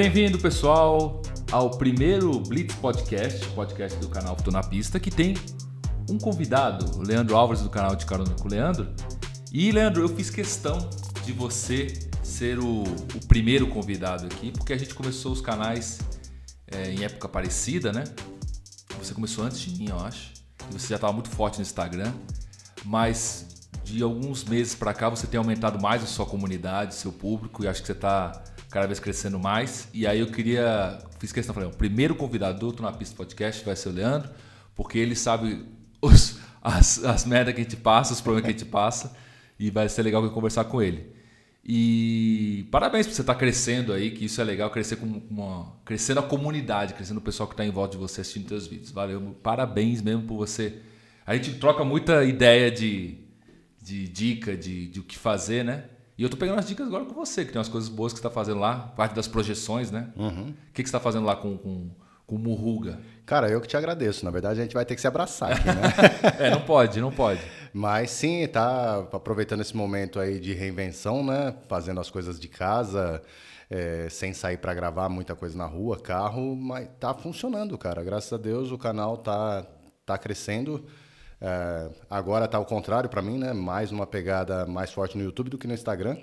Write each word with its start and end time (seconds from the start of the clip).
Bem-vindo, 0.00 0.38
pessoal, 0.38 1.20
ao 1.50 1.72
primeiro 1.72 2.38
Blitz 2.38 2.72
Podcast, 2.76 3.44
podcast 3.48 3.98
do 3.98 4.08
canal 4.08 4.36
Tô 4.36 4.48
na 4.48 4.62
Pista, 4.62 5.00
que 5.00 5.10
tem 5.10 5.34
um 6.08 6.16
convidado, 6.18 7.00
o 7.00 7.02
Leandro 7.02 7.34
Álvares, 7.34 7.64
do 7.64 7.68
canal 7.68 7.96
de 7.96 8.06
Carona 8.06 8.32
com 8.40 8.46
o 8.46 8.48
Leandro. 8.48 8.94
E, 9.52 9.72
Leandro, 9.72 10.02
eu 10.02 10.08
fiz 10.08 10.30
questão 10.30 10.88
de 11.24 11.32
você 11.32 11.88
ser 12.22 12.60
o, 12.60 12.84
o 12.84 13.26
primeiro 13.26 13.66
convidado 13.66 14.26
aqui, 14.26 14.52
porque 14.52 14.72
a 14.72 14.78
gente 14.78 14.94
começou 14.94 15.32
os 15.32 15.40
canais 15.40 15.98
é, 16.68 16.92
em 16.92 17.02
época 17.02 17.28
parecida, 17.28 17.92
né? 17.92 18.04
Você 19.00 19.12
começou 19.12 19.44
antes 19.44 19.58
de 19.58 19.76
mim, 19.76 19.88
eu 19.90 19.98
acho. 19.98 20.30
Você 20.70 20.90
já 20.90 20.94
estava 20.94 21.12
muito 21.12 21.28
forte 21.28 21.56
no 21.56 21.62
Instagram, 21.62 22.12
mas 22.84 23.68
de 23.82 24.00
alguns 24.00 24.44
meses 24.44 24.76
para 24.76 24.94
cá 24.94 25.08
você 25.08 25.26
tem 25.26 25.38
aumentado 25.38 25.82
mais 25.82 26.04
a 26.04 26.06
sua 26.06 26.24
comunidade, 26.24 26.94
seu 26.94 27.10
público, 27.10 27.64
e 27.64 27.66
acho 27.66 27.80
que 27.80 27.86
você 27.88 27.94
está 27.94 28.44
cada 28.70 28.86
vez 28.86 29.00
crescendo 29.00 29.38
mais. 29.38 29.88
E 29.92 30.06
aí 30.06 30.20
eu 30.20 30.26
queria, 30.26 30.98
fiz 31.18 31.32
questão, 31.32 31.54
falei, 31.54 31.68
o 31.68 31.72
primeiro 31.72 32.14
convidado 32.14 32.58
do 32.58 32.72
Tô 32.72 32.82
na 32.82 32.92
Pista 32.92 33.16
Podcast 33.16 33.64
vai 33.64 33.76
ser 33.76 33.88
o 33.88 33.92
Leandro, 33.92 34.30
porque 34.74 34.98
ele 34.98 35.14
sabe 35.14 35.64
os, 36.00 36.38
as, 36.62 37.04
as 37.04 37.24
merdas 37.24 37.54
que 37.54 37.60
a 37.60 37.64
gente 37.64 37.76
passa, 37.76 38.12
os 38.12 38.20
problemas 38.20 38.46
que 38.50 38.56
a 38.56 38.58
gente 38.58 38.70
passa, 38.70 39.16
e 39.58 39.70
vai 39.70 39.88
ser 39.88 40.02
legal 40.02 40.28
conversar 40.30 40.64
com 40.64 40.80
ele. 40.80 41.18
E 41.70 42.66
parabéns 42.70 43.06
por 43.06 43.12
você 43.12 43.20
estar 43.20 43.34
tá 43.34 43.38
crescendo 43.38 43.92
aí, 43.92 44.10
que 44.10 44.24
isso 44.24 44.40
é 44.40 44.44
legal, 44.44 44.70
crescer 44.70 44.96
com 44.96 45.06
uma, 45.30 45.76
crescendo 45.84 46.20
a 46.20 46.22
comunidade, 46.22 46.94
crescendo 46.94 47.18
o 47.18 47.22
pessoal 47.22 47.46
que 47.46 47.52
está 47.52 47.64
em 47.64 47.70
volta 47.70 47.92
de 47.92 47.98
você 47.98 48.22
assistindo 48.22 48.48
seus 48.48 48.66
vídeos. 48.66 48.90
Valeu, 48.90 49.20
parabéns 49.42 50.00
mesmo 50.00 50.22
por 50.22 50.36
você. 50.36 50.78
A 51.26 51.34
gente 51.34 51.54
troca 51.58 51.84
muita 51.84 52.24
ideia 52.24 52.70
de, 52.70 53.18
de 53.82 54.08
dica, 54.08 54.56
de, 54.56 54.88
de 54.88 55.00
o 55.00 55.02
que 55.02 55.18
fazer, 55.18 55.62
né? 55.62 55.84
E 56.18 56.22
eu 56.24 56.28
tô 56.28 56.36
pegando 56.36 56.58
as 56.58 56.66
dicas 56.66 56.88
agora 56.88 57.04
com 57.04 57.14
você, 57.14 57.44
que 57.44 57.52
tem 57.52 57.58
umas 57.60 57.68
coisas 57.68 57.88
boas 57.88 58.12
que 58.12 58.18
você 58.18 58.26
está 58.26 58.30
fazendo 58.30 58.58
lá, 58.58 58.92
parte 58.96 59.14
das 59.14 59.28
projeções, 59.28 59.92
né? 59.92 60.12
Uhum. 60.16 60.48
O 60.48 60.72
que, 60.72 60.82
que 60.82 60.88
você 60.88 60.96
está 60.96 60.98
fazendo 60.98 61.24
lá 61.24 61.36
com, 61.36 61.56
com, 61.56 61.90
com 62.26 62.34
o 62.34 62.38
Murruga? 62.40 62.98
Cara, 63.24 63.48
eu 63.48 63.60
que 63.60 63.68
te 63.68 63.76
agradeço. 63.76 64.24
Na 64.24 64.32
verdade, 64.32 64.58
a 64.58 64.64
gente 64.64 64.74
vai 64.74 64.84
ter 64.84 64.96
que 64.96 65.00
se 65.00 65.06
abraçar 65.06 65.52
aqui, 65.52 65.68
né? 65.68 65.92
é, 66.46 66.50
não 66.50 66.60
pode, 66.62 67.00
não 67.00 67.12
pode. 67.12 67.40
Mas 67.72 68.10
sim, 68.10 68.44
tá 68.48 69.06
aproveitando 69.12 69.60
esse 69.60 69.76
momento 69.76 70.18
aí 70.18 70.40
de 70.40 70.52
reinvenção, 70.54 71.24
né? 71.24 71.54
Fazendo 71.68 72.00
as 72.00 72.10
coisas 72.10 72.40
de 72.40 72.48
casa, 72.48 73.22
é, 73.70 74.08
sem 74.10 74.34
sair 74.34 74.56
para 74.56 74.74
gravar 74.74 75.08
muita 75.08 75.36
coisa 75.36 75.56
na 75.56 75.66
rua, 75.66 76.00
carro, 76.00 76.56
mas 76.56 76.88
tá 76.98 77.14
funcionando, 77.14 77.78
cara. 77.78 78.02
Graças 78.02 78.32
a 78.32 78.36
Deus 78.36 78.72
o 78.72 78.78
canal 78.78 79.18
tá, 79.18 79.64
tá 80.04 80.18
crescendo. 80.18 80.84
É, 81.40 81.88
agora 82.10 82.46
está 82.46 82.58
ao 82.58 82.64
contrário 82.64 83.08
para 83.08 83.22
mim, 83.22 83.38
né? 83.38 83.52
Mais 83.52 83.92
uma 83.92 84.06
pegada 84.06 84.66
mais 84.66 84.92
forte 84.92 85.16
no 85.16 85.24
YouTube 85.24 85.50
do 85.50 85.58
que 85.58 85.66
no 85.66 85.74
Instagram. 85.74 86.16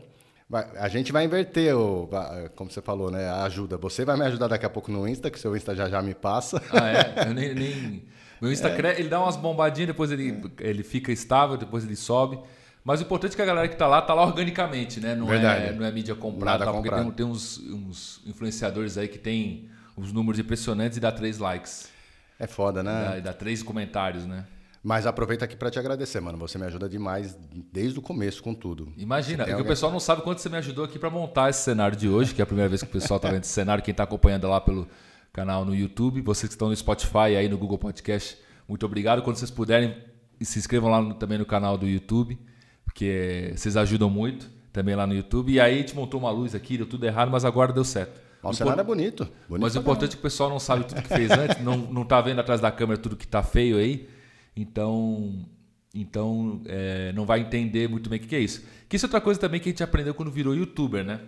Vai, 0.47 0.69
a 0.77 0.87
gente 0.87 1.11
vai 1.11 1.25
inverter, 1.25 1.75
o, 1.75 2.07
como 2.55 2.69
você 2.69 2.81
falou, 2.81 3.09
né? 3.09 3.27
A 3.27 3.43
ajuda. 3.43 3.77
Você 3.77 4.05
vai 4.05 4.17
me 4.17 4.25
ajudar 4.25 4.47
daqui 4.47 4.65
a 4.65 4.69
pouco 4.69 4.91
no 4.91 5.07
Insta, 5.07 5.31
que 5.31 5.39
seu 5.39 5.55
Insta 5.55 5.75
já 5.75 5.89
já 5.89 6.01
me 6.01 6.13
passa. 6.13 6.61
Ah, 6.71 6.89
é? 6.89 7.29
Eu 7.29 7.33
nem, 7.33 7.53
nem... 7.55 8.03
Meu 8.39 8.51
Insta 8.51 8.69
é. 8.69 8.99
ele 8.99 9.09
dá 9.09 9.19
umas 9.19 9.37
bombadinhas, 9.37 9.87
depois 9.87 10.11
ele, 10.11 10.41
é. 10.59 10.69
ele 10.69 10.83
fica 10.83 11.11
estável, 11.11 11.57
depois 11.57 11.83
ele 11.83 11.95
sobe. 11.95 12.37
Mas 12.83 12.99
o 12.99 13.03
importante 13.03 13.33
é 13.33 13.35
que 13.35 13.41
a 13.41 13.45
galera 13.45 13.67
que 13.67 13.73
está 13.73 13.87
lá, 13.87 13.99
está 13.99 14.13
lá 14.13 14.23
organicamente, 14.23 14.99
né? 14.99 15.15
Não, 15.15 15.33
é, 15.33 15.73
não 15.73 15.83
é 15.83 15.91
mídia 15.91 16.13
comprada, 16.13 16.65
tá, 16.65 16.71
porque 16.71 16.91
tem, 16.91 17.11
tem 17.11 17.25
uns, 17.25 17.57
uns, 17.57 18.21
influenciadores 18.27 18.95
aí 18.95 19.07
que 19.07 19.17
tem 19.17 19.67
uns 19.97 20.13
números 20.13 20.39
impressionantes 20.39 20.97
e 20.97 21.01
dá 21.01 21.11
três 21.11 21.39
likes. 21.39 21.89
É 22.37 22.45
foda, 22.45 22.83
né? 22.83 23.17
E 23.17 23.21
dá, 23.21 23.31
dá 23.31 23.33
três 23.33 23.63
comentários, 23.63 24.27
né? 24.27 24.45
Mas 24.85 25.07
aproveita 25.07 25.45
aqui 25.45 25.55
para 25.55 25.71
te 25.71 25.79
agradecer, 25.79 26.19
mano. 26.19 26.37
Você 26.37 26.59
me 26.59 26.65
ajuda 26.67 26.87
demais 26.87 27.35
desde 27.73 27.97
o 27.97 28.03
começo 28.03 28.43
com 28.43 28.53
tudo. 28.53 28.93
Imagina, 28.95 29.41
é 29.41 29.45
que 29.47 29.51
alguém... 29.53 29.65
o 29.65 29.67
pessoal 29.67 29.91
não 29.91 29.99
sabe 29.99 30.21
quanto 30.21 30.37
você 30.39 30.47
me 30.47 30.57
ajudou 30.57 30.85
aqui 30.85 30.99
para 30.99 31.09
montar 31.09 31.49
esse 31.49 31.63
cenário 31.63 31.97
de 31.97 32.07
hoje, 32.07 32.35
que 32.35 32.39
é 32.39 32.43
a 32.43 32.45
primeira 32.45 32.69
vez 32.69 32.83
que 32.83 32.87
o 32.87 32.91
pessoal 32.91 33.19
tá 33.19 33.31
vendo 33.31 33.41
esse 33.41 33.51
cenário. 33.51 33.83
Quem 33.83 33.93
está 33.93 34.03
acompanhando 34.03 34.47
lá 34.47 34.61
pelo 34.61 34.87
canal 35.33 35.65
no 35.65 35.73
YouTube, 35.73 36.21
vocês 36.21 36.49
que 36.49 36.53
estão 36.53 36.69
no 36.69 36.75
Spotify 36.75 37.35
aí 37.35 37.49
no 37.49 37.57
Google 37.57 37.79
Podcast, 37.79 38.37
muito 38.67 38.85
obrigado. 38.85 39.23
Quando 39.23 39.37
vocês 39.37 39.49
puderem, 39.49 39.97
se 40.39 40.59
inscrevam 40.59 40.91
lá 40.91 41.01
no, 41.01 41.15
também 41.15 41.39
no 41.39 41.47
canal 41.47 41.79
do 41.79 41.87
YouTube, 41.87 42.37
porque 42.83 43.53
vocês 43.55 43.75
ajudam 43.75 44.07
muito 44.07 44.51
também 44.71 44.95
lá 44.95 45.07
no 45.07 45.15
YouTube. 45.15 45.51
E 45.51 45.59
aí 45.59 45.73
a 45.73 45.77
gente 45.79 45.95
montou 45.95 46.19
uma 46.19 46.29
luz 46.29 46.53
aqui, 46.53 46.77
deu 46.77 46.85
tudo 46.85 47.07
errado, 47.07 47.31
mas 47.31 47.43
agora 47.43 47.73
deu 47.73 47.83
certo. 47.83 48.21
O 48.43 48.53
cenário 48.53 48.81
é 48.81 48.83
bonito. 48.83 49.27
bonito 49.49 49.63
mas 49.63 49.75
o 49.75 49.79
importante 49.79 50.11
é 50.11 50.13
que 50.13 50.19
o 50.19 50.21
pessoal 50.21 50.47
não 50.47 50.59
sabe 50.59 50.83
tudo 50.85 51.01
que 51.01 51.07
fez 51.07 51.31
antes, 51.31 51.63
não, 51.63 51.75
não 51.75 52.05
tá 52.05 52.21
vendo 52.21 52.39
atrás 52.39 52.61
da 52.61 52.71
câmera 52.71 52.99
tudo 52.99 53.15
que 53.15 53.25
tá 53.25 53.41
feio 53.41 53.77
aí. 53.77 54.13
Então, 54.55 55.45
então 55.93 56.61
é, 56.65 57.11
não 57.13 57.25
vai 57.25 57.41
entender 57.41 57.89
muito 57.89 58.09
bem 58.09 58.19
o 58.19 58.21
que 58.21 58.35
é 58.35 58.39
isso. 58.39 58.65
Que 58.87 58.95
isso 58.95 59.05
é 59.05 59.07
outra 59.07 59.21
coisa 59.21 59.39
também 59.39 59.59
que 59.59 59.69
a 59.69 59.71
gente 59.71 59.83
aprendeu 59.83 60.13
quando 60.13 60.31
virou 60.31 60.55
youtuber, 60.55 61.03
né? 61.03 61.21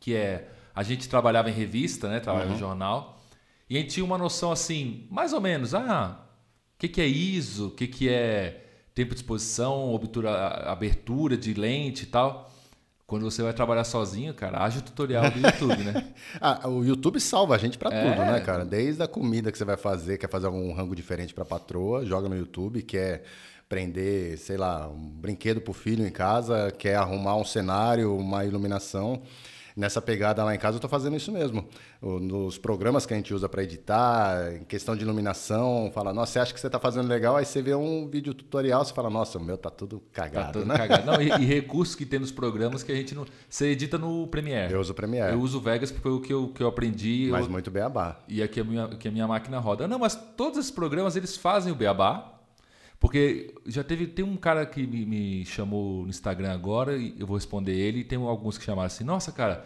Que 0.00 0.14
é, 0.14 0.50
a 0.74 0.82
gente 0.82 1.08
trabalhava 1.08 1.50
em 1.50 1.52
revista, 1.54 2.08
né? 2.08 2.20
Trabalhava 2.20 2.50
uhum. 2.50 2.56
em 2.56 2.60
jornal. 2.60 3.20
E 3.68 3.76
a 3.76 3.80
gente 3.80 3.92
tinha 3.92 4.04
uma 4.04 4.16
noção 4.16 4.50
assim, 4.50 5.06
mais 5.10 5.32
ou 5.32 5.40
menos, 5.40 5.74
ah, 5.74 6.24
o 6.74 6.78
que, 6.78 6.88
que 6.88 7.00
é 7.00 7.06
ISO, 7.06 7.68
o 7.68 7.70
que, 7.70 7.86
que 7.86 8.08
é 8.08 8.64
tempo 8.94 9.14
de 9.14 9.20
exposição, 9.20 9.92
obtura, 9.92 10.30
abertura 10.70 11.36
de 11.36 11.54
lente 11.54 12.04
e 12.04 12.06
tal. 12.06 12.50
Quando 13.08 13.22
você 13.22 13.42
vai 13.42 13.54
trabalhar 13.54 13.84
sozinho, 13.84 14.34
cara, 14.34 14.62
haja 14.62 14.80
o 14.80 14.82
tutorial 14.82 15.30
do 15.30 15.38
YouTube, 15.40 15.82
né? 15.82 16.12
ah, 16.38 16.68
o 16.68 16.84
YouTube 16.84 17.18
salva 17.18 17.54
a 17.54 17.58
gente 17.58 17.78
para 17.78 17.90
é. 17.90 18.02
tudo, 18.02 18.20
né, 18.20 18.38
cara? 18.40 18.66
Desde 18.66 19.02
a 19.02 19.08
comida 19.08 19.50
que 19.50 19.56
você 19.56 19.64
vai 19.64 19.78
fazer, 19.78 20.18
quer 20.18 20.28
fazer 20.28 20.44
algum 20.44 20.70
rango 20.74 20.94
diferente 20.94 21.32
para 21.32 21.42
patroa, 21.42 22.04
joga 22.04 22.28
no 22.28 22.36
YouTube, 22.36 22.82
quer 22.82 23.22
prender, 23.66 24.36
sei 24.36 24.58
lá, 24.58 24.86
um 24.88 25.08
brinquedo 25.08 25.58
pro 25.58 25.72
filho 25.72 26.06
em 26.06 26.10
casa, 26.10 26.70
quer 26.70 26.96
arrumar 26.96 27.36
um 27.36 27.46
cenário, 27.46 28.14
uma 28.14 28.44
iluminação 28.44 29.22
nessa 29.78 30.02
pegada 30.02 30.42
lá 30.42 30.52
em 30.52 30.58
casa, 30.58 30.74
eu 30.74 30.78
estou 30.78 30.90
fazendo 30.90 31.16
isso 31.16 31.30
mesmo. 31.30 31.64
Nos 32.02 32.58
programas 32.58 33.06
que 33.06 33.14
a 33.14 33.16
gente 33.16 33.32
usa 33.32 33.48
para 33.48 33.62
editar, 33.62 34.52
em 34.52 34.64
questão 34.64 34.96
de 34.96 35.04
iluminação, 35.04 35.90
fala, 35.94 36.12
nossa, 36.12 36.32
você 36.32 36.38
acha 36.40 36.52
que 36.52 36.58
você 36.60 36.66
está 36.66 36.80
fazendo 36.80 37.06
legal? 37.06 37.36
Aí 37.36 37.44
você 37.44 37.62
vê 37.62 37.74
um 37.74 38.08
vídeo 38.08 38.34
tutorial, 38.34 38.84
você 38.84 38.92
fala, 38.92 39.08
nossa, 39.08 39.38
o 39.38 39.40
meu 39.42 39.56
tá 39.56 39.70
tudo 39.70 40.02
cagado. 40.12 40.46
Tá 40.46 40.52
tudo 40.52 40.66
né? 40.66 40.76
cagado. 40.76 41.06
Não, 41.06 41.22
e, 41.22 41.28
e, 41.28 41.46
recursos 41.46 41.94
que 41.94 42.04
tem 42.04 42.18
nos 42.18 42.32
programas 42.32 42.82
que 42.82 42.90
a 42.90 42.94
gente 42.94 43.14
não. 43.14 43.24
Você 43.48 43.68
edita 43.68 43.96
no 43.96 44.26
Premiere. 44.26 44.74
Eu 44.74 44.80
uso 44.80 44.92
o 44.92 44.96
Premiere. 44.96 45.32
Eu 45.32 45.40
uso 45.40 45.58
o 45.58 45.60
Vegas 45.60 45.92
porque 45.92 46.02
foi 46.02 46.12
o 46.12 46.20
que 46.20 46.32
eu, 46.32 46.48
que 46.48 46.62
eu 46.62 46.66
aprendi. 46.66 47.28
Mas 47.30 47.44
eu... 47.44 47.50
muito 47.50 47.70
beabá. 47.70 48.18
E 48.26 48.42
aqui 48.42 48.60
a 48.60 48.64
minha, 48.64 48.88
que 48.88 49.06
a 49.06 49.12
minha 49.12 49.28
máquina 49.28 49.60
roda. 49.60 49.86
Não, 49.86 50.00
mas 50.00 50.16
todos 50.36 50.58
esses 50.58 50.72
programas 50.72 51.14
eles 51.14 51.36
fazem 51.36 51.72
o 51.72 51.76
beabá. 51.76 52.37
Porque 53.00 53.54
já 53.66 53.84
teve. 53.84 54.06
Tem 54.06 54.24
um 54.24 54.36
cara 54.36 54.66
que 54.66 54.86
me, 54.86 55.06
me, 55.06 55.44
chamou 55.44 56.02
no 56.02 56.10
Instagram 56.10 56.52
agora, 56.52 56.96
e 56.96 57.14
eu 57.18 57.26
vou 57.26 57.36
responder 57.36 57.72
ele, 57.72 58.00
e 58.00 58.04
tem 58.04 58.18
alguns 58.18 58.58
que 58.58 58.64
chamaram 58.64 58.86
assim, 58.86 59.04
nossa, 59.04 59.30
cara, 59.30 59.64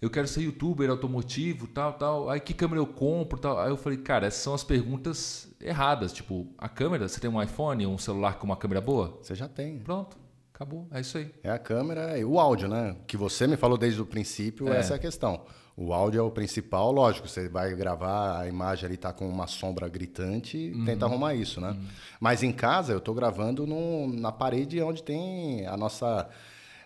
eu 0.00 0.10
quero 0.10 0.28
ser 0.28 0.42
youtuber 0.42 0.90
automotivo, 0.90 1.66
tal, 1.66 1.94
tal. 1.94 2.30
Aí 2.30 2.40
que 2.40 2.52
câmera 2.52 2.80
eu 2.80 2.86
compro, 2.86 3.38
tal. 3.38 3.58
Aí 3.58 3.70
eu 3.70 3.76
falei, 3.76 3.98
cara, 3.98 4.26
essas 4.26 4.42
são 4.42 4.54
as 4.54 4.64
perguntas 4.64 5.48
erradas. 5.60 6.12
Tipo, 6.12 6.46
a 6.58 6.68
câmera, 6.68 7.08
você 7.08 7.20
tem 7.20 7.30
um 7.30 7.42
iPhone, 7.42 7.86
um 7.86 7.98
celular 7.98 8.38
com 8.38 8.46
uma 8.46 8.56
câmera 8.56 8.80
boa? 8.80 9.18
Você 9.22 9.34
já 9.34 9.48
tem. 9.48 9.78
Pronto. 9.78 10.18
Acabou, 10.52 10.86
é 10.92 11.00
isso 11.00 11.16
aí. 11.16 11.32
É 11.42 11.50
a 11.50 11.58
câmera 11.58 12.18
e 12.18 12.24
o 12.24 12.38
áudio, 12.38 12.68
né? 12.68 12.94
Que 13.06 13.16
você 13.16 13.46
me 13.46 13.56
falou 13.56 13.78
desde 13.78 14.02
o 14.02 14.04
princípio, 14.04 14.70
é. 14.70 14.76
essa 14.76 14.92
é 14.92 14.96
a 14.96 14.98
questão. 14.98 15.46
O 15.82 15.94
áudio 15.94 16.18
é 16.18 16.22
o 16.22 16.30
principal, 16.30 16.92
lógico, 16.92 17.26
você 17.26 17.48
vai 17.48 17.74
gravar, 17.74 18.38
a 18.38 18.46
imagem 18.46 18.84
ali 18.84 18.98
tá 18.98 19.14
com 19.14 19.26
uma 19.26 19.46
sombra 19.46 19.88
gritante 19.88 20.58
e 20.58 20.74
uhum. 20.74 20.84
tenta 20.84 21.06
arrumar 21.06 21.34
isso, 21.34 21.58
né? 21.58 21.70
Uhum. 21.70 21.86
Mas 22.20 22.42
em 22.42 22.52
casa 22.52 22.92
eu 22.92 22.98
estou 22.98 23.14
gravando 23.14 23.66
no, 23.66 24.06
na 24.12 24.30
parede 24.30 24.82
onde 24.82 25.02
tem 25.02 25.66
a 25.66 25.78
nossa. 25.78 26.28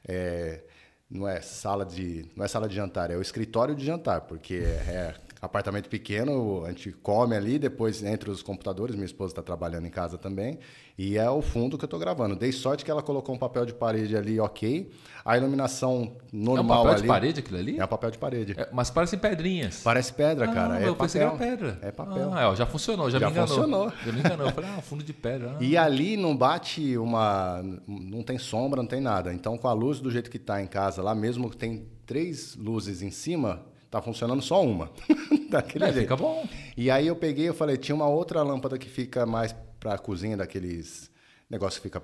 É, 0.07 0.63
não 1.11 1.27
é 1.27 1.41
sala 1.41 1.85
de 1.85 2.25
não 2.37 2.45
é 2.45 2.49
sala 2.49 2.69
de 2.69 2.77
jantar, 2.77 3.11
é 3.11 3.17
o 3.17 3.21
escritório 3.21 3.75
de 3.75 3.85
jantar, 3.85 4.21
porque 4.21 4.63
é 4.65 5.13
apartamento 5.45 5.89
pequeno, 5.89 6.65
a 6.65 6.69
gente 6.71 6.93
come 6.93 7.37
ali, 7.37 7.59
depois 7.59 8.03
entre 8.03 8.31
os 8.31 8.43
computadores, 8.43 8.95
minha 8.95 9.05
esposa 9.05 9.33
está 9.33 9.43
trabalhando 9.43 9.87
em 9.87 9.91
casa 9.91 10.17
também, 10.17 10.59
e 10.97 11.19
é 11.19 11.29
o 11.29 11.43
fundo 11.43 11.77
que 11.77 11.85
eu 11.85 11.87
estou 11.87 11.99
gravando. 11.99 12.37
Dei 12.37 12.53
sorte 12.53 12.85
que 12.85 12.91
ela 12.91 13.03
colocou 13.03 13.35
um 13.35 13.39
papel 13.39 13.67
de 13.67 13.75
parede 13.75 14.17
ali, 14.17 14.39
ok. 14.39 14.91
A 15.25 15.37
iluminação 15.37 16.17
normal 16.33 16.53
ali... 16.53 16.59
É 16.59 16.63
um 16.63 16.67
papel 16.69 16.91
ali, 16.93 17.03
de 17.03 17.09
parede 17.09 17.41
aquilo 17.41 17.59
ali? 17.59 17.79
É 17.79 17.85
um 17.85 17.89
papel 17.89 18.11
de 18.11 18.19
parede. 18.19 18.55
É, 18.57 18.69
mas 18.73 18.91
parecem 18.91 19.19
pedrinhas. 19.19 19.81
Parece 19.83 20.13
pedra, 20.13 20.51
ah, 20.51 20.55
cara. 20.55 20.81
É 20.81 20.89
eu 20.89 20.95
papel. 20.95 20.97
pensei 20.97 21.21
que 21.21 21.27
era 21.27 21.37
pedra. 21.37 21.79
É 21.83 21.91
papel. 21.91 22.33
Ah, 22.33 22.51
ó, 22.51 22.55
já 22.55 22.67
funcionou, 22.67 23.11
já, 23.11 23.19
já 23.19 23.27
me 23.27 23.33
enganou. 23.33 23.49
funcionou. 23.49 23.93
Já 24.05 24.13
me 24.13 24.21
enganou. 24.21 24.47
Eu 24.47 24.53
falei, 24.53 24.71
ah, 24.71 24.81
fundo 24.81 25.03
de 25.03 25.13
pedra. 25.13 25.57
Ah. 25.57 25.59
E 25.65 25.77
ali 25.77 26.17
não 26.17 26.37
bate 26.37 26.97
uma... 26.97 27.63
Não 27.87 28.23
tem 28.23 28.39
sombra, 28.39 28.81
não 28.81 28.89
tem 28.89 29.01
nada. 29.01 29.33
Então, 29.33 29.59
com 29.59 29.67
a 29.67 29.73
luz 29.73 29.99
do 29.99 30.11
jeito 30.11 30.31
que 30.31 30.37
está 30.37 30.63
em 30.63 30.67
casa 30.67 31.03
lá, 31.03 31.15
mesmo 31.15 31.51
que 31.51 31.57
tem 31.57 31.89
três 32.07 32.55
luzes 32.55 33.03
em 33.03 33.11
cima, 33.11 33.63
Tá 33.95 34.03
funcionando 34.03 34.43
só 34.43 34.61
uma. 34.61 34.91
Daquele 35.49 35.85
é, 35.85 35.93
jeito. 35.93 36.03
Fica 36.03 36.17
bom. 36.17 36.45
E 36.77 36.91
aí 36.91 37.07
eu 37.07 37.15
peguei, 37.15 37.49
eu 37.49 37.55
falei, 37.55 37.77
tinha 37.77 37.95
uma 37.95 38.09
outra 38.09 38.43
lâmpada 38.43 38.77
que 38.77 38.89
fica 38.89 39.25
mais 39.25 39.55
para 39.79 39.95
a 39.95 39.99
cozinha, 39.99 40.37
daqueles 40.37 41.09
negócios 41.49 41.81
que 41.81 41.89
fica 41.89 42.03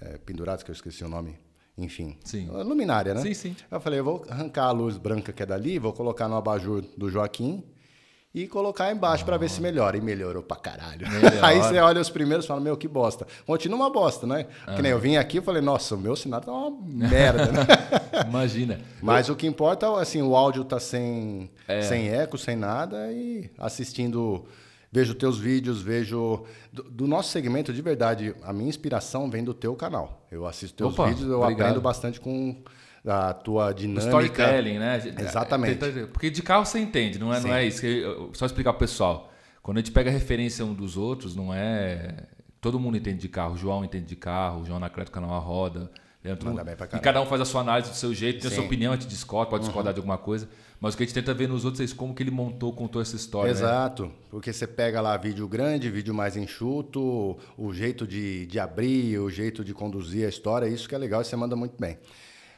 é, 0.00 0.16
pendurados, 0.18 0.62
que 0.62 0.70
eu 0.70 0.72
esqueci 0.72 1.02
o 1.02 1.08
nome. 1.08 1.36
Enfim. 1.76 2.16
Sim. 2.24 2.46
Luminária, 2.46 3.14
né? 3.14 3.20
Sim, 3.20 3.34
sim. 3.34 3.56
Eu 3.68 3.80
falei, 3.80 3.98
eu 3.98 4.04
vou 4.04 4.24
arrancar 4.28 4.66
a 4.66 4.70
luz 4.70 4.96
branca 4.96 5.32
que 5.32 5.42
é 5.42 5.46
dali, 5.46 5.76
vou 5.76 5.92
colocar 5.92 6.28
no 6.28 6.36
abajur 6.36 6.84
do 6.96 7.10
Joaquim 7.10 7.64
e 8.34 8.48
colocar 8.48 8.90
embaixo 8.90 9.24
para 9.24 9.36
ver 9.36 9.48
se 9.48 9.60
melhora. 9.60 9.96
E 9.96 10.00
melhorou 10.00 10.42
pra 10.42 10.56
caralho. 10.56 11.06
Aí 11.40 11.58
você 11.58 11.78
olha 11.78 12.00
os 12.00 12.10
primeiros 12.10 12.44
e 12.44 12.48
fala, 12.48 12.60
meu, 12.60 12.76
que 12.76 12.88
bosta. 12.88 13.26
Continua 13.46 13.78
uma 13.78 13.90
bosta, 13.90 14.26
né? 14.26 14.46
Que 14.74 14.82
nem 14.82 14.90
eu 14.90 14.98
vim 14.98 15.16
aqui 15.16 15.38
e 15.38 15.40
falei, 15.40 15.62
nossa, 15.62 15.94
o 15.94 15.98
meu 15.98 16.16
sinal 16.16 16.40
tá 16.40 16.50
uma 16.50 16.70
merda, 16.82 17.46
né? 17.52 17.66
Imagina. 18.28 18.80
Mas 19.00 19.28
eu... 19.28 19.34
o 19.34 19.36
que 19.36 19.46
importa, 19.46 19.88
assim, 20.00 20.20
o 20.20 20.34
áudio 20.34 20.64
tá 20.64 20.80
sem, 20.80 21.48
é. 21.68 21.82
sem 21.82 22.08
eco, 22.08 22.36
sem 22.36 22.56
nada 22.56 23.12
e 23.12 23.48
assistindo 23.56 24.44
vejo 24.90 25.14
teus 25.14 25.38
vídeos, 25.38 25.82
vejo. 25.82 26.44
Do, 26.72 26.84
do, 26.84 27.06
nosso 27.08 27.30
segmento, 27.30 27.72
de 27.72 27.82
verdade, 27.82 28.34
a 28.42 28.52
minha 28.52 28.68
inspiração 28.68 29.28
vem 29.28 29.42
do 29.42 29.52
teu 29.52 29.74
canal. 29.74 30.24
Eu 30.30 30.46
assisto 30.46 30.76
teus 30.76 30.94
Opa, 30.94 31.08
vídeos, 31.08 31.28
eu 31.28 31.40
obrigado. 31.40 31.66
aprendo 31.66 31.80
bastante 31.80 32.20
com 32.20 32.62
a 33.06 33.34
tua 33.34 33.72
dinâmica. 33.72 34.06
storytelling, 34.06 34.78
né? 34.78 35.02
Exatamente. 35.18 35.78
Porque 36.12 36.30
de 36.30 36.42
carro 36.42 36.64
você 36.64 36.78
entende, 36.78 37.18
não 37.18 37.32
é, 37.32 37.40
não 37.40 37.54
é 37.54 37.66
isso. 37.66 37.82
Só 38.32 38.46
explicar 38.46 38.72
pro 38.72 38.80
pessoal. 38.80 39.30
Quando 39.62 39.78
a 39.78 39.80
gente 39.80 39.92
pega 39.92 40.10
referência 40.10 40.64
um 40.64 40.74
dos 40.74 40.96
outros, 40.96 41.34
não 41.34 41.52
é. 41.52 42.26
Todo 42.60 42.78
mundo 42.80 42.96
entende 42.96 43.18
de 43.18 43.28
carro. 43.28 43.54
O 43.54 43.56
João 43.56 43.84
entende 43.84 44.06
de 44.06 44.16
carro, 44.16 44.62
o 44.62 44.64
João 44.64 44.78
Anacleto 44.78 45.10
canal 45.10 45.34
a 45.34 45.38
roda. 45.38 45.90
e 46.24 46.98
cada 46.98 47.20
um 47.20 47.26
faz 47.26 47.42
a 47.42 47.44
sua 47.44 47.60
análise 47.60 47.90
do 47.90 47.96
seu 47.96 48.14
jeito, 48.14 48.40
tem 48.40 48.50
Sim. 48.50 48.56
a 48.56 48.58
sua 48.58 48.64
opinião, 48.64 48.92
a 48.92 48.96
gente 48.96 49.06
discorda, 49.06 49.50
pode 49.50 49.62
uhum. 49.62 49.68
discordar 49.68 49.92
de 49.92 50.00
alguma 50.00 50.16
coisa. 50.16 50.48
Mas 50.80 50.92
o 50.92 50.96
que 50.96 51.02
a 51.02 51.06
gente 51.06 51.14
tenta 51.14 51.32
ver 51.32 51.48
nos 51.48 51.64
outros 51.64 51.92
é 51.92 51.94
como 51.94 52.14
que 52.14 52.22
ele 52.22 52.30
montou, 52.30 52.72
contou 52.72 53.00
essa 53.00 53.16
história. 53.16 53.52
Né? 53.52 53.58
Exato. 53.58 54.04
Né? 54.04 54.10
Porque 54.30 54.52
você 54.52 54.66
pega 54.66 55.00
lá 55.00 55.16
vídeo 55.16 55.46
grande, 55.48 55.90
vídeo 55.90 56.12
mais 56.12 56.36
enxuto, 56.36 57.38
o 57.56 57.72
jeito 57.72 58.06
de, 58.06 58.44
de 58.46 58.58
abrir, 58.58 59.18
o 59.18 59.30
jeito 59.30 59.64
de 59.64 59.72
conduzir 59.72 60.26
a 60.26 60.28
história, 60.28 60.66
isso 60.66 60.86
que 60.88 60.94
é 60.94 60.98
legal 60.98 61.22
e 61.22 61.24
você 61.24 61.36
manda 61.36 61.56
muito 61.56 61.74
bem. 61.78 61.98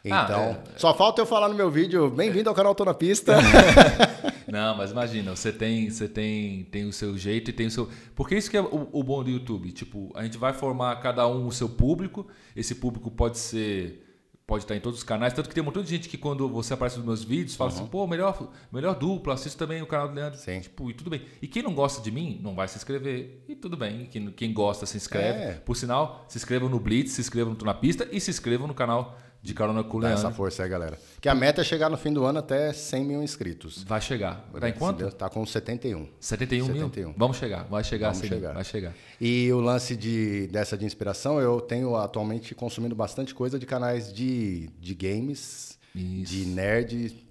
Ah, 0.05 0.25
então, 0.25 0.57
ah, 0.65 0.71
é... 0.75 0.79
só 0.79 0.95
falta 0.95 1.21
eu 1.21 1.27
falar 1.27 1.49
no 1.49 1.55
meu 1.55 1.71
vídeo, 1.71 2.11
bem-vindo 2.11 2.49
ao 2.49 2.55
canal 2.55 2.75
Tô 2.75 2.85
na 2.85 2.95
Pista. 2.95 3.37
Não, 4.47 4.77
mas 4.77 4.93
imagina, 4.93 5.35
você 5.35 5.53
tem, 5.53 5.91
você 5.91 6.09
tem, 6.09 6.65
tem 6.65 6.85
o 6.85 6.93
seu 6.93 7.19
jeito 7.19 7.51
e 7.51 7.53
tem 7.53 7.67
o 7.67 7.71
seu. 7.71 7.89
Porque 8.15 8.37
isso 8.37 8.51
que 8.51 8.57
é 8.57 8.61
o, 8.61 8.89
o, 8.93 9.03
bom 9.03 9.23
do 9.23 9.31
YouTube. 9.31 9.73
Tipo, 9.73 10.13
a 10.15 10.23
gente 10.23 10.39
vai 10.39 10.53
formar 10.53 10.97
cada 10.97 11.27
um 11.27 11.47
o 11.47 11.53
seu 11.53 11.69
público. 11.69 12.27
Esse 12.55 12.77
público 12.77 13.11
pode 13.11 13.39
ser. 13.39 14.05
Pode 14.47 14.63
estar 14.63 14.77
em 14.77 14.81
todos 14.81 15.01
os 15.01 15.05
canais. 15.05 15.33
Tanto 15.33 15.49
que 15.49 15.55
tem 15.57 15.61
um 15.61 15.65
montão 15.67 15.83
de 15.83 15.91
gente 15.91 16.09
que, 16.09 16.17
quando 16.17 16.49
você 16.49 16.73
aparece 16.73 16.97
nos 16.99 17.05
meus 17.05 17.25
vídeos, 17.25 17.57
fala 17.57 17.73
uhum. 17.73 17.77
assim, 17.79 17.87
pô, 17.89 18.07
melhor, 18.07 18.53
melhor 18.71 18.95
dupla, 18.95 19.35
assista 19.35 19.59
também 19.59 19.83
o 19.83 19.89
canal 19.89 20.07
do 20.07 20.15
Leandro. 20.15 20.39
Sim. 20.39 20.61
Tipo, 20.61 20.89
e 20.89 20.95
tudo 20.95 21.11
bem. 21.11 21.23
E 21.43 21.49
quem 21.49 21.65
não 21.65 21.75
gosta 21.75 22.01
de 22.01 22.13
mim, 22.13 22.39
não 22.41 22.55
vai 22.55 22.69
se 22.69 22.77
inscrever. 22.77 23.43
E 23.49 23.57
tudo 23.57 23.77
bem. 23.77 24.07
Quem, 24.07 24.31
quem 24.31 24.53
gosta, 24.53 24.87
se 24.87 24.97
inscreve. 24.97 25.39
É. 25.41 25.53
Por 25.55 25.77
sinal, 25.77 26.25
se 26.29 26.39
inscrevam 26.39 26.69
no 26.69 26.79
Blitz, 26.79 27.11
se 27.15 27.21
inscrevam 27.21 27.55
no 27.55 27.59
Tô 27.59 27.65
na 27.65 27.75
Pista 27.75 28.09
e 28.13 28.21
se 28.21 28.31
inscrevam 28.31 28.69
no 28.69 28.75
canal 28.75 29.19
de 29.47 29.55
carona 29.55 29.85
com 29.85 29.97
o 29.97 30.01
Leandro. 30.01 30.21
Dá 30.21 30.29
essa 30.29 30.37
força 30.37 30.65
aí, 30.65 30.69
galera. 30.69 30.99
Que 31.21 31.29
a 31.29 31.35
meta 31.35 31.61
é 31.61 31.65
chegar 31.65 31.89
no 31.89 31.97
fim 31.97 32.13
do 32.13 32.25
ano 32.25 32.41
até 32.41 32.73
100 32.73 33.05
mil 33.05 33.23
inscritos. 33.23 33.85
Vai 33.85 34.01
chegar. 34.01 34.45
Tá 34.61 34.69
em 34.69 34.73
quanto? 34.73 35.09
Tá 35.13 35.31
com 35.31 35.47
71. 35.47 36.09
71, 36.19 36.67
71. 36.67 37.05
mil? 37.05 37.15
Vamos 37.17 37.37
chegar. 37.37 37.65
Vai 37.65 37.85
chegar 37.85 38.13
Vamos 38.13 38.29
chegar. 38.29 38.53
Vai 38.53 38.65
chegar. 38.65 38.93
E 39.21 39.51
o 39.53 39.61
lance 39.61 39.97
de, 39.97 40.49
dessa 40.49 40.77
de 40.77 40.85
inspiração, 40.85 41.41
eu 41.41 41.61
tenho 41.61 41.95
atualmente 41.97 42.55
consumindo 42.55 42.95
bastante 42.95 43.35
coisa 43.35 43.59
de 43.59 43.65
canais 43.65 44.13
de, 44.13 44.69
de 44.81 44.95
games, 44.95 45.79
Isso. 45.95 46.33
de 46.33 46.47
nerd, 46.47 47.25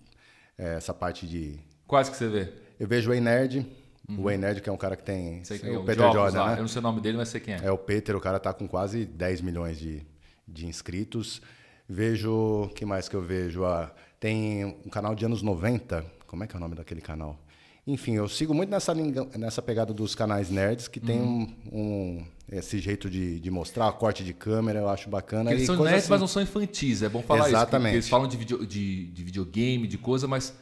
é, 0.57 0.75
essa 0.75 0.93
parte 0.93 1.27
de... 1.27 1.59
Quais 1.85 2.07
que 2.07 2.15
você 2.15 2.29
vê? 2.29 2.53
Eu 2.79 2.87
vejo 2.87 3.11
o 3.11 3.13
E-Nerd. 3.13 3.67
Uhum. 4.07 4.23
O 4.23 4.31
E-Nerd, 4.31 4.61
que 4.61 4.69
é 4.69 4.71
um 4.71 4.77
cara 4.77 4.95
que 4.95 5.03
tem... 5.03 5.43
Sei 5.43 5.59
que 5.59 5.67
é 5.67 5.77
o 5.77 5.83
Peter 5.83 6.11
Jordan, 6.11 6.45
né? 6.45 6.53
Eu 6.53 6.61
não 6.61 6.67
sei 6.67 6.79
o 6.79 6.81
nome 6.81 7.01
dele, 7.01 7.17
mas 7.17 7.27
sei 7.27 7.41
quem 7.41 7.55
é. 7.55 7.59
É 7.63 7.71
o 7.71 7.77
Peter, 7.77 8.15
o 8.15 8.21
cara 8.21 8.39
tá 8.39 8.53
com 8.53 8.67
quase 8.67 9.03
10 9.05 9.41
milhões 9.41 9.77
de, 9.77 10.01
de 10.47 10.65
inscritos. 10.65 11.41
Vejo. 11.87 12.69
que 12.75 12.85
mais 12.85 13.07
que 13.07 13.15
eu 13.15 13.21
vejo? 13.21 13.63
Ah, 13.65 13.93
tem 14.19 14.65
um 14.65 14.89
canal 14.89 15.15
de 15.15 15.25
anos 15.25 15.41
90. 15.41 16.05
Como 16.27 16.43
é 16.43 16.47
que 16.47 16.55
é 16.55 16.57
o 16.57 16.59
nome 16.59 16.75
daquele 16.75 17.01
canal? 17.01 17.39
Enfim, 17.87 18.13
eu 18.13 18.27
sigo 18.27 18.51
muito 18.53 18.71
nessa, 18.71 18.95
nessa 19.37 19.61
pegada 19.61 19.93
dos 19.93 20.15
canais 20.15 20.49
nerds, 20.49 20.87
que 20.87 20.99
tem 20.99 21.21
uhum. 21.21 21.53
um, 21.71 21.79
um, 21.79 22.25
esse 22.51 22.79
jeito 22.79 23.07
de, 23.11 23.39
de 23.39 23.51
mostrar, 23.51 23.91
corte 23.93 24.23
de 24.23 24.33
câmera, 24.33 24.79
eu 24.79 24.89
acho 24.89 25.07
bacana. 25.07 25.51
Eles 25.51 25.67
são 25.67 25.75
nerds, 25.75 26.03
assim. 26.03 26.09
mas 26.09 26.19
não 26.19 26.27
são 26.27 26.41
infantis, 26.41 27.03
é 27.03 27.09
bom 27.09 27.21
falar 27.21 27.47
Exatamente. 27.47 27.89
isso. 27.89 27.95
Eles 27.97 28.09
falam 28.09 28.27
de, 28.27 28.37
video, 28.37 28.65
de, 28.65 29.05
de 29.11 29.23
videogame, 29.23 29.87
de 29.87 29.97
coisa, 29.99 30.27
mas. 30.27 30.53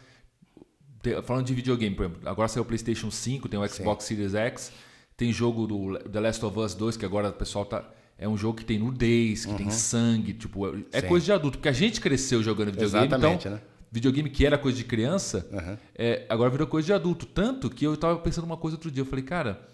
Falando 1.24 1.46
de 1.46 1.54
videogame, 1.54 1.96
por 1.96 2.06
exemplo, 2.06 2.30
agora 2.30 2.48
saiu 2.48 2.64
o 2.64 2.66
PlayStation 2.66 3.12
5, 3.12 3.50
tem 3.50 3.60
o 3.60 3.68
Xbox 3.68 4.06
Sim. 4.06 4.16
Series 4.16 4.36
X, 4.36 4.72
tem 5.18 5.34
jogo 5.34 5.68
do 5.68 6.00
The 6.00 6.20
Last 6.20 6.46
of 6.46 6.58
Us 6.60 6.76
2, 6.76 6.96
que 6.96 7.06
agora 7.06 7.30
o 7.30 7.34
pessoal 7.34 7.66
tá 7.66 7.84
é 8.18 8.28
um 8.28 8.38
jogo 8.38 8.58
que 8.58 8.66
tem 8.66 8.80
nudez, 8.80 9.46
que 9.46 9.52
uhum. 9.52 9.58
tem 9.58 9.70
sangue, 9.70 10.34
tipo, 10.34 10.66
é 10.92 11.02
Sim. 11.02 11.08
coisa 11.08 11.26
de 11.26 11.32
adulto. 11.32 11.58
Porque 11.58 11.70
a 11.70 11.74
gente 11.74 12.00
cresceu 12.00 12.42
jogando 12.42 12.72
videogame, 12.72 13.06
Exatamente, 13.06 13.48
então, 13.48 13.58
né? 13.58 13.62
videogame 13.92 14.30
que 14.30 14.46
era 14.46 14.58
coisa 14.58 14.78
de 14.78 14.84
criança, 14.84 15.48
uhum. 15.52 15.78
é, 15.96 16.26
agora 16.30 16.50
virou 16.50 16.68
coisa 16.68 16.86
de 16.86 16.94
adulto. 16.94 17.26
Tanto 17.26 17.70
que 17.70 17.86
eu 17.86 17.96
tava 17.98 18.18
pensando 18.20 18.46
uma 18.46 18.58
coisa 18.58 18.76
outro 18.76 18.90
dia, 18.90 19.02
eu 19.02 19.06
falei, 19.06 19.24
cara, 19.24 19.68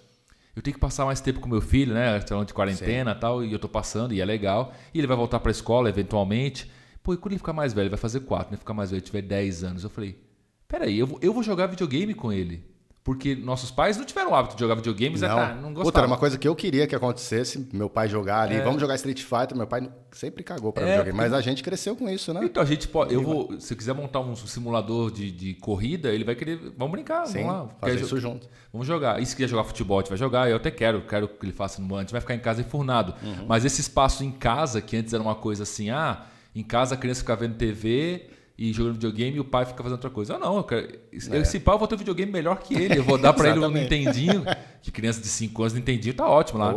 eu 0.55 0.61
tenho 0.61 0.73
que 0.73 0.79
passar 0.79 1.05
mais 1.05 1.21
tempo 1.21 1.39
com 1.39 1.47
meu 1.47 1.61
filho, 1.61 1.93
né? 1.93 2.19
Falando 2.21 2.47
de 2.47 2.53
quarentena 2.53 3.11
e 3.11 3.15
tal, 3.15 3.43
e 3.43 3.53
eu 3.53 3.59
tô 3.59 3.69
passando, 3.69 4.13
e 4.13 4.19
é 4.19 4.25
legal. 4.25 4.73
E 4.93 4.99
ele 4.99 5.07
vai 5.07 5.15
voltar 5.15 5.39
pra 5.39 5.51
escola, 5.51 5.87
eventualmente. 5.87 6.69
Pô, 7.01 7.13
e 7.13 7.17
quando 7.17 7.31
ele 7.33 7.39
ficar 7.39 7.53
mais 7.53 7.71
velho, 7.71 7.83
ele 7.83 7.89
vai 7.89 7.99
fazer 7.99 8.21
quatro, 8.21 8.51
né? 8.51 8.57
Ficar 8.57 8.73
mais 8.73 8.91
velho, 8.91 9.01
tiver 9.01 9.21
10 9.21 9.63
anos. 9.63 9.83
Eu 9.83 9.89
falei, 9.89 10.21
peraí, 10.67 10.99
eu 10.99 11.07
vou, 11.07 11.19
eu 11.21 11.33
vou 11.33 11.43
jogar 11.43 11.67
videogame 11.67 12.13
com 12.13 12.33
ele. 12.33 12.68
Porque 13.03 13.33
nossos 13.33 13.71
pais 13.71 13.97
não 13.97 14.05
tiveram 14.05 14.31
o 14.31 14.35
hábito 14.35 14.55
de 14.55 14.59
jogar 14.59 14.75
videogames, 14.75 15.21
não, 15.21 15.39
é, 15.39 15.55
não 15.55 15.73
gostavam. 15.73 15.83
Puta, 15.83 15.99
era 15.99 16.07
uma 16.07 16.17
coisa 16.17 16.37
que 16.37 16.47
eu 16.47 16.55
queria 16.55 16.85
que 16.85 16.93
acontecesse, 16.93 17.67
meu 17.73 17.89
pai 17.89 18.09
jogar 18.09 18.41
ali, 18.41 18.55
é. 18.55 18.61
vamos 18.61 18.81
jogar 18.81 18.95
Street 18.95 19.21
Fighter, 19.23 19.55
meu 19.55 19.65
pai 19.65 19.89
sempre 20.11 20.43
cagou 20.43 20.73
para 20.73 20.83
é, 20.83 20.89
videogame, 20.97 21.17
mas 21.17 21.33
a 21.33 21.39
gente 21.39 21.63
cresceu 21.63 21.95
com 21.95 22.09
isso, 22.09 22.33
né? 22.33 22.41
Então 22.43 22.61
a 22.61 22.65
gente 22.65 22.87
pode, 22.87 23.13
eu 23.13 23.23
vou, 23.23 23.59
se 23.59 23.73
quiser 23.75 23.93
montar 23.93 24.19
um 24.19 24.35
simulador 24.35 25.11
de, 25.11 25.31
de 25.31 25.53
corrida, 25.55 26.09
ele 26.09 26.25
vai 26.25 26.35
querer, 26.35 26.59
vamos 26.77 26.91
brincar, 26.91 27.25
Sim, 27.25 27.43
vamos 27.43 27.53
lá. 27.53 27.69
Fazer 27.79 28.01
isso 28.01 28.19
junto. 28.19 28.47
Vamos 28.71 28.85
jogar. 28.85 29.21
E 29.21 29.25
se 29.25 29.35
quiser 29.35 29.47
jogar 29.47 29.63
futebol, 29.63 29.97
a 29.97 30.01
gente 30.01 30.09
vai 30.09 30.17
jogar, 30.17 30.49
eu 30.49 30.57
até 30.57 30.69
quero, 30.69 31.01
quero 31.01 31.27
que 31.27 31.45
ele 31.45 31.53
faça 31.53 31.81
no 31.81 31.95
antes, 31.95 32.11
vai 32.11 32.21
ficar 32.21 32.35
em 32.35 32.39
casa 32.39 32.61
enfurnado. 32.61 33.15
Uhum. 33.23 33.45
Mas 33.47 33.63
esse 33.63 33.79
espaço 33.79 34.23
em 34.23 34.31
casa, 34.31 34.81
que 34.81 34.97
antes 34.97 35.13
era 35.13 35.23
uma 35.23 35.35
coisa 35.35 35.63
assim, 35.63 35.89
ah, 35.89 36.25
em 36.53 36.63
casa 36.63 36.95
a 36.95 36.97
criança 36.97 37.21
fica 37.21 37.35
vendo 37.35 37.55
TV, 37.55 38.29
e 38.59 38.73
jogando 38.73 38.95
videogame 38.95 39.37
e 39.37 39.39
o 39.39 39.45
pai 39.45 39.65
fica 39.65 39.81
fazendo 39.81 39.93
outra 39.93 40.09
coisa. 40.09 40.35
Ah, 40.35 40.39
não, 40.39 40.57
eu 40.57 40.63
quero, 40.65 40.85
é. 41.13 41.37
esse 41.37 41.61
pai 41.61 41.75
eu 41.75 41.79
vou 41.79 41.87
ter 41.87 41.95
um 41.95 41.99
videogame 41.99 42.29
melhor 42.29 42.59
que 42.59 42.73
ele. 42.73 42.99
Eu 42.99 43.05
vou 43.05 43.17
dar 43.17 43.31
para 43.31 43.49
ele 43.49 43.59
um 43.59 43.69
Nintendinho, 43.69 44.43
que 44.83 44.91
criança 44.91 45.21
de 45.21 45.27
5 45.27 45.61
anos 45.61 45.73
Nintendinho 45.73 46.13
tá 46.13 46.27
ótimo 46.27 46.59
lá. 46.59 46.73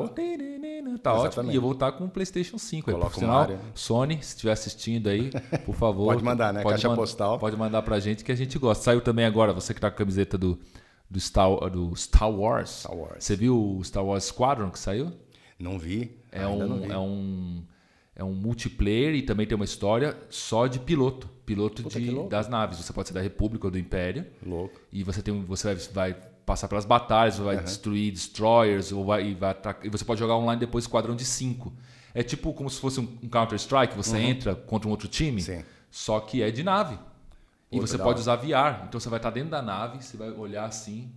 Tá 1.02 1.11
Exatamente. 1.11 1.26
ótimo. 1.26 1.50
E 1.50 1.56
eu 1.56 1.61
vou 1.61 1.73
estar 1.73 1.90
com 1.90 2.05
o 2.05 2.08
PlayStation 2.08 2.56
5. 2.56 2.88
Coloca 2.88 3.11
por 3.11 3.19
sinal, 3.19 3.50
Sony, 3.75 4.19
se 4.23 4.29
estiver 4.29 4.52
assistindo 4.52 5.08
aí, 5.08 5.32
por 5.67 5.75
favor. 5.75 6.06
pode 6.06 6.23
mandar, 6.23 6.52
né? 6.52 6.62
Pode 6.62 6.81
Caixa 6.81 6.94
postal. 6.94 7.37
Pode 7.40 7.56
mandar 7.56 7.82
pra 7.82 7.99
gente 7.99 8.23
que 8.23 8.31
a 8.31 8.37
gente 8.37 8.56
gosta. 8.61 8.84
Saiu 8.84 9.00
também 9.00 9.25
agora, 9.25 9.52
você 9.52 9.75
que 9.75 9.81
tá 9.81 9.90
com 9.90 9.96
a 9.96 9.99
camiseta 9.99 10.38
do, 10.38 10.61
do, 11.11 11.19
Star, 11.19 11.49
do 11.69 11.96
Star 11.96 12.31
Wars. 12.31 12.82
Star 12.82 12.96
Wars. 12.96 13.25
Você 13.25 13.34
viu 13.34 13.58
o 13.61 13.82
Star 13.82 14.05
Wars 14.05 14.25
Squadron 14.25 14.70
que 14.70 14.79
saiu? 14.79 15.12
Não 15.58 15.81
vi. 15.81 16.17
É 16.31 16.46
um, 16.46 16.69
não 16.69 16.79
vi. 16.79 16.93
É 16.93 16.99
um 16.99 17.64
é 18.14 18.23
um 18.23 18.35
multiplayer 18.35 19.14
e 19.14 19.23
também 19.23 19.47
tem 19.47 19.56
uma 19.56 19.64
história 19.64 20.17
só 20.29 20.67
de 20.67 20.79
piloto. 20.79 21.29
Piloto 21.47 21.82
de, 21.82 22.29
das 22.29 22.48
naves. 22.48 22.79
Você 22.79 22.93
pode 22.93 23.08
ser 23.08 23.15
da 23.15 23.20
República 23.20 23.67
ou 23.67 23.70
do 23.70 23.79
Império. 23.79 24.27
Louco. 24.44 24.81
E 24.93 25.03
você, 25.03 25.22
tem, 25.22 25.43
você 25.44 25.75
vai, 25.75 26.13
vai 26.13 26.22
passar 26.44 26.69
pelas 26.69 26.84
batalhas, 26.84 27.39
vai 27.39 27.56
uhum. 27.56 27.65
destruir 27.65 28.13
destroyers, 28.13 28.93
ou 28.93 29.05
vai, 29.05 29.29
e, 29.29 29.34
vai 29.34 29.56
e 29.82 29.89
você 29.89 30.05
pode 30.05 30.20
jogar 30.20 30.36
online 30.36 30.60
depois 30.60 30.84
esquadrão 30.84 31.17
de 31.17 31.25
5. 31.25 31.72
É 32.15 32.22
tipo 32.22 32.53
como 32.53 32.69
se 32.69 32.79
fosse 32.79 33.01
um, 33.01 33.08
um 33.22 33.29
Counter-Strike, 33.29 33.96
você 33.96 34.17
uhum. 34.17 34.22
entra 34.22 34.55
contra 34.55 34.86
um 34.86 34.91
outro 34.91 35.08
time, 35.08 35.41
Sim. 35.41 35.65
só 35.91 36.20
que 36.20 36.43
é 36.43 36.51
de 36.51 36.63
nave. 36.63 36.98
E 37.70 37.81
você 37.81 37.96
pode 37.96 38.20
usar 38.20 38.36
VR. 38.36 38.84
Então 38.86 39.01
você 39.01 39.08
vai 39.08 39.19
estar 39.19 39.31
dentro 39.31 39.51
da 39.51 39.63
nave, 39.63 40.03
você 40.03 40.15
vai 40.17 40.31
olhar 40.31 40.67
assim. 40.67 41.10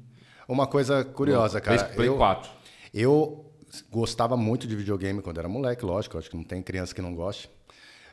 Uma 0.48 0.66
coisa 0.66 1.04
curiosa, 1.04 1.60
cara. 1.60 1.84
Play, 1.84 1.96
Play 1.96 2.08
eu, 2.08 2.18
4. 2.18 2.50
Eu 2.94 3.45
gostava 3.90 4.36
muito 4.38 4.68
de 4.68 4.76
videogame 4.76 5.22
quando 5.22 5.40
era 5.40 5.48
moleque, 5.48 5.86
lógico, 5.86 6.18
acho 6.18 6.30
que 6.30 6.38
não 6.38 6.44
tem 6.44 6.62
criança 6.62 6.94
que 6.94 7.02
não 7.02 7.16
goste. 7.16 7.50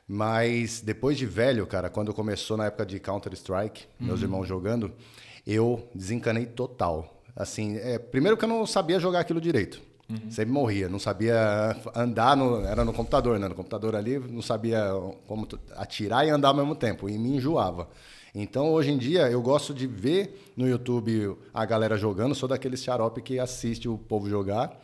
Mas 0.06 0.80
depois 0.80 1.16
de 1.16 1.26
velho, 1.26 1.66
cara, 1.66 1.88
quando 1.88 2.12
começou 2.12 2.56
na 2.56 2.66
época 2.66 2.84
de 2.84 2.98
Counter-Strike, 2.98 3.86
uhum. 4.00 4.06
meus 4.06 4.20
irmãos 4.20 4.46
jogando, 4.46 4.92
eu 5.46 5.88
desencanei 5.94 6.46
total. 6.46 7.22
Assim, 7.34 7.76
é, 7.76 7.98
primeiro 7.98 8.36
que 8.36 8.44
eu 8.44 8.48
não 8.48 8.66
sabia 8.66 9.00
jogar 9.00 9.20
aquilo 9.20 9.40
direito. 9.40 9.80
Uhum. 10.10 10.30
Sempre 10.30 10.52
morria, 10.52 10.88
não 10.88 10.98
sabia 10.98 11.76
andar, 11.94 12.36
no, 12.36 12.64
era 12.64 12.84
no 12.84 12.92
computador, 12.92 13.38
né? 13.38 13.48
No 13.48 13.54
computador 13.54 13.96
ali, 13.96 14.18
não 14.18 14.42
sabia 14.42 14.90
como 15.26 15.48
atirar 15.76 16.26
e 16.26 16.30
andar 16.30 16.48
ao 16.48 16.54
mesmo 16.54 16.74
tempo, 16.74 17.08
e 17.08 17.16
me 17.16 17.36
enjoava. 17.36 17.88
Então, 18.34 18.70
hoje 18.72 18.90
em 18.90 18.98
dia, 18.98 19.30
eu 19.30 19.40
gosto 19.40 19.72
de 19.72 19.86
ver 19.86 20.52
no 20.56 20.68
YouTube 20.68 21.36
a 21.52 21.64
galera 21.64 21.96
jogando, 21.96 22.34
sou 22.34 22.48
daquele 22.48 22.76
xarope 22.76 23.22
que 23.22 23.38
assiste 23.38 23.88
o 23.88 23.96
povo 23.96 24.28
jogar 24.28 24.78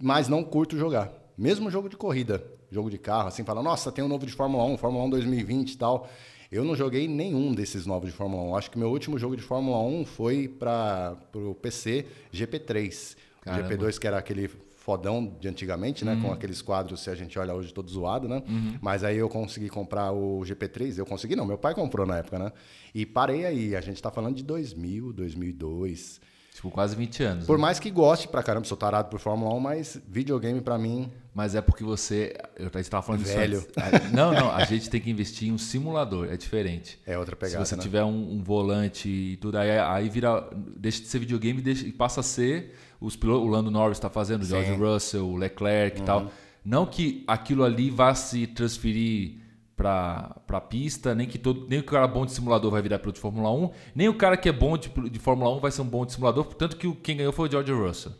mas 0.00 0.28
não 0.28 0.44
curto 0.44 0.76
jogar. 0.76 1.12
Mesmo 1.36 1.70
jogo 1.70 1.88
de 1.88 1.96
corrida, 1.96 2.44
jogo 2.70 2.90
de 2.90 2.98
carro, 2.98 3.28
assim, 3.28 3.44
fala, 3.44 3.62
nossa, 3.62 3.90
tem 3.90 4.04
um 4.04 4.08
novo 4.08 4.26
de 4.26 4.32
Fórmula 4.32 4.64
1, 4.64 4.76
Fórmula 4.76 5.04
1 5.04 5.10
2020 5.10 5.72
e 5.72 5.78
tal. 5.78 6.08
Eu 6.52 6.64
não 6.64 6.74
joguei 6.74 7.06
nenhum 7.06 7.54
desses 7.54 7.86
novos 7.86 8.10
de 8.10 8.16
Fórmula 8.16 8.42
1. 8.42 8.56
Acho 8.56 8.70
que 8.70 8.78
meu 8.78 8.90
último 8.90 9.18
jogo 9.18 9.36
de 9.36 9.42
Fórmula 9.42 9.78
1 9.78 10.04
foi 10.04 10.48
para 10.48 11.16
o 11.32 11.54
PC 11.54 12.06
GP3. 12.32 13.16
Caramba. 13.40 13.66
O 13.66 13.70
GP2, 13.70 13.98
que 13.98 14.06
era 14.06 14.18
aquele 14.18 14.50
fodão 14.76 15.36
de 15.38 15.46
antigamente, 15.46 16.04
né? 16.04 16.14
Uhum. 16.14 16.22
Com 16.22 16.32
aqueles 16.32 16.60
quadros, 16.60 17.00
se 17.02 17.10
a 17.10 17.14
gente 17.14 17.38
olha 17.38 17.54
hoje, 17.54 17.72
todo 17.72 17.88
zoado, 17.88 18.28
né? 18.28 18.42
Mas 18.82 19.04
aí 19.04 19.16
eu 19.16 19.28
consegui 19.28 19.68
comprar 19.68 20.10
o 20.10 20.40
GP3. 20.40 20.98
Eu 20.98 21.06
consegui, 21.06 21.36
não, 21.36 21.46
meu 21.46 21.56
pai 21.56 21.74
comprou 21.74 22.04
na 22.04 22.18
época, 22.18 22.38
né? 22.38 22.52
E 22.92 23.06
parei 23.06 23.46
aí. 23.46 23.76
A 23.76 23.80
gente 23.80 24.02
tá 24.02 24.10
falando 24.10 24.34
de 24.34 24.42
2000, 24.42 25.12
2002. 25.12 26.20
Tipo, 26.60 26.70
quase 26.70 26.94
20 26.94 27.22
anos. 27.22 27.46
Por 27.46 27.56
né? 27.56 27.62
mais 27.62 27.78
que 27.80 27.90
goste 27.90 28.28
pra 28.28 28.42
caramba, 28.42 28.66
sou 28.66 28.76
tarado 28.76 29.08
por 29.08 29.18
Fórmula 29.18 29.54
1, 29.54 29.60
mas 29.60 29.98
videogame 30.06 30.60
pra 30.60 30.76
mim 30.76 31.10
Mas 31.34 31.54
é 31.54 31.62
porque 31.62 31.82
você. 31.82 32.36
Eu 32.54 32.68
estava 32.78 33.02
falando 33.02 33.22
disso 33.22 33.34
Velho. 33.34 33.66
Ah, 33.78 34.10
Não, 34.12 34.34
não. 34.34 34.50
A 34.50 34.62
gente 34.66 34.90
tem 34.90 35.00
que 35.00 35.08
investir 35.10 35.48
em 35.48 35.52
um 35.52 35.56
simulador. 35.58 36.28
É 36.30 36.36
diferente. 36.36 37.00
é 37.06 37.16
outra 37.16 37.34
pegada, 37.34 37.64
Se 37.64 37.70
você 37.70 37.76
né? 37.76 37.82
tiver 37.82 38.04
um, 38.04 38.34
um 38.34 38.42
volante 38.42 39.08
e 39.08 39.36
tudo, 39.38 39.56
aí, 39.56 39.70
aí 39.78 40.08
vira. 40.10 40.50
Deixa 40.76 41.00
de 41.00 41.06
ser 41.08 41.20
videogame 41.20 41.60
e, 41.60 41.62
deixa- 41.62 41.86
e 41.86 41.92
passa 41.92 42.20
a 42.20 42.22
ser. 42.22 42.76
Os 43.00 43.16
pilotos, 43.16 43.46
o 43.46 43.48
Lando 43.50 43.70
Norris 43.70 43.96
está 43.96 44.10
fazendo, 44.10 44.42
o 44.42 44.44
George. 44.44 44.72
Russell, 44.74 45.26
o 45.26 45.36
Leclerc 45.36 45.98
e 45.98 46.04
tal. 46.04 46.30
Não 46.62 46.84
que 46.84 47.24
aquilo 47.26 47.64
ali 47.64 47.88
vá 47.88 48.14
se 48.14 48.46
transferir 48.46 49.39
para 49.84 50.36
a 50.48 50.60
pista, 50.60 51.14
nem 51.14 51.26
que, 51.26 51.38
todo, 51.38 51.66
nem 51.68 51.78
o 51.78 51.84
cara 51.84 52.06
bom 52.06 52.26
de 52.26 52.32
simulador 52.32 52.70
vai 52.70 52.82
virar 52.82 52.98
piloto 52.98 53.16
de 53.16 53.20
Fórmula 53.22 53.50
1, 53.50 53.70
nem 53.94 54.08
o 54.08 54.14
cara 54.14 54.36
que 54.36 54.48
é 54.48 54.52
bom 54.52 54.76
de, 54.76 54.88
de 55.08 55.18
Fórmula 55.18 55.50
1 55.56 55.60
vai 55.60 55.70
ser 55.70 55.80
um 55.82 55.86
bom 55.86 56.04
de 56.04 56.12
simulador, 56.12 56.44
tanto 56.54 56.76
que 56.76 56.86
o- 56.86 56.94
quem 56.94 57.16
ganhou 57.16 57.32
foi 57.32 57.48
o 57.48 57.50
George 57.50 57.72
Russell. 57.72 58.12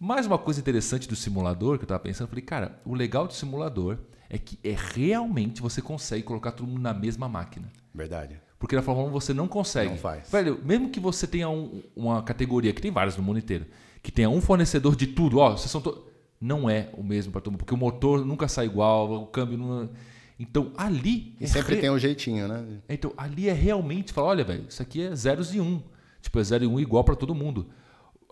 Mais 0.00 0.26
uma 0.26 0.38
coisa 0.38 0.58
interessante 0.60 1.08
do 1.08 1.14
simulador 1.16 1.78
que 1.78 1.84
eu 1.84 1.88
tava 1.88 2.00
pensando, 2.00 2.26
eu 2.26 2.28
falei, 2.30 2.44
cara, 2.44 2.80
o 2.84 2.94
legal 2.94 3.26
do 3.26 3.32
simulador 3.32 3.98
é 4.28 4.38
que 4.38 4.58
é 4.62 4.74
realmente 4.94 5.62
você 5.62 5.80
consegue 5.80 6.22
colocar 6.24 6.52
todo 6.52 6.66
mundo 6.66 6.80
na 6.80 6.92
mesma 6.94 7.28
máquina. 7.28 7.68
Verdade. 7.94 8.40
Porque 8.58 8.74
na 8.76 8.82
Fórmula 8.82 9.08
1 9.08 9.12
você 9.12 9.32
não 9.32 9.46
consegue. 9.48 9.90
Não 9.90 9.96
faz. 9.98 10.28
Velho, 10.30 10.60
mesmo 10.64 10.90
que 10.90 10.98
você 11.00 11.26
tenha 11.26 11.48
um- 11.48 11.80
uma 11.94 12.22
categoria, 12.22 12.72
que 12.72 12.82
tem 12.82 12.90
várias 12.90 13.16
no 13.16 13.22
mundo 13.22 13.38
inteiro, 13.38 13.66
que 14.02 14.10
tenha 14.10 14.28
um 14.28 14.40
fornecedor 14.40 14.96
de 14.96 15.06
tudo, 15.06 15.38
ó, 15.38 15.52
vocês 15.56 15.70
são 15.70 15.80
to... 15.80 16.04
não 16.40 16.68
é 16.68 16.90
o 16.94 17.02
mesmo 17.02 17.30
para 17.32 17.40
todo 17.40 17.52
mundo, 17.52 17.58
porque 17.60 17.74
o 17.74 17.76
motor 17.76 18.24
nunca 18.24 18.46
sai 18.48 18.66
igual, 18.66 19.10
o 19.22 19.26
câmbio 19.26 19.56
não. 19.58 19.90
Então 20.38 20.72
ali. 20.76 21.34
E 21.40 21.44
é 21.44 21.46
sempre 21.46 21.74
re- 21.74 21.80
tem 21.80 21.90
um 21.90 21.98
jeitinho, 21.98 22.46
né? 22.46 22.64
então, 22.88 23.12
ali 23.16 23.48
é 23.48 23.52
realmente 23.52 24.12
falar, 24.12 24.28
olha, 24.28 24.44
velho, 24.44 24.64
isso 24.68 24.80
aqui 24.80 25.02
é 25.02 25.14
zeros 25.14 25.54
e 25.54 25.60
um. 25.60 25.82
Tipo, 26.22 26.38
é 26.38 26.44
zero 26.44 26.64
e 26.64 26.66
um 26.66 26.78
igual 26.78 27.02
para 27.04 27.16
todo 27.16 27.34
mundo. 27.34 27.68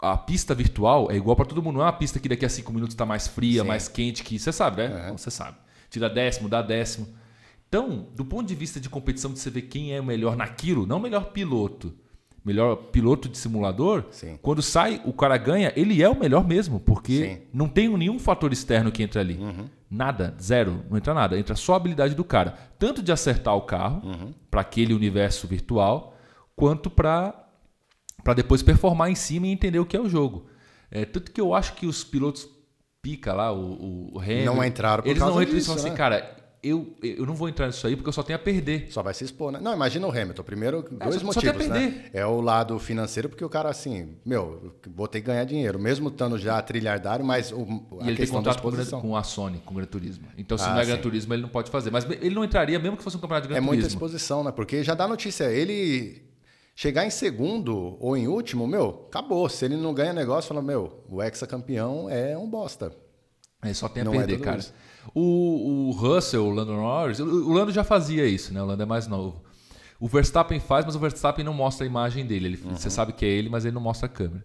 A 0.01 0.17
pista 0.17 0.55
virtual 0.55 1.11
é 1.11 1.17
igual 1.17 1.35
para 1.35 1.47
todo 1.47 1.63
mundo. 1.63 1.77
Não 1.77 1.83
é 1.83 1.87
uma 1.87 1.93
pista 1.93 2.21
que 2.21 2.29
daqui 2.29 2.45
a 2.45 2.49
cinco 2.49 2.73
minutos 2.73 2.95
está 2.95 3.07
mais 3.07 3.27
fria, 3.27 3.63
Sim. 3.63 3.69
mais 3.69 3.89
quente, 3.89 4.23
que 4.23 4.39
você 4.39 4.53
sabe, 4.53 4.83
né? 4.83 4.89
Uhum. 4.95 5.01
Então, 5.05 5.19
Você 5.19 5.31
sabe. 5.31 5.57
Tira 5.91 6.09
décimo, 6.11 6.49
dá 6.49 6.61
décimo. 6.63 7.09
Então, 7.69 8.07
do 8.15 8.25
ponto 8.25 8.47
de 8.47 8.55
vista 8.55 8.79
de 8.79 8.89
competição, 8.89 9.33
de 9.33 9.39
você 9.39 9.51
ver 9.51 9.63
quem 9.63 9.93
é 9.95 10.01
o 10.01 10.05
melhor 10.05 10.37
naquilo, 10.37 10.87
não 10.87 10.99
o 10.99 11.01
melhor 11.01 11.33
piloto, 11.33 11.93
melhor 12.45 12.77
piloto 12.77 13.29
de 13.29 13.37
simulador, 13.39 14.05
Sim. 14.11 14.39
quando 14.41 14.63
sai, 14.63 15.01
o 15.05 15.13
cara 15.13 15.37
ganha, 15.37 15.73
ele 15.75 16.01
é 16.03 16.09
o 16.09 16.19
melhor 16.19 16.47
mesmo, 16.47 16.79
porque 16.79 17.17
Sim. 17.25 17.31
Uhum. 17.33 17.41
não 17.53 17.69
tem 17.69 17.89
nenhum 17.97 18.19
fator 18.19 18.53
externo 18.53 18.93
que 18.93 19.03
entra 19.03 19.21
ali. 19.21 19.39
Nada, 19.91 20.35
zero, 20.41 20.85
não 20.91 20.97
entra 20.97 21.15
nada. 21.15 21.39
Entra 21.39 21.55
só 21.55 21.75
a 21.75 21.77
habilidade 21.77 22.15
do 22.15 22.25
cara, 22.25 22.55
tanto 22.79 23.03
de 23.03 23.13
acertar 23.13 23.55
o 23.55 23.63
carro 23.63 24.03
Uhum. 24.05 24.35
para 24.51 24.61
aquele 24.61 24.93
universo 24.93 25.47
virtual, 25.47 26.17
quanto 26.55 26.91
para 26.91 27.43
para 28.25 28.35
depois 28.35 28.61
performar 28.61 29.09
em 29.09 29.15
cima 29.15 29.47
e 29.47 29.53
entender 29.53 29.79
o 29.79 29.87
que 29.87 29.97
é 29.97 30.01
o 30.01 30.09
jogo. 30.09 30.47
É, 30.91 31.05
tanto 31.05 31.31
que 31.31 31.41
eu 31.41 31.55
acho 31.55 31.75
que 31.75 31.87
os 31.87 32.03
pilotos 32.03 32.49
pica 33.01 33.33
lá, 33.33 33.53
o, 33.53 34.15
o, 34.15 34.19
Hamilton, 34.21 34.55
Não 34.57 34.65
entraram 34.65 35.03
por 35.05 35.09
eles 35.09 35.21
não 35.23 35.41
entram 35.41 35.43
e 35.43 35.47
disso, 35.55 35.67
falam 35.67 35.81
assim, 35.81 35.91
né? 35.91 35.97
cara, 35.97 36.36
eu, 36.69 36.95
eu 37.03 37.25
não 37.27 37.35
vou 37.35 37.49
entrar 37.49 37.67
nisso 37.67 37.87
aí 37.87 37.95
porque 37.97 38.09
eu 38.09 38.13
só 38.13 38.23
tenho 38.23 38.37
a 38.39 38.43
perder. 38.43 38.87
Só 38.91 39.03
vai 39.03 39.13
se 39.15 39.25
expor, 39.25 39.53
né? 39.53 39.59
Não, 39.61 39.73
imagina 39.75 40.07
o 40.07 40.11
Hamilton. 40.11 40.43
Primeiro, 40.43 40.83
dois 40.83 41.17
só- 41.23 41.33
só 41.33 41.41
tem 41.41 41.51
a 41.51 41.53
motivos, 41.53 41.69
né? 41.69 41.91
perder. 41.91 42.11
É 42.13 42.27
o 42.27 42.41
lado 42.41 42.79
financeiro, 42.79 43.29
porque 43.29 43.45
o 43.45 43.49
cara, 43.49 43.69
assim, 43.71 44.17
meu, 44.25 44.75
vou 44.95 45.07
ter 45.09 45.21
que 45.21 45.27
ganhar 45.27 45.45
dinheiro. 45.45 45.79
Mesmo 45.79 46.09
estando 46.09 46.39
já 46.39 46.61
trilhardário, 46.63 47.25
mas 47.25 47.53
o, 47.53 47.57
E 47.57 47.63
a 47.63 47.63
ele 47.63 48.07
tem 48.07 48.17
questão 48.17 48.43
da 48.43 48.51
contrato 48.51 48.63
com, 48.63 48.69
exposição. 48.71 49.01
com 49.01 49.17
a 49.17 49.23
Sony, 49.23 49.63
com 49.65 49.73
o 49.73 49.77
Gran 49.77 49.87
Turismo. 49.87 50.27
Então, 50.39 50.57
se 50.59 50.65
Ah, 50.65 50.75
não 50.75 50.81
é 50.81 50.85
Gran 50.85 50.97
sim. 50.97 51.03
Turismo, 51.03 51.35
ele 51.35 51.43
não 51.43 51.49
pode 51.49 51.71
fazer. 51.71 51.91
Mas 51.91 52.05
ele 52.05 52.35
não 52.35 52.45
entraria, 52.45 52.79
mesmo 52.79 52.97
que 52.97 53.03
fosse 53.03 53.17
um 53.17 53.21
campeonato 53.21 53.47
de 53.47 53.49
Gran 53.51 53.59
É 53.59 53.61
muita 53.61 53.83
Turismo. 53.83 53.97
exposição, 53.99 54.43
né? 54.45 54.53
Porque 54.53 54.83
já 54.83 54.95
dá 54.95 55.07
notícia. 55.09 55.45
Ele 55.53 56.23
chegar 56.75 57.07
em 57.07 57.11
segundo 57.11 57.97
ou 58.01 58.17
em 58.17 58.29
último, 58.29 58.67
meu, 58.67 59.07
acabou. 59.09 59.49
Se 59.49 59.65
ele 59.65 59.77
não 59.77 59.95
ganha 59.95 60.13
negócio, 60.13 60.49
fala, 60.49 60.61
meu, 60.61 61.03
o 61.09 61.23
ex-campeão 61.23 62.09
é 62.11 62.37
um 62.37 62.49
bosta. 62.49 62.93
Ele 63.65 63.73
só 63.75 63.89
tem 63.89 64.03
a 64.03 64.05
Não 64.05 64.15
é 64.15 64.19
perder, 64.19 64.35
tudo 64.35 64.45
cara. 64.45 64.59
isso. 64.59 64.73
O, 65.15 65.89
o 65.89 65.91
Russell, 65.93 66.45
o 66.47 66.51
Lando 66.51 66.73
Norris, 66.75 67.19
o, 67.21 67.53
Lando 67.53 67.73
já 67.73 67.85
fazia 67.85 68.27
isso, 68.27 68.53
né? 68.53 68.63
O 68.63 68.67
Lando 68.67 68.83
é 68.83 68.87
mais 68.87 69.07
novo. 69.07 69.43
O 69.99 70.07
Verstappen 70.09 70.61
faz, 70.61 70.85
mas 70.85 70.95
o 70.95 70.99
Verstappen 70.99 71.45
não 71.45 71.55
mostra 71.55 71.87
a 71.87 71.89
imagem 71.89 72.27
dele. 72.27 72.47
Ele, 72.47 72.61
Uhum. 72.65 72.77
Você 72.77 72.91
sabe 72.91 73.13
que 73.13 73.25
é 73.25 73.29
ele, 73.29 73.49
mas 73.49 73.65
ele 73.65 73.75
não 73.75 73.81
mostra 73.81 74.07
a 74.07 74.09
câmera. 74.11 74.45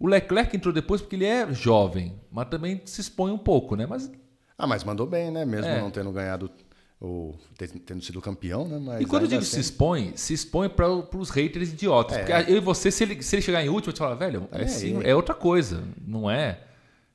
O 0.00 0.06
Leclerc 0.06 0.56
entrou 0.56 0.72
depois 0.72 1.00
porque 1.00 1.16
ele 1.16 1.24
é 1.26 1.52
jovem, 1.52 2.14
mas 2.30 2.48
também 2.48 2.80
se 2.84 3.00
expõe 3.00 3.30
um 3.32 3.38
pouco, 3.38 3.74
né? 3.76 3.84
Mas 3.86 4.10
Ah, 4.56 4.66
mas 4.66 4.82
mandou 4.84 5.06
bem, 5.06 5.30
né? 5.30 5.44
Mesmo 5.44 5.66
É. 5.66 5.80
não 5.80 5.90
tendo 5.90 6.10
ganhado, 6.10 6.50
o, 7.00 7.34
ter- 7.56 7.68
tendo 7.68 8.02
sido 8.02 8.20
campeão, 8.20 8.66
né? 8.66 8.78
Mas 8.82 9.00
E 9.02 9.04
quando 9.04 9.22
eu 9.22 9.28
digo 9.28 9.42
se 9.42 9.50
assim- 9.56 9.60
expõe, 9.60 10.12
se 10.16 10.32
expõe 10.34 10.68
para 10.68 10.88
os 10.88 11.30
haters 11.30 11.70
idiotas. 11.72 12.16
É. 12.16 12.20
Porque 12.24 12.52
eu 12.52 12.56
e 12.56 12.60
você, 12.60 12.90
se 12.90 13.04
ele, 13.04 13.22
se 13.22 13.36
ele 13.36 13.42
chegar 13.42 13.62
em 13.64 13.68
último, 13.68 13.90
eu 13.90 13.94
te 13.94 13.98
falar, 13.98 14.14
velho, 14.14 14.48
é, 14.50 14.58
nem 14.58 14.68
sim, 14.68 15.00
é 15.04 15.14
outra 15.14 15.34
coisa. 15.34 15.82
Não 16.04 16.28
é. 16.30 16.60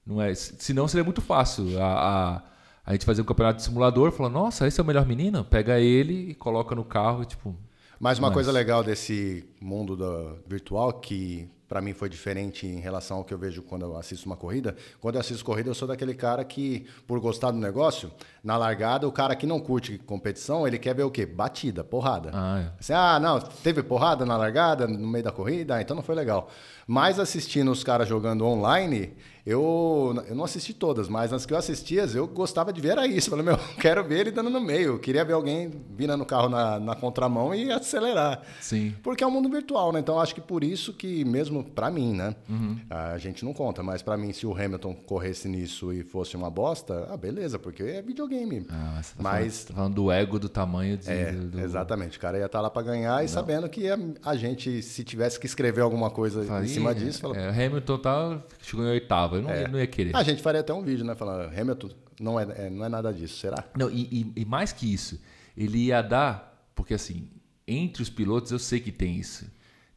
Não 0.06 0.22
é. 0.22 0.34
Senão 0.36 0.88
seria 0.88 1.04
muito 1.04 1.22
fácil 1.22 1.82
a, 1.82 2.36
a, 2.36 2.42
a 2.86 2.92
gente 2.94 3.06
fazer 3.06 3.22
um 3.22 3.26
campeonato 3.26 3.58
de 3.58 3.64
simulador 3.64 4.12
falar, 4.12 4.30
nossa, 4.30 4.68
esse 4.68 4.80
é 4.80 4.84
o 4.84 4.86
melhor 4.86 5.06
menino? 5.06 5.44
Pega 5.46 5.80
ele 5.80 6.32
e 6.32 6.36
coloca 6.36 6.76
no 6.76 6.84
carro 6.84 7.24
e 7.24 7.26
tipo. 7.26 7.56
Mas 8.00 8.20
uma 8.20 8.28
Mas- 8.28 8.34
coisa 8.34 8.52
legal 8.52 8.84
desse 8.84 9.46
mundo 9.62 9.96
da 9.96 10.36
virtual 10.48 10.92
que 10.94 11.50
para 11.70 11.82
mim 11.82 11.94
foi 11.94 12.08
diferente 12.08 12.68
em 12.68 12.80
relação 12.80 13.18
ao 13.18 13.24
que 13.24 13.34
eu 13.34 13.38
vejo 13.38 13.64
quando 13.64 13.82
eu 13.84 13.98
assisto 13.98 14.28
uma 14.28 14.36
corrida. 14.36 14.76
Quando 15.02 15.16
eu 15.16 15.22
assisto 15.22 15.44
corrida, 15.44 15.70
eu 15.72 15.74
sou 15.74 15.88
daquele 15.88 16.14
cara 16.14 16.44
que, 16.46 16.86
por 17.08 17.20
gostar 17.20 17.50
do 17.50 17.58
negócio, 17.58 18.12
na 18.44 18.56
largada, 18.58 19.08
o 19.08 19.12
cara 19.12 19.36
que 19.36 19.48
não 19.48 19.60
curte 19.60 19.98
competição, 19.98 20.68
ele 20.68 20.78
quer 20.78 20.94
ver 20.94 21.02
o 21.02 21.10
quê? 21.10 21.26
Batida, 21.26 21.84
porrada. 21.84 22.30
Ah, 22.32 22.60
é. 22.60 22.72
Assim, 22.80 22.94
ah, 22.94 23.20
não, 23.20 23.40
teve 23.40 23.82
porrada 23.82 24.24
na 24.24 24.38
largada, 24.38 24.86
no 24.86 25.08
meio 25.08 25.24
da 25.24 25.32
corrida, 25.32 25.76
ah, 25.76 25.82
então 25.82 25.96
não 25.96 26.04
foi 26.04 26.14
legal. 26.14 26.48
Mas 26.88 27.20
assistindo 27.20 27.72
os 27.72 27.84
caras 27.84 28.08
jogando 28.08 28.46
online, 28.46 29.14
eu, 29.46 30.24
eu 30.28 30.36
não 30.36 30.46
assisti 30.46 30.74
todas, 30.74 31.10
mas 31.10 31.32
nas 31.32 31.46
que 31.46 31.54
eu 31.54 31.58
assistia, 31.58 32.04
eu 32.14 32.26
gostava 32.28 32.72
de 32.72 32.80
ver 32.80 32.90
era 32.94 33.06
isso. 33.06 33.30
Falei, 33.32 33.44
meu, 33.46 33.58
quero 33.80 34.02
ver 34.04 34.22
ele 34.22 34.32
dando 34.32 34.50
no 34.50 34.62
meio. 34.62 34.94
Eu 34.94 35.00
queria 35.00 35.26
ver 35.26 35.34
alguém 35.34 35.70
vindo 35.98 36.16
no 36.16 36.26
carro 36.26 36.48
na, 36.48 36.80
na 36.80 36.96
contramão 36.96 37.54
e 37.54 37.70
acelerar. 37.72 38.42
Sim. 38.62 38.96
Porque 39.04 39.24
é 39.24 39.28
um 39.28 39.32
mundo 39.32 39.50
virtual, 39.50 39.92
né? 39.92 40.00
Então 40.00 40.20
acho 40.20 40.34
que 40.34 40.40
por 40.42 40.64
isso 40.64 40.94
que, 40.94 41.26
mesmo 41.26 41.64
pra 41.64 41.92
mim, 41.92 42.14
né? 42.14 42.36
Uhum. 42.50 42.78
A 42.90 43.18
gente 43.18 43.44
não 43.44 43.54
conta, 43.54 43.84
mas 43.84 44.02
pra 44.02 44.16
mim, 44.18 44.32
se 44.32 44.46
o 44.48 44.54
Hamilton 44.54 44.94
corresse 44.94 45.50
nisso 45.50 45.92
e 45.92 46.04
fosse 46.04 46.38
uma 46.38 46.50
bosta, 46.50 47.08
ah, 47.12 47.18
beleza, 47.18 47.60
porque 47.60 47.84
é 47.84 48.02
videogame. 48.02 48.66
Ah, 48.70 48.94
mas 48.96 49.06
você 49.08 49.16
tá, 49.16 49.24
Mas- 49.24 49.44
falando, 49.44 49.68
tá 49.68 49.74
falando 49.74 49.94
do 49.96 50.12
ego 50.12 50.40
do 50.40 50.48
tamanho 50.50 50.98
de. 50.98 51.10
É, 51.10 51.32
do, 51.34 51.60
exatamente. 51.60 52.18
O 52.18 52.22
cara 52.22 52.38
ia 52.38 52.46
estar 52.46 52.62
lá 52.62 52.70
pra 52.70 52.82
ganhar 52.82 53.24
e 53.24 53.28
sabendo 53.28 53.68
que 53.68 53.90
a, 53.90 53.98
a 54.24 54.36
gente, 54.38 54.82
se 54.82 55.04
tivesse 55.04 55.38
que 55.40 55.46
escrever 55.46 55.82
alguma 55.82 56.10
coisa 56.10 56.46
em 56.64 56.68
cima 56.74 56.92
"Ih, 56.92 56.96
disso, 56.96 57.20
fala, 57.22 57.38
é, 57.38 57.66
Hamilton 57.66 57.98
tá, 58.00 58.44
chegou 58.62 58.86
em 58.86 58.90
oitavo. 58.90 59.36
Eu 59.38 59.42
não, 59.42 59.50
É. 59.50 59.68
não 59.68 59.80
ia 59.80 59.88
querer. 59.88 60.16
a 60.16 60.24
gente 60.24 60.42
faria 60.42 60.62
até 60.62 60.74
um 60.74 60.82
vídeo, 60.84 61.06
né? 61.06 61.16
Falando, 61.16 61.50
Hamilton, 61.58 61.90
não 62.20 62.40
é, 62.40 62.44
é- 62.66 62.70
não 62.70 62.86
é 62.86 62.90
nada 62.90 63.14
disso, 63.14 63.38
será? 63.38 63.64
Não, 63.78 63.90
e, 63.90 64.02
e- 64.36 64.42
e 64.42 64.46
mais 64.46 64.72
que 64.72 64.92
isso, 64.92 65.20
ele 65.58 65.78
ia 65.86 66.02
dar, 66.02 66.70
porque 66.76 66.94
assim, 66.94 67.30
entre 67.68 68.02
os 68.04 68.10
pilotos 68.10 68.52
eu 68.52 68.60
sei 68.60 68.80
que 68.80 68.92
tem 68.92 69.16
isso. 69.18 69.46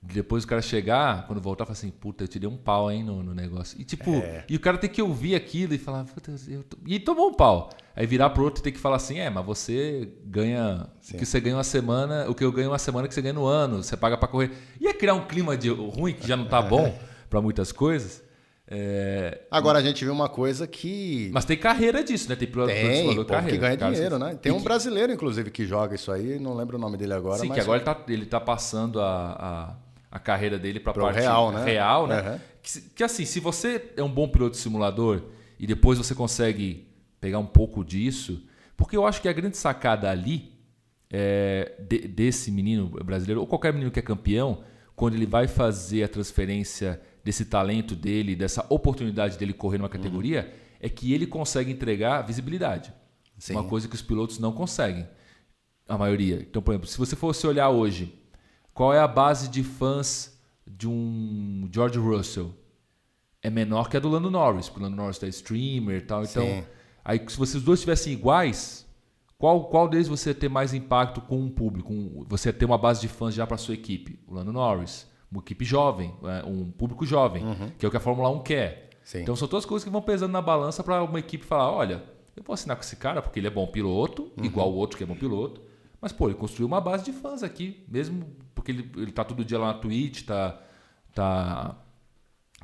Depois 0.03 0.45
o 0.45 0.47
cara 0.47 0.63
chegar, 0.63 1.27
quando 1.27 1.41
voltar, 1.41 1.65
falar 1.65 1.73
assim, 1.73 1.91
puta, 1.91 2.23
eu 2.25 2.29
te 2.29 2.39
dei 2.39 2.49
um 2.49 2.57
pau, 2.57 2.91
hein, 2.91 3.03
no, 3.03 3.23
no 3.25 3.35
negócio. 3.35 3.81
E 3.81 3.85
tipo, 3.85 4.11
É. 4.15 4.45
e 4.49 4.55
o 4.55 4.61
cara 4.61 4.79
tem 4.79 4.89
que 4.89 5.03
ouvir 5.03 5.35
aquilo 5.35 5.75
e 5.75 5.79
falar, 5.79 6.05
puta, 6.05 6.33
eu 6.49 6.63
tô... 6.63 6.77
e 6.87 7.01
tomou 7.01 7.29
um 7.31 7.35
pau. 7.35 7.71
Aí 7.95 8.07
virar 8.07 8.31
pro 8.31 8.45
outro 8.45 8.61
e 8.61 8.63
ter 8.63 8.71
que 8.73 8.79
falar 8.79 8.97
assim, 8.97 9.19
é, 9.19 9.29
mas 9.29 9.45
você 9.45 10.09
ganha 10.25 10.87
o 11.13 11.17
que 11.17 11.27
você 11.27 11.41
ganha 11.41 11.57
uma 11.57 11.65
semana, 11.65 12.27
o 12.29 12.35
que 12.35 12.45
eu 12.45 12.53
ganho 12.53 12.71
uma 12.71 12.79
semana 12.79 13.09
que 13.09 13.15
você 13.15 13.23
ganha 13.23 13.33
no 13.35 13.47
ano, 13.47 13.83
você 13.83 13.97
paga 13.97 14.17
pra 14.17 14.29
correr. 14.29 14.53
Ia 14.81 14.95
criar 14.95 15.15
um 15.15 15.27
clima 15.27 15.57
de 15.57 15.71
ruim 15.71 16.13
que 16.13 16.27
já 16.29 16.37
não 16.37 16.45
tá 16.45 16.63
bom 16.63 16.97
pra 17.29 17.41
muitas 17.41 17.73
coisas. 17.73 18.23
É, 18.69 19.43
Agora 19.51 19.79
a 19.79 19.83
gente 19.83 20.05
viu 20.05 20.13
uma 20.13 20.29
coisa 20.29 20.67
que 20.67 21.31
Mas 21.33 21.45
tem 21.45 21.57
carreira 21.57 22.03
disso, 22.03 22.29
né? 22.29 22.35
Tem 22.35 22.49
tem, 22.49 22.53
povo 23.15 23.25
que 23.49 23.57
ganha 23.57 23.77
dinheiro, 23.77 24.19
né? 24.19 24.35
Tem 24.43 24.51
e 24.51 24.55
um 24.55 24.59
que- 24.59 24.65
brasileiro, 24.65 25.13
inclusive, 25.13 25.51
que 25.53 25.65
joga 25.65 25.95
isso 25.95 26.11
aí, 26.11 26.39
não 26.41 26.53
lembro 26.55 26.77
o 26.77 26.81
nome 26.81 26.97
dele 26.97 27.15
agora, 27.15 27.39
Sim, 27.39 27.49
mas 27.49 27.55
que 27.57 27.61
agora 27.61 27.79
ele 27.79 27.85
tá, 27.85 28.05
ele 28.09 28.27
tá 28.27 28.41
passando 28.41 29.01
a, 29.01 29.37
a, 29.39 29.77
a 30.17 30.19
carreira 30.19 30.59
dele 30.59 30.81
para 30.81 30.93
Pro 30.93 31.03
parte 31.05 31.19
real, 31.21 31.53
né? 31.53 31.65
real, 31.65 32.07
né? 32.07 32.19
Aham. 32.21 32.41
Que, 32.63 32.81
que 32.81 33.05
assim, 33.05 33.25
se 33.25 33.39
você 33.39 33.93
é 33.97 34.03
um 34.03 34.11
bom 34.11 34.29
piloto 34.29 34.53
de 34.53 34.59
simulador 34.63 35.23
e 35.59 35.67
depois 35.67 35.99
você 35.99 36.15
consegue 36.15 36.89
pegar 37.21 37.39
um 37.39 37.47
pouco 37.47 37.85
disso, 37.85 38.43
porque 38.77 38.97
eu 38.97 39.07
acho 39.07 39.21
que 39.23 39.29
a 39.29 39.33
grande 39.33 39.57
sacada 39.57 40.11
ali 40.11 40.53
é, 41.11 41.75
de- 41.89 42.09
desse 42.09 42.51
menino 42.51 42.89
brasileiro, 43.05 43.41
ou 43.41 43.47
qualquer 43.47 43.73
menino 43.73 43.91
que 43.91 43.99
é 43.99 44.03
campeão, 44.03 44.63
quando 44.95 45.15
ele 45.15 45.27
vai 45.27 45.47
fazer 45.47 46.03
a 46.03 46.09
transferência 46.09 47.01
desse 47.23 47.45
talento 47.45 47.95
dele, 47.95 48.35
dessa 48.35 48.65
oportunidade 48.69 49.37
dele 49.39 49.53
correr 49.53 49.79
numa 49.79 49.89
categoria, 49.89 50.53
é 50.81 50.89
que 50.89 51.13
ele 51.13 51.27
consegue 51.27 51.71
entregar 51.71 52.23
visibilidade. 52.23 52.93
Sim. 53.39 53.53
Uma 53.53 53.65
coisa 53.65 53.87
que 53.87 53.95
os 53.95 54.03
pilotos 54.03 54.39
não 54.39 54.53
conseguem. 54.53 55.07
A 55.89 55.97
maioria. 55.97 56.37
Então, 56.41 56.61
por 56.63 56.73
exemplo, 56.73 56.89
se 56.89 56.99
você 56.99 57.15
fosse 57.15 57.47
olhar 57.47 57.69
hoje, 57.69 58.13
qual 58.77 58.93
é 58.95 59.01
a 59.01 59.09
base 59.09 59.49
de 59.49 59.63
fãs 59.65 60.39
de 60.67 60.87
um 60.89 61.69
George 61.73 61.99
Russell? 61.99 62.55
é 63.43 63.51
menor 63.51 63.89
que 63.89 63.97
a 63.97 64.01
do 64.01 64.09
Lando 64.09 64.29
Norris. 64.29 64.69
Porque 64.69 64.81
o 64.81 64.83
Lando 64.83 64.97
Norris 64.97 65.23
é 65.23 65.29
streamer 65.29 65.99
e 65.99 66.01
tal. 66.01 66.25
Então, 66.25 66.43
Sim. 66.45 66.65
aí 67.05 67.23
se 67.29 67.37
vocês 67.39 67.63
dois 67.63 67.79
estivessem 67.79 68.13
iguais, 68.13 68.85
qual, 69.39 69.67
qual 69.67 69.87
deles 69.89 70.09
você 70.09 70.35
ter 70.35 70.49
mais 70.49 70.75
impacto 70.75 71.21
com 71.21 71.45
o 71.47 71.51
público? 71.51 71.93
Um- 71.93 72.25
você 72.29 72.53
ter 72.53 72.65
uma 72.65 72.77
base 72.79 73.01
de 73.01 73.07
fãs 73.07 73.35
já 73.35 73.47
para 73.47 73.57
sua 73.57 73.75
equipe? 73.75 74.19
O 74.27 74.35
Lando 74.35 74.53
Norris. 74.53 75.07
Uma 75.31 75.41
equipe 75.41 75.65
jovem, 75.65 76.13
é, 76.25 76.45
um 76.45 76.71
público 76.73 77.07
jovem, 77.07 77.45
que 77.79 77.85
é 77.85 77.89
o 77.89 77.91
que 77.91 77.97
a 77.97 78.01
Fórmula 78.01 78.29
1 78.31 78.41
quer. 78.43 78.91
Sim. 79.05 79.21
Então 79.23 79.37
são 79.37 79.47
todas 79.47 79.65
coisas 79.65 79.85
que 79.85 79.91
vão 79.91 80.03
pesando 80.03 80.33
na 80.33 80.43
balança 80.43 80.83
para 80.83 81.03
uma 81.05 81.19
equipe 81.21 81.45
falar: 81.45 81.71
olha, 81.71 82.03
eu 82.37 82.43
vou 82.43 82.55
assinar 82.55 82.77
com 82.77 82.83
esse 82.83 82.97
cara 82.97 83.23
porque 83.23 83.39
ele 83.39 83.47
é 83.47 83.51
bom 83.51 83.67
piloto, 83.69 84.33
igual 84.43 84.73
o 84.73 84.75
outro 84.77 84.97
que 84.99 85.05
é 85.05 85.07
bom 85.07 85.15
piloto. 85.17 85.61
Mas, 86.01 86.11
pô, 86.13 86.27
ele 86.27 86.35
construiu 86.37 86.67
uma 86.67 86.81
base 86.81 87.05
de 87.05 87.13
fãs 87.13 87.43
aqui, 87.45 87.85
mesmo 87.89 88.25
porque 88.67 88.73
ele, 88.73 88.91
ele 88.97 89.13
tá 89.13 89.25
todo 89.25 89.45
dia 89.45 89.59
lá 89.59 89.69
na 89.69 89.75
Twitch, 89.75 90.23
tá. 90.25 90.61
tá 91.15 91.77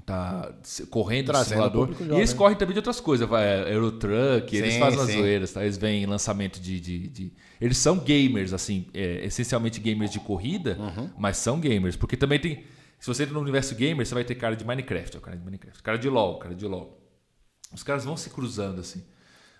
tá 0.07 0.53
correndo 0.91 1.27
Trazendo 1.27 1.49
simulador. 1.51 1.81
público 1.83 2.03
E 2.03 2.07
jovem. 2.07 2.19
eles 2.21 2.33
correm 2.33 2.57
também 2.57 2.73
de 2.73 2.79
outras 2.79 2.99
coisas, 2.99 3.29
vai, 3.29 3.45
é, 3.45 3.75
Eurotruck, 3.75 4.57
eles 4.57 4.77
fazem 4.79 5.07
sim. 5.07 5.13
zoeiras, 5.19 5.53
tá? 5.53 5.63
Eles 5.63 5.77
vêm 5.77 6.03
em 6.03 6.07
lançamento 6.07 6.59
de, 6.61 6.81
de, 6.81 7.09
de- 7.09 7.33
Eles 7.61 7.77
são 7.77 7.99
gamers, 7.99 8.53
assim, 8.55 8.87
é, 8.95 9.25
essencialmente 9.27 9.79
gamers 9.81 10.11
de 10.11 10.19
corrida, 10.19 10.77
Uhum. 10.81 11.11
mas 11.19 11.37
são 11.37 11.61
gamers. 11.61 11.95
Porque 11.95 12.17
também 12.17 12.41
tem. 12.41 12.65
Se 12.99 13.07
você 13.07 13.23
entra 13.25 13.35
no 13.35 13.41
universo 13.41 13.75
gamer, 13.75 14.05
você 14.07 14.15
vai 14.15 14.25
ter 14.25 14.35
cara 14.35 14.57
de 14.57 14.65
Minecraft, 14.65 15.21
cara 15.21 15.37
de 15.37 15.45
Minecraft. 15.45 15.83
Cara 15.83 15.99
de 15.99 16.09
LOL, 16.09 16.39
cara 16.39 16.55
de 16.55 16.67
LOL. 16.67 16.99
Os 17.73 17.83
caras 17.83 18.05
vão 18.05 18.17
se 18.17 18.31
cruzando, 18.31 18.81
assim. 18.81 19.05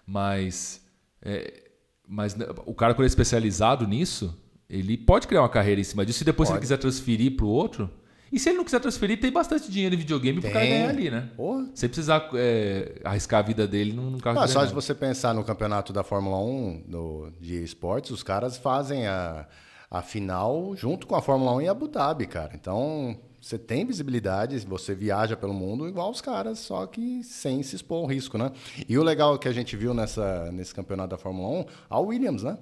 Mas. 0.07 0.83
é, 1.21 1.63
mas 2.09 2.35
né, 2.35 2.47
o 2.67 2.75
cara, 2.75 2.95
quando 2.95 3.05
é 3.05 3.07
especializado 3.07 3.87
nisso, 3.87 4.37
ele 4.73 4.97
pode 4.97 5.27
criar 5.29 5.43
uma 5.43 5.49
carreira 5.51 5.81
em 5.81 5.85
cima 5.85 6.05
disso. 6.07 6.23
E 6.23 6.25
depois, 6.25 6.49
se 6.49 6.53
ele 6.53 6.57
Pode. 6.59 6.65
quiser 6.65 6.79
transferir 6.79 7.37
pro 7.37 7.47
outro. 7.47 7.91
E 8.33 8.39
se 8.39 8.49
ele 8.49 8.57
não 8.57 8.65
quiser 8.65 8.81
transferir, 8.81 9.21
tem 9.21 9.31
bastante 9.31 9.71
dinheiro 9.71 9.95
em 9.95 9.99
videogame 9.99 10.41
pro 10.41 10.51
cara 10.51 10.65
Tem. 10.65 10.71
ganhar 10.71 10.89
ali, 10.89 11.11
né? 11.11 11.29
Porra. 11.37 11.69
Sem 11.75 11.87
precisar 11.87 12.31
é, 12.35 12.99
arriscar 13.05 13.41
a 13.41 13.43
vida 13.43 13.69
dele 13.69 13.93
num 13.93 14.17
carro 14.19 14.41
Ah, 14.41 14.47
de 14.47 14.53
só 14.53 14.67
se 14.67 14.73
você 14.73 14.95
pensar 14.95 15.35
no 15.35 15.45
campeonato 15.45 15.93
da 15.93 16.03
Fórmula 16.03 16.39
1 16.39 16.85
do, 16.89 17.31
de 17.39 17.63
esportes, 17.63 18.11
os 18.11 18.23
caras 18.23 18.57
fazem 18.57 19.07
a, 19.07 19.47
a 19.91 20.01
final 20.01 20.75
junto 20.75 21.07
com 21.07 21.15
a 21.15 21.21
Fórmula 21.21 21.53
1 21.57 21.61
em 21.61 21.69
Abu 21.69 21.87
Dhabi, 21.87 22.27
cara. 22.27 22.53
Então, 22.55 23.19
você 23.39 23.59
tem 23.59 23.85
visibilidade, 23.85 24.59
você 24.61 24.95
viaja 24.95 25.37
pelo 25.37 25.53
mundo 25.53 25.87
igual 25.87 26.11
os 26.11 26.23
caras, 26.23 26.59
só 26.61 26.87
que 26.87 27.23
sem 27.23 27.63
se 27.63 27.77
expor 27.77 27.99
ao 27.99 28.07
risco, 28.07 28.39
né? 28.39 28.51
E 28.89 28.97
o 28.97 29.03
legal 29.03 29.39
que 29.39 29.47
a 29.47 29.53
gente 29.53 29.77
viu 29.77 29.93
nessa, 29.93 30.51
nesse 30.53 30.75
campeonato 30.75 31.11
da 31.11 31.19
Fórmula 31.19 31.49
1, 31.61 31.67
a 31.91 32.01
Williams, 32.01 32.43
né? 32.45 32.57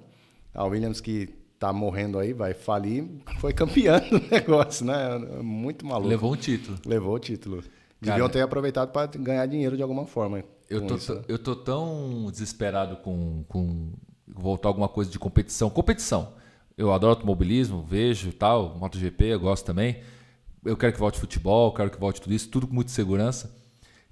A 0.53 0.65
Williams 0.65 0.99
que 0.99 1.39
tá 1.61 1.71
morrendo 1.71 2.17
aí, 2.17 2.33
vai 2.33 2.55
falir, 2.55 3.07
foi 3.39 3.53
campeã 3.53 3.99
do 3.99 4.19
negócio, 4.33 4.83
né? 4.83 5.15
Muito 5.43 5.85
maluco. 5.85 6.09
Levou 6.09 6.33
um 6.33 6.35
título. 6.35 6.79
Levou 6.83 7.13
o 7.13 7.19
título. 7.19 7.57
Cara, 7.57 7.71
Deviam 8.01 8.27
ter 8.27 8.41
aproveitado 8.41 8.91
para 8.91 9.05
ganhar 9.05 9.45
dinheiro 9.45 9.77
de 9.77 9.83
alguma 9.83 10.07
forma. 10.07 10.43
Eu 10.67 10.87
tô, 10.87 10.95
isso, 10.95 11.13
né? 11.13 11.21
eu 11.27 11.37
tô 11.37 11.55
tão 11.55 12.29
desesperado 12.31 12.97
com, 12.97 13.45
com 13.47 13.91
voltar 14.27 14.69
alguma 14.69 14.89
coisa 14.89 15.11
de 15.11 15.19
competição. 15.19 15.69
Competição. 15.69 16.33
Eu 16.75 16.91
adoro 16.91 17.11
automobilismo, 17.11 17.83
vejo 17.83 18.29
e 18.29 18.33
tal, 18.33 18.75
MotoGP, 18.79 19.25
eu 19.25 19.39
gosto 19.39 19.63
também. 19.63 20.01
Eu 20.65 20.75
quero 20.75 20.93
que 20.93 20.99
volte 20.99 21.19
futebol, 21.19 21.71
quero 21.75 21.91
que 21.91 21.99
volte 21.99 22.19
tudo 22.19 22.33
isso, 22.33 22.49
tudo 22.49 22.65
com 22.65 22.73
muita 22.73 22.89
segurança. 22.89 23.55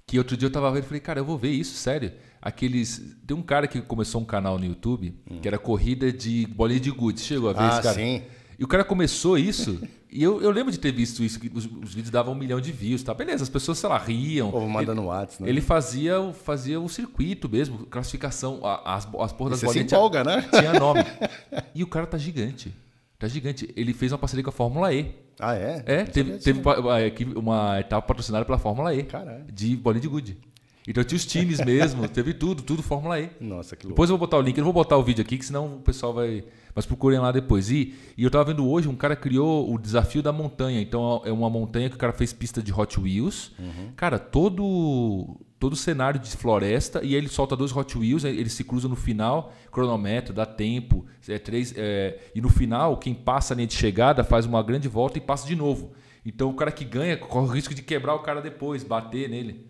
Que 0.06 0.18
outro 0.18 0.36
dia 0.36 0.46
eu 0.46 0.52
tava 0.52 0.70
vendo 0.70 0.84
e 0.84 0.86
falei, 0.86 1.00
cara, 1.00 1.18
eu 1.18 1.24
vou 1.24 1.36
ver 1.36 1.50
isso, 1.50 1.74
sério. 1.74 2.12
Aqueles. 2.42 3.16
Tem 3.26 3.36
um 3.36 3.42
cara 3.42 3.66
que 3.66 3.80
começou 3.82 4.20
um 4.20 4.24
canal 4.24 4.58
no 4.58 4.64
YouTube 4.64 5.14
que 5.42 5.46
era 5.48 5.58
corrida 5.58 6.12
de 6.12 6.46
bolinha 6.46 6.80
de 6.80 6.90
gude. 6.90 7.20
Chegou 7.20 7.50
a 7.50 7.52
ver 7.52 7.60
Ah, 7.62 7.68
esse 7.74 7.82
cara? 7.82 7.94
sim. 7.94 8.22
E 8.58 8.64
o 8.64 8.68
cara 8.68 8.84
começou 8.84 9.38
isso, 9.38 9.80
e 10.12 10.22
eu, 10.22 10.42
eu 10.42 10.50
lembro 10.50 10.70
de 10.70 10.78
ter 10.78 10.92
visto 10.92 11.24
isso, 11.24 11.40
que 11.40 11.50
os, 11.54 11.64
os 11.64 11.94
vídeos 11.94 12.10
davam 12.10 12.34
um 12.34 12.36
milhão 12.36 12.60
de 12.60 12.70
views, 12.70 13.02
tá? 13.02 13.14
Beleza, 13.14 13.42
as 13.42 13.48
pessoas, 13.48 13.78
sei 13.78 13.88
lá, 13.88 13.96
riam. 13.96 14.48
O 14.50 14.52
povo 14.52 14.68
mandando 14.68 15.02
WhatsApp, 15.04 15.42
né? 15.44 15.48
Ele 15.48 15.62
fazia, 15.62 16.20
o- 16.20 16.34
fazia 16.34 16.78
o 16.78 16.86
circuito 16.86 17.48
mesmo, 17.48 17.86
classificação, 17.86 18.60
as, 18.84 19.06
as 19.18 19.32
porras 19.32 19.52
das 19.52 19.60
Você 19.60 19.60
se 19.60 19.66
bolinhas 19.66 19.86
tinha- 19.88 19.98
empolga, 19.98 20.24
né? 20.24 20.42
tinha 20.52 20.72
nome. 20.78 21.00
E 21.74 21.82
o 21.82 21.86
cara 21.86 22.06
tá 22.06 22.18
gigante. 22.18 22.74
Tá 23.18 23.28
gigante. 23.28 23.70
Ele 23.76 23.92
fez 23.94 24.12
uma 24.12 24.18
parceria 24.18 24.42
com 24.44 24.50
a 24.50 24.52
Fórmula 24.52 24.92
E. 24.92 25.14
Ah, 25.38 25.54
é? 25.54 25.82
É, 25.86 25.98
Não 26.04 26.06
teve, 26.10 26.38
teve 26.38 26.60
pa- 26.60 26.78
uma, 26.78 26.96
uma 27.36 27.80
etapa 27.80 28.06
patrocinada 28.06 28.44
pela 28.44 28.58
Fórmula 28.58 28.94
E. 28.94 29.04
Caralho. 29.04 29.44
De 29.50 29.74
bolinha 29.76 30.02
de 30.02 30.08
gude. 30.08 30.38
Então 30.90 31.04
tinha 31.04 31.16
os 31.16 31.24
times 31.24 31.64
mesmo, 31.64 32.08
teve 32.08 32.34
tudo, 32.34 32.64
tudo 32.64 32.82
Fórmula 32.82 33.20
E. 33.20 33.30
Nossa, 33.40 33.76
que 33.76 33.86
louco. 33.86 33.94
Depois 33.94 34.10
eu 34.10 34.18
vou 34.18 34.26
botar 34.26 34.38
o 34.38 34.42
link, 34.42 34.58
eu 34.58 34.64
não 34.64 34.72
vou 34.72 34.82
botar 34.82 34.96
o 34.96 35.04
vídeo 35.04 35.22
aqui, 35.22 35.38
que 35.38 35.46
senão 35.46 35.76
o 35.76 35.78
pessoal 35.78 36.12
vai. 36.12 36.42
Mas 36.74 36.84
procurem 36.84 37.20
lá 37.20 37.30
depois. 37.30 37.70
E, 37.70 37.94
e 38.18 38.24
eu 38.24 38.30
tava 38.30 38.46
vendo 38.46 38.68
hoje, 38.68 38.88
um 38.88 38.96
cara 38.96 39.14
criou 39.14 39.72
o 39.72 39.78
desafio 39.78 40.20
da 40.20 40.32
montanha. 40.32 40.80
Então 40.80 41.22
é 41.24 41.30
uma 41.30 41.48
montanha 41.48 41.88
que 41.88 41.94
o 41.94 41.98
cara 41.98 42.12
fez 42.12 42.32
pista 42.32 42.60
de 42.60 42.72
Hot 42.72 42.98
Wheels. 42.98 43.52
Cara, 43.94 44.18
todo 44.18 45.38
todo 45.60 45.76
cenário 45.76 46.18
de 46.18 46.30
floresta, 46.30 47.04
e 47.04 47.08
aí 47.08 47.14
ele 47.14 47.28
solta 47.28 47.54
dois 47.54 47.76
Hot 47.76 47.96
Wheels, 47.96 48.24
aí 48.24 48.36
ele 48.36 48.48
se 48.48 48.64
cruza 48.64 48.88
no 48.88 48.96
final, 48.96 49.52
cronometro, 49.70 50.32
dá 50.32 50.46
tempo. 50.46 51.06
É, 51.28 51.38
três, 51.38 51.74
é, 51.76 52.18
e 52.34 52.40
no 52.40 52.48
final, 52.48 52.96
quem 52.96 53.14
passa 53.14 53.52
a 53.52 53.56
linha 53.56 53.66
de 53.66 53.74
chegada 53.74 54.24
faz 54.24 54.46
uma 54.46 54.62
grande 54.62 54.88
volta 54.88 55.18
e 55.18 55.20
passa 55.20 55.46
de 55.46 55.54
novo. 55.54 55.92
Então 56.26 56.50
o 56.50 56.54
cara 56.54 56.72
que 56.72 56.84
ganha 56.84 57.16
corre 57.16 57.46
o 57.46 57.50
risco 57.52 57.74
de 57.74 57.82
quebrar 57.82 58.14
o 58.14 58.20
cara 58.20 58.40
depois, 58.40 58.82
bater 58.82 59.28
nele. 59.28 59.69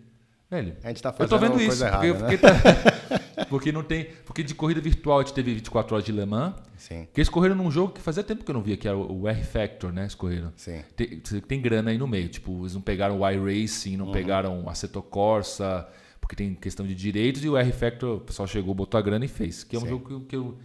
Velho, 0.51 0.75
A 0.83 0.89
gente 0.89 1.01
tá 1.01 1.15
eu 1.17 1.27
tô 1.29 1.39
fazendo 1.39 1.57
vendo 1.57 1.61
isso, 1.71 1.79
porque, 1.89 2.05
errada, 2.07 2.13
né? 2.13 2.19
porque, 2.19 2.37
tá- 2.37 3.45
porque 3.49 3.71
não 3.71 3.83
tem. 3.83 4.03
Porque 4.25 4.43
de 4.43 4.53
corrida 4.53 4.81
virtual 4.81 5.19
a 5.19 5.21
gente 5.23 5.33
teve 5.33 5.53
24 5.53 5.95
horas 5.95 6.05
de 6.05 6.11
Le 6.11 6.25
Mans. 6.25 6.55
Sim, 6.75 7.07
Que 7.13 7.21
eles 7.21 7.29
correram 7.29 7.55
num 7.55 7.71
jogo 7.71 7.93
que 7.93 8.01
fazia 8.01 8.21
tempo 8.21 8.43
que 8.43 8.51
eu 8.51 8.53
não 8.53 8.61
via, 8.61 8.75
que 8.75 8.85
era 8.87 8.97
o 8.97 9.21
o 9.21 9.27
R-Factor, 9.29 9.93
né? 9.93 10.01
Eles 10.01 10.13
correram. 10.15 10.51
sim. 10.57 10.83
Tem, 10.95 11.19
tem 11.19 11.61
grana 11.61 11.91
aí 11.91 11.97
no 11.97 12.05
meio. 12.05 12.27
Tipo, 12.27 12.63
eles 12.63 12.73
não 12.73 12.81
pegaram 12.81 13.17
o 13.21 13.29
iRacing, 13.29 13.91
Uhum. 13.97 14.05
não 14.07 14.11
pegaram 14.11 14.67
Assetto 14.69 15.01
Corsa, 15.01 15.87
porque 16.19 16.35
tem 16.35 16.53
questão 16.53 16.85
de 16.85 16.93
direitos, 16.95 17.43
e 17.45 17.49
o 17.49 17.55
R-Factor, 17.57 18.17
o 18.17 18.19
pessoal 18.19 18.45
chegou, 18.45 18.75
botou 18.75 18.97
a 18.97 19.01
grana 19.01 19.23
e 19.23 19.29
fez. 19.29 19.63
Que 19.63 19.77
é 19.77 19.79
um 19.79 19.83
Sim. 19.83 19.87
jogo 19.89 20.05
que, 20.05 20.13
eu- 20.13 20.25
que, 20.27 20.35
eu, 20.35 20.57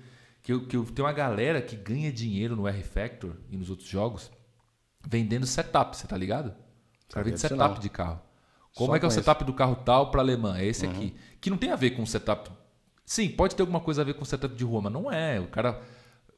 que, 0.42 0.52
eu, 0.52 0.66
que 0.66 0.76
eu 0.78 0.84
tenho 0.86 1.06
uma 1.06 1.14
galera 1.14 1.62
que 1.62 1.76
ganha 1.76 2.10
dinheiro 2.12 2.56
no 2.56 2.66
R-Factor 2.66 3.36
e 3.48 3.56
nos 3.56 3.70
outros 3.70 3.88
jogos 3.88 4.32
vendendo 5.08 5.46
setup, 5.46 5.96
você 5.96 6.08
tá 6.08 6.16
ligado? 6.16 6.48
O 7.08 7.12
cara 7.14 7.24
vende 7.24 7.38
setup 7.40 7.78
de 7.78 7.88
carro. 7.88 8.20
Como 8.76 8.90
Só 8.90 8.96
é 8.96 8.98
que 8.98 9.06
é 9.06 9.08
o 9.08 9.10
setup 9.10 9.42
do 9.42 9.54
carro 9.54 9.74
tal 9.74 10.10
para 10.10 10.20
alemã? 10.20 10.58
É 10.58 10.66
esse 10.66 10.84
Uhum. 10.84 10.92
aqui. 10.92 11.14
Que 11.40 11.48
não 11.48 11.56
tem 11.56 11.70
a 11.70 11.76
ver 11.76 11.90
com 11.92 12.02
o 12.02 12.06
setup. 12.06 12.50
Sim, 13.06 13.30
pode 13.30 13.54
ter 13.56 13.62
alguma 13.62 13.80
coisa 13.80 14.02
a 14.02 14.04
ver 14.04 14.12
com 14.14 14.22
o 14.22 14.26
setup 14.26 14.54
de 14.54 14.64
rua, 14.64 14.82
mas 14.82 14.92
não 14.92 15.10
é. 15.10 15.40
O 15.40 15.46
cara. 15.46 15.80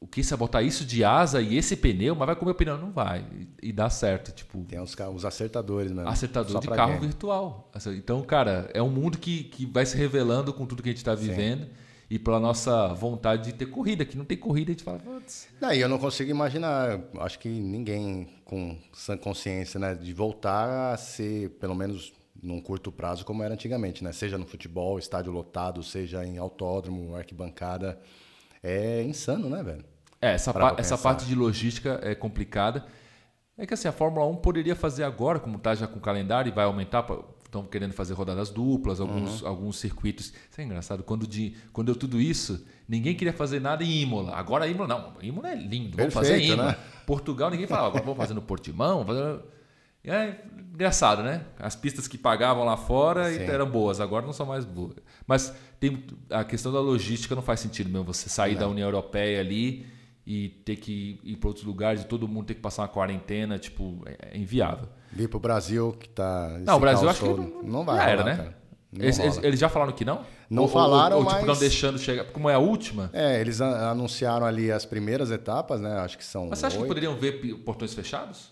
O 0.01 0.07
que 0.07 0.23
você 0.23 0.33
botar 0.37 0.61
isso 0.61 0.85
de 0.85 1.03
asa 1.03 1.41
e 1.41 1.57
esse 1.57 1.75
pneu, 1.75 2.15
mas 2.15 2.25
vai 2.25 2.35
comer 2.37 2.51
o 2.51 2.55
pneu? 2.55 2.77
Não 2.77 2.93
vai. 2.93 3.25
E, 3.61 3.67
e 3.67 3.73
dá 3.73 3.89
certo. 3.89 4.31
Tipo, 4.31 4.63
Tem 4.63 4.79
os, 4.79 4.95
os 5.13 5.25
acertadores 5.25 5.91
mesmo. 5.91 6.07
acertador 6.07 6.53
Só 6.53 6.59
de 6.59 6.69
carro 6.69 6.97
virtual. 7.01 7.69
Então, 7.97 8.21
cara, 8.21 8.69
é 8.73 8.81
um 8.81 8.89
mundo 8.89 9.17
que, 9.17 9.43
que 9.43 9.65
vai 9.65 9.85
se 9.85 9.97
revelando 9.97 10.53
com 10.53 10.65
tudo 10.65 10.81
que 10.81 10.87
a 10.87 10.93
gente 10.93 10.99
está 10.99 11.13
vivendo 11.13 11.67
e 12.09 12.17
pela 12.17 12.39
nossa 12.39 12.87
vontade 12.93 13.51
de 13.51 13.53
ter 13.53 13.65
corrida. 13.65 14.05
Que 14.05 14.17
não 14.17 14.23
tem 14.23 14.37
corrida, 14.37 14.71
a 14.71 14.73
gente 14.73 14.83
fala, 14.85 15.01
e 15.75 15.81
eu 15.81 15.89
não 15.89 15.99
consigo 15.99 16.31
imaginar, 16.31 17.01
acho 17.19 17.37
que 17.37 17.49
ninguém 17.49 18.29
com 18.45 18.77
sã 18.93 19.17
consciência, 19.17 19.77
né, 19.79 19.95
de 19.95 20.13
voltar 20.13 20.93
a 20.93 20.97
ser, 20.97 21.49
pelo 21.59 21.75
menos 21.75 22.13
num 22.41 22.61
curto 22.61 22.91
prazo, 22.91 23.25
como 23.25 23.43
era 23.43 23.53
antigamente, 23.53 24.03
né? 24.03 24.11
Seja 24.11 24.37
no 24.37 24.45
futebol, 24.45 24.97
estádio 24.99 25.31
lotado, 25.31 25.81
seja 25.83 26.25
em 26.25 26.37
autódromo, 26.37 27.15
arquibancada. 27.15 27.99
É 28.63 29.03
insano, 29.03 29.49
né, 29.49 29.63
velho? 29.63 29.85
É, 30.21 30.33
essa, 30.33 30.53
pa- 30.53 30.75
essa 30.77 30.97
parte 30.97 31.25
de 31.25 31.33
logística 31.35 31.99
é 32.03 32.13
complicada. 32.15 32.85
É 33.57 33.65
que 33.65 33.73
assim, 33.73 33.87
a 33.87 33.91
Fórmula 33.91 34.25
1 34.27 34.37
poderia 34.37 34.75
fazer 34.75 35.03
agora, 35.03 35.39
como 35.39 35.57
está 35.57 35.75
já 35.75 35.87
com 35.87 35.97
o 35.97 36.01
calendário 36.01 36.49
e 36.49 36.53
vai 36.53 36.65
aumentar, 36.65 37.05
estão 37.43 37.63
querendo 37.65 37.93
fazer 37.93 38.13
rodadas 38.13 38.49
duplas, 38.49 38.99
Uhum. 38.99 39.07
alguns, 39.07 39.43
alguns 39.43 39.77
circuitos. 39.79 40.27
Isso 40.49 40.61
é 40.61 40.63
engraçado, 40.63 41.03
quando, 41.03 41.27
de, 41.27 41.55
quando 41.73 41.87
deu 41.87 41.95
tudo 41.95 42.21
isso, 42.21 42.65
ninguém 42.87 43.15
queria 43.15 43.33
fazer 43.33 43.59
nada 43.59 43.83
em 43.83 44.01
Imola. 44.01 44.33
Agora 44.35 44.67
Imola, 44.67 44.87
não, 44.87 45.13
Imola 45.21 45.49
é 45.51 45.55
lindo, 45.55 45.97
vamos 45.97 46.13
fazer 46.13 46.31
Perfeito, 46.33 46.53
Imola. 46.53 46.71
né? 46.71 46.77
Portugal, 47.05 47.49
ninguém 47.49 47.67
falava, 47.67 47.87
agora 47.87 48.03
vamos 48.03 48.17
fazer 48.17 48.33
no 48.33 48.41
Portimão. 48.41 49.05
Fazer... 49.05 49.39
E 50.03 50.09
É 50.09 50.41
engraçado, 50.73 51.21
né? 51.23 51.43
As 51.59 51.75
pistas 51.75 52.07
que 52.07 52.17
pagavam 52.17 52.63
lá 52.63 52.77
fora 52.77 53.31
Sim. 53.33 53.41
eram 53.43 53.69
boas, 53.69 53.99
agora 53.99 54.25
não 54.25 54.33
são 54.33 54.45
mais 54.45 54.63
boas. 54.65 54.95
Mas 55.27 55.53
tem 55.79 56.03
a 56.29 56.43
questão 56.43 56.71
da 56.71 56.79
logística 56.79 57.35
não 57.35 57.41
faz 57.41 57.59
sentido 57.59 57.89
mesmo 57.89 58.05
você 58.05 58.29
sair 58.29 58.55
da 58.55 58.67
União 58.67 58.87
Europeia 58.87 59.39
ali 59.41 59.85
e 60.25 60.49
ter 60.63 60.77
que 60.77 61.19
ir 61.23 61.35
para 61.37 61.47
outros 61.49 61.65
lugares 61.65 62.01
e 62.03 62.05
todo 62.05 62.27
mundo 62.27 62.45
ter 62.45 62.53
que 62.53 62.61
passar 62.61 62.83
uma 62.83 62.87
quarentena, 62.87 63.57
tipo, 63.59 64.01
é 64.05 64.29
é 64.33 64.37
inviável. 64.37 64.87
Vir 65.11 65.27
pro 65.27 65.39
Brasil, 65.39 65.91
que 65.99 66.07
tá. 66.07 66.57
Não, 66.65 66.77
o 66.77 66.79
Brasil 66.79 67.09
acho 67.09 67.19
que 67.19 67.25
todo. 67.27 67.41
não, 67.41 67.63
não 67.63 67.85
vai. 67.85 67.97
já 67.97 68.09
era, 68.09 68.23
né? 68.23 68.35
cara. 68.37 68.59
Não 68.91 69.03
Eles, 69.05 69.19
eles- 69.43 69.59
já 69.59 69.69
falaram 69.69 69.91
que 69.91 70.03
não? 70.05 70.21
Não 70.49 70.63
Ou- 70.63 70.69
falaram, 70.69 71.17
ou, 71.17 71.23
ou, 71.23 71.29
tipo, 71.29 71.41
não 71.41 71.47
mas- 71.49 71.59
deixando 71.59 71.99
chegar. 71.99 72.25
Como 72.25 72.49
é 72.49 72.55
a 72.55 72.59
última? 72.59 73.09
É, 73.13 73.39
eles 73.39 73.59
anunciaram 73.61 74.45
ali 74.47 74.71
as 74.71 74.83
primeiras 74.85 75.29
etapas, 75.29 75.79
né? 75.81 75.93
Acho 75.99 76.17
que 76.17 76.23
são. 76.25 76.47
Mas 76.49 76.59
você 76.59 76.65
acha 76.67 76.75
que 76.77 76.81
oito. 76.83 76.87
poderiam 76.87 77.15
ver 77.15 77.33
portões 77.65 77.93
fechados? 77.93 78.51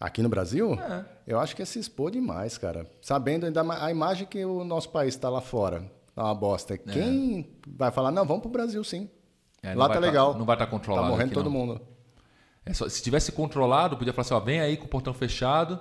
Aqui 0.00 0.22
no 0.22 0.28
Brasil? 0.28 0.74
É. 0.74 1.04
Eu 1.26 1.40
acho 1.40 1.56
que 1.56 1.62
é 1.62 1.64
se 1.64 1.78
expor 1.78 2.10
demais, 2.10 2.56
cara. 2.56 2.86
Sabendo 3.00 3.46
ainda 3.46 3.62
a 3.84 3.90
imagem 3.90 4.26
que 4.26 4.44
o 4.44 4.62
nosso 4.64 4.90
país 4.90 5.14
está 5.14 5.28
lá 5.28 5.40
fora. 5.40 5.90
Tá 6.14 6.24
uma 6.24 6.34
bosta. 6.34 6.78
Quem 6.78 7.56
vai 7.66 7.90
falar, 7.90 8.10
não, 8.10 8.24
vamos 8.24 8.42
pro 8.42 8.50
Brasil 8.50 8.82
sim. 8.84 9.08
É, 9.62 9.74
lá 9.74 9.88
tá 9.88 9.94
tá- 9.94 10.00
legal. 10.00 10.38
não 10.38 10.44
vai 10.44 10.54
estar 10.54 10.66
controlado. 10.68 11.06
Tá 11.06 11.10
morrendo 11.10 11.32
todo 11.32 11.46
não. 11.46 11.52
mundo. 11.52 11.80
É 12.64 12.72
só- 12.72 12.88
se 12.88 13.02
tivesse 13.02 13.32
controlado, 13.32 13.96
podia 13.96 14.12
falar 14.12 14.22
assim, 14.24 14.34
ó, 14.34 14.40
vem 14.40 14.60
aí 14.60 14.76
com 14.76 14.84
o 14.84 14.88
portão 14.88 15.12
fechado. 15.12 15.80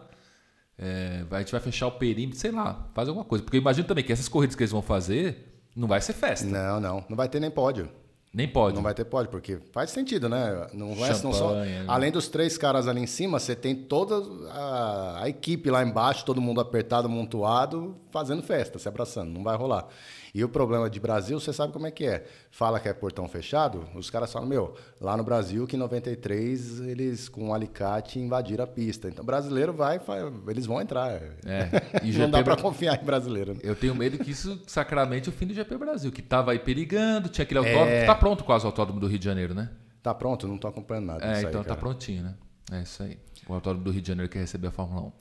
É, 0.79 1.23
a 1.29 1.39
gente 1.39 1.51
vai 1.51 1.61
fechar 1.61 1.87
o 1.87 1.91
perímetro, 1.91 2.39
sei 2.39 2.51
lá, 2.51 2.87
faz 2.93 3.07
alguma 3.07 3.25
coisa. 3.25 3.43
Porque 3.43 3.57
imagino 3.57 3.87
também 3.87 4.03
que 4.03 4.11
essas 4.11 4.27
corridas 4.27 4.55
que 4.55 4.63
eles 4.63 4.71
vão 4.71 4.81
fazer 4.81 5.61
não 5.75 5.87
vai 5.87 6.01
ser 6.01 6.13
festa. 6.13 6.45
Não, 6.47 6.79
não. 6.79 7.05
Não 7.09 7.15
vai 7.17 7.27
ter 7.29 7.39
nem 7.39 7.49
pódio. 7.51 7.89
Nem 8.33 8.47
pode. 8.47 8.75
Não 8.75 8.83
vai 8.83 8.93
ter 8.93 9.05
pódio, 9.05 9.31
porque 9.31 9.57
faz 9.71 9.89
sentido, 9.89 10.29
né? 10.29 10.67
Não 10.73 10.93
vai, 10.93 11.09
não 11.09 11.33
só, 11.33 11.53
né? 11.53 11.85
Além 11.87 12.11
dos 12.11 12.27
três 12.27 12.57
caras 12.57 12.87
ali 12.87 13.01
em 13.01 13.07
cima, 13.07 13.39
você 13.39 13.55
tem 13.55 13.73
toda 13.75 14.15
a, 14.51 15.23
a, 15.23 15.29
equipe 15.29 15.69
lá 15.71 15.83
embaixo, 15.83 16.25
todo 16.25 16.41
mundo 16.41 16.61
apertado, 16.61 17.09
montuado, 17.09 17.95
fazendo 18.11 18.43
festa, 18.43 18.77
se 18.77 18.87
abraçando. 18.87 19.31
Não 19.31 19.43
vai 19.43 19.55
rolar. 19.55 19.87
E 20.33 20.43
o 20.43 20.49
problema 20.49 20.89
de 20.89 20.99
Brasil, 20.99 21.39
você 21.39 21.53
sabe 21.53 21.73
como 21.73 21.87
é 21.87 21.91
que 21.91 22.05
é. 22.05 22.25
Fala 22.51 22.79
que 22.79 22.87
é 22.87 22.93
portão 22.93 23.27
fechado, 23.27 23.87
os 23.95 24.09
caras 24.09 24.31
falam, 24.31 24.47
meu, 24.47 24.75
lá 24.99 25.15
no 25.15 25.23
Brasil, 25.23 25.65
que 25.67 25.75
em 25.75 25.79
93 25.79 26.81
eles 26.81 27.29
com 27.29 27.49
um 27.49 27.53
alicate 27.53 28.19
invadiram 28.19 28.63
a 28.63 28.67
pista. 28.67 29.07
Então, 29.07 29.23
brasileiro 29.23 29.73
vai, 29.73 29.99
eles 30.47 30.65
vão 30.65 30.81
entrar. 30.81 31.11
É. 31.11 31.69
Não 32.17 32.29
dá 32.29 32.43
para 32.43 32.55
confiar 32.57 33.01
em 33.01 33.05
brasileiro. 33.05 33.57
Eu 33.61 33.75
tenho 33.75 33.95
medo 33.95 34.17
que 34.17 34.31
isso 34.31 34.61
sacramente 34.67 35.29
o 35.29 35.31
fim 35.31 35.47
do 35.47 35.53
GP 35.53 35.77
Brasil, 35.77 36.11
que 36.11 36.21
tava 36.21 36.51
aí 36.51 36.59
perigando, 36.59 37.29
tinha 37.29 37.43
aquele 37.43 37.59
autódromo, 37.59 37.91
é... 37.91 38.05
tá 38.05 38.15
pronto 38.15 38.43
quase 38.43 38.65
o 38.65 38.67
autódromo 38.67 38.99
do 38.99 39.07
Rio 39.07 39.19
de 39.19 39.25
Janeiro, 39.25 39.53
né? 39.53 39.69
Tá 40.01 40.13
pronto, 40.13 40.47
não 40.47 40.57
tô 40.57 40.67
acompanhando 40.67 41.05
nada. 41.05 41.25
É, 41.25 41.41
então 41.41 41.61
aí, 41.61 41.67
tá 41.67 41.75
prontinho, 41.75 42.23
né? 42.23 42.35
É 42.71 42.81
isso 42.81 43.03
aí. 43.03 43.17
O 43.47 43.53
autódromo 43.53 43.83
do 43.83 43.91
Rio 43.91 44.01
de 44.01 44.07
Janeiro 44.07 44.31
quer 44.31 44.39
receber 44.39 44.67
a 44.67 44.71
Fórmula 44.71 45.07
1. 45.07 45.11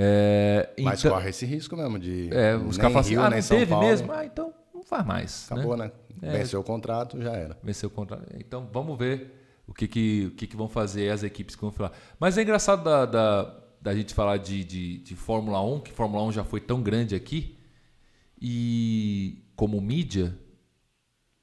É, 0.00 0.70
Mas 0.80 1.00
então, 1.00 1.16
corre 1.16 1.30
esse 1.30 1.44
risco 1.44 1.76
mesmo 1.76 1.98
de. 1.98 2.32
É, 2.32 2.56
os 2.56 2.78
caras 2.78 2.92
falam 2.92 3.00
assim: 3.00 3.16
ah, 3.16 3.30
não 3.30 3.42
teve 3.42 3.66
Paulo. 3.66 3.86
mesmo? 3.86 4.12
Ah, 4.12 4.24
então 4.24 4.54
não 4.72 4.84
faz 4.84 5.04
mais. 5.04 5.50
Acabou, 5.50 5.76
né? 5.76 5.90
né? 6.22 6.34
É, 6.34 6.38
Venceu 6.38 6.60
o 6.60 6.64
contrato, 6.64 7.20
já 7.20 7.32
era. 7.32 7.58
Venceu 7.64 7.88
o 7.88 7.92
contrato. 7.92 8.24
Então 8.38 8.68
vamos 8.72 8.96
ver 8.96 9.34
o 9.66 9.74
que, 9.74 9.88
que, 9.88 10.26
o 10.26 10.30
que, 10.36 10.46
que 10.46 10.56
vão 10.56 10.68
fazer 10.68 11.10
as 11.10 11.24
equipes 11.24 11.56
que 11.56 11.60
vão 11.60 11.72
falar. 11.72 11.92
Mas 12.18 12.38
é 12.38 12.42
engraçado 12.42 12.84
da, 12.84 13.04
da, 13.06 13.60
da 13.82 13.94
gente 13.94 14.14
falar 14.14 14.36
de, 14.36 14.62
de, 14.62 14.98
de, 14.98 15.16
Fórmula 15.16 15.60
1, 15.62 15.80
que 15.80 15.90
Fórmula 15.90 16.22
1 16.24 16.32
já 16.32 16.44
foi 16.44 16.60
tão 16.60 16.80
grande 16.80 17.16
aqui, 17.16 17.58
e 18.40 19.44
como 19.56 19.80
mídia, 19.80 20.38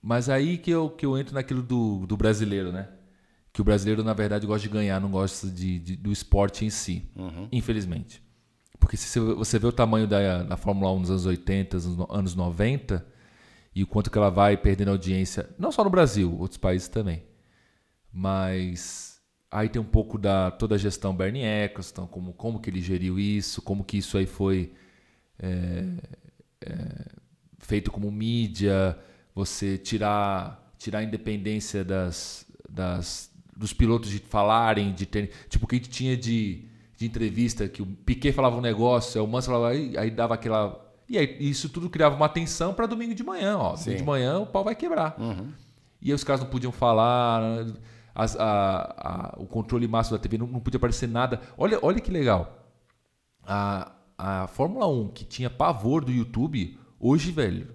mas 0.01 0.29
aí 0.29 0.57
que 0.57 0.71
eu, 0.71 0.89
que 0.89 1.05
eu 1.05 1.17
entro 1.17 1.35
naquilo 1.35 1.61
do, 1.61 2.07
do 2.07 2.15
brasileiro, 2.15 2.71
né? 2.71 2.87
Que 3.51 3.61
o 3.61 3.63
brasileiro, 3.65 4.03
na 4.03 4.13
verdade, 4.13 4.47
gosta 4.47 4.67
de 4.67 4.73
ganhar, 4.73 4.99
não 4.99 5.11
gosta 5.11 5.47
de, 5.47 5.77
de 5.77 5.95
do 5.95 6.11
esporte 6.11 6.65
em 6.65 6.69
si, 6.69 7.09
uhum. 7.15 7.47
infelizmente. 7.51 8.24
Porque 8.85 8.97
se 8.97 9.19
você 9.19 9.57
vê 9.57 9.65
o 9.65 9.71
tamanho 9.71 10.05
da, 10.05 10.43
da 10.43 10.55
Fórmula 10.55 10.91
1 10.93 10.99
nos 10.99 11.09
anos 11.09 11.25
80, 11.25 11.77
nos 11.77 12.07
anos 12.07 12.35
90, 12.35 13.03
e 13.73 13.81
o 13.81 13.87
quanto 13.87 14.11
que 14.11 14.17
ela 14.17 14.29
vai 14.29 14.55
perdendo 14.55 14.91
audiência, 14.91 15.49
não 15.57 15.71
só 15.71 15.83
no 15.83 15.89
Brasil, 15.89 16.37
outros 16.37 16.59
países 16.59 16.87
também. 16.87 17.23
Mas 18.13 19.19
aí 19.49 19.69
tem 19.69 19.81
um 19.81 19.85
pouco 19.85 20.19
da 20.19 20.51
toda 20.51 20.75
a 20.75 20.77
gestão 20.77 21.15
Bernie 21.15 21.43
Eccleston, 21.43 22.05
como, 22.05 22.31
como 22.33 22.59
que 22.61 22.69
ele 22.69 22.79
geriu 22.79 23.17
isso, 23.17 23.59
como 23.59 23.83
que 23.83 23.97
isso 23.97 24.19
aí 24.19 24.27
foi 24.27 24.71
é, 25.39 25.85
é, 26.61 27.05
feito 27.57 27.89
como 27.89 28.11
mídia, 28.11 28.95
você 29.33 29.79
tirar, 29.79 30.71
tirar 30.77 30.99
a 30.99 31.03
independência 31.03 31.83
das, 31.83 32.45
das, 32.69 33.31
dos 33.57 33.73
pilotos 33.73 34.11
de 34.11 34.19
falarem, 34.19 34.93
de 34.93 35.07
ter, 35.07 35.31
tipo 35.49 35.65
o 35.65 35.67
que 35.67 35.73
a 35.73 35.79
gente 35.79 35.89
tinha 35.89 36.15
de, 36.15 36.69
de 36.97 37.05
entrevista, 37.05 37.67
que 37.67 37.81
o 37.81 37.85
Piquet 37.85 38.31
falava 38.31 38.57
um 38.57 38.61
negócio, 38.61 39.23
o 39.23 39.27
Mansell 39.27 39.53
falava, 39.53 39.73
aí, 39.73 39.97
aí 39.97 40.09
dava 40.09 40.33
aquela 40.33 40.85
e 41.07 41.17
aí 41.17 41.37
isso 41.39 41.69
tudo 41.69 41.89
criava 41.89 42.15
uma 42.15 42.27
tensão 42.27 42.73
para 42.73 42.87
domingo 42.87 43.13
de 43.13 43.23
manhã. 43.23 43.57
Ó. 43.57 43.75
Domingo 43.75 43.97
de 43.97 44.03
manhã 44.03 44.39
o 44.39 44.45
pau 44.45 44.63
vai 44.63 44.75
quebrar. 44.75 45.15
Uhum. 45.19 45.51
E 46.01 46.09
aí 46.09 46.13
os 46.13 46.23
caras 46.23 46.41
não 46.41 46.49
podiam 46.49 46.71
falar, 46.71 47.65
as, 48.13 48.35
a, 48.35 49.35
a, 49.35 49.35
o 49.37 49.45
controle 49.45 49.87
máximo 49.87 50.17
da 50.17 50.21
TV 50.21 50.37
não, 50.37 50.47
não, 50.47 50.59
podia 50.59 50.77
aparecer 50.77 51.07
nada. 51.07 51.41
Olha, 51.57 51.79
olha 51.81 51.99
que 51.99 52.11
legal. 52.11 52.65
A, 53.43 53.91
a 54.17 54.47
Fórmula 54.47 54.87
1, 54.87 55.09
que 55.09 55.25
tinha 55.25 55.49
pavor 55.49 56.03
do 56.03 56.11
YouTube, 56.11 56.77
hoje, 56.99 57.31
velho, 57.31 57.67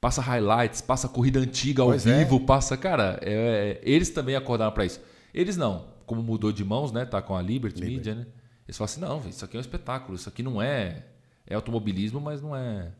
passa 0.00 0.22
highlights, 0.22 0.80
passa 0.80 1.08
corrida 1.08 1.40
antiga 1.40 1.82
ao 1.82 1.88
pois 1.88 2.06
é. 2.06 2.18
vivo, 2.18 2.36
é. 2.36 2.40
passa. 2.40 2.76
Cara, 2.76 3.18
é, 3.22 3.32
é, 3.32 3.80
eles 3.82 4.10
também 4.10 4.34
acordaram 4.34 4.72
para 4.72 4.86
isso. 4.86 5.00
Eles 5.34 5.56
não. 5.56 5.92
Como 6.06 6.22
mudou 6.22 6.52
de 6.52 6.64
mãos, 6.64 6.92
né? 6.92 7.04
Tá 7.04 7.20
com 7.20 7.34
a 7.34 7.42
Liberty, 7.42 7.80
Liberty. 7.80 7.96
Media, 7.96 8.14
né? 8.14 8.26
Eles 8.66 8.76
falam 8.76 8.84
assim: 8.86 9.00
não, 9.00 9.28
isso 9.28 9.44
aqui 9.44 9.56
é 9.56 9.58
um 9.58 9.60
espetáculo, 9.60 10.14
isso 10.14 10.28
aqui 10.28 10.42
não 10.42 10.60
é 10.60 11.06
é 11.46 11.54
automobilismo, 11.54 12.20
mas 12.20 12.40
não 12.40 12.56
é, 12.56 12.92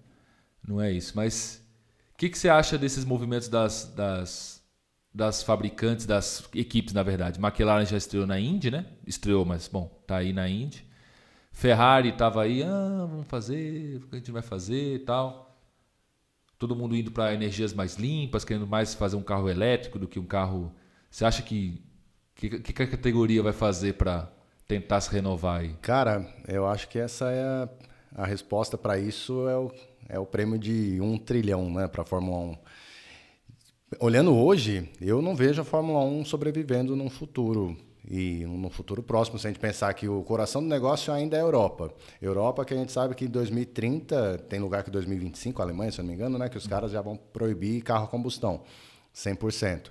não 0.67 0.81
é 0.81 0.93
isso. 0.93 1.13
Mas 1.17 1.65
o 2.15 2.19
que, 2.19 2.29
que 2.29 2.39
você 2.39 2.49
acha 2.49 2.77
desses 2.77 3.05
movimentos 3.05 3.49
das, 3.49 3.93
das, 3.95 4.63
das 5.15 5.43
fabricantes, 5.43 6.07
das 6.07 6.49
equipes, 6.55 6.93
na 6.93 7.03
verdade? 7.03 7.41
McLaren 7.41 7.85
já 7.85 7.97
estreou 7.97 8.27
na 8.27 8.39
Indy, 8.39 8.71
né? 8.71 8.87
Estreou, 9.07 9.45
mas 9.45 9.69
bom, 9.69 9.87
tá 10.07 10.19
aí 10.19 10.33
na 10.33 10.49
Indy. 10.49 10.87
Ferrari 11.53 12.11
estava 12.11 12.43
aí, 12.43 12.63
ah, 12.63 13.07
vamos 13.09 13.27
fazer, 13.27 14.03
o 14.03 14.09
que 14.09 14.17
a 14.17 14.19
gente 14.19 14.33
vai 14.33 14.43
fazer 14.43 14.97
e 14.97 14.99
tal. 15.01 15.49
Todo 16.59 16.77
mundo 16.77 16.97
indo 16.97 17.11
para 17.11 17.35
energias 17.35 17.75
mais 17.75 17.97
limpas, 17.97 18.45
querendo 18.45 18.67
mais 18.67 18.95
fazer 18.95 19.17
um 19.17 19.23
carro 19.23 19.49
elétrico 19.49 19.99
do 19.99 20.09
que 20.09 20.19
um 20.19 20.25
carro. 20.25 20.73
Você 21.11 21.25
acha 21.25 21.43
que 21.43 21.83
que, 22.35 22.59
que 22.59 22.83
a 22.83 22.87
categoria 22.87 23.43
vai 23.43 23.53
fazer 23.53 23.95
para 23.95 24.33
tentar 24.81 25.01
se 25.01 25.11
renovar 25.11 25.61
aí? 25.61 25.75
Cara, 25.81 26.27
eu 26.49 26.67
acho 26.67 26.89
que 26.89 26.99
essa 26.99 27.31
é 27.31 27.43
a 27.43 27.69
a 28.15 28.27
resposta 28.27 28.77
para 28.77 28.99
isso 28.99 29.49
é 29.49 29.57
o, 29.57 29.73
é 30.09 30.19
o 30.19 30.27
prêmio 30.27 30.59
de 30.59 31.01
um 31.01 31.17
trilhão 31.19 31.71
né, 31.71 31.89
para 31.89 32.03
a 32.03 32.05
Fórmula 32.05 32.39
1. 32.39 32.57
Olhando 34.01 34.35
hoje, 34.35 34.91
eu 35.01 35.21
não 35.21 35.35
vejo 35.35 35.61
a 35.61 35.65
Fórmula 35.65 36.05
1 36.05 36.25
sobrevivendo 36.25 36.97
num 36.97 37.11
futuro 37.11 37.77
e 38.09 38.45
no 38.47 38.69
futuro 38.69 39.03
próximo, 39.03 39.39
se 39.39 39.47
a 39.47 39.51
gente 39.51 39.61
pensar 39.61 39.93
que 39.95 40.09
o 40.09 40.23
coração 40.23 40.61
do 40.61 40.69
negócio 40.69 41.13
ainda 41.13 41.37
é 41.37 41.41
a 41.41 41.43
Europa. 41.43 41.93
Europa 42.21 42.65
que 42.65 42.75
a 42.75 42.77
gente 42.77 42.91
sabe 42.91 43.15
que 43.15 43.27
em 43.27 43.29
2030, 43.29 44.39
tem 44.49 44.59
lugar 44.59 44.83
que 44.83 44.91
2025, 44.91 45.63
a 45.63 45.65
Alemanha, 45.65 45.93
se 45.93 46.01
eu 46.01 46.03
não 46.03 46.09
me 46.09 46.15
engano, 46.15 46.37
né, 46.37 46.49
que 46.49 46.59
os 46.59 46.67
caras 46.67 46.91
já 46.91 47.01
vão 47.01 47.17
proibir 47.17 47.81
carro 47.83 48.05
a 48.05 48.09
combustão, 48.09 48.63
100%. 49.15 49.91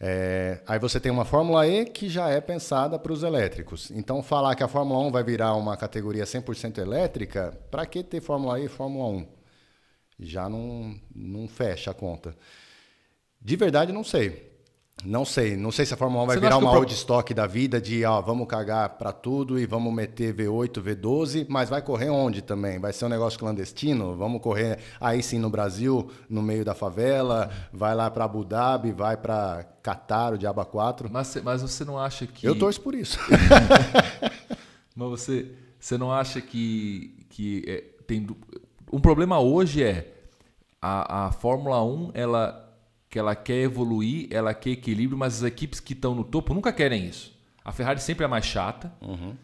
É, 0.00 0.62
aí 0.66 0.78
você 0.78 1.00
tem 1.00 1.10
uma 1.10 1.24
Fórmula 1.24 1.66
E 1.66 1.84
que 1.84 2.08
já 2.08 2.28
é 2.28 2.40
pensada 2.40 2.98
para 2.98 3.12
os 3.12 3.22
elétricos. 3.22 3.90
Então, 3.90 4.22
falar 4.22 4.54
que 4.54 4.62
a 4.62 4.68
Fórmula 4.68 5.00
1 5.06 5.10
vai 5.10 5.24
virar 5.24 5.54
uma 5.54 5.76
categoria 5.76 6.24
100% 6.24 6.78
elétrica, 6.78 7.58
para 7.70 7.84
que 7.84 8.02
ter 8.04 8.20
Fórmula 8.20 8.60
E 8.60 8.66
e 8.66 8.68
Fórmula 8.68 9.08
1? 9.08 9.26
Já 10.20 10.48
não, 10.48 10.94
não 11.14 11.48
fecha 11.48 11.90
a 11.90 11.94
conta. 11.94 12.36
De 13.40 13.56
verdade, 13.56 13.92
não 13.92 14.04
sei. 14.04 14.47
Não 15.04 15.24
sei, 15.24 15.56
não 15.56 15.70
sei 15.70 15.86
se 15.86 15.94
a 15.94 15.96
Fórmula 15.96 16.24
1 16.24 16.26
vai 16.26 16.36
Você 16.36 16.40
virar 16.40 16.58
uma 16.58 16.72
pro... 16.72 16.84
stock 16.90 17.32
da 17.32 17.46
vida 17.46 17.80
de 17.80 18.04
ó, 18.04 18.20
vamos 18.20 18.48
cagar 18.48 18.88
para 18.90 19.12
tudo 19.12 19.58
e 19.58 19.64
vamos 19.64 19.92
meter 19.94 20.34
V8, 20.34 20.82
V12, 20.82 21.46
mas 21.48 21.68
vai 21.68 21.80
correr 21.80 22.10
onde 22.10 22.42
também? 22.42 22.80
Vai 22.80 22.92
ser 22.92 23.04
um 23.04 23.08
negócio 23.08 23.38
clandestino? 23.38 24.16
Vamos 24.16 24.42
correr 24.42 24.78
aí 25.00 25.22
sim 25.22 25.38
no 25.38 25.48
Brasil, 25.48 26.10
no 26.28 26.42
meio 26.42 26.64
da 26.64 26.74
favela, 26.74 27.48
vai 27.72 27.94
lá 27.94 28.10
para 28.10 28.24
Abu 28.24 28.44
Dhabi, 28.44 28.90
vai 28.90 29.16
para 29.16 29.64
Qatar, 29.82 30.34
o 30.34 30.38
Diaba 30.38 30.64
4. 30.64 31.08
Mas, 31.12 31.36
mas 31.44 31.62
você 31.62 31.84
não 31.84 31.96
acha 31.96 32.26
que 32.26 32.44
Eu 32.44 32.58
torço 32.58 32.80
por 32.80 32.94
isso. 32.94 33.20
mas 34.96 35.08
você, 35.08 35.52
você 35.78 35.96
não 35.96 36.12
acha 36.12 36.40
que 36.40 37.18
que 37.28 37.62
é, 37.68 37.84
tem 38.04 38.26
um 38.92 38.98
problema 38.98 39.38
hoje 39.38 39.80
é 39.80 40.12
a, 40.82 41.26
a 41.26 41.32
Fórmula 41.32 41.84
1, 41.84 42.10
ela 42.14 42.67
que 43.08 43.18
ela 43.18 43.34
quer 43.34 43.62
evoluir, 43.62 44.28
ela 44.30 44.52
quer 44.52 44.70
equilíbrio, 44.70 45.18
mas 45.18 45.36
as 45.36 45.42
equipes 45.42 45.80
que 45.80 45.92
estão 45.92 46.14
no 46.14 46.24
topo 46.24 46.52
nunca 46.52 46.72
querem 46.72 47.06
isso. 47.06 47.36
A 47.64 47.72
Ferrari 47.72 48.00
sempre 48.00 48.24
é 48.24 48.28
mais 48.28 48.44
chata. 48.44 48.92
Uhum. 49.00 49.34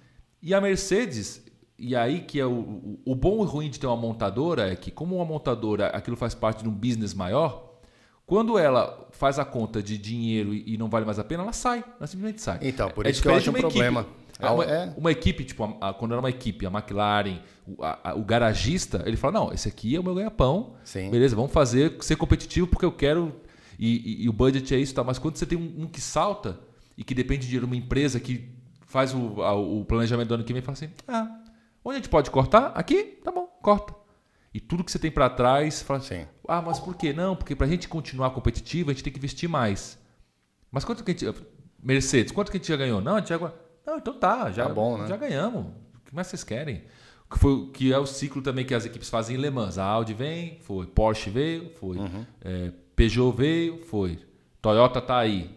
E 0.42 0.52
a 0.52 0.60
Mercedes, 0.60 1.42
e 1.78 1.96
aí 1.96 2.20
que 2.20 2.38
é 2.38 2.46
o, 2.46 2.98
o, 3.04 3.14
bom 3.14 3.42
e 3.42 3.46
ruim 3.46 3.70
de 3.70 3.80
ter 3.80 3.86
uma 3.86 3.96
montadora 3.96 4.70
é 4.70 4.76
que, 4.76 4.90
como 4.90 5.16
uma 5.16 5.24
montadora 5.24 5.88
aquilo 5.88 6.16
faz 6.16 6.34
parte 6.34 6.62
de 6.62 6.68
um 6.68 6.72
business 6.72 7.14
maior, 7.14 7.78
quando 8.26 8.58
ela 8.58 9.08
faz 9.10 9.38
a 9.38 9.44
conta 9.44 9.82
de 9.82 9.98
dinheiro 9.98 10.54
e, 10.54 10.76
não 10.76 10.88
vale 10.88 11.04
mais 11.04 11.18
a 11.18 11.24
pena, 11.24 11.42
ela 11.42 11.52
sai, 11.52 11.84
ela 11.98 12.06
simplesmente 12.06 12.42
sai. 12.42 12.58
Então, 12.62 12.90
por 12.90 13.06
é 13.06 13.10
isso 13.10 13.22
que 13.22 13.28
eu 13.28 13.34
acho 13.34 13.50
um 13.50 13.54
problema. 13.54 14.06
É 14.38 14.50
uma, 14.50 14.64
é. 14.64 14.94
uma, 14.96 15.12
equipe, 15.12 15.44
tipo, 15.44 15.62
a, 15.62 15.90
a, 15.90 15.94
quando 15.94 16.12
era 16.12 16.20
uma 16.20 16.30
equipe, 16.30 16.66
a 16.66 16.70
McLaren, 16.70 17.38
o, 17.66 17.84
a, 17.84 18.14
o 18.16 18.24
garagista, 18.24 19.02
ele 19.06 19.16
fala: 19.16 19.40
não, 19.40 19.52
esse 19.52 19.68
aqui 19.68 19.94
é 19.94 20.00
o 20.00 20.02
meu 20.02 20.14
ganha-pão. 20.14 20.74
Beleza, 21.10 21.36
vamos 21.36 21.52
fazer 21.52 21.96
ser 22.00 22.16
competitivo 22.16 22.66
porque 22.66 22.84
eu 22.84 22.92
quero 22.92 23.32
e, 23.78 24.22
e, 24.22 24.24
e, 24.24 24.28
o 24.28 24.32
budget 24.32 24.74
é 24.74 24.78
isso, 24.78 24.94
tá? 24.94 25.02
Mas 25.02 25.18
quando 25.18 25.36
você 25.36 25.46
tem 25.46 25.58
um, 25.58 25.84
um, 25.84 25.86
que 25.86 26.00
salta 26.00 26.60
e 26.96 27.04
que 27.04 27.14
depende 27.14 27.48
de 27.48 27.58
uma 27.58 27.76
empresa 27.76 28.20
que 28.20 28.48
faz 28.86 29.14
o, 29.14 29.42
a, 29.42 29.52
o 29.54 29.84
planejamento 29.84 30.28
do 30.28 30.34
ano 30.34 30.44
que 30.44 30.52
vem, 30.52 30.62
fala 30.62 30.74
assim: 30.74 30.90
ah, 31.08 31.40
onde 31.84 31.96
a 31.96 32.00
gente 32.00 32.08
pode 32.08 32.30
cortar? 32.30 32.72
Aqui? 32.74 33.18
Tá 33.22 33.32
bom, 33.32 33.46
corta. 33.62 33.94
E 34.52 34.60
tudo 34.60 34.84
que 34.84 34.92
você 34.92 34.98
tem 34.98 35.10
para 35.10 35.28
trás, 35.28 35.82
fala 35.82 35.98
assim: 35.98 36.26
ah, 36.46 36.62
mas 36.62 36.78
por 36.78 36.96
que 36.96 37.12
não? 37.12 37.34
Porque 37.34 37.56
para 37.56 37.66
a 37.66 37.70
gente 37.70 37.88
continuar 37.88 38.30
competitivo, 38.30 38.90
a 38.90 38.92
gente 38.92 39.02
tem 39.02 39.12
que 39.12 39.18
investir 39.18 39.48
mais. 39.48 39.98
Mas 40.70 40.84
quanto 40.84 41.02
que 41.02 41.10
a 41.10 41.14
gente. 41.14 41.46
Mercedes, 41.82 42.32
quanto 42.32 42.50
que 42.50 42.56
a 42.56 42.60
gente 42.60 42.68
já 42.68 42.76
ganhou? 42.76 43.00
Não, 43.00 43.16
a 43.16 43.18
gente 43.18 43.28
já. 43.28 43.52
Não, 43.86 43.98
então 43.98 44.14
tá, 44.14 44.50
já, 44.50 44.66
tá 44.66 44.72
bom, 44.72 44.96
né? 44.98 45.06
já 45.06 45.16
ganhamos. 45.16 45.66
O 45.66 46.00
que 46.04 46.14
mais 46.14 46.28
vocês 46.28 46.42
querem? 46.42 46.84
Que, 47.30 47.38
foi, 47.38 47.70
que 47.72 47.92
é 47.92 47.98
o 47.98 48.06
ciclo 48.06 48.40
também 48.40 48.64
que 48.64 48.74
as 48.74 48.86
equipes 48.86 49.10
fazem 49.10 49.36
em 49.36 49.40
Le 49.40 49.50
Mans. 49.50 49.76
A 49.76 49.84
Audi 49.84 50.14
vem, 50.14 50.58
foi. 50.60 50.86
Porsche 50.86 51.30
veio, 51.30 51.70
foi. 51.74 51.98
Uhum. 51.98 52.26
É, 52.40 52.72
Peugeot 52.96 53.32
veio, 53.32 53.82
foi. 53.84 54.18
Toyota 54.60 54.98
está 54.98 55.18
aí. 55.18 55.50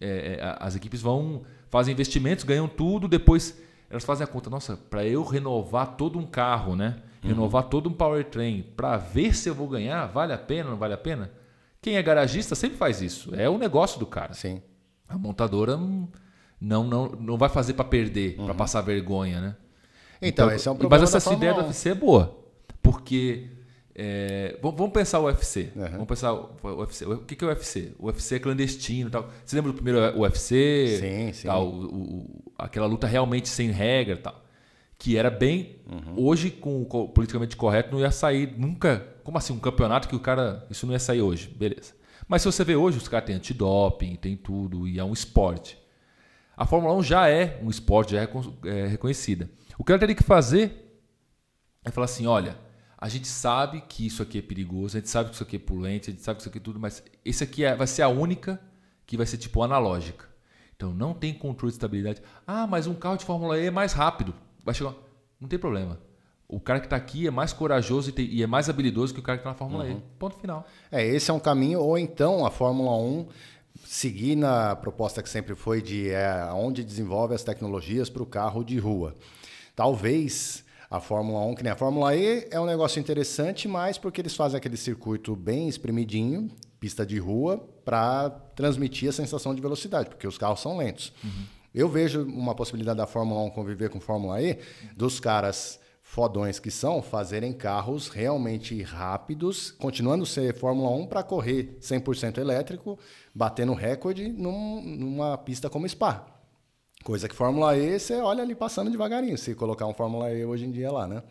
É, 0.00 0.38
é, 0.40 0.56
as 0.58 0.74
equipes 0.76 1.00
vão 1.00 1.42
fazem 1.70 1.92
investimentos, 1.92 2.44
ganham 2.44 2.68
tudo, 2.68 3.08
depois 3.08 3.60
elas 3.90 4.04
fazem 4.04 4.24
a 4.24 4.26
conta, 4.28 4.48
nossa, 4.48 4.76
para 4.76 5.04
eu 5.04 5.24
renovar 5.24 5.96
todo 5.96 6.18
um 6.18 6.26
carro, 6.26 6.76
né? 6.76 6.96
Renovar 7.22 7.64
todo 7.64 7.88
um 7.88 7.92
powertrain, 7.92 8.62
para 8.76 8.96
ver 8.96 9.34
se 9.34 9.48
eu 9.48 9.54
vou 9.54 9.66
ganhar, 9.66 10.06
vale 10.06 10.32
a 10.32 10.38
pena, 10.38 10.70
não 10.70 10.76
vale 10.76 10.92
a 10.92 10.98
pena? 10.98 11.32
Quem 11.80 11.96
é 11.96 12.02
garagista 12.02 12.54
sempre 12.54 12.76
faz 12.76 13.00
isso. 13.00 13.34
É 13.34 13.48
o 13.48 13.58
negócio 13.58 13.98
do 13.98 14.06
cara. 14.06 14.34
Sim. 14.34 14.62
A 15.08 15.16
montadora 15.18 15.76
não, 15.76 16.84
não, 16.84 17.08
não 17.08 17.36
vai 17.36 17.48
fazer 17.48 17.74
para 17.74 17.84
perder, 17.84 18.36
para 18.36 18.54
passar 18.54 18.80
vergonha, 18.82 19.40
né? 19.40 19.56
Então, 20.20 20.50
esse 20.50 20.68
é 20.68 20.70
um 20.70 20.76
problema 20.76 21.02
Mas 21.02 21.14
essa 21.14 21.32
ideia 21.32 21.54
do 21.54 21.60
1. 21.60 21.64
UFC 21.66 21.90
é 21.90 21.94
boa. 21.94 22.38
Porque. 22.82 23.50
É, 23.94 24.58
vamos 24.60 24.90
pensar 24.92 25.20
o 25.20 25.24
UFC. 25.26 25.70
Uhum. 25.76 25.88
Vamos 25.90 26.06
pensar 26.06 26.32
o 26.32 26.56
o 26.62 26.68
UFC. 26.80 27.04
O 27.06 27.18
que 27.18 27.36
que 27.36 27.44
é 27.44 27.46
o 27.46 27.50
UFC? 27.50 27.92
O 27.98 28.06
UFC 28.06 28.36
é 28.36 28.38
clandestino 28.38 29.10
tal. 29.10 29.28
Você 29.44 29.54
lembra 29.56 29.70
do 29.72 29.76
primeiro 29.80 30.18
UFC? 30.18 30.98
Sim, 31.00 31.32
sim. 31.32 31.46
Tal, 31.46 31.68
o- 31.68 31.84
o- 31.94 32.52
aquela 32.58 32.86
luta 32.86 33.06
realmente 33.06 33.48
sem 33.48 33.70
regra 33.70 34.16
tal. 34.16 34.42
Que 34.98 35.16
era 35.16 35.30
bem. 35.30 35.76
Uhum. 35.90 36.14
Hoje, 36.26 36.50
com 36.50 36.82
o 36.82 37.08
politicamente 37.08 37.56
correto, 37.56 37.92
não 37.92 38.00
ia 38.00 38.10
sair 38.10 38.54
nunca. 38.58 39.06
Como 39.22 39.36
assim? 39.38 39.52
Um 39.52 39.58
campeonato 39.58 40.08
que 40.08 40.16
o 40.16 40.20
cara. 40.20 40.66
Isso 40.70 40.86
não 40.86 40.92
ia 40.92 40.98
sair 40.98 41.20
hoje. 41.22 41.48
Beleza. 41.48 41.94
Mas 42.26 42.42
se 42.42 42.46
você 42.46 42.64
vê 42.64 42.74
hoje, 42.74 42.98
os 42.98 43.06
caras 43.06 43.26
têm 43.26 43.36
antidoping, 43.36 44.16
tem 44.16 44.34
tudo, 44.36 44.88
e 44.88 44.98
é 44.98 45.04
um 45.04 45.12
esporte. 45.12 45.78
A 46.56 46.64
Fórmula 46.64 46.94
1 46.94 47.02
já 47.02 47.28
é 47.28 47.60
um 47.62 47.68
esporte, 47.68 48.12
já 48.12 48.22
é, 48.22 48.28
é 48.64 48.86
reconhecida. 48.86 49.50
O 49.78 49.84
que 49.84 49.92
ela 49.92 49.98
teria 49.98 50.14
que 50.14 50.22
fazer 50.22 50.72
é 51.84 51.90
falar 51.90 52.06
assim: 52.06 52.26
olha, 52.26 52.56
a 52.98 53.08
gente 53.08 53.26
sabe 53.28 53.82
que 53.88 54.06
isso 54.06 54.22
aqui 54.22 54.38
é 54.38 54.42
perigoso, 54.42 54.96
a 54.96 55.00
gente 55.00 55.10
sabe 55.10 55.28
que 55.30 55.34
isso 55.34 55.42
aqui 55.44 55.56
é 55.56 55.58
poluente, 55.58 56.10
a 56.10 56.12
gente 56.12 56.22
sabe 56.22 56.36
que 56.36 56.42
isso 56.42 56.48
aqui 56.48 56.58
é 56.58 56.60
tudo, 56.60 56.78
mas 56.80 57.02
esse 57.24 57.44
aqui 57.44 57.64
é- 57.64 57.74
vai 57.76 57.86
ser 57.86 58.02
a 58.02 58.08
única 58.08 58.60
que 59.06 59.16
vai 59.16 59.26
ser 59.26 59.36
tipo 59.36 59.62
analógica. 59.62 60.26
Então 60.76 60.92
não 60.92 61.12
tem 61.14 61.32
controle 61.34 61.70
de 61.70 61.76
estabilidade. 61.76 62.22
Ah, 62.46 62.66
mas 62.66 62.86
um 62.86 62.94
carro 62.94 63.16
de 63.16 63.24
Fórmula 63.24 63.58
E 63.58 63.66
é 63.66 63.70
mais 63.70 63.92
rápido. 63.92 64.34
Vai 64.64 64.74
chegar. 64.74 64.94
Não 65.40 65.48
tem 65.48 65.58
problema. 65.58 65.98
O 66.48 66.60
cara 66.60 66.78
que 66.80 66.86
está 66.86 66.96
aqui 66.96 67.26
é 67.26 67.30
mais 67.30 67.52
corajoso 67.52 68.10
e, 68.10 68.12
tem- 68.12 68.26
e 68.26 68.42
é 68.42 68.46
mais 68.46 68.68
habilidoso 68.68 69.12
que 69.14 69.20
o 69.20 69.22
cara 69.22 69.38
que 69.38 69.42
está 69.42 69.50
na 69.50 69.56
Fórmula 69.56 69.88
E. 69.88 69.96
Ponto 70.18 70.36
final. 70.38 70.66
É, 70.90 71.04
esse 71.06 71.30
é 71.30 71.34
um 71.34 71.40
caminho, 71.40 71.80
ou 71.80 71.96
então 71.98 72.44
a 72.44 72.50
Fórmula 72.50 72.96
1 72.96 73.26
seguir 73.84 74.36
na 74.36 74.76
proposta 74.76 75.22
que 75.22 75.28
sempre 75.28 75.54
foi 75.54 75.80
de 75.82 76.10
é, 76.10 76.44
onde 76.52 76.84
desenvolve 76.84 77.34
as 77.34 77.42
tecnologias 77.44 78.08
para 78.10 78.22
o 78.22 78.26
carro 78.26 78.62
de 78.64 78.78
rua. 78.78 79.14
Talvez 79.74 80.63
a 80.90 81.00
Fórmula 81.00 81.40
1, 81.46 81.54
que 81.54 81.62
nem 81.62 81.72
a 81.72 81.76
Fórmula 81.76 82.14
E, 82.14 82.46
é 82.50 82.60
um 82.60 82.66
negócio 82.66 83.00
interessante, 83.00 83.66
mas 83.68 83.98
porque 83.98 84.20
eles 84.20 84.34
fazem 84.36 84.56
aquele 84.56 84.76
circuito 84.76 85.34
bem 85.34 85.68
espremidinho, 85.68 86.50
pista 86.78 87.04
de 87.04 87.18
rua, 87.18 87.58
para 87.84 88.30
transmitir 88.54 89.08
a 89.08 89.12
sensação 89.12 89.54
de 89.54 89.60
velocidade, 89.60 90.08
porque 90.10 90.26
os 90.26 90.38
carros 90.38 90.60
são 90.60 90.76
lentos. 90.76 91.12
Eu 91.74 91.88
vejo 91.88 92.22
uma 92.24 92.54
possibilidade 92.54 92.98
da 92.98 93.06
Fórmula 93.06 93.40
1 93.42 93.50
conviver 93.50 93.90
com 93.90 94.00
Fórmula 94.00 94.40
E, 94.40 94.58
dos 94.96 95.18
caras 95.18 95.80
fodões 96.06 96.58
que 96.60 96.70
são, 96.70 97.02
fazerem 97.02 97.52
carros 97.52 98.08
realmente 98.08 98.80
rápidos, 98.82 99.70
continuando 99.72 100.22
a 100.24 100.26
ser 100.26 100.54
Fórmula 100.54 100.90
1 100.90 101.06
para 101.06 101.22
correr 101.22 101.76
100% 101.80 102.38
elétrico, 102.38 102.98
batendo 103.34 103.72
recorde 103.72 104.28
num- 104.28 104.82
numa 104.82 105.36
pista 105.38 105.68
como 105.70 105.88
Spa. 105.88 106.26
Coisa 107.04 107.28
que 107.28 107.34
Fórmula 107.34 107.76
E, 107.76 108.00
você 108.00 108.14
olha 108.14 108.42
ali 108.42 108.54
passando 108.54 108.90
devagarinho, 108.90 109.36
se 109.36 109.54
colocar 109.54 109.86
um 109.86 109.92
Fórmula 109.92 110.32
E 110.32 110.42
hoje 110.42 110.64
em 110.64 110.70
dia 110.70 110.90
lá, 110.90 111.06
né? 111.06 111.22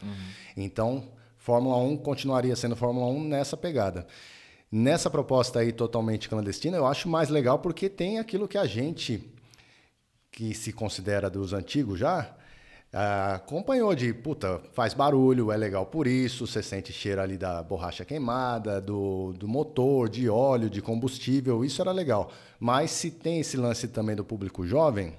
Então, 0.56 1.04
Fórmula 1.36 1.78
1 1.78 1.98
continuaria 1.98 2.56
sendo 2.56 2.76
Fórmula 2.76 3.08
1 3.08 3.24
nessa 3.24 3.58
pegada. 3.58 4.06
Nessa 4.72 5.10
proposta 5.10 5.60
aí 5.60 5.72
totalmente 5.72 6.30
clandestina, 6.30 6.78
eu 6.78 6.86
acho 6.86 7.10
mais 7.10 7.30
legal 7.30 7.58
porque 7.58 7.90
tem 7.90 8.20
aquilo 8.20 8.48
que 8.48 8.58
a 8.58 8.68
gente, 8.68 9.28
que 10.32 10.54
se 10.54 10.72
considera 10.72 11.28
dos 11.28 11.54
antigos 11.54 11.98
já, 11.98 12.36
ah, 12.94 13.36
acompanhou 13.38 13.96
de, 13.96 14.14
puta, 14.14 14.62
faz 14.74 14.94
barulho, 14.94 15.52
é 15.52 15.58
legal 15.58 15.88
por 15.88 16.06
isso, 16.06 16.46
você 16.46 16.62
sente 16.62 16.94
cheiro 16.94 17.20
ali 17.20 17.36
da 17.36 17.64
borracha 17.64 18.06
queimada, 18.06 18.80
do, 18.80 19.34
do 19.34 19.48
motor, 19.48 20.08
de 20.08 20.30
óleo, 20.30 20.70
de 20.70 20.84
combustível, 20.84 21.66
isso 21.66 21.82
era 21.82 21.92
legal. 21.92 22.32
Mas 22.60 22.92
se 22.92 23.10
tem 23.10 23.40
esse 23.40 23.58
lance 23.58 23.88
também 23.88 24.16
do 24.16 24.24
público 24.24 24.64
jovem, 24.68 25.16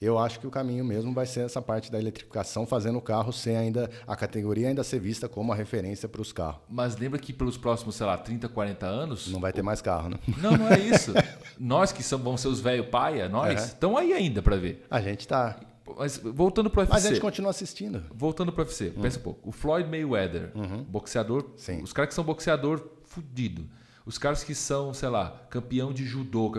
eu 0.00 0.18
acho 0.18 0.38
que 0.38 0.46
o 0.46 0.50
caminho 0.50 0.84
mesmo 0.84 1.12
vai 1.14 1.24
ser 1.26 1.40
essa 1.40 1.62
parte 1.62 1.90
da 1.90 1.98
eletrificação, 1.98 2.66
fazendo 2.66 2.98
o 2.98 3.00
carro 3.02 3.32
ser 3.32 3.56
ainda, 3.56 3.90
a 4.06 4.14
categoria 4.14 4.68
ainda 4.68 4.84
ser 4.84 4.98
vista 5.00 5.28
como 5.28 5.52
a 5.52 5.56
referência 5.56 6.08
para 6.08 6.20
os 6.20 6.32
carros. 6.32 6.60
Mas 6.68 6.96
lembra 6.96 7.18
que 7.18 7.32
pelos 7.32 7.56
próximos, 7.56 7.94
sei 7.96 8.06
lá, 8.06 8.16
30, 8.18 8.48
40 8.48 8.86
anos. 8.86 9.28
Não 9.32 9.40
vai 9.40 9.52
ter 9.52 9.62
mais 9.62 9.80
carro, 9.80 10.10
né? 10.10 10.18
Não, 10.38 10.56
não 10.56 10.68
é 10.68 10.78
isso. 10.78 11.12
nós 11.58 11.92
que 11.92 12.02
somos, 12.02 12.24
vamos 12.24 12.40
ser 12.40 12.48
os 12.48 12.60
velho 12.60 12.88
paia, 12.90 13.28
nós, 13.28 13.58
Uhum. 13.60 13.66
estão 13.66 13.96
aí 13.96 14.12
ainda 14.12 14.42
para 14.42 14.56
ver. 14.56 14.84
A 14.90 15.00
gente 15.00 15.26
tá. 15.26 15.58
Mas 15.96 16.18
voltando 16.18 16.68
pro 16.68 16.80
UFC. 16.80 16.92
Mas 16.92 17.06
a 17.06 17.08
gente 17.10 17.20
continua 17.20 17.50
assistindo. 17.50 18.02
Voltando 18.12 18.52
pro 18.52 18.62
UFC, 18.64 18.90
pensa 18.90 19.18
um 19.18 19.22
pouco. 19.22 19.48
O 19.48 19.52
Floyd 19.52 19.88
Mayweather, 19.88 20.50
boxeador. 20.88 21.50
Sim. 21.56 21.80
Os 21.82 21.92
caras 21.92 22.08
que 22.08 22.14
são 22.14 22.24
boxeador 22.24 22.84
fudido. 23.04 23.66
Os 24.04 24.18
caras 24.18 24.42
que 24.44 24.54
são, 24.54 24.92
sei 24.92 25.08
lá, 25.08 25.42
campeão 25.48 25.92
de 25.92 26.04
judô. 26.04 26.52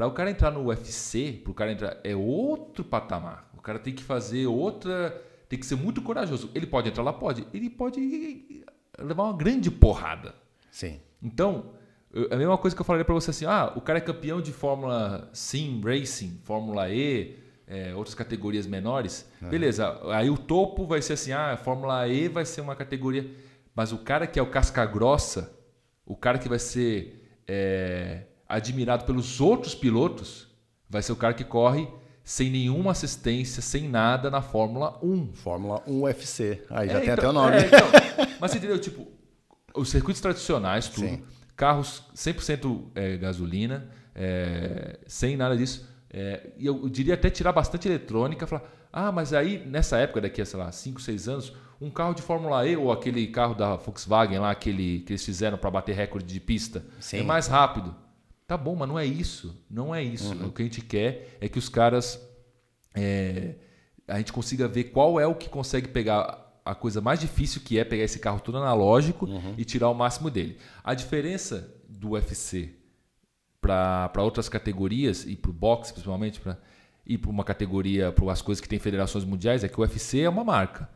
Para 0.00 0.06
o 0.06 0.12
cara 0.12 0.30
entrar 0.30 0.50
no 0.50 0.64
UFC, 0.64 1.42
pro 1.44 1.52
cara 1.52 1.72
entrar, 1.72 1.98
é 2.02 2.16
outro 2.16 2.82
patamar. 2.82 3.50
O 3.52 3.60
cara 3.60 3.78
tem 3.78 3.94
que 3.94 4.02
fazer 4.02 4.46
outra. 4.46 5.22
Tem 5.46 5.58
que 5.58 5.66
ser 5.66 5.76
muito 5.76 6.00
corajoso. 6.00 6.50
Ele 6.54 6.66
pode 6.66 6.88
entrar 6.88 7.02
lá? 7.02 7.12
Pode. 7.12 7.46
Ele 7.52 7.68
pode 7.68 8.64
levar 8.98 9.24
uma 9.24 9.36
grande 9.36 9.70
porrada. 9.70 10.34
Sim. 10.70 10.98
Então, 11.22 11.72
é 12.30 12.34
a 12.34 12.38
mesma 12.38 12.56
coisa 12.56 12.74
que 12.74 12.80
eu 12.80 12.86
falaria 12.86 13.04
para 13.04 13.14
você 13.14 13.28
assim: 13.28 13.44
ah, 13.44 13.74
o 13.76 13.82
cara 13.82 13.98
é 13.98 14.00
campeão 14.00 14.40
de 14.40 14.54
Fórmula 14.54 15.28
Sim 15.34 15.82
Racing, 15.84 16.40
Fórmula 16.44 16.88
E, 16.88 17.36
é, 17.66 17.94
outras 17.94 18.14
categorias 18.14 18.66
menores. 18.66 19.30
Beleza, 19.50 20.00
aí 20.14 20.30
o 20.30 20.38
topo 20.38 20.86
vai 20.86 21.02
ser 21.02 21.12
assim: 21.12 21.32
ah, 21.32 21.58
Fórmula 21.62 22.08
E 22.08 22.26
vai 22.26 22.46
ser 22.46 22.62
uma 22.62 22.74
categoria. 22.74 23.30
Mas 23.74 23.92
o 23.92 23.98
cara 23.98 24.26
que 24.26 24.38
é 24.38 24.42
o 24.42 24.46
casca 24.46 24.86
grossa, 24.86 25.54
o 26.06 26.16
cara 26.16 26.38
que 26.38 26.48
vai 26.48 26.58
ser 26.58 27.20
é, 27.46 28.22
admirado 28.56 29.04
pelos 29.04 29.40
outros 29.40 29.74
pilotos, 29.74 30.48
vai 30.88 31.02
ser 31.02 31.12
o 31.12 31.16
cara 31.16 31.34
que 31.34 31.44
corre 31.44 31.88
sem 32.22 32.50
nenhuma 32.50 32.92
assistência, 32.92 33.62
sem 33.62 33.88
nada 33.88 34.30
na 34.30 34.42
Fórmula 34.42 34.98
1. 35.02 35.32
Fórmula 35.34 35.82
1 35.86 36.02
UFC. 36.02 36.62
Aí 36.70 36.88
já 36.88 36.94
É, 36.98 37.00
tem 37.00 37.02
então- 37.10 37.14
até 37.14 37.28
o 37.28 37.32
nome. 37.32 37.56
é, 37.56 37.66
então, 37.66 37.88
mas 38.40 38.50
você 38.50 38.58
entendeu? 38.58 38.78
Tipo, 38.78 39.06
os 39.74 39.88
circuitos 39.90 40.20
tradicionais, 40.20 40.88
tudo. 40.88 41.06
Sim. 41.08 41.22
Carros 41.56 42.04
100% 42.14 42.90
é, 42.94 43.16
gasolina, 43.16 43.88
é, 44.14 44.98
sem 45.06 45.36
nada 45.36 45.56
disso. 45.56 45.88
É, 46.12 46.50
e 46.58 46.66
eu 46.66 46.88
diria 46.88 47.14
até 47.14 47.30
tirar 47.30 47.52
bastante 47.52 47.86
eletrônica. 47.88 48.46
Falar, 48.46 48.62
ah, 48.92 49.10
mas 49.12 49.32
aí 49.32 49.64
nessa 49.66 49.96
época, 49.98 50.20
daqui 50.22 50.40
a, 50.42 50.46
sei 50.46 50.58
lá, 50.58 50.70
5, 50.72 51.00
6 51.00 51.28
anos, 51.28 51.52
um 51.80 51.90
carro 51.90 52.14
de 52.14 52.22
Fórmula 52.22 52.66
E 52.66 52.76
ou 52.76 52.90
aquele 52.92 53.26
carro 53.28 53.54
da 53.54 53.76
Volkswagen 53.76 54.38
lá, 54.38 54.50
aquele 54.50 55.00
que 55.00 55.12
eles 55.12 55.24
fizeram 55.24 55.56
para 55.56 55.70
bater 55.70 55.94
recorde 55.94 56.26
de 56.32 56.40
pista, 56.40 56.84
Sim. 57.00 57.20
é 57.20 57.22
mais 57.22 57.46
rápido. 57.46 57.94
Tá 58.50 58.56
bom, 58.56 58.74
mas 58.74 58.88
não 58.88 58.98
é 58.98 59.06
isso. 59.06 59.64
Não 59.70 59.94
é 59.94 60.02
isso. 60.02 60.34
O 60.44 60.50
que 60.50 60.60
a 60.60 60.64
gente 60.64 60.80
quer 60.80 61.38
é 61.40 61.48
que 61.48 61.56
os 61.56 61.68
caras 61.68 62.20
é, 62.92 63.54
a 64.08 64.18
gente 64.18 64.32
consiga 64.32 64.66
ver 64.66 64.90
qual 64.90 65.20
é 65.20 65.24
o 65.24 65.36
que 65.36 65.48
consegue 65.48 65.86
pegar 65.86 66.60
a 66.64 66.74
coisa 66.74 67.00
mais 67.00 67.20
difícil 67.20 67.60
que 67.64 67.78
é 67.78 67.84
pegar 67.84 68.02
esse 68.02 68.18
carro 68.18 68.40
todo 68.40 68.58
analógico 68.58 69.28
e 69.56 69.64
tirar 69.64 69.88
o 69.88 69.94
máximo 69.94 70.28
dele. 70.28 70.58
A 70.82 70.94
diferença 70.94 71.72
do 71.88 72.10
UFC 72.10 72.74
para 73.60 74.10
outras 74.18 74.48
categorias 74.48 75.24
e 75.24 75.36
para 75.36 75.52
o 75.52 75.54
boxe 75.54 75.92
principalmente 75.92 76.40
para 76.40 76.58
ir 77.06 77.18
para 77.18 77.30
uma 77.30 77.44
categoria 77.44 78.10
para 78.10 78.32
as 78.32 78.42
coisas 78.42 78.60
que 78.60 78.68
tem 78.68 78.80
federações 78.80 79.24
mundiais 79.24 79.62
é 79.62 79.68
que 79.68 79.78
o 79.78 79.82
UFC 79.82 80.22
é 80.22 80.28
uma 80.28 80.42
marca. 80.42 80.90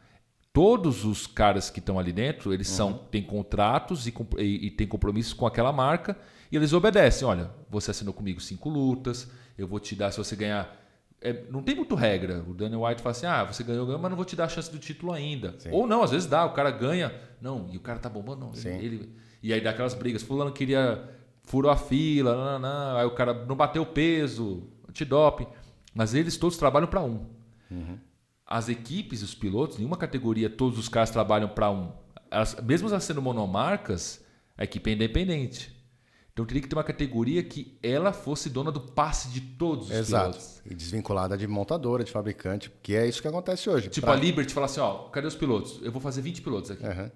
Todos 0.55 1.05
os 1.05 1.27
caras 1.27 1.69
que 1.69 1.81
estão 1.81 1.99
ali 1.99 2.13
dentro 2.13 2.55
eles 2.55 2.69
são 2.69 2.93
têm 3.11 3.23
contratos 3.23 4.07
e, 4.07 4.15
e, 4.39 4.67
e 4.67 4.71
têm 4.71 4.87
compromissos 4.87 5.33
com 5.35 5.47
aquela 5.47 5.73
marca 5.73 6.17
e 6.51 6.57
eles 6.57 6.73
obedecem. 6.73 7.27
Olha, 7.29 7.51
você 7.69 7.91
assinou 7.91 8.15
comigo 8.15 8.41
cinco 8.41 8.69
lutas, 8.71 9.29
eu 9.59 9.67
vou 9.67 9.81
te 9.81 9.95
dar 9.97 10.11
se 10.13 10.19
você 10.19 10.35
ganhar 10.37 10.81
é, 11.21 11.45
não 11.51 11.63
tem 11.63 11.75
muito 11.75 11.95
regra. 11.95 12.45
O 12.47 12.53
Daniel 12.55 12.83
White 12.85 13.01
fala 13.03 13.11
assim: 13.13 13.27
ah, 13.27 13.43
você 13.45 13.65
ganhou, 13.65 13.85
ganhou, 13.87 14.01
mas 14.01 14.11
não 14.11 14.17
vou 14.17 14.25
te 14.27 14.37
dar 14.37 14.45
a 14.45 14.49
chance 14.49 14.71
do 14.71 14.79
título 14.79 15.11
ainda. 15.13 15.55
Sim. 15.59 15.71
Ou 15.73 15.87
não, 15.87 16.03
às 16.03 16.11
vezes 16.11 16.27
dá, 16.29 16.45
o 16.45 16.53
cara 16.53 16.71
ganha. 16.71 17.13
Não, 17.41 17.69
e 17.73 17.77
o 17.77 17.81
cara 17.81 17.99
tá 17.99 18.09
bombando, 18.11 18.41
não. 18.45 18.53
Ele, 18.77 18.87
ele- 18.97 19.17
e 19.43 19.53
aí 19.53 19.61
dá 19.61 19.71
aquelas 19.71 19.95
brigas. 19.95 20.23
Fulano 20.23 20.53
queria. 20.53 21.03
furou 21.43 21.71
a 21.71 21.77
fila, 21.77 22.35
não, 22.37 22.45
não, 22.45 22.93
não, 22.93 22.97
aí 22.99 23.07
o 23.07 23.11
cara 23.13 23.33
não 23.47 23.57
bateu 23.57 23.83
o 23.83 23.87
peso, 23.87 24.69
antidoping. 24.89 25.47
Mas 25.95 26.15
eles 26.15 26.37
todos 26.37 26.57
trabalham 26.59 26.87
para 26.89 27.01
um. 27.03 27.27
As 28.47 28.69
equipes, 28.69 29.23
os 29.23 29.35
pilotos, 29.35 29.79
nenhuma 29.79 29.97
categoria, 29.97 30.51
todos 30.51 30.79
os 30.79 30.89
caras 30.89 31.11
trabalham 31.11 31.49
para 31.49 31.71
um. 31.71 31.93
Elas, 32.31 32.57
mesmo 32.63 32.89
elas 32.89 33.05
sendo 33.05 33.23
monomarcas, 33.23 34.25
a 34.57 34.65
equipe 34.65 34.91
é 34.91 34.95
independente. 34.95 35.73
Então 36.33 36.45
teria 36.45 36.61
que 36.61 36.69
ter 36.69 36.75
uma 36.75 36.83
categoria 36.85 37.43
que 37.45 37.79
ela 37.81 38.13
fosse 38.13 38.51
dona 38.51 38.73
do 38.73 38.81
passe 38.81 39.29
de 39.29 39.41
todos 39.41 39.87
os 39.89 39.95
Exato. 39.97 40.31
pilotos. 40.33 40.63
E 40.67 40.75
desvinculada 40.75 41.39
de 41.39 41.47
montadora, 41.47 42.03
de 42.03 42.11
fabricante, 42.11 42.73
que 42.83 42.95
é 42.97 43.07
isso 43.07 43.23
que 43.23 43.29
acontece 43.29 43.71
hoje. 43.71 43.89
Tipo 43.89 44.07
Pra- 44.09 44.17
a 44.17 44.19
Liberty 44.19 44.53
fala 44.53 44.67
assim, 44.67 44.81
ó, 44.81 45.05
cadê 45.11 45.29
os 45.29 45.37
pilotos? 45.37 45.81
Eu 45.83 45.93
vou 45.93 46.01
fazer 46.01 46.21
20 46.23 46.43
pilotos 46.43 46.73
aqui. 46.73 46.85
Aham. 46.85 47.11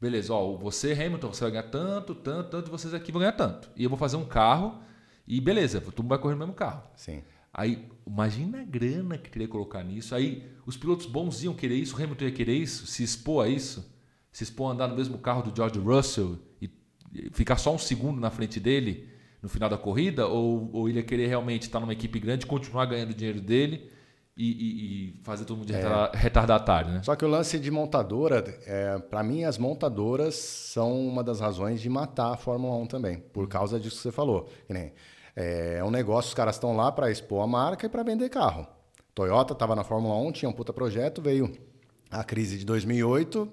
Beleza, 0.00 0.32
ó, 0.32 0.56
você, 0.56 0.92
Hamilton, 0.92 1.32
você 1.32 1.42
vai 1.42 1.50
ganhar 1.50 1.70
tanto, 1.70 2.14
tanto, 2.14 2.50
tanto, 2.50 2.68
e 2.68 2.70
vocês 2.70 2.92
aqui 2.94 3.12
vão 3.12 3.20
ganhar 3.20 3.32
tanto. 3.32 3.70
E 3.76 3.84
eu 3.84 3.90
vou 3.90 3.98
fazer 3.98 4.16
um 4.16 4.24
carro 4.24 4.80
e 5.28 5.38
beleza, 5.40 5.80
todo 5.80 6.02
mundo 6.02 6.10
vai 6.10 6.18
correr 6.18 6.34
no 6.34 6.38
mesmo 6.40 6.54
carro. 6.54 6.82
Sim. 6.96 7.22
Aí, 7.56 7.88
imagina 8.06 8.60
a 8.60 8.64
grana 8.64 9.16
que 9.16 9.30
queria 9.30 9.48
colocar 9.48 9.82
nisso. 9.82 10.14
Aí, 10.14 10.44
os 10.66 10.76
pilotos 10.76 11.06
bons 11.06 11.42
iam 11.42 11.54
querer 11.54 11.76
isso, 11.76 11.96
o 11.96 12.02
Hamilton 12.02 12.26
ia 12.26 12.30
querer 12.30 12.54
isso, 12.54 12.86
se 12.86 13.02
expor 13.02 13.46
a 13.46 13.48
isso, 13.48 13.90
se 14.30 14.44
expor 14.44 14.68
a 14.68 14.74
andar 14.74 14.88
no 14.88 14.94
mesmo 14.94 15.16
carro 15.16 15.42
do 15.42 15.56
George 15.56 15.78
Russell 15.78 16.38
e 16.60 16.70
ficar 17.32 17.56
só 17.56 17.74
um 17.74 17.78
segundo 17.78 18.20
na 18.20 18.30
frente 18.30 18.60
dele 18.60 19.08
no 19.40 19.48
final 19.48 19.70
da 19.70 19.78
corrida, 19.78 20.26
ou, 20.26 20.68
ou 20.70 20.86
ele 20.86 20.98
ia 20.98 21.04
querer 21.04 21.28
realmente 21.28 21.62
estar 21.62 21.80
numa 21.80 21.94
equipe 21.94 22.18
grande, 22.18 22.44
continuar 22.44 22.84
ganhando 22.84 23.12
o 23.12 23.14
dinheiro 23.14 23.40
dele 23.40 23.90
e, 24.36 24.44
e, 24.44 25.08
e 25.18 25.20
fazer 25.22 25.46
todo 25.46 25.56
mundo 25.56 25.68
de 25.68 25.74
é. 25.74 26.10
retardatário, 26.12 26.92
né? 26.92 27.02
Só 27.02 27.16
que 27.16 27.24
o 27.24 27.28
lance 27.28 27.58
de 27.58 27.70
montadora, 27.70 28.44
é, 28.66 28.98
para 28.98 29.22
mim, 29.22 29.44
as 29.44 29.56
montadoras 29.56 30.34
são 30.34 31.08
uma 31.08 31.24
das 31.24 31.40
razões 31.40 31.80
de 31.80 31.88
matar 31.88 32.34
a 32.34 32.36
Fórmula 32.36 32.76
1 32.76 32.86
também, 32.86 33.18
por 33.32 33.48
causa 33.48 33.80
disso 33.80 33.96
que 33.96 34.02
você 34.02 34.12
falou. 34.12 34.46
É, 34.68 34.92
é 35.36 35.84
um 35.84 35.90
negócio, 35.90 36.28
os 36.28 36.34
caras 36.34 36.56
estão 36.56 36.74
lá 36.74 36.90
para 36.90 37.10
expor 37.10 37.44
a 37.44 37.46
marca 37.46 37.86
e 37.86 37.88
para 37.88 38.02
vender 38.02 38.28
carro. 38.30 38.66
Toyota 39.14 39.52
estava 39.52 39.76
na 39.76 39.84
Fórmula 39.84 40.16
1, 40.16 40.32
tinha 40.32 40.48
um 40.48 40.52
puta 40.52 40.72
projeto, 40.72 41.22
veio 41.22 41.52
a 42.10 42.24
crise 42.24 42.58
de 42.58 42.64
2008, 42.64 43.48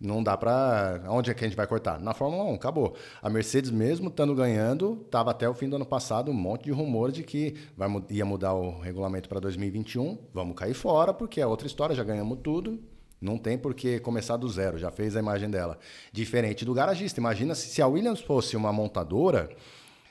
não 0.00 0.22
dá 0.22 0.36
para. 0.36 1.02
Onde 1.08 1.30
é 1.30 1.34
que 1.34 1.44
a 1.44 1.48
gente 1.48 1.56
vai 1.56 1.66
cortar? 1.66 1.98
Na 1.98 2.12
Fórmula 2.12 2.44
1, 2.44 2.54
acabou. 2.54 2.94
A 3.22 3.30
Mercedes, 3.30 3.70
mesmo 3.70 4.08
estando 4.08 4.34
ganhando, 4.34 5.02
estava 5.06 5.30
até 5.30 5.48
o 5.48 5.54
fim 5.54 5.68
do 5.68 5.76
ano 5.76 5.86
passado 5.86 6.30
um 6.30 6.34
monte 6.34 6.64
de 6.64 6.70
rumor 6.70 7.10
de 7.10 7.22
que 7.22 7.54
vai, 7.76 7.88
ia 8.10 8.24
mudar 8.24 8.52
o 8.52 8.78
regulamento 8.78 9.28
para 9.28 9.40
2021. 9.40 10.18
Vamos 10.34 10.54
cair 10.54 10.74
fora, 10.74 11.14
porque 11.14 11.40
é 11.40 11.46
outra 11.46 11.66
história, 11.66 11.96
já 11.96 12.04
ganhamos 12.04 12.38
tudo. 12.42 12.78
Não 13.18 13.38
tem 13.38 13.56
por 13.56 13.74
que 13.74 13.98
começar 13.98 14.36
do 14.36 14.46
zero, 14.48 14.76
já 14.76 14.90
fez 14.90 15.16
a 15.16 15.20
imagem 15.20 15.48
dela. 15.48 15.78
Diferente 16.12 16.64
do 16.64 16.74
garagista. 16.74 17.18
Imagina 17.18 17.54
se, 17.54 17.68
se 17.68 17.80
a 17.80 17.86
Williams 17.86 18.20
fosse 18.20 18.56
uma 18.56 18.72
montadora. 18.72 19.48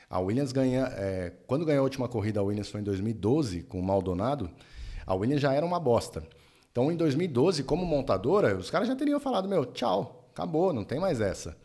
A 0.10 0.20
Williams 0.20 0.52
ganha. 0.52 0.86
É, 0.96 1.34
quando 1.48 1.66
ganhou 1.66 1.82
a 1.82 1.84
última 1.84 2.08
corrida, 2.08 2.40
a 2.40 2.44
Williams 2.44 2.70
foi 2.70 2.82
em 2.82 2.84
2012, 2.84 3.64
com 3.64 3.80
o 3.80 3.84
Maldonado. 3.84 4.50
A 5.06 5.14
Williams 5.14 5.42
já 5.42 5.54
era 5.54 5.66
uma 5.66 5.80
bosta. 5.80 6.24
Então, 6.72 6.92
em 6.92 6.98
2012, 6.98 7.64
como 7.64 7.86
montadora, 7.86 8.56
os 8.56 8.70
caras 8.70 8.88
já 8.88 8.96
teriam 8.96 9.20
falado: 9.20 9.48
meu, 9.48 9.66
tchau, 9.66 10.30
acabou, 10.34 10.74
não 10.74 10.84
tem 10.84 11.00
mais 11.00 11.22
essa. 11.22 11.58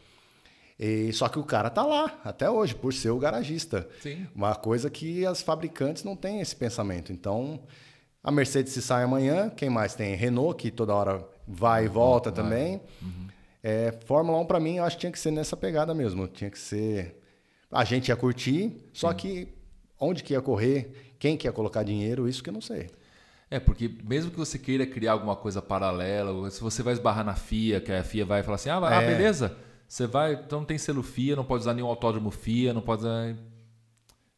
E, 0.79 1.13
só 1.13 1.29
que 1.29 1.39
o 1.39 1.45
cara 1.45 1.69
tá 1.69 1.85
lá 1.85 2.19
até 2.25 2.49
hoje, 2.49 2.75
por 2.75 2.95
ser 2.95 3.11
o 3.11 3.19
garagista. 3.19 3.87
Sim. 4.01 4.27
Uma 4.35 4.55
coisa 4.55 4.89
que 4.89 5.27
as 5.27 5.43
fabricantes 5.43 6.05
não 6.05 6.17
têm 6.17 6.41
esse 6.41 6.57
pensamento. 6.57 7.13
Então, 7.13 7.61
a 8.23 8.31
Mercedes 8.31 8.73
se 8.73 8.81
sai 8.81 9.03
amanhã, 9.05 9.51
quem 9.51 9.69
mais 9.69 9.95
tem? 9.95 10.15
Renault, 10.15 10.57
que 10.57 10.71
toda 10.71 10.95
hora 10.95 11.23
vai 11.47 11.85
e 11.85 11.89
volta 11.89 12.31
vai. 12.31 12.43
também. 12.43 12.81
Uhum. 13.03 13.27
É, 13.63 13.93
Fórmula 14.07 14.39
1, 14.39 14.47
para 14.47 14.59
mim, 14.59 14.77
eu 14.77 14.85
acho 14.85 14.97
que 14.97 15.01
tinha 15.01 15.13
que 15.13 15.19
ser 15.19 15.31
nessa 15.31 15.55
pegada 15.55 15.93
mesmo. 15.93 16.27
Tinha 16.27 16.51
que 16.51 16.59
ser. 16.59 17.20
A 17.71 17.85
gente 17.85 18.09
ia 18.09 18.17
curtir, 18.17 18.73
só 18.93 19.11
Sim. 19.11 19.17
que 19.17 19.49
onde 19.99 20.23
que 20.23 20.33
ia 20.33 20.41
correr, 20.41 21.15
quem 21.19 21.37
que 21.37 21.47
ia 21.47 21.53
colocar 21.53 21.83
dinheiro, 21.83 22.29
isso 22.29 22.43
que 22.43 22.49
eu 22.49 22.55
não 22.55 22.61
sei. 22.61 22.91
É, 23.51 23.59
porque 23.61 23.91
mesmo 24.05 24.31
que 24.31 24.39
você 24.39 24.59
queira 24.59 24.87
criar 24.87 25.13
alguma 25.13 25.37
coisa 25.37 25.61
paralela, 25.61 26.51
se 26.51 26.61
você 26.61 26.83
vai 26.83 26.93
esbarrar 26.93 27.25
na 27.25 27.35
FIA, 27.35 27.81
que 27.81 27.93
a 27.93 28.03
FIA 28.03 28.25
vai 28.25 28.43
falar 28.43 28.55
assim, 28.55 28.71
ah, 28.71 28.81
ah 28.83 29.03
é. 29.03 29.07
beleza, 29.07 29.57
você 29.87 30.07
vai, 30.07 30.35
então 30.35 30.61
não 30.61 30.67
tem 30.67 30.79
selo 30.79 31.03
FIA, 31.03 31.35
não 31.37 31.45
pode 31.45 31.63
usar 31.63 31.75
nenhum 31.75 31.89
autódromo 31.89 32.31
FIA, 32.31 32.73
não 32.73 32.81
pode 32.81 33.03
usar... 33.03 33.37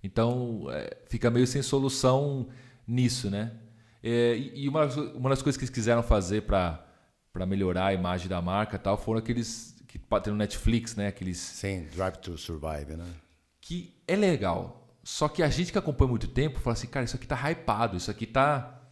Então, 0.03 0.66
é, 0.71 0.97
fica 1.09 1.31
meio 1.31 1.47
sem 1.47 1.62
solução 1.62 2.49
nisso, 2.87 3.31
né? 3.31 3.53
É, 4.03 4.35
e 4.37 4.68
uma, 4.68 4.87
uma 5.14 5.31
das 5.31 5.42
coisas 5.42 5.57
que 5.57 5.64
eles 5.64 5.73
quiseram 5.73 6.03
fazer 6.03 6.42
para 6.42 7.47
melhorar 7.47 7.88
a 7.88 7.95
imagem 7.95 8.29
da 8.29 8.42
marca 8.42 8.79
tal, 8.79 8.97
foram 8.97 9.21
aqueles 9.21 9.77
que 9.87 9.99
tem 9.99 10.33
no 10.33 10.38
Netflix, 10.38 10.97
né? 10.97 11.09
Aqueles... 11.09 11.37
Sim, 11.38 11.87
Drive 11.95 12.16
to 12.16 12.37
Survive, 12.37 12.97
né? 12.97 13.07
Que 13.62 13.96
é 14.07 14.14
legal. 14.14 14.87
Só 15.03 15.27
que 15.27 15.42
a 15.42 15.48
gente 15.48 15.72
que 15.72 15.79
acompanha 15.79 16.11
muito 16.11 16.29
tempo 16.29 16.61
fala 16.61 16.75
assim, 16.75 16.87
cara, 16.87 17.07
isso 17.07 17.16
aqui 17.16 17.27
tá 17.27 17.51
hypado, 17.51 17.96
isso 17.96 18.11
aqui 18.11 18.27
tá 18.27 18.83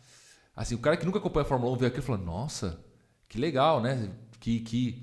Assim, 0.61 0.75
o 0.75 0.79
cara 0.79 0.95
que 0.95 1.07
nunca 1.07 1.19
acompanha 1.19 1.43
a 1.43 1.49
Fórmula 1.49 1.73
1 1.73 1.77
vê 1.77 1.87
aquilo 1.87 2.03
e 2.03 2.07
fala, 2.07 2.19
nossa, 2.19 2.79
que 3.27 3.39
legal, 3.39 3.81
né? 3.81 4.11
Que, 4.39 4.61
que 4.61 5.03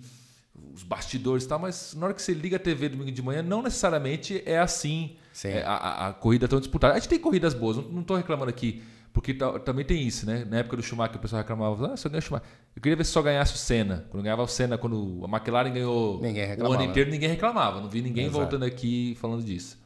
os 0.71 0.83
bastidores 0.83 1.45
e 1.45 1.47
tal, 1.47 1.57
mas 1.57 1.95
na 1.95 2.05
hora 2.05 2.13
que 2.13 2.21
você 2.21 2.31
liga 2.31 2.57
a 2.57 2.59
TV 2.59 2.89
domingo 2.89 3.11
de 3.11 3.21
manhã, 3.23 3.41
não 3.41 3.63
necessariamente 3.63 4.43
é 4.45 4.59
assim 4.59 5.17
é, 5.43 5.63
a, 5.63 6.09
a, 6.09 6.13
corrida 6.13 6.47
tão 6.47 6.59
disputada. 6.59 6.93
A 6.93 6.99
gente 6.99 7.09
tem 7.09 7.17
corridas 7.17 7.55
boas, 7.55 7.77
não 7.77 8.01
estou 8.01 8.15
reclamando 8.15 8.51
aqui, 8.51 8.83
porque 9.13 9.33
também 9.33 9.83
tem 9.83 10.05
isso, 10.05 10.25
né? 10.25 10.45
Na 10.45 10.57
época 10.57 10.77
do 10.77 10.83
Schumacher, 10.83 11.17
o 11.17 11.19
pessoal 11.19 11.41
reclamava, 11.41 11.93
ah, 11.93 11.97
se 11.97 12.05
eu 12.05 12.11
ganhar 12.11 12.19
o 12.19 12.23
Schumacher. 12.23 12.47
Eu 12.75 12.81
queria 12.81 12.95
ver 12.95 13.03
se 13.03 13.11
só 13.11 13.21
ganhasse 13.21 13.55
o 13.55 13.57
Senna. 13.57 14.05
Quando 14.09 14.23
ganhava 14.23 14.43
o 14.43 14.47
Senna, 14.47 14.77
quando 14.77 15.23
a 15.25 15.37
McLaren 15.37 15.73
ganhou 15.73 16.21
o 16.21 16.71
ano 16.71 16.83
inteiro, 16.83 17.09
ninguém 17.09 17.29
reclamava. 17.29 17.81
Não 17.81 17.89
vi 17.89 18.01
ninguém 18.01 18.25
Exato. 18.25 18.39
voltando 18.39 18.65
aqui 18.65 19.17
falando 19.19 19.43
disso. 19.43 19.79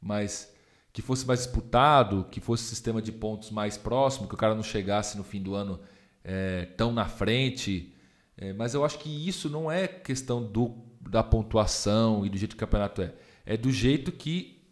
Mas 0.00 0.54
que 0.92 1.02
fosse 1.02 1.26
mais 1.26 1.40
disputado, 1.40 2.26
que 2.30 2.40
fosse 2.40 2.64
sistema 2.64 3.02
de 3.02 3.12
pontos 3.12 3.50
mais 3.50 3.76
próximo, 3.76 4.26
que 4.26 4.34
o 4.34 4.38
cara 4.38 4.54
não 4.54 4.62
chegasse 4.62 5.18
no 5.18 5.24
fim 5.24 5.42
do 5.42 5.54
ano 5.54 5.78
é, 6.24 6.64
tão 6.76 6.90
na 6.90 7.06
frente. 7.06 7.94
É, 8.36 8.52
mas 8.52 8.72
eu 8.72 8.84
acho 8.84 8.98
que 8.98 9.28
isso 9.28 9.50
não 9.50 9.70
é 9.70 9.86
questão 9.86 10.42
do, 10.42 10.74
da 11.00 11.22
pontuação 11.22 12.24
e 12.24 12.30
do 12.30 12.38
jeito 12.38 12.56
que 12.56 12.64
o 12.64 12.66
campeonato 12.66 13.02
é. 13.02 13.12
É 13.44 13.56
do 13.56 13.70
jeito 13.70 14.10
que, 14.10 14.62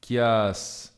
que, 0.00 0.18
as, 0.18 0.89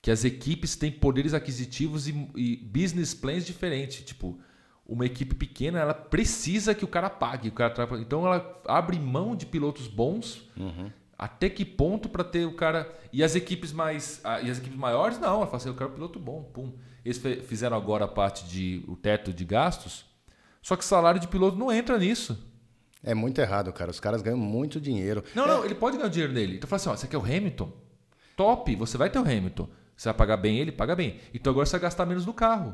que 0.00 0.10
as 0.10 0.24
equipes 0.24 0.76
têm 0.76 0.90
poderes 0.90 1.34
aquisitivos 1.34 2.08
e, 2.08 2.30
e 2.36 2.56
business 2.56 3.14
plans 3.14 3.44
diferentes. 3.44 4.04
Tipo, 4.04 4.38
uma 4.86 5.06
equipe 5.06 5.34
pequena 5.34 5.80
ela 5.80 5.94
precisa 5.94 6.74
que 6.74 6.84
o 6.84 6.88
cara 6.88 7.10
pague. 7.10 7.48
O 7.48 7.52
cara 7.52 7.74
Então 8.00 8.26
ela 8.26 8.62
abre 8.66 8.98
mão 8.98 9.34
de 9.36 9.46
pilotos 9.46 9.88
bons. 9.88 10.48
Uhum 10.56 10.90
até 11.18 11.50
que 11.50 11.64
ponto 11.64 12.08
para 12.08 12.22
ter 12.22 12.46
o 12.46 12.54
cara. 12.54 12.88
E 13.12 13.24
as 13.24 13.34
equipes 13.34 13.72
mais. 13.72 14.22
E 14.44 14.50
as 14.50 14.58
equipes 14.58 14.78
maiores, 14.78 15.18
não. 15.18 15.38
Ela 15.38 15.46
fala 15.46 15.56
assim, 15.56 15.68
eu 15.68 15.74
quero 15.74 15.90
um 15.90 15.94
piloto 15.94 16.20
bom. 16.20 16.44
Pum. 16.44 16.72
Eles 17.04 17.20
fizeram 17.44 17.76
agora 17.76 18.04
a 18.04 18.08
parte 18.08 18.46
de 18.46 18.84
o 18.86 18.94
teto 18.94 19.32
de 19.32 19.44
gastos. 19.44 20.06
Só 20.62 20.76
que 20.76 20.84
salário 20.84 21.20
de 21.20 21.26
piloto 21.26 21.56
não 21.56 21.72
entra 21.72 21.98
nisso. 21.98 22.46
É 23.02 23.14
muito 23.14 23.40
errado, 23.40 23.72
cara. 23.72 23.90
Os 23.90 23.98
caras 23.98 24.22
ganham 24.22 24.38
muito 24.38 24.80
dinheiro. 24.80 25.24
Não, 25.34 25.44
é... 25.44 25.48
não, 25.48 25.64
ele 25.64 25.74
pode 25.74 25.96
ganhar 25.96 26.08
dinheiro 26.08 26.32
nele. 26.32 26.56
Então 26.56 26.68
fala 26.68 26.76
assim: 26.76 26.90
ó, 26.90 26.96
você 26.96 27.08
quer 27.08 27.18
o 27.18 27.24
Hamilton? 27.24 27.72
Top, 28.36 28.76
você 28.76 28.96
vai 28.96 29.10
ter 29.10 29.18
o 29.18 29.22
Hamilton. 29.22 29.68
Você 29.98 30.08
vai 30.08 30.14
pagar 30.14 30.36
bem 30.36 30.58
ele? 30.58 30.70
Paga 30.70 30.94
bem. 30.94 31.18
Então 31.34 31.50
agora 31.50 31.66
você 31.66 31.72
vai 31.72 31.80
gastar 31.80 32.06
menos 32.06 32.24
no 32.24 32.32
carro. 32.32 32.72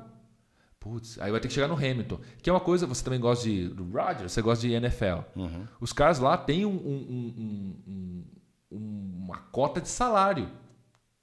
Putz, 0.79 1.19
aí 1.19 1.31
vai 1.31 1.41
ter 1.41 1.49
que 1.49 1.55
chegar 1.55 1.67
no 1.67 1.75
Hamilton. 1.75 2.21
Que 2.43 2.51
é 2.51 2.53
uma 2.53 2.61
coisa, 2.61 2.87
você 2.87 3.03
também 3.03 3.19
gosta 3.19 3.49
de 3.49 3.69
do 3.69 3.85
Roger, 3.85 4.29
você 4.29 4.43
gosta 4.43 4.69
de 4.69 4.75
NFL. 4.75 5.21
Uhum. 5.35 5.67
Os 5.81 5.91
caras 5.95 6.19
lá 6.19 6.37
têm 6.37 6.67
um, 6.67 6.77
um, 6.77 8.23
um, 8.71 9.17
uma 9.17 9.39
cota 9.39 9.81
de 9.81 9.89
salário. 9.89 10.51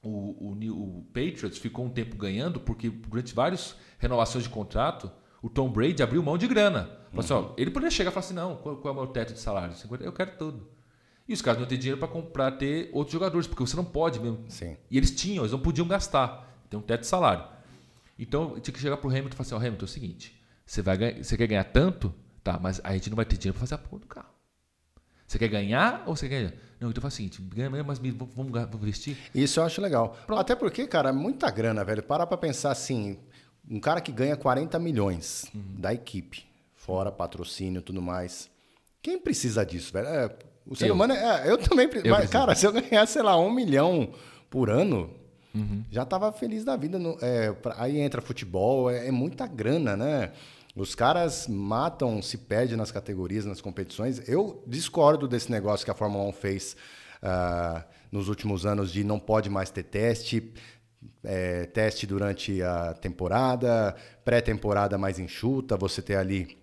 O, 0.02 0.50
o, 0.50 0.58
o, 0.72 1.04
Patriots 1.14 1.60
ficou 1.60 1.86
um 1.86 1.90
tempo 1.90 2.16
ganhando 2.16 2.60
porque 2.60 2.90
durante 2.90 3.36
várias 3.36 3.76
renovações 4.00 4.44
de 4.44 4.50
contrato, 4.50 5.12
o 5.40 5.52
Tom 5.52 5.70
Brady 5.70 6.02
abriu 6.02 6.24
mão 6.24 6.36
de 6.36 6.48
grana. 6.48 6.90
Uhum. 7.14 7.20
Assim, 7.20 7.34
ó, 7.34 7.54
ele 7.56 7.70
poderia 7.70 7.92
chegar 7.92 8.10
e 8.10 8.14
falar 8.14 8.26
assim, 8.26 8.34
não, 8.34 8.56
qual, 8.56 8.78
qual 8.78 8.96
é 8.96 8.98
o 8.98 9.00
meu 9.02 9.14
teto 9.14 9.34
de 9.34 9.40
salário? 9.40 9.76
50, 9.76 10.04
eu 10.04 10.12
quero 10.12 10.36
tudo. 10.36 10.68
E 11.32 11.34
os 11.34 11.41
caras 11.41 11.62
não 11.62 11.65
têm 11.65 11.78
dinheiro 11.78 11.98
para 11.98 12.10
comprar, 12.10 12.52
ter 12.52 12.89
outros 12.91 13.13
jogadores, 13.13 13.48
porque 13.48 13.63
você 13.63 13.78
não 13.78 13.86
pode 13.86 14.20
mesmo. 14.20 14.44
Sim. 14.50 14.76
E 14.89 14.98
eles 14.98 15.12
tinham, 15.12 15.44
eles 15.44 15.54
não 15.54 15.62
podiam 15.62 15.88
gastar. 15.88 16.62
Tem 16.70 16.78
um 16.78 16.84
teto 16.84 17.02
de 17.02 17.08
salário. 17.08 17.46
Então, 18.20 18.60
tinha 18.60 18.74
que 18.74 18.82
chegar 18.82 18.98
pro 18.98 19.10
Hamilton 19.10 19.30
e 19.30 19.38
falar 19.38 19.46
assim, 19.46 19.56
ó, 19.56 19.58
oh, 19.58 19.62
Hamilton, 19.62 19.86
é 19.86 19.86
o 19.86 19.88
seguinte, 19.88 20.41
você, 20.65 20.82
vai 20.82 20.98
ganhar, 20.98 21.24
você 21.24 21.38
quer 21.38 21.48
ganhar 21.48 21.63
tanto? 21.63 22.13
Tá, 22.44 22.60
mas 22.62 22.82
a 22.84 22.91
gente 22.91 23.10
não 23.10 23.15
vai 23.15 23.24
ter 23.24 23.38
dinheiro 23.38 23.54
para 23.54 23.62
fazer 23.65 23.76
a 23.76 23.78
porra 23.78 24.02
do 24.02 24.08
carro. 24.08 24.28
Você 25.26 25.39
quer 25.39 25.48
ganhar 25.48 26.04
ou 26.06 26.17
você 26.17 26.28
quer 26.28 26.41
ganhar? 26.41 26.54
Não, 26.82 26.89
então 26.89 27.02
faz 27.02 27.13
o 27.13 27.17
seguinte, 27.17 27.41
ganha 27.41 27.70
mas 27.82 27.98
vamos, 27.98 28.26
vamos 28.36 28.74
investir. 28.76 29.17
Isso 29.34 29.62
eu 29.62 29.63
acho 29.63 29.80
legal. 29.80 30.17
Pronto. 30.28 30.41
Até 30.41 30.54
porque, 30.54 30.86
cara, 30.86 31.12
é 31.12 31.13
muita 31.13 31.50
grana, 31.50 31.86
velho. 31.86 32.04
Para 32.04 32.28
pra 32.28 32.36
pensar 32.36 32.72
assim, 32.72 33.17
um 33.70 33.80
cara 33.80 34.02
que 34.02 34.12
ganha 34.12 34.36
40 34.36 34.78
milhões 34.80 35.46
uhum. 35.56 35.80
da 35.80 35.94
equipe, 35.94 36.46
fora 36.76 37.10
patrocínio 37.10 37.80
e 37.80 37.82
tudo 37.82 38.02
mais. 38.02 38.52
Quem 39.02 39.17
precisa 39.17 39.65
disso, 39.65 39.94
velho? 39.94 40.08
É, 40.08 40.51
o 40.65 40.76
ser 40.76 40.89
eu. 40.89 40.93
humano 40.93 41.13
é, 41.13 41.47
é, 41.47 41.52
Eu 41.52 41.58
também. 41.58 41.89
Eu 42.04 42.12
mas, 42.12 42.30
cara, 42.30 42.56
se 42.56 42.65
eu 42.65 42.71
ganhar, 42.71 43.06
sei 43.08 43.21
lá, 43.21 43.38
um 43.38 43.52
milhão 43.52 44.10
por 44.50 44.69
ano, 44.69 45.10
Uhum. 45.54 45.84
Já 45.91 46.04
estava 46.04 46.32
feliz 46.32 46.63
da 46.63 46.76
vida. 46.76 46.97
No, 46.97 47.17
é, 47.21 47.54
aí 47.76 48.00
entra 48.00 48.21
futebol, 48.21 48.89
é, 48.89 49.08
é, 49.08 49.12
muita 49.12 49.45
grana, 49.47 49.97
né? 49.97 50.32
Os 50.76 50.95
caras 50.95 51.47
matam, 51.47 52.21
se 52.21 52.38
perde 52.38 52.76
nas 52.78 52.91
categorias, 52.91 53.45
nas 53.45 53.60
competições. 53.60 54.28
Eu 54.30 54.63
discordo 54.65 55.28
desse 55.28 55.52
negócio 55.52 55.84
que 55.84 55.91
a 55.91 55.93
Fórmula 55.95 56.24
1 56.30 56.32
fez 56.32 56.78
uh, 57.21 57.84
nos 58.10 58.30
últimos 58.30 58.65
anos 58.65 58.91
de 58.91 59.04
não 59.04 59.19
pode 59.19 59.50
mais 59.50 59.69
ter 59.69 59.84
teste, 59.84 60.54
é, 61.26 61.65
teste 61.65 62.08
durante 62.08 62.63
a 62.63 62.93
temporada, 62.93 63.93
pré-temporada 64.24 64.97
mais 64.97 65.19
enxuta, 65.19 65.76
você 65.76 66.02
ter 66.02 66.15
ali 66.15 66.58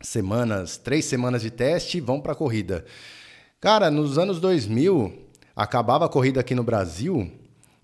semanas, 0.00 0.78
três 0.78 1.04
semanas 1.04 1.42
de 1.42 1.50
teste, 1.50 2.00
vão 2.00 2.18
para 2.18 2.32
a 2.32 2.36
corrida. 2.36 2.86
Cara, 3.60 3.90
nos 3.90 4.16
anos 4.16 4.40
2000, 4.40 5.12
acabava 5.54 6.06
a 6.06 6.08
corrida 6.08 6.40
aqui 6.40 6.54
no 6.54 6.62
Brasil, 6.62 7.30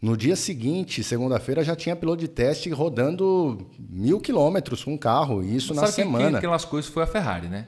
no 0.00 0.16
dia 0.16 0.34
seguinte, 0.34 1.04
segunda-feira, 1.04 1.62
já 1.62 1.76
tinha 1.76 1.94
piloto 1.94 2.20
de 2.20 2.28
teste 2.28 2.70
rodando 2.70 3.66
mil 3.78 4.18
quilômetros 4.18 4.82
com 4.82 4.94
o 4.94 4.98
carro, 4.98 5.42
e 5.42 5.54
isso 5.54 5.74
Sabe 5.74 5.86
na 5.86 5.92
semana. 5.92 6.24
Sabe 6.24 6.36
aquelas 6.38 6.64
coisas 6.64 6.90
foi 6.90 7.02
a 7.02 7.06
Ferrari, 7.06 7.48
né? 7.48 7.66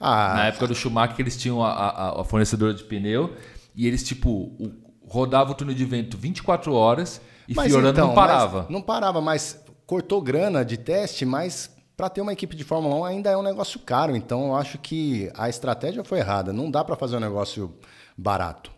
Ah, 0.00 0.34
na 0.34 0.46
época 0.46 0.66
do 0.66 0.74
Schumacher, 0.74 1.16
eles 1.20 1.36
tinham 1.36 1.62
a, 1.62 1.70
a, 1.70 2.20
a 2.20 2.24
fornecedora 2.24 2.74
de 2.74 2.82
pneu 2.82 3.34
e 3.74 3.86
eles, 3.86 4.02
tipo, 4.02 4.30
o, 4.30 4.72
rodavam 5.06 5.52
o 5.52 5.56
túnel 5.56 5.74
de 5.74 5.84
vento 5.84 6.16
24 6.16 6.72
horas 6.74 7.20
E 7.48 7.54
mas, 7.54 7.68
Fiorano 7.68 7.90
então, 7.90 8.08
não 8.08 8.14
parava. 8.14 8.66
não 8.68 8.82
parava, 8.82 9.20
mas 9.20 9.64
cortou 9.86 10.20
grana 10.20 10.64
de 10.64 10.76
teste, 10.76 11.24
mas 11.24 11.70
para 11.96 12.08
ter 12.08 12.20
uma 12.20 12.32
equipe 12.32 12.56
de 12.56 12.64
Fórmula 12.64 12.94
1 12.96 13.04
ainda 13.04 13.30
é 13.30 13.36
um 13.36 13.42
negócio 13.42 13.78
caro. 13.80 14.16
Então 14.16 14.48
eu 14.48 14.56
acho 14.56 14.78
que 14.78 15.30
a 15.36 15.48
estratégia 15.48 16.02
foi 16.04 16.18
errada. 16.18 16.52
Não 16.52 16.70
dá 16.70 16.84
para 16.84 16.96
fazer 16.96 17.16
um 17.16 17.20
negócio 17.20 17.72
barato. 18.16 18.70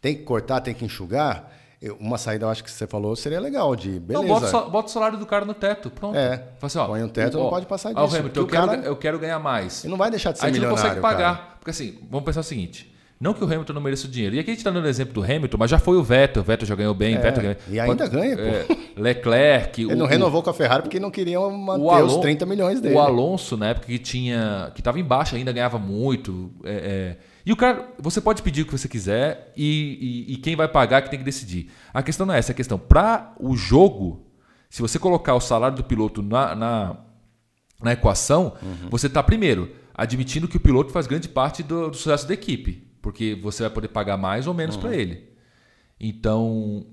Tem 0.00 0.14
que 0.14 0.22
cortar, 0.22 0.60
tem 0.60 0.74
que 0.74 0.84
enxugar. 0.84 1.50
Uma 2.00 2.16
saída, 2.16 2.46
eu 2.46 2.50
acho 2.50 2.64
que 2.64 2.70
você 2.70 2.86
falou, 2.86 3.14
seria 3.14 3.38
legal 3.38 3.76
de 3.76 4.00
beleza. 4.00 4.26
Não, 4.26 4.40
bota, 4.40 4.70
bota 4.70 4.88
o 4.88 4.90
salário 4.90 5.18
do 5.18 5.26
cara 5.26 5.44
no 5.44 5.52
teto, 5.52 5.90
pronto. 5.90 6.16
É, 6.16 6.42
assim, 6.62 6.78
ó, 6.78 6.86
põe 6.86 7.02
um 7.02 7.08
teto, 7.08 7.38
ó, 7.38 7.42
não 7.42 7.50
pode 7.50 7.66
passar 7.66 7.90
disso. 7.92 8.00
Ó, 8.00 8.18
Hamilton, 8.18 8.40
eu, 8.40 8.46
quero, 8.46 8.72
eu 8.72 8.96
quero 8.96 9.18
ganhar 9.18 9.38
mais. 9.38 9.84
Ele 9.84 9.90
não 9.90 9.98
vai 9.98 10.10
deixar 10.10 10.32
de 10.32 10.38
ser 10.38 10.46
milionário, 10.46 10.74
A 10.74 10.78
gente 10.78 10.82
não 10.82 10.88
consegue 10.88 11.02
pagar. 11.02 11.36
Cara. 11.36 11.56
Porque 11.58 11.70
assim, 11.70 11.98
vamos 12.08 12.24
pensar 12.24 12.40
o 12.40 12.44
seguinte, 12.44 12.93
não 13.20 13.32
que 13.32 13.42
o 13.42 13.46
Hamilton 13.46 13.72
não 13.72 13.80
mereça 13.80 14.06
o 14.06 14.10
dinheiro. 14.10 14.34
E 14.34 14.38
aqui 14.38 14.50
a 14.50 14.52
gente 14.52 14.60
está 14.60 14.70
dando 14.70 14.88
exemplo 14.88 15.14
do 15.14 15.22
Hamilton, 15.22 15.56
mas 15.58 15.70
já 15.70 15.78
foi 15.78 15.96
o 15.96 16.02
Vettel. 16.02 16.42
O 16.42 16.44
Vettel 16.44 16.66
já 16.66 16.74
ganhou 16.74 16.94
bem. 16.94 17.14
É, 17.14 17.18
Vettel 17.18 17.42
ganhou... 17.42 17.56
E 17.70 17.80
ainda 17.80 18.08
ganha, 18.08 18.36
pô. 18.36 18.42
É, 18.42 18.66
Leclerc. 19.00 19.82
Ele 19.82 19.94
o, 19.94 19.96
não 19.96 20.06
renovou 20.06 20.42
com 20.42 20.50
a 20.50 20.54
Ferrari 20.54 20.82
porque 20.82 20.98
não 20.98 21.10
queriam 21.10 21.50
manter 21.50 21.94
Alon... 21.94 22.06
os 22.06 22.16
30 22.16 22.44
milhões 22.44 22.80
dele. 22.80 22.94
O 22.94 22.98
Alonso, 22.98 23.56
na 23.56 23.68
época 23.68 23.86
que 23.86 23.98
tinha. 23.98 24.72
que 24.74 24.80
estava 24.80 24.98
embaixo, 24.98 25.36
ainda 25.36 25.52
ganhava 25.52 25.78
muito. 25.78 26.50
É, 26.64 26.72
é, 26.72 27.16
e 27.46 27.52
o 27.52 27.56
cara, 27.56 27.88
você 27.98 28.20
pode 28.20 28.42
pedir 28.42 28.62
o 28.62 28.66
que 28.66 28.72
você 28.72 28.88
quiser 28.88 29.52
e, 29.56 30.26
e, 30.28 30.34
e 30.34 30.36
quem 30.38 30.56
vai 30.56 30.66
pagar 30.66 31.02
que 31.02 31.08
tem 31.08 31.18
que 31.18 31.24
decidir. 31.24 31.70
A 31.92 32.02
questão 32.02 32.26
não 32.26 32.34
é 32.34 32.38
essa, 32.38 32.52
a 32.52 32.54
questão. 32.54 32.78
Para 32.78 33.32
o 33.38 33.56
jogo, 33.56 34.26
se 34.68 34.82
você 34.82 34.98
colocar 34.98 35.34
o 35.34 35.40
salário 35.40 35.76
do 35.76 35.84
piloto 35.84 36.20
na, 36.20 36.54
na, 36.54 36.96
na 37.82 37.92
equação, 37.92 38.54
uhum. 38.60 38.88
você 38.90 39.06
está, 39.06 39.22
primeiro, 39.22 39.70
admitindo 39.94 40.48
que 40.48 40.56
o 40.56 40.60
piloto 40.60 40.90
faz 40.90 41.06
grande 41.06 41.28
parte 41.28 41.62
do, 41.62 41.90
do 41.90 41.96
sucesso 41.96 42.26
da 42.26 42.34
equipe 42.34 42.92
porque 43.04 43.34
você 43.34 43.64
vai 43.64 43.70
poder 43.70 43.88
pagar 43.88 44.16
mais 44.16 44.46
ou 44.46 44.54
menos 44.54 44.76
uhum. 44.76 44.80
para 44.80 44.96
ele. 44.96 45.28
Então, 46.00 46.86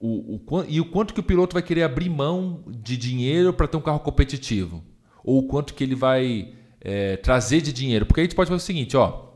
o, 0.00 0.34
o, 0.34 0.64
e 0.66 0.80
o 0.80 0.84
quanto 0.84 1.14
que 1.14 1.20
o 1.20 1.22
piloto 1.22 1.54
vai 1.54 1.62
querer 1.62 1.84
abrir 1.84 2.10
mão 2.10 2.64
de 2.66 2.96
dinheiro 2.96 3.52
para 3.52 3.68
ter 3.68 3.76
um 3.76 3.80
carro 3.80 4.00
competitivo? 4.00 4.82
Ou 5.22 5.38
o 5.38 5.46
quanto 5.46 5.74
que 5.74 5.84
ele 5.84 5.94
vai 5.94 6.52
é, 6.80 7.16
trazer 7.18 7.60
de 7.60 7.72
dinheiro? 7.72 8.04
Porque 8.04 8.20
aí 8.20 8.24
a 8.24 8.26
gente 8.26 8.34
pode 8.34 8.48
fazer 8.48 8.60
o 8.60 8.66
seguinte, 8.66 8.96
ó, 8.96 9.28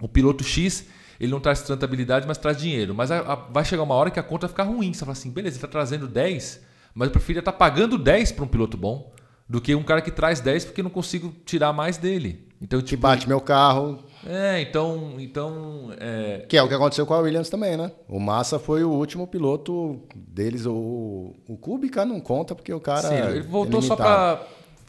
o 0.00 0.08
piloto 0.08 0.42
X 0.42 0.88
ele 1.20 1.30
não 1.30 1.38
traz 1.38 1.62
tanta 1.62 1.86
habilidade, 1.86 2.26
mas 2.26 2.36
traz 2.36 2.56
dinheiro. 2.56 2.92
Mas 2.92 3.12
a, 3.12 3.20
a, 3.20 3.34
vai 3.36 3.64
chegar 3.64 3.84
uma 3.84 3.94
hora 3.94 4.10
que 4.10 4.18
a 4.18 4.24
conta 4.24 4.48
vai 4.48 4.52
ficar 4.52 4.64
ruim. 4.64 4.92
Você 4.92 5.00
fala 5.00 5.12
assim, 5.12 5.30
beleza, 5.30 5.54
ele 5.54 5.58
está 5.64 5.68
trazendo 5.68 6.08
10, 6.08 6.60
mas 6.96 7.06
eu 7.06 7.12
preferia 7.12 7.38
estar 7.38 7.52
tá 7.52 7.58
pagando 7.58 7.96
10 7.96 8.32
para 8.32 8.44
um 8.44 8.48
piloto 8.48 8.76
bom 8.76 9.14
do 9.48 9.60
que 9.60 9.72
um 9.72 9.84
cara 9.84 10.02
que 10.02 10.10
traz 10.10 10.40
10 10.40 10.64
porque 10.64 10.82
não 10.82 10.90
consigo 10.90 11.32
tirar 11.46 11.72
mais 11.72 11.96
dele. 11.96 12.48
Então, 12.60 12.80
tipo, 12.80 12.90
que 12.90 12.96
bate 12.96 13.28
meu 13.28 13.40
carro, 13.40 14.02
é, 14.26 14.60
então. 14.60 15.14
então 15.18 15.90
é... 15.98 16.44
Que 16.48 16.56
é 16.56 16.62
o 16.62 16.68
que 16.68 16.74
aconteceu 16.74 17.04
com 17.06 17.14
a 17.14 17.18
Williams 17.18 17.48
também, 17.48 17.76
né? 17.76 17.90
O 18.08 18.20
Massa 18.20 18.58
foi 18.58 18.84
o 18.84 18.90
último 18.90 19.26
piloto 19.26 20.00
deles. 20.14 20.66
O, 20.66 21.34
o 21.48 21.56
Kubica 21.56 22.04
não 22.04 22.20
conta 22.20 22.54
porque 22.54 22.72
o 22.72 22.80
cara. 22.80 23.08
Sim, 23.08 23.14
ele 23.14 23.42
voltou 23.42 23.80
é 23.80 23.82
só 23.82 23.96
para. 23.96 24.42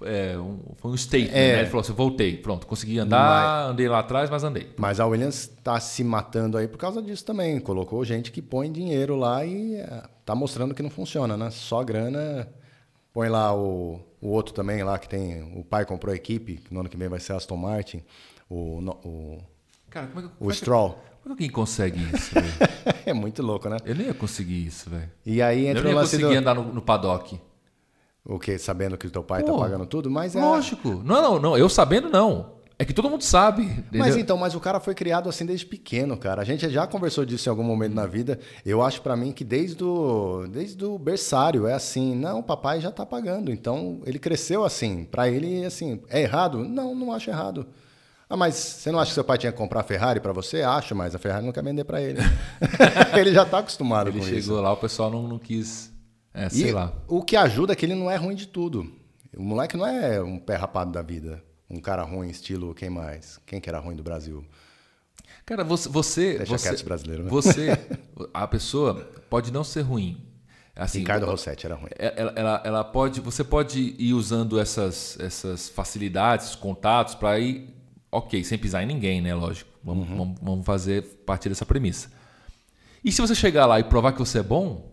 É, 0.03 0.37
um, 0.37 0.59
foi 0.77 0.91
um 0.91 0.97
statement, 0.97 1.31
é. 1.31 1.53
né? 1.53 1.59
Ele 1.61 1.67
falou 1.67 1.81
assim: 1.81 1.93
voltei, 1.93 2.37
pronto, 2.37 2.67
consegui 2.67 2.99
andar, 2.99 3.63
mas, 3.63 3.71
andei 3.71 3.87
lá 3.87 3.99
atrás, 3.99 4.29
mas 4.29 4.43
andei. 4.43 4.69
Mas 4.77 4.99
a 4.99 5.05
Williams 5.05 5.51
está 5.57 5.79
se 5.79 6.03
matando 6.03 6.57
aí 6.57 6.67
por 6.67 6.77
causa 6.77 7.01
disso 7.01 7.25
também. 7.25 7.59
Colocou 7.59 8.03
gente 8.03 8.31
que 8.31 8.41
põe 8.41 8.71
dinheiro 8.71 9.15
lá 9.15 9.45
e 9.45 9.75
é, 9.75 10.03
mostrando 10.35 10.73
que 10.73 10.83
não 10.83 10.89
funciona, 10.89 11.37
né? 11.37 11.49
Só 11.49 11.83
grana. 11.83 12.47
Põe 13.13 13.29
lá 13.29 13.55
o, 13.55 13.99
o 14.19 14.29
outro 14.29 14.55
também 14.55 14.83
lá 14.83 14.97
que 14.97 15.07
tem. 15.07 15.43
O 15.55 15.63
pai 15.63 15.85
comprou 15.85 16.11
a 16.11 16.15
equipe, 16.15 16.55
que 16.55 16.73
no 16.73 16.79
ano 16.79 16.89
que 16.89 16.97
vem 16.97 17.07
vai 17.07 17.19
ser 17.19 17.33
Aston 17.33 17.57
Martin 17.57 18.03
o, 18.49 18.79
o, 19.03 19.37
Cara, 19.89 20.07
como 20.07 20.19
é 20.19 20.23
que, 20.23 20.33
o 20.39 20.49
é 20.49 20.53
Stroll. 20.53 20.89
Como 21.21 21.35
é 21.35 21.37
que 21.37 21.43
alguém 21.43 21.49
consegue 21.49 21.99
isso, 22.13 22.31
é 23.05 23.13
muito 23.13 23.41
louco, 23.41 23.69
né? 23.69 23.77
Eu 23.85 23.95
nem 23.95 24.07
ia 24.07 24.13
conseguir 24.13 24.65
isso, 24.65 24.89
velho. 24.89 25.09
E 25.25 25.41
aí 25.41 25.67
entra 25.67 25.79
Eu 25.79 25.83
nem 25.83 25.93
ia 25.93 26.01
conseguir 26.01 26.23
do... 26.23 26.31
andar 26.31 26.55
no, 26.55 26.73
no 26.73 26.81
paddock. 26.81 27.39
O 28.25 28.39
quê? 28.39 28.57
Sabendo 28.57 28.97
que 28.97 29.07
o 29.07 29.11
teu 29.11 29.23
pai 29.23 29.43
tá 29.43 29.51
Pô, 29.51 29.57
tá 29.57 29.63
pagando 29.63 29.85
tudo? 29.85 30.09
Mas 30.09 30.35
é... 30.35 30.41
Lógico. 30.41 31.01
Não, 31.03 31.21
não, 31.21 31.39
não. 31.39 31.57
Eu 31.57 31.69
sabendo, 31.69 32.09
não. 32.09 32.53
É 32.79 32.85
que 32.85 32.93
todo 32.93 33.09
mundo 33.09 33.23
sabe. 33.23 33.63
Entendeu? 33.63 33.99
Mas 33.99 34.17
então, 34.17 34.37
mas 34.37 34.55
o 34.55 34.59
cara 34.59 34.79
foi 34.79 34.95
criado 34.95 35.29
assim 35.29 35.45
desde 35.45 35.65
pequeno, 35.65 36.17
cara. 36.17 36.41
A 36.41 36.45
gente 36.45 36.67
já 36.69 36.87
conversou 36.87 37.23
disso 37.23 37.47
em 37.47 37.51
algum 37.51 37.63
momento 37.63 37.93
na 37.93 38.05
vida. 38.05 38.39
Eu 38.65 38.81
acho 38.81 39.01
para 39.01 39.15
mim 39.15 39.31
que 39.31 39.43
desde 39.43 39.83
o 39.83 40.47
desde 40.49 40.83
o 40.83 40.97
berçário 40.97 41.67
é 41.67 41.73
assim, 41.73 42.15
não, 42.15 42.39
o 42.39 42.43
papai 42.43 42.81
já 42.81 42.91
tá 42.91 43.05
pagando. 43.05 43.51
Então, 43.51 44.01
ele 44.05 44.17
cresceu 44.17 44.65
assim. 44.65 45.05
Para 45.05 45.29
ele 45.29 45.63
assim, 45.65 46.01
é 46.09 46.21
errado? 46.21 46.57
Não, 46.57 46.95
não 46.95 47.13
acho 47.13 47.29
errado. 47.29 47.67
Ah, 48.33 48.35
mas 48.35 48.55
você 48.55 48.91
não 48.91 48.97
acha 48.97 49.09
que 49.09 49.13
seu 49.13 49.23
pai 49.23 49.37
tinha 49.37 49.51
que 49.51 49.57
comprar 49.59 49.81
a 49.81 49.83
Ferrari 49.83 50.19
para 50.19 50.33
você? 50.33 50.63
Acho, 50.63 50.95
mas 50.95 51.13
a 51.13 51.19
Ferrari 51.19 51.45
não 51.45 51.51
quer 51.51 51.63
vender 51.63 51.83
para 51.83 52.01
ele. 52.01 52.19
ele 53.15 53.31
já 53.31 53.43
está 53.43 53.59
acostumado 53.59 54.09
ele 54.09 54.17
com 54.17 54.23
isso. 54.23 54.33
Ele 54.33 54.41
chegou 54.41 54.59
lá, 54.59 54.73
o 54.73 54.77
pessoal 54.77 55.11
não, 55.11 55.27
não 55.27 55.37
quis. 55.37 55.93
É, 56.33 56.49
sei 56.49 56.69
e 56.69 56.71
lá. 56.71 56.91
O 57.07 57.21
que 57.21 57.35
ajuda 57.35 57.73
é 57.73 57.75
que 57.75 57.85
ele 57.85 57.93
não 57.93 58.09
é 58.09 58.15
ruim 58.15 58.33
de 58.33 58.47
tudo. 58.47 58.91
O 59.37 59.43
moleque 59.43 59.77
não 59.77 59.85
é 59.85 60.19
um 60.19 60.39
pé 60.39 60.55
rapado 60.55 60.91
da 60.91 61.03
vida. 61.03 61.43
Um 61.69 61.79
cara 61.79 62.01
ruim, 62.01 62.27
estilo 62.27 62.73
quem 62.73 62.89
mais? 62.89 63.39
Quem 63.45 63.61
que 63.61 63.69
era 63.69 63.77
ruim 63.77 63.95
do 63.95 64.01
Brasil? 64.01 64.43
Cara, 65.45 65.63
você. 65.63 65.87
você 65.87 66.37
Deixa 66.39 66.57
você, 66.57 66.69
quieto 66.69 66.85
brasileiro, 66.85 67.23
né? 67.25 67.29
Você, 67.29 67.77
a 68.33 68.47
pessoa 68.47 68.95
pode 69.29 69.53
não 69.53 69.63
ser 69.63 69.81
ruim. 69.81 70.17
Assim, 70.75 71.01
Ricardo 71.01 71.27
Rossetti 71.27 71.67
era 71.67 71.75
ruim. 71.75 71.91
É, 71.99 72.19
ela, 72.19 72.33
ela, 72.35 72.61
ela, 72.65 72.83
pode, 72.83 73.21
você 73.21 73.43
pode 73.43 73.95
ir 73.99 74.15
usando 74.15 74.59
essas, 74.59 75.19
essas 75.19 75.69
facilidades, 75.69 76.55
contatos, 76.55 77.13
para 77.13 77.37
ir 77.37 77.82
ok, 78.13 78.43
sem 78.43 78.57
pisar 78.57 78.83
em 78.83 78.85
ninguém, 78.85 79.21
né? 79.21 79.33
Lógico. 79.33 79.69
Vamos, 79.83 80.09
uhum. 80.09 80.17
vamos, 80.17 80.39
vamos 80.41 80.65
fazer 80.65 81.03
partir 81.25 81.49
dessa 81.49 81.65
premissa. 81.65 82.09
E 83.03 83.11
se 83.11 83.19
você 83.19 83.35
chegar 83.35 83.65
lá 83.65 83.79
e 83.79 83.83
provar 83.83 84.13
que 84.13 84.19
você 84.19 84.39
é 84.39 84.43
bom, 84.43 84.91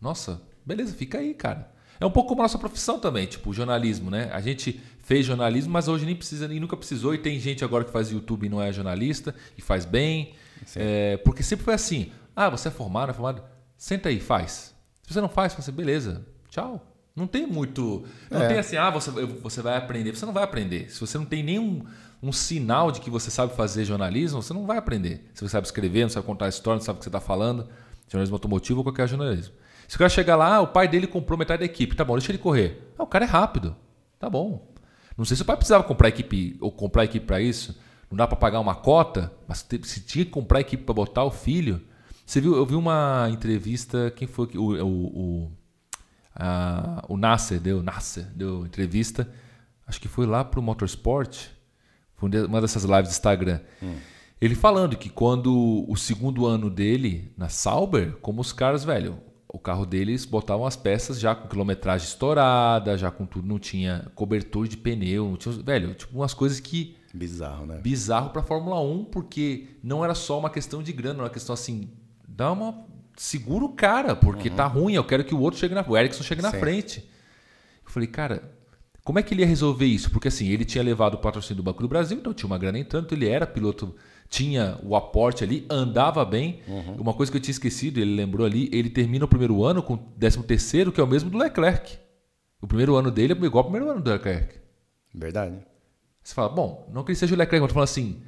nossa, 0.00 0.42
beleza, 0.64 0.94
fica 0.94 1.18
aí, 1.18 1.32
cara. 1.32 1.70
É 2.00 2.04
um 2.04 2.10
pouco 2.10 2.30
como 2.30 2.40
a 2.40 2.44
nossa 2.44 2.58
profissão 2.58 2.98
também, 2.98 3.26
tipo 3.26 3.52
jornalismo, 3.52 4.10
né? 4.10 4.28
A 4.32 4.40
gente 4.40 4.80
fez 5.04 5.24
jornalismo, 5.24 5.72
mas 5.72 5.86
hoje 5.86 6.04
nem 6.04 6.16
precisa, 6.16 6.52
e 6.52 6.58
nunca 6.58 6.76
precisou. 6.76 7.14
E 7.14 7.18
tem 7.18 7.38
gente 7.38 7.64
agora 7.64 7.84
que 7.84 7.92
faz 7.92 8.10
YouTube 8.10 8.46
e 8.46 8.48
não 8.48 8.60
é 8.60 8.72
jornalista 8.72 9.32
e 9.56 9.62
faz 9.62 9.84
bem. 9.84 10.34
É, 10.74 11.18
porque 11.18 11.44
sempre 11.44 11.64
foi 11.64 11.74
assim: 11.74 12.10
ah, 12.34 12.48
você 12.48 12.66
é 12.66 12.70
formado, 12.70 13.10
é 13.10 13.12
formado, 13.12 13.44
senta 13.76 14.08
aí, 14.08 14.18
faz. 14.18 14.74
Se 15.02 15.14
você 15.14 15.20
não 15.20 15.28
faz, 15.28 15.54
você, 15.54 15.70
beleza, 15.70 16.26
tchau. 16.48 16.88
Não 17.14 17.26
tem 17.26 17.46
muito. 17.46 18.04
Não 18.30 18.42
é. 18.42 18.48
tem 18.48 18.58
assim, 18.58 18.76
ah, 18.76 18.90
você, 18.90 19.10
você 19.10 19.60
vai 19.60 19.76
aprender. 19.76 20.16
Você 20.16 20.24
não 20.24 20.32
vai 20.32 20.42
aprender. 20.42 20.90
Se 20.90 20.98
você 20.98 21.18
não 21.18 21.26
tem 21.26 21.42
nenhum 21.42 21.84
um 22.22 22.30
sinal 22.30 22.92
de 22.92 23.00
que 23.00 23.10
você 23.10 23.30
sabe 23.30 23.54
fazer 23.56 23.84
jornalismo, 23.84 24.40
você 24.40 24.54
não 24.54 24.64
vai 24.64 24.78
aprender. 24.78 25.28
Se 25.34 25.40
você 25.40 25.48
sabe 25.48 25.66
escrever, 25.66 26.02
não 26.02 26.08
sabe 26.08 26.24
contar 26.24 26.46
a 26.46 26.48
história, 26.48 26.76
não 26.76 26.84
sabe 26.84 26.96
o 26.96 27.00
que 27.00 27.04
você 27.04 27.08
está 27.08 27.20
falando, 27.20 27.68
jornalismo 28.08 28.36
automotivo 28.36 28.78
ou 28.78 28.84
qualquer 28.84 29.08
jornalismo. 29.08 29.54
Se 29.88 29.96
o 29.96 29.98
cara 29.98 30.08
chegar 30.08 30.36
lá, 30.36 30.56
ah, 30.56 30.60
o 30.60 30.68
pai 30.68 30.86
dele 30.86 31.08
comprou 31.08 31.36
metade 31.36 31.60
da 31.60 31.66
equipe, 31.66 31.96
tá 31.96 32.04
bom, 32.04 32.14
deixa 32.14 32.30
ele 32.30 32.38
correr. 32.38 32.92
Ah, 32.96 33.02
o 33.02 33.06
cara 33.08 33.24
é 33.24 33.28
rápido, 33.28 33.74
tá 34.20 34.30
bom. 34.30 34.72
Não 35.18 35.24
sei 35.24 35.36
se 35.36 35.42
o 35.42 35.44
pai 35.44 35.56
precisava 35.56 35.82
comprar 35.82 36.08
equipe 36.08 36.56
ou 36.60 36.70
comprar 36.70 37.04
equipe 37.04 37.26
para 37.26 37.40
isso, 37.40 37.76
não 38.08 38.16
dá 38.16 38.26
para 38.26 38.36
pagar 38.36 38.60
uma 38.60 38.76
cota, 38.76 39.32
mas 39.48 39.66
se 39.82 40.00
tinha 40.00 40.24
que 40.24 40.30
comprar 40.30 40.60
equipe 40.60 40.84
para 40.84 40.94
botar 40.94 41.24
o 41.24 41.30
filho. 41.30 41.82
Você 42.24 42.40
viu? 42.40 42.54
Eu 42.54 42.64
vi 42.64 42.76
uma 42.76 43.28
entrevista, 43.30 44.12
quem 44.14 44.28
foi 44.28 44.48
o 44.54 44.84
o, 44.84 44.86
o, 44.86 45.52
a, 46.36 47.04
o 47.08 47.16
Nasser 47.16 47.58
deu, 47.58 47.82
Nasser 47.82 48.24
deu 48.34 48.64
entrevista, 48.64 49.28
acho 49.86 50.00
que 50.00 50.08
foi 50.08 50.24
lá 50.24 50.44
pro 50.44 50.62
Motorsport 50.62 51.48
uma 52.26 52.60
dessas 52.60 52.84
lives 52.84 53.08
do 53.08 53.12
Instagram. 53.12 53.60
Hum. 53.82 53.94
Ele 54.40 54.54
falando 54.54 54.96
que 54.96 55.08
quando 55.08 55.84
o 55.88 55.96
segundo 55.96 56.46
ano 56.46 56.68
dele 56.68 57.32
na 57.36 57.48
Sauber, 57.48 58.16
como 58.20 58.40
os 58.40 58.52
caras, 58.52 58.82
velho, 58.82 59.18
o 59.48 59.58
carro 59.58 59.86
deles 59.86 60.24
botavam 60.24 60.66
as 60.66 60.74
peças 60.74 61.20
já 61.20 61.34
com 61.34 61.46
quilometragem 61.46 62.08
estourada, 62.08 62.98
já 62.98 63.10
com 63.10 63.24
tudo, 63.24 63.46
não 63.46 63.58
tinha 63.58 64.10
cobertor 64.14 64.66
de 64.66 64.76
pneu, 64.76 65.28
não 65.28 65.36
tinha, 65.36 65.54
velho, 65.62 65.94
tipo 65.94 66.16
umas 66.16 66.34
coisas 66.34 66.58
que 66.58 66.96
bizarro, 67.14 67.66
né? 67.66 67.78
Bizarro 67.82 68.30
para 68.30 68.42
Fórmula 68.42 68.80
1, 68.80 69.04
porque 69.04 69.68
não 69.82 70.04
era 70.04 70.14
só 70.14 70.38
uma 70.38 70.50
questão 70.50 70.82
de 70.82 70.92
grana, 70.92 71.16
era 71.16 71.24
uma 71.24 71.30
questão 71.30 71.52
assim, 71.52 71.90
dá 72.26 72.50
uma 72.50 72.84
segura 73.16 73.64
o 73.64 73.68
cara, 73.68 74.16
porque 74.16 74.48
uhum. 74.48 74.56
tá 74.56 74.66
ruim, 74.66 74.94
eu 74.94 75.04
quero 75.04 75.22
que 75.22 75.34
o 75.34 75.40
outro 75.40 75.60
chegue 75.60 75.74
na, 75.74 75.84
o 75.86 75.96
Ericsson 75.96 76.22
chegue 76.22 76.42
na 76.42 76.50
Sim. 76.50 76.58
frente. 76.58 77.08
Eu 77.84 77.90
falei, 77.90 78.08
cara, 78.08 78.50
como 79.04 79.18
é 79.18 79.22
que 79.22 79.34
ele 79.34 79.42
ia 79.42 79.46
resolver 79.46 79.86
isso? 79.86 80.10
Porque 80.10 80.28
assim, 80.28 80.48
ele 80.48 80.64
tinha 80.64 80.82
levado 80.82 81.14
o 81.14 81.18
patrocínio 81.18 81.56
do 81.56 81.62
Banco 81.62 81.82
do 81.82 81.88
Brasil, 81.88 82.16
então 82.16 82.32
tinha 82.32 82.46
uma 82.46 82.58
grana 82.58 82.78
entrando, 82.78 83.06
então 83.06 83.18
ele 83.18 83.28
era 83.28 83.46
piloto, 83.46 83.94
tinha 84.28 84.78
o 84.82 84.94
aporte 84.94 85.42
ali, 85.42 85.66
andava 85.68 86.24
bem. 86.24 86.60
Uhum. 86.68 86.96
Uma 86.96 87.12
coisa 87.12 87.30
que 87.30 87.36
eu 87.36 87.42
tinha 87.42 87.52
esquecido, 87.52 87.98
ele 87.98 88.14
lembrou 88.14 88.46
ali, 88.46 88.70
ele 88.72 88.88
termina 88.88 89.24
o 89.24 89.28
primeiro 89.28 89.64
ano 89.64 89.82
com 89.82 89.96
13 89.96 90.42
terceiro, 90.44 90.92
que 90.92 91.00
é 91.00 91.04
o 91.04 91.06
mesmo 91.06 91.30
do 91.30 91.38
Leclerc. 91.38 91.98
O 92.60 92.66
primeiro 92.66 92.94
ano 92.94 93.10
dele 93.10 93.32
é 93.32 93.36
igual 93.44 93.64
ao 93.64 93.70
primeiro 93.70 93.90
ano 93.90 94.00
do 94.00 94.10
Leclerc. 94.10 94.54
Verdade. 95.12 95.56
Você 96.22 96.34
fala, 96.34 96.48
bom, 96.48 96.88
não 96.92 97.02
que 97.02 97.10
ele 97.10 97.18
seja 97.18 97.34
o 97.34 97.38
Leclerc, 97.38 97.60
mas 97.60 97.70
tu 97.70 97.74
fala 97.74 97.84
assim, 97.84 98.22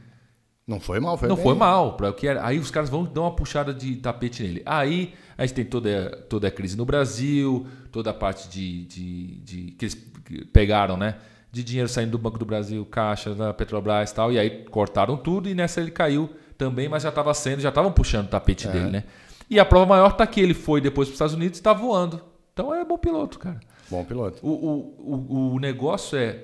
não 0.67 0.81
foi 0.81 0.99
mal, 0.99 1.19
foi 1.19 1.29
Não 1.29 1.37
bem. 1.37 1.45
foi 1.45 1.55
mal. 1.55 1.95
Pra 1.97 2.11
o 2.11 2.15
que 2.15 2.27
era. 2.27 2.45
Aí 2.45 2.59
os 2.59 2.71
caras 2.71 2.89
vão 2.89 3.05
dar 3.05 3.21
uma 3.21 3.35
puxada 3.35 3.73
de 3.75 3.97
tapete 3.97 4.43
nele. 4.43 4.62
Aí 4.65 5.12
a 5.37 5.45
gente 5.45 5.57
tem 5.57 5.65
toda, 5.65 6.25
toda 6.29 6.49
a 6.49 6.51
crise 6.51 6.77
no 6.77 6.87
Brasil, 6.87 7.67
toda 7.93 8.11
a 8.11 8.15
parte 8.15 8.49
de, 8.49 8.85
de, 8.87 9.27
de 9.41 9.71
que 9.73 9.85
eles 9.85 10.07
pegaram, 10.53 10.97
né? 10.97 11.17
De 11.53 11.62
dinheiro 11.62 11.89
saindo 11.89 12.12
do 12.12 12.19
Banco 12.19 12.39
do 12.39 12.47
Brasil, 12.47 12.85
Caixa, 12.87 13.35
da 13.35 13.53
Petrobras 13.53 14.11
e 14.11 14.15
tal. 14.15 14.33
E 14.33 14.39
aí 14.39 14.65
cortaram 14.65 15.17
tudo 15.17 15.49
e 15.49 15.55
nessa 15.55 15.81
ele 15.81 15.91
caiu 15.91 16.31
também, 16.57 16.89
mas 16.89 17.03
já 17.03 17.11
estava 17.11 17.35
sendo, 17.35 17.61
já 17.61 17.69
estavam 17.69 17.93
puxando 17.93 18.27
o 18.27 18.31
tapete 18.31 18.67
é. 18.67 18.71
dele, 18.71 18.91
né? 18.91 19.05
E 19.51 19.61
a 19.61 19.65
prova 19.65 19.85
maior 19.85 20.12
tá 20.12 20.27
que 20.27 20.41
ele 20.41 20.55
foi 20.55 20.81
depois 20.81 21.09
para 21.09 21.12
os 21.12 21.17
Estados 21.17 21.35
Unidos 21.35 21.59
e 21.59 21.61
está 21.61 21.75
voando. 21.75 22.23
Então 22.55 22.75
é 22.75 22.83
bom 22.85 22.97
piloto, 22.97 23.39
cara. 23.39 23.61
Bom 23.91 24.03
piloto. 24.03 24.39
O, 24.43 24.51
o, 24.51 25.35
o, 25.53 25.55
o 25.57 25.61
negócio 25.61 26.17
é 26.17 26.39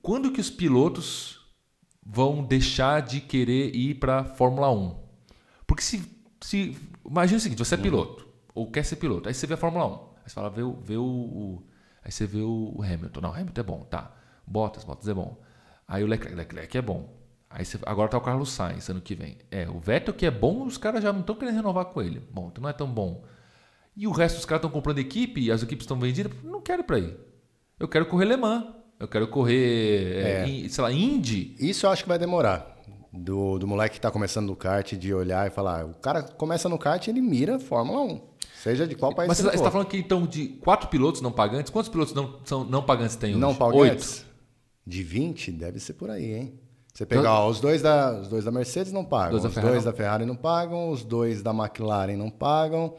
quando 0.00 0.32
que 0.32 0.40
os 0.40 0.48
pilotos 0.48 1.37
vão 2.10 2.42
deixar 2.42 3.02
de 3.02 3.20
querer 3.20 3.76
ir 3.76 3.96
para 3.96 4.24
Fórmula 4.24 4.72
1? 4.72 4.96
Porque 5.66 5.82
se, 5.82 6.02
se. 6.40 6.76
Imagina 7.04 7.36
o 7.36 7.40
seguinte: 7.40 7.58
você 7.58 7.74
é 7.74 7.78
piloto, 7.78 8.26
ou 8.54 8.70
quer 8.70 8.82
ser 8.84 8.96
piloto, 8.96 9.28
aí 9.28 9.34
você 9.34 9.46
vê 9.46 9.54
a 9.54 9.58
Fórmula 9.58 9.86
1. 9.86 9.90
Aí 9.90 9.98
você 10.24 10.34
fala, 10.34 10.48
vê, 10.48 10.62
vê 10.82 10.96
o, 10.96 11.04
o. 11.04 11.62
Aí 12.02 12.10
você 12.10 12.26
vê 12.26 12.40
o 12.40 12.82
Hamilton. 12.82 13.20
Não, 13.20 13.34
Hamilton 13.34 13.60
é 13.60 13.64
bom, 13.64 13.80
tá. 13.84 14.14
Bottas, 14.46 14.84
Bottas 14.84 15.06
é 15.06 15.12
bom. 15.12 15.38
Aí 15.86 16.02
o 16.02 16.06
Leclerc, 16.06 16.34
Leclerc 16.34 16.78
é 16.78 16.82
bom. 16.82 17.18
Aí 17.50 17.64
você, 17.64 17.78
agora 17.86 18.08
tá 18.10 18.18
o 18.18 18.20
Carlos 18.20 18.50
Sainz 18.50 18.88
ano 18.88 19.00
que 19.00 19.14
vem. 19.14 19.38
É, 19.50 19.68
o 19.68 19.78
Vettel 19.78 20.14
que 20.14 20.26
é 20.26 20.30
bom, 20.30 20.64
os 20.64 20.78
caras 20.78 21.02
já 21.02 21.12
não 21.12 21.20
estão 21.20 21.34
querendo 21.34 21.56
renovar 21.56 21.86
com 21.86 22.00
ele. 22.00 22.20
Bom, 22.30 22.48
então 22.50 22.62
não 22.62 22.68
é 22.70 22.72
tão 22.72 22.90
bom. 22.90 23.24
E 23.96 24.06
o 24.06 24.10
resto 24.10 24.36
dos 24.36 24.44
caras 24.44 24.60
estão 24.60 24.70
comprando 24.70 24.98
equipe 24.98 25.50
as 25.50 25.62
equipes 25.62 25.84
estão 25.84 25.98
vendidas. 25.98 26.32
Não 26.42 26.60
quero 26.60 26.82
ir 26.82 26.84
para 26.84 26.96
aí. 26.96 27.18
Eu 27.78 27.88
quero 27.88 28.06
correr 28.06 28.26
Le 28.26 28.36
Mans. 28.36 28.64
Eu 28.98 29.06
quero 29.06 29.28
correr, 29.28 30.16
é. 30.16 30.64
É, 30.64 30.68
sei 30.68 30.82
lá, 30.82 30.92
Indy. 30.92 31.54
Isso 31.58 31.86
eu 31.86 31.90
acho 31.90 32.02
que 32.02 32.08
vai 32.08 32.18
demorar. 32.18 32.76
Do, 33.12 33.58
do 33.58 33.66
moleque 33.66 33.92
que 33.92 33.98
está 33.98 34.10
começando 34.10 34.46
no 34.46 34.56
kart, 34.56 34.92
de 34.92 35.14
olhar 35.14 35.46
e 35.46 35.50
falar. 35.50 35.86
O 35.86 35.94
cara 35.94 36.22
começa 36.22 36.68
no 36.68 36.78
kart 36.78 37.06
ele 37.08 37.20
mira 37.20 37.58
Fórmula 37.58 38.02
1. 38.02 38.20
Seja 38.62 38.86
de 38.86 38.94
qual 38.94 39.14
país 39.14 39.28
Mas 39.28 39.38
você 39.38 39.54
está 39.54 39.70
falando 39.70 39.86
que 39.86 39.96
então 39.96 40.26
de 40.26 40.48
quatro 40.48 40.88
pilotos 40.88 41.20
não 41.22 41.32
pagantes, 41.32 41.70
quantos 41.70 41.88
pilotos 41.88 42.12
não, 42.12 42.40
são 42.44 42.64
não 42.64 42.82
pagantes 42.82 43.16
tem 43.16 43.30
hoje? 43.30 43.40
Não 43.40 43.54
pagantes? 43.54 44.18
Oito. 44.18 44.26
De 44.86 45.02
20? 45.02 45.52
Deve 45.52 45.78
ser 45.78 45.94
por 45.94 46.10
aí, 46.10 46.34
hein? 46.34 46.60
Você 46.92 47.06
pegar, 47.06 47.32
ó, 47.32 47.48
os, 47.48 47.60
dois 47.60 47.80
da, 47.80 48.20
os 48.20 48.26
dois 48.26 48.44
da 48.44 48.50
Mercedes 48.50 48.92
não 48.92 49.04
pagam, 49.04 49.38
dois 49.38 49.44
os 49.44 49.54
dois 49.54 49.84
da 49.84 49.92
Ferrari 49.92 50.24
não 50.24 50.34
pagam, 50.34 50.90
os 50.90 51.04
dois 51.04 51.42
da 51.42 51.52
McLaren 51.52 52.16
não 52.16 52.28
pagam, 52.28 52.92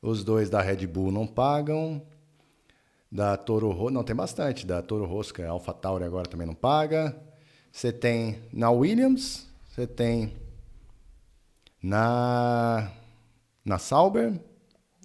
os 0.00 0.24
dois 0.24 0.48
da 0.48 0.62
Red 0.62 0.86
Bull 0.86 1.12
não 1.12 1.26
pagam, 1.26 2.00
da 3.16 3.34
Toro 3.34 3.70
Rosso, 3.70 3.94
não, 3.94 4.04
tem 4.04 4.14
bastante, 4.14 4.66
da 4.66 4.82
Toro 4.82 5.06
Rosso, 5.06 5.32
que 5.32 5.40
é 5.40 5.46
Alpha 5.46 5.72
Tauri 5.72 6.04
agora 6.04 6.28
também 6.28 6.46
não 6.46 6.54
paga. 6.54 7.16
Você 7.72 7.90
tem 7.90 8.42
na 8.52 8.70
Williams, 8.70 9.48
você 9.70 9.86
tem 9.86 10.34
na 11.82 12.90
na 13.64 13.78
Sauber, 13.78 14.38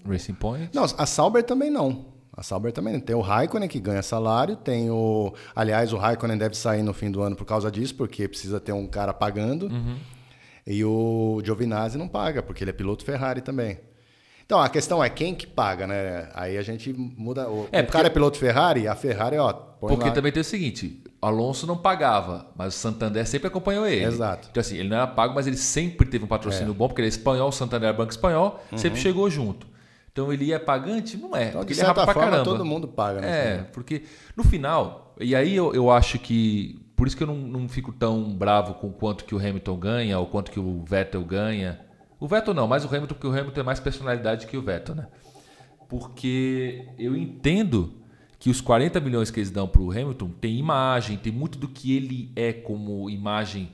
Racing 0.05 0.33
Point? 0.33 0.75
Não, 0.75 0.83
a 0.83 1.05
Sauber 1.05 1.41
também 1.41 1.69
não. 1.69 2.11
A 2.33 2.43
Sauber 2.43 2.73
também 2.73 2.99
tem 2.99 3.15
o 3.15 3.21
Raikkonen 3.21 3.69
que 3.69 3.79
ganha 3.79 4.03
salário, 4.03 4.57
tem 4.57 4.89
o. 4.91 5.33
Aliás, 5.55 5.93
o 5.93 5.97
Raikkonen 5.97 6.37
deve 6.37 6.55
sair 6.55 6.83
no 6.83 6.93
fim 6.93 7.09
do 7.09 7.21
ano 7.21 7.37
por 7.37 7.45
causa 7.45 7.71
disso, 7.71 7.95
porque 7.95 8.27
precisa 8.27 8.59
ter 8.59 8.73
um 8.73 8.87
cara 8.87 9.13
pagando. 9.13 9.67
Uhum. 9.67 9.97
E 10.67 10.83
o 10.83 11.41
Giovinazzi 11.43 11.97
não 11.97 12.09
paga, 12.09 12.43
porque 12.43 12.63
ele 12.63 12.71
é 12.71 12.73
piloto 12.73 13.05
Ferrari 13.05 13.39
também. 13.39 13.79
Então, 14.51 14.59
a 14.61 14.67
questão 14.67 15.01
é 15.01 15.09
quem 15.09 15.33
que 15.33 15.47
paga, 15.47 15.87
né? 15.87 16.27
Aí 16.33 16.57
a 16.57 16.61
gente 16.61 16.91
muda. 16.91 17.49
O, 17.49 17.69
é, 17.71 17.81
porque... 17.81 17.93
cara 17.93 18.07
é 18.07 18.09
piloto 18.09 18.37
Ferrari, 18.37 18.85
a 18.85 18.93
Ferrari, 18.93 19.37
ó. 19.37 19.53
Porque 19.53 20.09
lá. 20.09 20.11
também 20.11 20.29
tem 20.29 20.41
o 20.41 20.43
seguinte: 20.43 21.01
Alonso 21.21 21.65
não 21.65 21.77
pagava, 21.77 22.47
mas 22.57 22.75
o 22.75 22.77
Santander 22.77 23.25
sempre 23.25 23.47
acompanhou 23.47 23.87
ele. 23.87 24.03
Exato. 24.03 24.49
Então, 24.51 24.59
assim, 24.59 24.75
ele 24.75 24.89
não 24.89 24.97
era 24.97 25.07
pago, 25.07 25.33
mas 25.33 25.47
ele 25.47 25.55
sempre 25.55 26.05
teve 26.05 26.25
um 26.25 26.27
patrocínio 26.27 26.71
é. 26.71 26.73
bom, 26.73 26.89
porque 26.89 26.99
ele 26.99 27.07
é 27.07 27.09
espanhol, 27.09 27.47
o 27.47 27.51
Santander 27.53 27.91
é 27.91 27.93
banco 27.93 28.11
espanhol, 28.11 28.61
uhum. 28.69 28.77
sempre 28.77 28.99
chegou 28.99 29.29
junto. 29.29 29.65
Então 30.11 30.33
ele 30.33 30.51
é 30.51 30.59
pagante? 30.59 31.15
Não 31.15 31.33
é. 31.33 31.47
Então, 31.47 31.61
porque 31.61 31.71
ele 31.71 31.79
é 31.79 31.85
rápido 31.85 32.03
pra 32.03 32.13
forma, 32.13 32.29
caramba. 32.31 32.43
todo 32.43 32.65
mundo 32.65 32.89
paga. 32.89 33.21
Né? 33.21 33.29
É, 33.29 33.57
porque 33.71 34.03
no 34.35 34.43
final, 34.43 35.15
e 35.17 35.33
aí 35.33 35.55
eu, 35.55 35.73
eu 35.73 35.89
acho 35.89 36.19
que. 36.19 36.77
Por 36.93 37.07
isso 37.07 37.15
que 37.15 37.23
eu 37.23 37.27
não, 37.27 37.37
não 37.37 37.69
fico 37.69 37.93
tão 37.93 38.33
bravo 38.33 38.73
com 38.73 38.91
quanto 38.91 39.23
que 39.23 39.33
o 39.33 39.37
Hamilton 39.37 39.77
ganha 39.77 40.19
ou 40.19 40.25
quanto 40.25 40.51
que 40.51 40.59
o 40.59 40.83
Vettel 40.83 41.23
ganha. 41.23 41.79
O 42.21 42.27
Vettel 42.27 42.53
não, 42.53 42.67
mas 42.67 42.85
o 42.85 42.87
Hamilton, 42.87 43.15
porque 43.15 43.25
o 43.25 43.31
Hamilton 43.31 43.51
tem 43.51 43.63
mais 43.63 43.79
personalidade 43.79 44.45
que 44.45 44.55
o 44.55 44.61
Vettel, 44.61 44.93
né? 44.93 45.07
Porque 45.89 46.87
eu 46.99 47.17
entendo 47.17 47.95
que 48.37 48.47
os 48.51 48.61
40 48.61 48.99
milhões 48.99 49.31
que 49.31 49.39
eles 49.39 49.49
dão 49.49 49.67
para 49.67 49.81
o 49.81 49.89
Hamilton 49.89 50.29
tem 50.39 50.55
imagem, 50.55 51.17
tem 51.17 51.33
muito 51.33 51.57
do 51.57 51.67
que 51.67 51.97
ele 51.97 52.31
é 52.35 52.53
como 52.53 53.09
imagem 53.09 53.71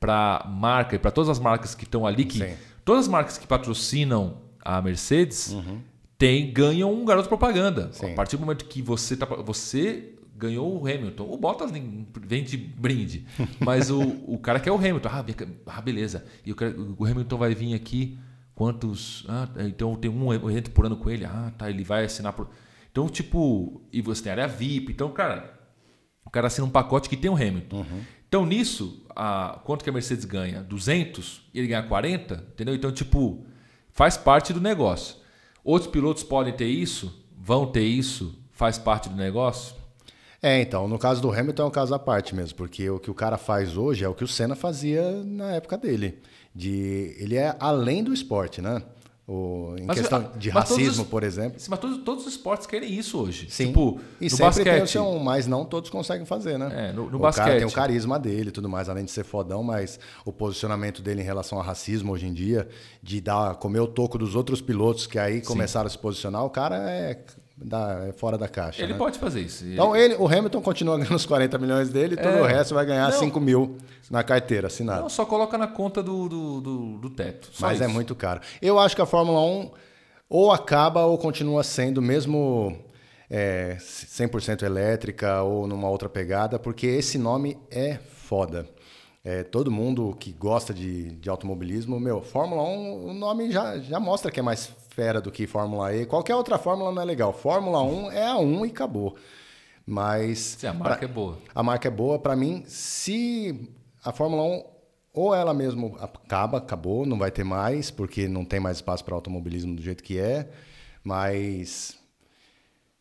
para 0.00 0.44
marca 0.48 0.96
e 0.96 0.98
para 0.98 1.10
todas 1.10 1.28
as 1.28 1.38
marcas 1.38 1.74
que 1.74 1.84
estão 1.84 2.06
ali, 2.06 2.24
que 2.24 2.38
Sim. 2.38 2.54
todas 2.82 3.02
as 3.02 3.08
marcas 3.08 3.36
que 3.36 3.46
patrocinam 3.46 4.38
a 4.64 4.80
Mercedes 4.80 5.52
uhum. 5.52 5.80
tem 6.16 6.50
ganham 6.50 6.90
um 6.90 7.04
garoto 7.04 7.28
propaganda. 7.28 7.90
Sim. 7.92 8.12
A 8.12 8.14
partir 8.14 8.38
do 8.38 8.40
momento 8.40 8.64
que 8.64 8.80
você 8.80 9.18
tá, 9.18 9.26
você 9.26 10.11
ganhou 10.46 10.80
o 10.80 10.86
Hamilton. 10.86 11.24
O 11.30 11.36
Bottas 11.36 11.70
vem 11.70 12.44
de 12.44 12.56
brinde, 12.56 13.26
mas 13.60 13.90
o, 13.90 14.00
o 14.26 14.38
cara 14.38 14.60
quer 14.60 14.70
o 14.70 14.76
Hamilton. 14.76 15.08
Ah, 15.08 15.24
ah 15.66 15.80
beleza. 15.80 16.24
E 16.44 16.54
quero, 16.54 16.96
o 16.98 17.04
Hamilton 17.04 17.36
vai 17.36 17.54
vir 17.54 17.74
aqui. 17.74 18.18
Quantos? 18.54 19.24
Ah, 19.28 19.48
então 19.60 19.94
tem 19.96 20.10
um 20.10 20.32
evento 20.32 20.70
por 20.70 20.86
ano 20.86 20.96
com 20.96 21.10
ele. 21.10 21.24
Ah, 21.24 21.52
tá. 21.56 21.70
Ele 21.70 21.84
vai 21.84 22.04
assinar 22.04 22.32
por. 22.32 22.48
Então, 22.90 23.08
tipo, 23.08 23.82
e 23.92 24.02
você 24.02 24.24
tem 24.24 24.32
área 24.32 24.46
VIP. 24.46 24.92
Então, 24.92 25.10
cara, 25.10 25.58
o 26.24 26.30
cara 26.30 26.48
assina 26.48 26.66
um 26.66 26.70
pacote 26.70 27.08
que 27.08 27.16
tem 27.16 27.30
o 27.30 27.34
Hamilton. 27.34 27.78
Uhum. 27.78 28.00
Então, 28.28 28.46
nisso, 28.46 29.04
a, 29.16 29.60
quanto 29.64 29.82
que 29.82 29.90
a 29.90 29.92
Mercedes 29.92 30.24
ganha? 30.24 30.62
200 30.62 31.42
e 31.52 31.58
ele 31.58 31.68
ganha 31.68 31.82
40? 31.82 32.34
Entendeu? 32.34 32.74
Então, 32.74 32.92
tipo, 32.92 33.44
Faz 33.92 34.16
parte 34.16 34.54
do 34.54 34.60
negócio. 34.60 35.16
Outros 35.62 35.90
pilotos 35.90 36.24
podem 36.24 36.52
ter 36.52 36.66
isso? 36.66 37.24
Vão 37.38 37.66
ter 37.66 37.84
isso? 37.84 38.38
Faz 38.50 38.78
parte 38.78 39.08
do 39.08 39.14
negócio? 39.14 39.76
É, 40.42 40.60
então, 40.60 40.88
no 40.88 40.98
caso 40.98 41.22
do 41.22 41.30
Hamilton 41.30 41.62
é 41.62 41.66
um 41.66 41.70
caso 41.70 41.94
à 41.94 41.98
parte 42.00 42.34
mesmo, 42.34 42.56
porque 42.56 42.90
o 42.90 42.98
que 42.98 43.08
o 43.10 43.14
cara 43.14 43.38
faz 43.38 43.76
hoje 43.76 44.04
é 44.04 44.08
o 44.08 44.14
que 44.14 44.24
o 44.24 44.28
Senna 44.28 44.56
fazia 44.56 45.22
na 45.24 45.52
época 45.52 45.78
dele. 45.78 46.18
De, 46.52 47.14
ele 47.18 47.36
é 47.36 47.54
além 47.60 48.02
do 48.02 48.12
esporte, 48.12 48.60
né? 48.60 48.82
O, 49.26 49.76
em 49.78 49.84
mas, 49.84 50.00
questão 50.00 50.32
de 50.36 50.50
racismo, 50.50 51.04
os, 51.04 51.08
por 51.08 51.22
exemplo. 51.22 51.56
Mas 51.68 51.78
todos, 51.78 51.98
todos 51.98 52.26
os 52.26 52.32
esportes 52.32 52.66
querem 52.66 52.92
isso 52.92 53.20
hoje. 53.20 53.48
Sim. 53.48 53.68
Tipo, 53.68 54.00
e 54.20 54.24
no 54.24 54.30
sempre 54.30 54.44
basquete, 54.46 54.76
tem 54.78 54.86
seu, 54.86 55.18
mas 55.20 55.46
não 55.46 55.64
todos 55.64 55.88
conseguem 55.88 56.26
fazer, 56.26 56.58
né? 56.58 56.88
É, 56.88 56.92
no, 56.92 57.08
no 57.08 57.18
o 57.18 57.20
basquete. 57.20 57.44
cara 57.44 57.58
tem 57.58 57.66
o 57.66 57.70
carisma 57.70 58.18
dele 58.18 58.48
e 58.48 58.52
tudo 58.52 58.68
mais, 58.68 58.88
além 58.88 59.04
de 59.04 59.12
ser 59.12 59.24
fodão, 59.24 59.62
mas 59.62 59.98
o 60.24 60.32
posicionamento 60.32 61.00
dele 61.00 61.22
em 61.22 61.24
relação 61.24 61.56
ao 61.56 61.64
racismo 61.64 62.12
hoje 62.12 62.26
em 62.26 62.32
dia, 62.32 62.68
de 63.00 63.20
dar 63.20 63.54
comer 63.54 63.78
o 63.78 63.86
toco 63.86 64.18
dos 64.18 64.34
outros 64.34 64.60
pilotos 64.60 65.06
que 65.06 65.20
aí 65.20 65.38
Sim. 65.38 65.46
começaram 65.46 65.86
a 65.86 65.90
se 65.90 65.98
posicionar, 65.98 66.44
o 66.44 66.50
cara 66.50 66.90
é 66.90 67.24
da, 67.56 68.06
é 68.08 68.12
fora 68.12 68.38
da 68.38 68.48
caixa. 68.48 68.82
Ele 68.82 68.92
né? 68.92 68.98
pode 68.98 69.18
fazer 69.18 69.40
isso. 69.40 69.64
Então 69.66 69.94
ele, 69.94 70.14
o 70.14 70.26
Hamilton 70.26 70.60
continua 70.60 70.96
ganhando 70.98 71.16
os 71.16 71.26
40 71.26 71.58
milhões 71.58 71.90
dele 71.90 72.14
e 72.14 72.16
todo 72.16 72.36
é, 72.36 72.40
o 72.40 72.44
resto 72.44 72.74
vai 72.74 72.84
ganhar 72.84 73.10
não, 73.10 73.18
5 73.18 73.40
mil 73.40 73.76
na 74.10 74.22
carteira 74.22 74.66
assinada. 74.66 75.02
Não, 75.02 75.08
só 75.08 75.24
coloca 75.24 75.56
na 75.56 75.66
conta 75.66 76.02
do, 76.02 76.28
do, 76.28 76.60
do, 76.60 76.98
do 76.98 77.10
teto. 77.10 77.50
Mas 77.60 77.72
é 77.72 77.74
isso. 77.74 77.84
é 77.84 77.88
muito 77.88 78.14
caro. 78.14 78.40
Eu 78.60 78.78
acho 78.78 78.96
que 78.96 79.02
a 79.02 79.06
Fórmula 79.06 79.40
1 79.40 79.70
ou 80.28 80.50
acaba 80.50 81.04
ou 81.04 81.18
continua 81.18 81.62
sendo 81.62 82.00
mesmo 82.00 82.76
é, 83.28 83.76
100% 83.78 84.62
elétrica 84.62 85.42
ou 85.42 85.66
numa 85.66 85.88
outra 85.88 86.08
pegada, 86.08 86.58
porque 86.58 86.86
esse 86.86 87.18
nome 87.18 87.58
é 87.70 87.98
foda. 88.14 88.66
É, 89.24 89.44
todo 89.44 89.70
mundo 89.70 90.16
que 90.18 90.32
gosta 90.32 90.74
de, 90.74 91.12
de 91.12 91.30
automobilismo, 91.30 92.00
meu, 92.00 92.20
Fórmula 92.20 92.62
1, 92.62 93.06
o 93.06 93.14
nome 93.14 93.52
já, 93.52 93.78
já 93.78 94.00
mostra 94.00 94.32
que 94.32 94.40
é 94.40 94.42
mais 94.42 94.74
fera 94.92 95.20
do 95.20 95.30
que 95.30 95.46
Fórmula 95.46 95.94
E. 95.94 96.06
Qualquer 96.06 96.34
outra 96.34 96.58
Fórmula 96.58 96.92
não 96.92 97.02
é 97.02 97.04
legal. 97.04 97.32
Fórmula 97.32 97.82
1 97.82 98.12
é 98.12 98.26
a 98.26 98.36
1 98.36 98.66
e 98.66 98.68
acabou. 98.70 99.16
Mas. 99.86 100.56
Sim, 100.58 100.66
a 100.68 100.74
marca 100.74 100.98
pra, 100.98 101.04
é 101.04 101.08
boa. 101.08 101.38
A 101.54 101.62
marca 101.62 101.88
é 101.88 101.90
boa. 101.90 102.18
Para 102.18 102.36
mim, 102.36 102.64
se 102.66 103.70
a 104.04 104.12
Fórmula 104.12 104.42
1 104.42 104.64
ou 105.14 105.34
ela 105.34 105.52
mesmo 105.52 105.96
acaba, 106.00 106.58
acabou, 106.58 107.04
não 107.04 107.18
vai 107.18 107.30
ter 107.30 107.44
mais, 107.44 107.90
porque 107.90 108.26
não 108.26 108.44
tem 108.44 108.60
mais 108.60 108.78
espaço 108.78 109.04
para 109.04 109.14
automobilismo 109.14 109.76
do 109.76 109.82
jeito 109.82 110.02
que 110.02 110.18
é, 110.18 110.48
mas 111.04 111.98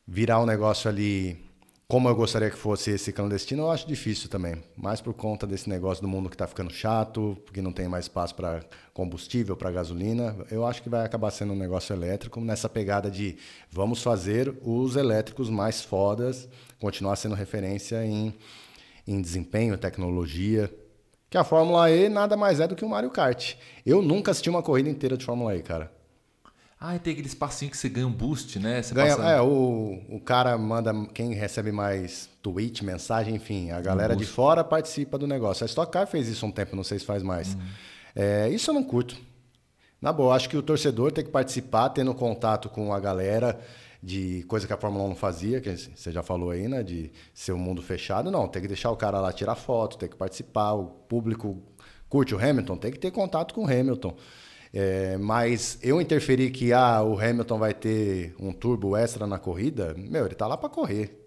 virar 0.05 0.41
um 0.41 0.45
negócio 0.45 0.89
ali 0.89 1.50
como 1.91 2.07
eu 2.07 2.15
gostaria 2.15 2.49
que 2.49 2.55
fosse 2.55 2.91
esse 2.91 3.11
clandestino, 3.11 3.63
eu 3.63 3.69
acho 3.69 3.85
difícil 3.85 4.29
também. 4.29 4.63
Mais 4.77 5.01
por 5.01 5.13
conta 5.13 5.45
desse 5.45 5.69
negócio 5.69 6.01
do 6.01 6.07
mundo 6.07 6.29
que 6.29 6.35
está 6.35 6.47
ficando 6.47 6.71
chato, 6.71 7.37
porque 7.43 7.61
não 7.61 7.73
tem 7.73 7.85
mais 7.85 8.05
espaço 8.05 8.33
para 8.33 8.61
combustível, 8.93 9.57
para 9.57 9.69
gasolina. 9.71 10.33
Eu 10.49 10.65
acho 10.65 10.81
que 10.81 10.87
vai 10.87 11.05
acabar 11.05 11.29
sendo 11.31 11.51
um 11.51 11.55
negócio 11.57 11.93
elétrico 11.93 12.39
nessa 12.39 12.69
pegada 12.69 13.11
de 13.11 13.35
vamos 13.69 14.01
fazer 14.01 14.57
os 14.61 14.95
elétricos 14.95 15.49
mais 15.49 15.81
fodas, 15.81 16.47
continuar 16.79 17.17
sendo 17.17 17.35
referência 17.35 18.05
em, 18.05 18.33
em 19.05 19.21
desempenho, 19.21 19.77
tecnologia. 19.77 20.73
Que 21.29 21.37
a 21.37 21.43
Fórmula 21.43 21.91
E 21.91 22.07
nada 22.07 22.37
mais 22.37 22.61
é 22.61 22.67
do 22.69 22.75
que 22.75 22.85
o 22.85 22.89
Mario 22.89 23.09
Kart. 23.09 23.55
Eu 23.85 24.01
nunca 24.01 24.31
assisti 24.31 24.49
uma 24.49 24.63
corrida 24.63 24.89
inteira 24.89 25.17
de 25.17 25.25
Fórmula 25.25 25.57
E, 25.57 25.61
cara. 25.61 25.91
Ah, 26.83 26.97
tem 26.97 27.13
aquele 27.13 27.27
espacinho 27.27 27.69
que 27.69 27.77
você 27.77 27.87
ganha 27.87 28.07
um 28.07 28.11
boost, 28.11 28.57
né? 28.57 28.81
Você 28.81 28.95
ganha, 28.95 29.15
passa... 29.15 29.29
É, 29.29 29.39
o, 29.39 30.01
o 30.09 30.19
cara 30.19 30.57
manda 30.57 30.91
quem 31.13 31.31
recebe 31.31 31.71
mais 31.71 32.27
tweet, 32.41 32.83
mensagem, 32.83 33.35
enfim. 33.35 33.69
A 33.69 33.79
galera 33.79 34.15
um 34.15 34.17
de 34.17 34.25
fora 34.25 34.63
participa 34.63 35.15
do 35.15 35.27
negócio. 35.27 35.63
A 35.63 35.67
Stock 35.67 35.91
Car 35.91 36.07
fez 36.07 36.27
isso 36.27 36.43
um 36.43 36.51
tempo, 36.51 36.75
não 36.75 36.83
sei 36.83 36.97
se 36.97 37.05
faz 37.05 37.21
mais. 37.21 37.53
Uhum. 37.53 37.61
É, 38.15 38.49
isso 38.49 38.71
eu 38.71 38.73
não 38.73 38.83
curto. 38.83 39.15
Na 40.01 40.11
boa, 40.11 40.35
acho 40.35 40.49
que 40.49 40.57
o 40.57 40.63
torcedor 40.63 41.11
tem 41.11 41.23
que 41.23 41.29
participar, 41.29 41.89
tendo 41.89 42.15
contato 42.15 42.67
com 42.67 42.91
a 42.91 42.99
galera 42.99 43.61
de 44.01 44.43
coisa 44.47 44.65
que 44.65 44.73
a 44.73 44.77
Fórmula 44.77 45.03
1 45.03 45.09
não 45.09 45.15
fazia, 45.15 45.61
que 45.61 45.77
você 45.77 46.11
já 46.11 46.23
falou 46.23 46.49
aí, 46.49 46.67
né? 46.67 46.81
De 46.81 47.11
ser 47.31 47.51
um 47.51 47.59
mundo 47.59 47.83
fechado. 47.83 48.31
Não, 48.31 48.47
tem 48.47 48.59
que 48.59 48.67
deixar 48.67 48.89
o 48.89 48.97
cara 48.97 49.19
lá 49.19 49.31
tirar 49.31 49.53
foto, 49.53 49.99
tem 49.99 50.09
que 50.09 50.15
participar, 50.15 50.73
o 50.73 50.85
público 50.85 51.61
curte 52.09 52.33
o 52.33 52.39
Hamilton, 52.43 52.75
tem 52.75 52.91
que 52.91 52.97
ter 52.97 53.11
contato 53.11 53.53
com 53.53 53.65
o 53.65 53.67
Hamilton. 53.67 54.15
É, 54.73 55.17
mas 55.17 55.77
eu 55.81 55.99
interferi 55.99 56.49
que 56.49 56.71
ah, 56.71 57.03
o 57.03 57.19
Hamilton 57.19 57.57
vai 57.59 57.73
ter 57.73 58.33
um 58.39 58.53
turbo 58.53 58.95
extra 58.95 59.27
na 59.27 59.37
corrida, 59.37 59.93
meu, 59.97 60.25
ele 60.25 60.35
tá 60.35 60.47
lá 60.47 60.55
para 60.55 60.69
correr. 60.69 61.17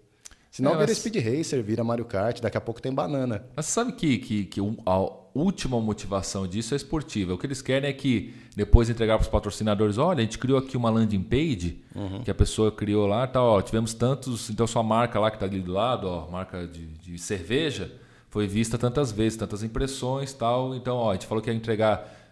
Senão 0.49 0.71
é, 0.71 0.73
vira 0.75 0.87
mas... 0.87 0.97
Speed 0.97 1.17
Racer, 1.17 1.61
vira 1.61 1.83
Mario 1.83 2.05
Kart, 2.05 2.39
daqui 2.39 2.57
a 2.57 2.61
pouco 2.61 2.81
tem 2.81 2.93
banana. 2.93 3.45
Mas 3.55 3.65
sabe 3.65 3.91
que, 3.91 4.17
que, 4.17 4.45
que 4.45 4.61
a 4.85 5.11
última 5.35 5.79
motivação 5.81 6.47
disso 6.47 6.73
é 6.73 6.77
esportiva. 6.77 7.33
O 7.33 7.37
que 7.37 7.45
eles 7.45 7.61
querem 7.61 7.89
é 7.89 7.93
que 7.93 8.33
depois 8.55 8.89
entregar 8.89 9.17
para 9.17 9.23
os 9.23 9.29
patrocinadores, 9.29 9.97
olha, 9.97 10.19
a 10.19 10.21
gente 10.21 10.39
criou 10.39 10.57
aqui 10.57 10.77
uma 10.77 10.89
landing 10.89 11.21
page 11.21 11.83
uhum. 11.93 12.23
que 12.23 12.31
a 12.31 12.33
pessoa 12.33 12.71
criou 12.71 13.05
lá, 13.05 13.27
tá, 13.27 13.43
ó, 13.43 13.61
tivemos 13.61 13.93
tantos, 13.93 14.49
então 14.49 14.65
sua 14.65 14.81
marca 14.81 15.19
lá 15.19 15.29
que 15.29 15.35
está 15.35 15.45
ali 15.45 15.59
do 15.59 15.73
lado, 15.73 16.07
ó, 16.07 16.31
marca 16.31 16.65
de, 16.65 16.85
de 16.85 17.19
cerveja, 17.19 17.91
foi 18.29 18.47
vista 18.47 18.77
tantas 18.77 19.11
vezes, 19.11 19.37
tantas 19.37 19.61
impressões 19.61 20.31
tal. 20.33 20.73
Então, 20.73 20.95
ó, 20.95 21.11
a 21.11 21.13
gente 21.15 21.27
falou 21.27 21.43
que 21.43 21.49
ia 21.49 21.55
entregar 21.55 22.24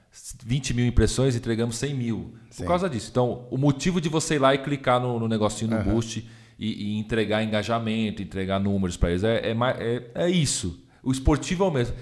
20 0.45 0.74
mil 0.76 0.86
impressões, 0.86 1.36
entregamos 1.36 1.76
100 1.78 1.93
mil. 1.95 2.34
Sim. 2.49 2.64
Por 2.64 2.68
causa 2.68 2.89
disso. 2.89 3.09
Então, 3.09 3.47
o 3.49 3.57
motivo 3.57 3.99
de 3.99 4.09
você 4.09 4.36
ir 4.36 4.39
lá 4.39 4.53
e 4.53 4.59
clicar 4.59 4.99
no, 4.99 5.20
no 5.20 5.28
negocinho 5.28 5.72
no 5.72 5.78
uhum. 5.78 5.84
boost 5.95 6.28
e, 6.59 6.93
e, 6.95 6.99
entregar 6.99 7.43
engajamento, 7.43 8.22
entregar 8.22 8.59
números 8.59 8.95
para 8.95 9.09
eles, 9.09 9.24
é, 9.24 9.38
é, 9.38 9.51
é, 9.51 10.11
é, 10.26 10.30
isso. 10.30 10.80
O 11.01 11.11
esportivo 11.11 11.64
é 11.64 11.68
o 11.68 11.72
mesmo. 11.72 11.95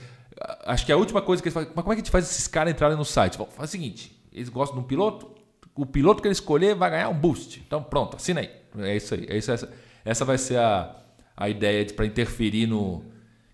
Acho 0.65 0.85
que 0.85 0.91
a 0.91 0.97
última 0.97 1.21
coisa 1.21 1.41
que 1.41 1.47
eles 1.47 1.53
fazem, 1.53 1.71
mas 1.73 1.83
como 1.83 1.93
é 1.93 1.95
que 1.95 2.01
a 2.01 2.03
gente 2.03 2.11
faz 2.11 2.29
esses 2.29 2.47
caras 2.47 2.73
entrarem 2.73 2.97
no 2.97 3.05
site? 3.05 3.37
Faz 3.37 3.69
o 3.69 3.71
seguinte, 3.71 4.11
eles 4.33 4.49
gostam 4.49 4.77
de 4.77 4.83
um 4.83 4.87
piloto, 4.87 5.31
o 5.75 5.85
piloto 5.85 6.21
que 6.21 6.27
ele 6.27 6.33
escolher 6.33 6.75
vai 6.75 6.89
ganhar 6.89 7.09
um 7.09 7.17
boost. 7.17 7.63
Então, 7.65 7.81
pronto, 7.81 8.17
assina 8.17 8.41
aí. 8.41 8.49
É 8.79 8.95
isso 8.95 9.13
aí. 9.13 9.25
É 9.29 9.37
isso, 9.37 9.51
essa, 9.51 9.71
essa 10.03 10.25
vai 10.25 10.37
ser 10.37 10.57
a, 10.57 10.95
a 11.37 11.47
ideia 11.47 11.85
para 11.93 12.05
interferir 12.05 12.67
no, 12.67 13.03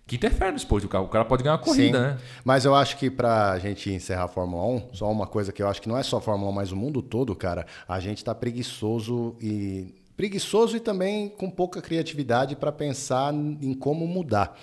que 0.08 0.16
interfere 0.16 0.52
no 0.52 0.58
esporte. 0.58 0.86
O 0.86 0.90
cara, 0.90 1.04
o 1.04 1.10
cara 1.10 1.26
pode 1.26 1.44
ganhar 1.44 1.56
uma 1.56 1.62
corrida, 1.62 1.98
Sim. 1.98 2.04
né? 2.06 2.18
Mas 2.44 2.64
eu 2.64 2.74
acho 2.74 2.98
que 2.98 3.12
para 3.12 3.52
a 3.52 3.60
gente 3.60 3.92
encerrar 3.92 4.24
a 4.24 4.28
Fórmula 4.28 4.66
1, 4.66 4.94
só 4.94 5.12
uma 5.12 5.28
coisa 5.28 5.52
que 5.52 5.62
eu 5.62 5.68
acho 5.68 5.82
que 5.82 5.90
não 5.90 5.98
é 5.98 6.04
só 6.04 6.18
a 6.18 6.22
Fórmula 6.22 6.50
1, 6.50 6.54
mas 6.54 6.72
o 6.72 6.78
mundo 6.78 7.02
todo, 7.02 7.36
cara, 7.36 7.68
a 7.88 8.00
gente 8.00 8.20
está 8.20 8.34
preguiçoso 8.34 9.36
e. 9.42 9.94
Preguiçoso 10.16 10.76
e 10.76 10.80
também 10.80 11.30
com 11.30 11.48
pouca 11.48 11.80
criatividade 11.80 12.56
para 12.56 12.72
pensar 12.72 13.32
em 13.32 13.72
como 13.76 14.08
mudar. 14.08 14.58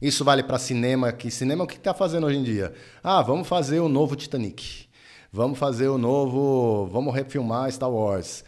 Isso 0.00 0.24
vale 0.24 0.44
para 0.44 0.58
cinema, 0.58 1.10
que 1.10 1.28
cinema 1.28 1.64
o 1.64 1.66
que 1.66 1.76
está 1.76 1.92
fazendo 1.92 2.26
hoje 2.26 2.38
em 2.38 2.44
dia? 2.44 2.72
Ah, 3.02 3.20
vamos 3.20 3.48
fazer 3.48 3.80
o 3.80 3.88
novo 3.88 4.14
Titanic. 4.14 4.86
Vamos 5.32 5.58
fazer 5.58 5.88
o 5.88 5.96
novo. 5.96 6.86
Vamos 6.92 7.14
refilmar 7.14 7.72
Star 7.72 7.90
Wars. 7.90 8.44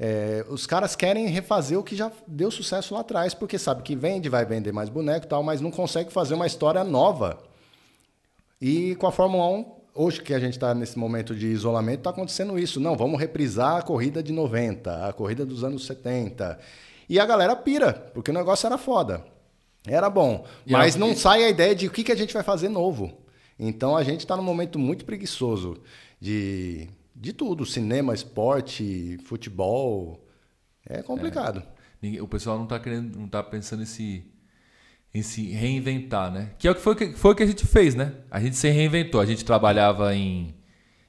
É, 0.00 0.44
os 0.48 0.66
caras 0.66 0.94
querem 0.94 1.26
refazer 1.26 1.78
o 1.78 1.82
que 1.82 1.96
já 1.96 2.10
deu 2.26 2.50
sucesso 2.50 2.94
lá 2.94 3.00
atrás, 3.00 3.34
porque 3.34 3.58
sabe 3.58 3.82
que 3.82 3.96
vende, 3.96 4.28
vai 4.28 4.44
vender 4.44 4.72
mais 4.72 4.88
boneco 4.88 5.26
e 5.26 5.28
tal, 5.28 5.42
mas 5.42 5.60
não 5.60 5.70
consegue 5.70 6.12
fazer 6.12 6.34
uma 6.34 6.46
história 6.46 6.84
nova. 6.84 7.38
E 8.60 8.94
com 8.96 9.06
a 9.06 9.12
Fórmula 9.12 9.48
1, 9.48 9.78
hoje 9.94 10.22
que 10.22 10.32
a 10.32 10.38
gente 10.38 10.52
está 10.52 10.72
nesse 10.72 10.96
momento 10.96 11.34
de 11.34 11.48
isolamento, 11.48 11.98
está 11.98 12.10
acontecendo 12.10 12.58
isso. 12.58 12.78
Não, 12.78 12.96
vamos 12.96 13.18
reprisar 13.18 13.76
a 13.76 13.82
corrida 13.82 14.22
de 14.22 14.32
90, 14.32 15.08
a 15.08 15.12
corrida 15.12 15.44
dos 15.44 15.64
anos 15.64 15.84
70. 15.86 16.58
E 17.08 17.18
a 17.18 17.26
galera 17.26 17.56
pira, 17.56 17.92
porque 18.14 18.30
o 18.30 18.34
negócio 18.34 18.66
era 18.66 18.78
foda. 18.78 19.24
Era 19.86 20.08
bom. 20.08 20.44
E 20.66 20.72
mas 20.72 20.94
não 20.94 21.16
sai 21.16 21.44
a 21.44 21.48
ideia 21.48 21.74
de 21.74 21.86
o 21.86 21.90
que, 21.90 22.04
que 22.04 22.12
a 22.12 22.16
gente 22.16 22.34
vai 22.34 22.42
fazer 22.42 22.68
novo. 22.68 23.12
Então 23.58 23.96
a 23.96 24.04
gente 24.04 24.20
está 24.20 24.36
num 24.36 24.42
momento 24.42 24.78
muito 24.78 25.04
preguiçoso 25.04 25.80
de 26.20 26.88
de 27.20 27.32
tudo, 27.32 27.66
cinema, 27.66 28.14
esporte, 28.14 29.18
futebol. 29.24 30.24
É 30.86 31.02
complicado. 31.02 31.62
É. 32.02 32.22
O 32.22 32.28
pessoal 32.28 32.56
não 32.56 32.64
está 32.64 32.78
querendo, 32.78 33.18
não 33.18 33.28
tá 33.28 33.42
pensando 33.42 33.82
em 33.82 33.86
se, 33.86 34.24
em 35.12 35.22
se 35.22 35.50
reinventar, 35.50 36.30
né? 36.30 36.52
Que 36.58 36.68
é 36.68 36.70
o 36.70 36.74
que 36.74 36.80
foi, 36.80 36.94
que 36.94 37.12
foi 37.14 37.32
o 37.32 37.34
que 37.34 37.42
a 37.42 37.46
gente 37.46 37.66
fez, 37.66 37.94
né? 37.94 38.14
A 38.30 38.40
gente 38.40 38.56
se 38.56 38.68
reinventou. 38.68 39.20
A 39.20 39.26
gente 39.26 39.44
trabalhava 39.44 40.14
em, 40.14 40.54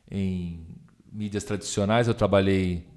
em 0.10 0.66
mídias 1.12 1.44
tradicionais. 1.44 2.08
Eu 2.08 2.16
trabalhei, 2.16 2.88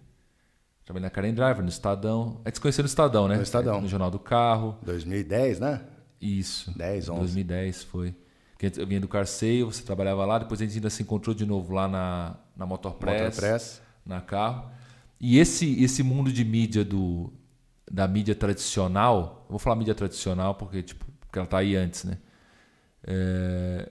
trabalhei 0.85 1.05
na 1.05 1.11
Karen 1.11 1.35
Driver, 1.35 1.63
no 1.63 1.69
Estadão. 1.69 2.41
Se 2.53 2.61
conheceu 2.61 2.83
no 2.83 2.89
Estadão, 2.89 3.29
né? 3.29 3.37
No 3.37 3.43
Estadão. 3.43 3.81
No 3.83 3.89
Jornal 3.89 4.11
do 4.11 4.19
Carro. 4.19 4.79
2010, 4.85 5.61
né? 5.61 5.83
Isso. 6.19 6.77
10, 6.77 7.11
11. 7.11 7.21
2010 7.21 7.85
foi. 7.85 8.15
Eu 8.79 8.87
vinha 8.87 9.01
do 9.01 9.09
Carseio, 9.09 9.67
você 9.67 9.83
trabalhava 9.83 10.25
lá, 10.25 10.39
depois 10.39 10.61
a 10.61 10.65
gente 10.65 10.77
ainda 10.77 10.89
se 10.89 11.03
encontrou 11.03 11.35
de 11.35 11.45
novo 11.45 11.75
lá 11.75 11.89
na, 11.89 12.37
na 12.57 12.67
Motorpress, 12.67 13.37
Motorpress. 13.37 13.83
na 14.05 14.21
carro. 14.21 14.71
E 15.21 15.39
esse, 15.39 15.83
esse 15.83 16.03
mundo 16.03 16.33
de 16.33 16.45
mídia 16.45 16.85
do, 16.85 17.33
da 17.91 18.09
mídia 18.09 18.35
tradicional, 18.35 19.47
vou 19.49 19.59
falar 19.59 19.77
mídia 19.77 19.95
tradicional 19.95 20.55
porque, 20.55 20.83
tipo, 20.83 21.05
porque 21.21 21.39
ela 21.39 21.47
está 21.47 21.59
aí 21.59 21.77
antes, 21.77 22.05
né? 22.05 22.19
É, 23.05 23.91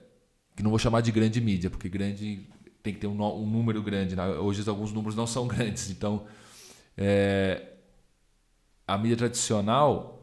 que 0.54 0.62
não 0.62 0.70
vou 0.70 0.78
chamar 0.78 1.00
de 1.00 1.10
grande 1.10 1.40
mídia, 1.40 1.68
porque 1.68 1.88
grande 1.88 2.48
tem 2.82 2.92
que 2.94 3.00
ter 3.00 3.06
um, 3.06 3.20
um 3.22 3.46
número 3.46 3.82
grande. 3.82 4.14
Né? 4.14 4.26
Hoje 4.26 4.68
alguns 4.68 4.92
números 4.92 5.16
não 5.16 5.26
são 5.26 5.46
grandes, 5.48 5.90
então 5.90 6.24
é, 6.96 7.62
a 8.86 8.96
mídia 8.98 9.16
tradicional 9.16 10.20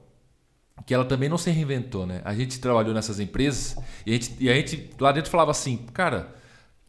que 0.85 0.93
ela 0.93 1.03
também 1.03 1.27
não 1.27 1.37
se 1.37 1.51
reinventou, 1.51 2.05
né? 2.05 2.21
A 2.23 2.33
gente 2.33 2.59
trabalhou 2.59 2.93
nessas 2.93 3.19
empresas 3.19 3.75
e 4.05 4.11
a 4.11 4.13
gente, 4.13 4.35
e 4.39 4.49
a 4.49 4.53
gente 4.53 4.89
lá 4.99 5.11
dentro 5.11 5.29
falava 5.29 5.51
assim, 5.51 5.77
cara, 5.93 6.33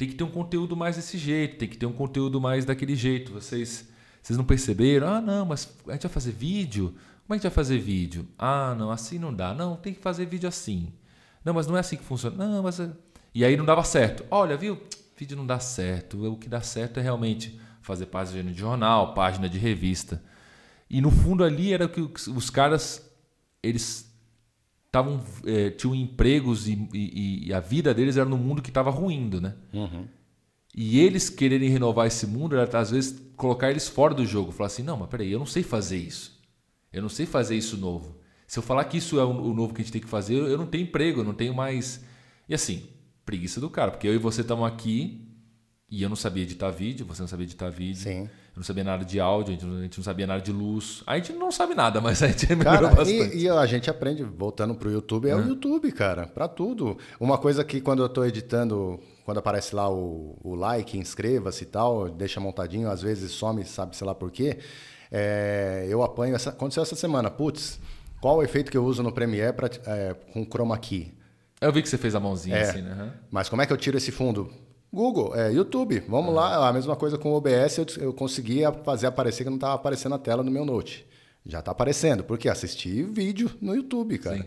tem 0.01 0.09
que 0.09 0.15
ter 0.15 0.25
um 0.25 0.31
conteúdo 0.31 0.75
mais 0.75 0.97
desse 0.97 1.19
jeito, 1.19 1.59
tem 1.59 1.69
que 1.69 1.77
ter 1.77 1.85
um 1.85 1.93
conteúdo 1.93 2.41
mais 2.41 2.65
daquele 2.65 2.97
jeito. 2.97 3.35
Vocês, 3.35 3.87
vocês 4.23 4.35
não 4.35 4.47
perceberam? 4.47 5.07
Ah, 5.07 5.21
não, 5.21 5.45
mas 5.45 5.71
a 5.87 5.93
gente 5.93 6.05
vai 6.05 6.11
fazer 6.11 6.33
vídeo? 6.33 6.95
Como 7.27 7.27
é 7.27 7.29
que 7.29 7.33
a 7.33 7.37
gente 7.37 7.43
vai 7.43 7.51
fazer 7.51 7.79
vídeo? 7.79 8.27
Ah, 8.39 8.75
não, 8.79 8.91
assim 8.91 9.19
não 9.19 9.35
dá. 9.35 9.53
Não, 9.53 9.77
tem 9.77 9.93
que 9.93 10.01
fazer 10.01 10.25
vídeo 10.25 10.49
assim. 10.49 10.91
Não, 11.45 11.53
mas 11.53 11.67
não 11.67 11.77
é 11.77 11.81
assim 11.81 11.99
que 11.99 12.03
funciona. 12.03 12.47
Não, 12.47 12.63
mas. 12.63 12.81
É... 12.81 12.91
E 13.35 13.45
aí 13.45 13.59
não 13.59 13.65
dava 13.67 13.85
certo. 13.85 14.25
Olha, 14.31 14.57
viu? 14.57 14.81
Vídeo 15.19 15.37
não 15.37 15.47
dá 15.47 15.61
certo. 15.61 16.33
O 16.33 16.39
que 16.39 16.49
dá 16.49 16.63
certo 16.63 16.99
é 16.99 17.03
realmente 17.03 17.61
fazer 17.83 18.07
página 18.07 18.51
de 18.51 18.59
jornal, 18.59 19.13
página 19.13 19.51
de 19.51 19.59
revista. 19.59 20.23
E 20.89 21.03
no 21.03 21.11
fundo 21.11 21.45
ali 21.45 21.75
era 21.75 21.87
que 21.87 22.01
os 22.01 22.49
caras 22.49 23.07
eles 23.63 24.10
estavam 24.91 25.23
é, 25.47 25.71
tinham 25.71 25.95
empregos 25.95 26.67
e, 26.67 26.89
e, 26.93 27.49
e, 27.49 27.55
a 27.55 27.61
vida 27.61 27.95
deles 27.95 28.17
era 28.17 28.29
no 28.29 28.37
mundo 28.37 28.61
que 28.61 28.71
estava 28.71 28.91
ruindo, 28.91 29.41
né? 29.41 29.55
Uhum. 29.73 30.07
E 30.75 31.01
eles 31.01 31.31
quererem 31.31 31.69
renovar 31.69 32.09
esse 32.09 32.27
mundo 32.27 32.57
era 32.57 32.79
às 32.79 32.91
vezes 32.91 33.23
colocar 33.37 33.71
eles 33.71 33.89
fora 33.89 34.13
do 34.13 34.27
jogo, 34.27 34.53
falar 34.53 34.67
assim, 34.67 34.83
não, 34.83 34.97
mas 34.97 35.09
peraí, 35.09 35.31
eu 35.31 35.39
não 35.39 35.47
sei 35.47 35.63
fazer 35.63 35.97
isso, 35.97 36.41
eu 36.93 37.01
não 37.01 37.09
sei 37.09 37.25
fazer 37.25 37.57
isso 37.57 37.77
novo. 37.77 38.19
Se 38.47 38.59
eu 38.59 38.63
falar 38.65 38.85
que 38.85 38.99
isso 38.99 39.19
é 39.21 39.25
o 39.25 39.55
novo 39.55 39.73
que 39.73 39.81
a 39.81 39.85
gente 39.85 39.93
tem 39.93 40.01
que 40.01 40.09
fazer, 40.09 40.35
eu 40.35 40.59
não 40.59 40.67
tenho 40.67 40.83
emprego, 40.83 41.21
eu 41.21 41.25
não 41.25 41.35
tenho 41.35 41.55
mais. 41.55 42.05
E 42.49 42.55
assim, 42.55 42.89
preguiça 43.25 43.61
do 43.61 43.71
cara, 43.71 43.93
porque 43.93 44.09
eu 44.09 44.15
e 44.15 44.19
você 44.19 44.41
estamos 44.41 44.67
aqui 44.67 45.29
e 45.89 46.03
eu 46.03 46.09
não 46.09 46.17
sabia 46.17 46.43
editar 46.43 46.71
vídeo, 46.71 47.07
você 47.07 47.23
não 47.23 47.29
sabia 47.29 47.45
editar 47.45 47.71
vídeo. 47.71 48.03
Sim. 48.03 48.29
Eu 48.55 48.57
não 48.57 48.63
sabia 48.65 48.85
nada 48.85 49.05
de 49.05 49.21
áudio, 49.21 49.51
a 49.51 49.53
gente, 49.53 49.67
não, 49.67 49.79
a 49.79 49.83
gente 49.83 49.99
não 49.99 50.05
sabia 50.05 50.27
nada 50.27 50.43
de 50.43 50.53
luz. 50.53 51.03
A 51.07 51.17
gente 51.17 51.33
não 51.33 51.53
sabe 51.53 51.75
nada, 51.75 52.01
mas 52.03 52.23
a 52.23 52.29
gente 52.29 52.55
melhorou 52.55 52.81
cara, 52.81 52.95
bastante. 52.95 53.37
E, 53.37 53.43
e, 53.43 53.49
a 53.49 53.67
gente 53.67 53.89
aprende, 53.89 54.23
voltando 54.25 54.75
pro 54.75 54.91
YouTube, 54.91 55.29
é, 55.29 55.33
é. 55.33 55.37
o 55.37 55.47
YouTube, 55.47 55.91
cara, 55.93 56.27
para 56.27 56.49
tudo. 56.49 56.99
Uma 57.19 57.39
coisa 57.39 57.65
que 57.65 57.81
quando 57.81 58.03
eu 58.03 58.07
estou 58.07 58.27
editando, 58.27 59.01
quando 59.25 59.39
aparece 59.39 59.75
lá 59.75 59.89
o, 59.89 60.37
o 60.43 60.55
like, 60.55 60.99
inscreva-se 60.99 61.65
e 61.65 61.67
tal, 61.67 62.09
deixa 62.09 62.41
montadinho, 62.41 62.91
às 62.91 63.01
vezes 63.01 63.31
some, 63.31 63.65
sabe, 63.65 63.97
sei 63.97 64.07
lá 64.07 64.15
por 64.15 64.31
quê. 64.31 64.59
É, 65.11 65.87
eu 65.89 66.03
apanho, 66.03 66.35
essa, 66.35 66.51
aconteceu 66.51 66.83
essa 66.83 66.97
semana, 66.97 67.31
putz, 67.31 67.81
qual 68.21 68.37
o 68.37 68.43
efeito 68.43 68.71
que 68.71 68.77
eu 68.77 68.85
uso 68.85 69.03
no 69.03 69.13
Premiere 69.13 69.53
pra, 69.53 69.71
é, 69.87 70.15
com 70.33 70.45
chroma 70.45 70.77
key? 70.77 71.17
Eu 71.61 71.73
vi 71.73 71.83
que 71.83 71.89
você 71.89 71.99
fez 71.99 72.15
a 72.15 72.21
mãozinha 72.21 72.57
é, 72.57 72.63
assim, 72.63 72.81
né? 72.81 73.13
Mas 73.31 73.49
como 73.49 73.61
é 73.61 73.67
que 73.67 73.73
eu 73.73 73.77
tiro 73.77 73.97
esse 73.97 74.11
fundo? 74.11 74.51
Google, 74.93 75.35
é, 75.37 75.53
YouTube. 75.53 76.03
Vamos 76.09 76.35
lá, 76.35 76.69
a 76.69 76.73
mesma 76.73 76.97
coisa 76.97 77.17
com 77.17 77.31
o 77.31 77.35
OBS, 77.35 77.79
eu, 77.79 77.87
eu 77.99 78.13
conseguia 78.13 78.73
fazer 78.73 79.07
aparecer 79.07 79.45
que 79.45 79.51
não 79.51 79.57
estava 79.57 79.75
aparecendo 79.75 80.15
a 80.15 80.19
tela 80.19 80.43
no 80.43 80.51
meu 80.51 80.65
Note. 80.65 81.07
Já 81.47 81.61
está 81.61 81.71
aparecendo, 81.71 82.25
porque 82.25 82.49
assisti 82.49 83.03
vídeo 83.03 83.51
no 83.61 83.75
YouTube, 83.75 84.19
cara. 84.19 84.39
Sim. 84.39 84.45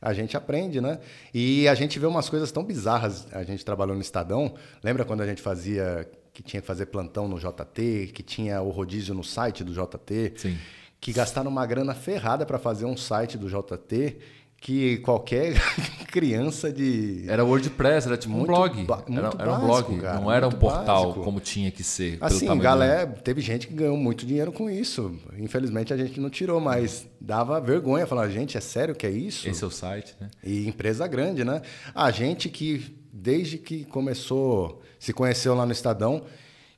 A 0.00 0.14
gente 0.14 0.36
aprende, 0.36 0.80
né? 0.80 0.98
E 1.34 1.68
a 1.68 1.74
gente 1.74 1.98
vê 1.98 2.06
umas 2.06 2.28
coisas 2.28 2.50
tão 2.50 2.64
bizarras. 2.64 3.26
A 3.32 3.42
gente 3.42 3.62
trabalhou 3.64 3.94
no 3.94 4.00
Estadão. 4.00 4.54
Lembra 4.82 5.04
quando 5.04 5.20
a 5.20 5.26
gente 5.26 5.42
fazia 5.42 6.08
que 6.32 6.42
tinha 6.42 6.60
que 6.60 6.66
fazer 6.66 6.86
plantão 6.86 7.28
no 7.28 7.38
JT, 7.38 8.12
que 8.14 8.22
tinha 8.22 8.62
o 8.62 8.70
rodízio 8.70 9.14
no 9.14 9.22
site 9.22 9.62
do 9.62 9.72
JT, 9.72 10.34
Sim. 10.36 10.56
que 10.98 11.12
gastaram 11.12 11.50
uma 11.50 11.66
grana 11.66 11.92
ferrada 11.92 12.46
para 12.46 12.58
fazer 12.58 12.86
um 12.86 12.96
site 12.96 13.36
do 13.36 13.48
JT 13.48 14.16
que 14.60 14.98
qualquer 14.98 15.54
criança 16.12 16.70
de. 16.70 17.24
Era 17.26 17.44
WordPress, 17.44 18.06
era 18.06 18.16
tipo 18.18 18.34
um 18.34 18.44
blog. 18.44 18.86
Era, 19.10 19.30
era, 19.38 19.54
um 19.54 19.60
blog, 19.60 19.98
cara, 19.98 20.20
não 20.20 20.30
era 20.30 20.46
um 20.46 20.52
portal 20.52 21.06
básico. 21.06 21.24
como 21.24 21.40
tinha 21.40 21.70
que 21.70 21.82
ser. 21.82 22.18
Assim, 22.20 22.46
galera, 22.58 23.06
teve 23.06 23.40
gente 23.40 23.66
que 23.66 23.74
ganhou 23.74 23.96
muito 23.96 24.26
dinheiro 24.26 24.52
com 24.52 24.68
isso. 24.68 25.16
Infelizmente 25.38 25.94
a 25.94 25.96
gente 25.96 26.20
não 26.20 26.28
tirou, 26.28 26.60
mas 26.60 27.06
dava 27.18 27.58
vergonha 27.60 28.06
falar, 28.06 28.28
gente, 28.28 28.58
é 28.58 28.60
sério 28.60 28.94
que 28.94 29.06
é 29.06 29.10
isso? 29.10 29.48
Esse 29.48 29.64
é 29.64 29.66
o 29.66 29.70
site, 29.70 30.14
né? 30.20 30.28
E 30.44 30.68
empresa 30.68 31.06
grande, 31.06 31.42
né? 31.42 31.62
A 31.94 32.10
gente 32.10 32.50
que, 32.50 32.94
desde 33.10 33.56
que 33.56 33.84
começou, 33.86 34.82
se 34.98 35.14
conheceu 35.14 35.54
lá 35.54 35.64
no 35.64 35.72
Estadão, 35.72 36.24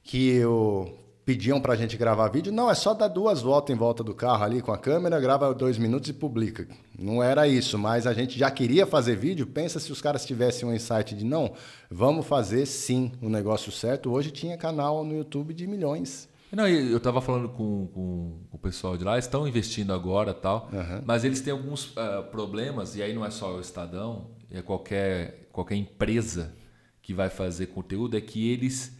que 0.04 0.28
eu 0.28 0.96
pediam 1.24 1.60
pra 1.60 1.76
gente 1.76 1.96
gravar 1.96 2.28
vídeo. 2.28 2.52
Não, 2.52 2.70
é 2.70 2.74
só 2.74 2.94
dar 2.94 3.08
duas 3.08 3.42
voltas 3.42 3.74
em 3.74 3.78
volta 3.78 4.02
do 4.02 4.14
carro 4.14 4.44
ali 4.44 4.60
com 4.60 4.72
a 4.72 4.78
câmera, 4.78 5.20
grava 5.20 5.52
dois 5.54 5.78
minutos 5.78 6.08
e 6.10 6.12
publica. 6.12 6.66
Não 6.98 7.22
era 7.22 7.46
isso, 7.46 7.78
mas 7.78 8.06
a 8.06 8.12
gente 8.12 8.38
já 8.38 8.50
queria 8.50 8.86
fazer 8.86 9.16
vídeo. 9.16 9.46
Pensa 9.46 9.78
se 9.78 9.92
os 9.92 10.00
caras 10.00 10.24
tivessem 10.24 10.68
um 10.68 10.74
insight 10.74 11.14
de 11.14 11.24
não, 11.24 11.52
vamos 11.90 12.26
fazer 12.26 12.66
sim 12.66 13.12
o 13.20 13.28
negócio 13.28 13.70
certo. 13.70 14.10
Hoje 14.10 14.30
tinha 14.30 14.56
canal 14.56 15.04
no 15.04 15.16
YouTube 15.16 15.54
de 15.54 15.66
milhões. 15.66 16.28
Não, 16.50 16.68
eu 16.68 16.98
estava 16.98 17.22
falando 17.22 17.48
com, 17.48 17.86
com, 17.86 18.38
o 18.52 18.58
pessoal 18.58 18.98
de 18.98 19.04
lá, 19.04 19.18
estão 19.18 19.48
investindo 19.48 19.90
agora 19.90 20.34
tal, 20.34 20.68
uhum. 20.70 21.00
mas 21.06 21.24
eles 21.24 21.40
têm 21.40 21.50
alguns 21.50 21.96
uh, 21.96 22.22
problemas, 22.30 22.94
e 22.94 23.02
aí 23.02 23.14
não 23.14 23.24
é 23.24 23.30
só 23.30 23.56
o 23.56 23.60
Estadão, 23.60 24.26
é 24.50 24.60
qualquer, 24.60 25.48
qualquer 25.50 25.76
empresa 25.76 26.54
que 27.00 27.14
vai 27.14 27.30
fazer 27.30 27.68
conteúdo, 27.68 28.18
é 28.18 28.20
que 28.20 28.52
eles 28.52 28.94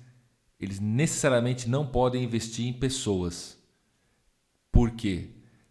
eles 0.63 0.79
necessariamente 0.79 1.69
não 1.69 1.85
podem 1.85 2.23
investir 2.23 2.67
em 2.67 2.73
pessoas. 2.73 3.59
Por 4.71 4.93
quê? 4.93 5.31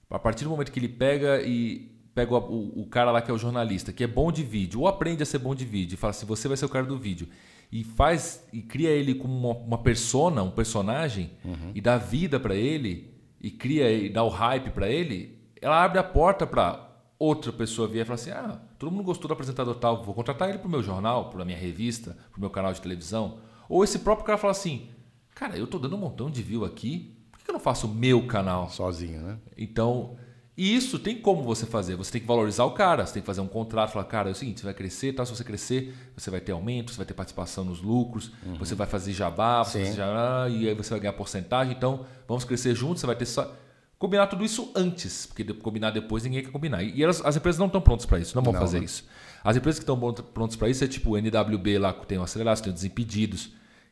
A 0.09 0.19
partir 0.19 0.43
do 0.43 0.49
momento 0.49 0.69
que 0.69 0.77
ele 0.77 0.89
pega 0.89 1.41
e 1.41 1.89
pega 2.13 2.35
o, 2.35 2.81
o, 2.81 2.85
cara 2.87 3.09
lá 3.09 3.21
que 3.21 3.31
é 3.31 3.33
o 3.33 3.37
jornalista, 3.37 3.93
que 3.93 4.03
é 4.03 4.07
bom 4.07 4.29
de 4.33 4.43
vídeo, 4.43 4.81
ou 4.81 4.87
aprende 4.87 5.23
a 5.23 5.25
ser 5.25 5.37
bom 5.37 5.55
de 5.55 5.63
vídeo, 5.63 5.93
e 5.93 5.97
fala 5.97 6.11
assim, 6.11 6.25
você 6.25 6.45
vai 6.49 6.57
ser 6.57 6.65
o 6.65 6.69
cara 6.69 6.85
do 6.85 6.97
vídeo, 6.97 7.25
e 7.71 7.85
faz 7.85 8.45
e 8.51 8.61
cria 8.61 8.89
ele 8.89 9.15
como 9.15 9.33
uma, 9.33 9.57
uma 9.59 9.77
persona, 9.77 10.43
um 10.43 10.51
personagem, 10.51 11.31
uhum. 11.45 11.71
e 11.73 11.79
dá 11.79 11.97
vida 11.97 12.37
para 12.37 12.53
ele, 12.53 13.13
e 13.39 13.49
cria 13.49 13.89
e 13.89 14.09
dá 14.09 14.23
o 14.23 14.29
hype 14.29 14.71
para 14.71 14.89
ele, 14.89 15.39
ela 15.61 15.81
abre 15.81 15.99
a 15.99 16.03
porta 16.03 16.45
para 16.45 16.91
outra 17.17 17.53
pessoa 17.53 17.87
vir 17.87 18.01
e 18.01 18.05
falar 18.05 18.15
assim, 18.15 18.31
ah, 18.31 18.59
todo 18.77 18.91
mundo 18.91 19.05
gostou 19.05 19.29
do 19.29 19.33
apresentador 19.33 19.75
tal, 19.75 20.03
vou 20.03 20.13
contratar 20.13 20.49
ele 20.49 20.57
para 20.57 20.67
o 20.67 20.71
meu 20.71 20.83
jornal, 20.83 21.29
para 21.29 21.45
minha 21.45 21.57
revista, 21.57 22.17
para 22.29 22.37
o 22.37 22.41
meu 22.41 22.49
canal 22.49 22.73
de 22.73 22.81
televisão, 22.81 23.37
ou 23.71 23.85
esse 23.85 23.99
próprio 23.99 24.25
cara 24.25 24.37
fala 24.37 24.51
assim: 24.51 24.89
cara, 25.33 25.57
eu 25.57 25.65
tô 25.65 25.79
dando 25.79 25.95
um 25.95 25.99
montão 25.99 26.29
de 26.29 26.43
view 26.43 26.65
aqui, 26.65 27.17
por 27.31 27.39
que 27.39 27.49
eu 27.49 27.53
não 27.53 27.59
faço 27.59 27.87
o 27.87 27.89
meu 27.89 28.27
canal? 28.27 28.69
Sozinho, 28.69 29.21
né? 29.21 29.37
Então, 29.57 30.17
isso 30.57 30.99
tem 30.99 31.17
como 31.17 31.41
você 31.41 31.65
fazer. 31.65 31.95
Você 31.95 32.11
tem 32.11 32.21
que 32.21 32.27
valorizar 32.27 32.65
o 32.65 32.71
cara, 32.71 33.05
você 33.05 33.13
tem 33.13 33.21
que 33.21 33.25
fazer 33.25 33.39
um 33.39 33.47
contrato, 33.47 33.93
falar, 33.93 34.05
cara, 34.05 34.29
é 34.29 34.33
o 34.33 34.35
seguinte, 34.35 34.59
você 34.59 34.65
vai 34.65 34.73
crescer, 34.73 35.13
tá? 35.13 35.25
se 35.25 35.33
você 35.33 35.43
crescer, 35.43 35.95
você 36.15 36.29
vai 36.29 36.41
ter 36.41 36.51
aumento, 36.51 36.91
você 36.91 36.97
vai 36.97 37.05
ter 37.05 37.13
participação 37.13 37.63
nos 37.63 37.81
lucros, 37.81 38.31
uhum. 38.45 38.55
você 38.55 38.75
vai 38.75 38.85
fazer 38.85 39.13
jabá, 39.13 39.63
você 39.63 39.85
vai 39.85 39.93
jabá, 39.93 40.49
e 40.49 40.67
aí 40.67 40.75
você 40.75 40.89
vai 40.89 40.99
ganhar 40.99 41.13
porcentagem. 41.13 41.73
Então, 41.73 42.05
vamos 42.27 42.43
crescer 42.43 42.75
juntos, 42.75 42.99
você 42.99 43.07
vai 43.07 43.15
ter 43.15 43.25
só. 43.25 43.55
Combinar 43.97 44.27
tudo 44.27 44.43
isso 44.43 44.71
antes, 44.75 45.27
porque 45.27 45.43
combinar 45.53 45.91
depois 45.91 46.23
ninguém 46.23 46.43
quer 46.43 46.51
combinar. 46.51 46.83
E 46.83 47.01
elas, 47.01 47.23
as 47.23 47.37
empresas 47.37 47.59
não 47.59 47.67
estão 47.67 47.79
prontas 47.79 48.05
para 48.05 48.19
isso, 48.19 48.35
não 48.35 48.43
vão 48.43 48.51
não, 48.51 48.59
fazer 48.59 48.79
né? 48.79 48.85
isso. 48.85 49.05
As 49.43 49.55
empresas 49.55 49.79
que 49.79 49.83
estão 49.83 49.97
prontas 50.23 50.55
para 50.55 50.69
isso 50.69 50.83
é 50.83 50.87
tipo 50.87 51.11
o 51.11 51.17
NWB 51.17 51.77
lá, 51.77 51.93
que 51.93 52.05
tem 52.05 52.17
o 52.17 52.23
Acelerados, 52.23 52.61
tem 52.61 52.71
o 52.71 52.73
Desimpedidos, 52.73 53.51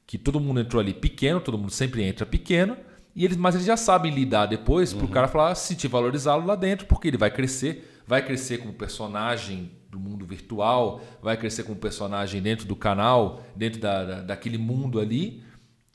que 0.10 0.18
todo 0.18 0.40
mundo 0.40 0.60
entrou 0.60 0.80
ali 0.80 0.92
pequeno, 0.92 1.40
todo 1.40 1.56
mundo 1.56 1.72
sempre 1.72 2.02
entra 2.02 2.26
pequeno, 2.26 2.76
e 3.16 3.24
eles, 3.24 3.38
mas 3.38 3.54
eles 3.54 3.68
já 3.68 3.78
sabem 3.78 4.12
lidar 4.12 4.48
depois 4.48 4.92
uhum. 4.92 4.98
para 4.98 5.06
o 5.06 5.10
cara 5.10 5.28
falar, 5.28 5.54
se 5.54 5.76
te 5.76 5.88
valorizá-lo 5.88 6.48
lá 6.48 6.56
dentro, 6.56 6.88
porque 6.88 7.10
ele 7.10 7.18
vai 7.18 7.30
crescer, 7.30 8.02
vai 8.08 8.26
crescer 8.26 8.58
como 8.58 8.74
personagem 8.74 9.70
do 9.88 10.00
mundo 10.00 10.26
virtual, 10.26 11.00
vai 11.22 11.38
crescer 11.38 11.62
como 11.62 11.76
personagem 11.76 12.42
dentro 12.42 12.66
do 12.66 12.76
canal, 12.76 13.44
dentro 13.56 13.80
da, 13.80 14.04
da 14.04 14.22
daquele 14.22 14.58
mundo 14.58 15.00
ali, 15.00 15.44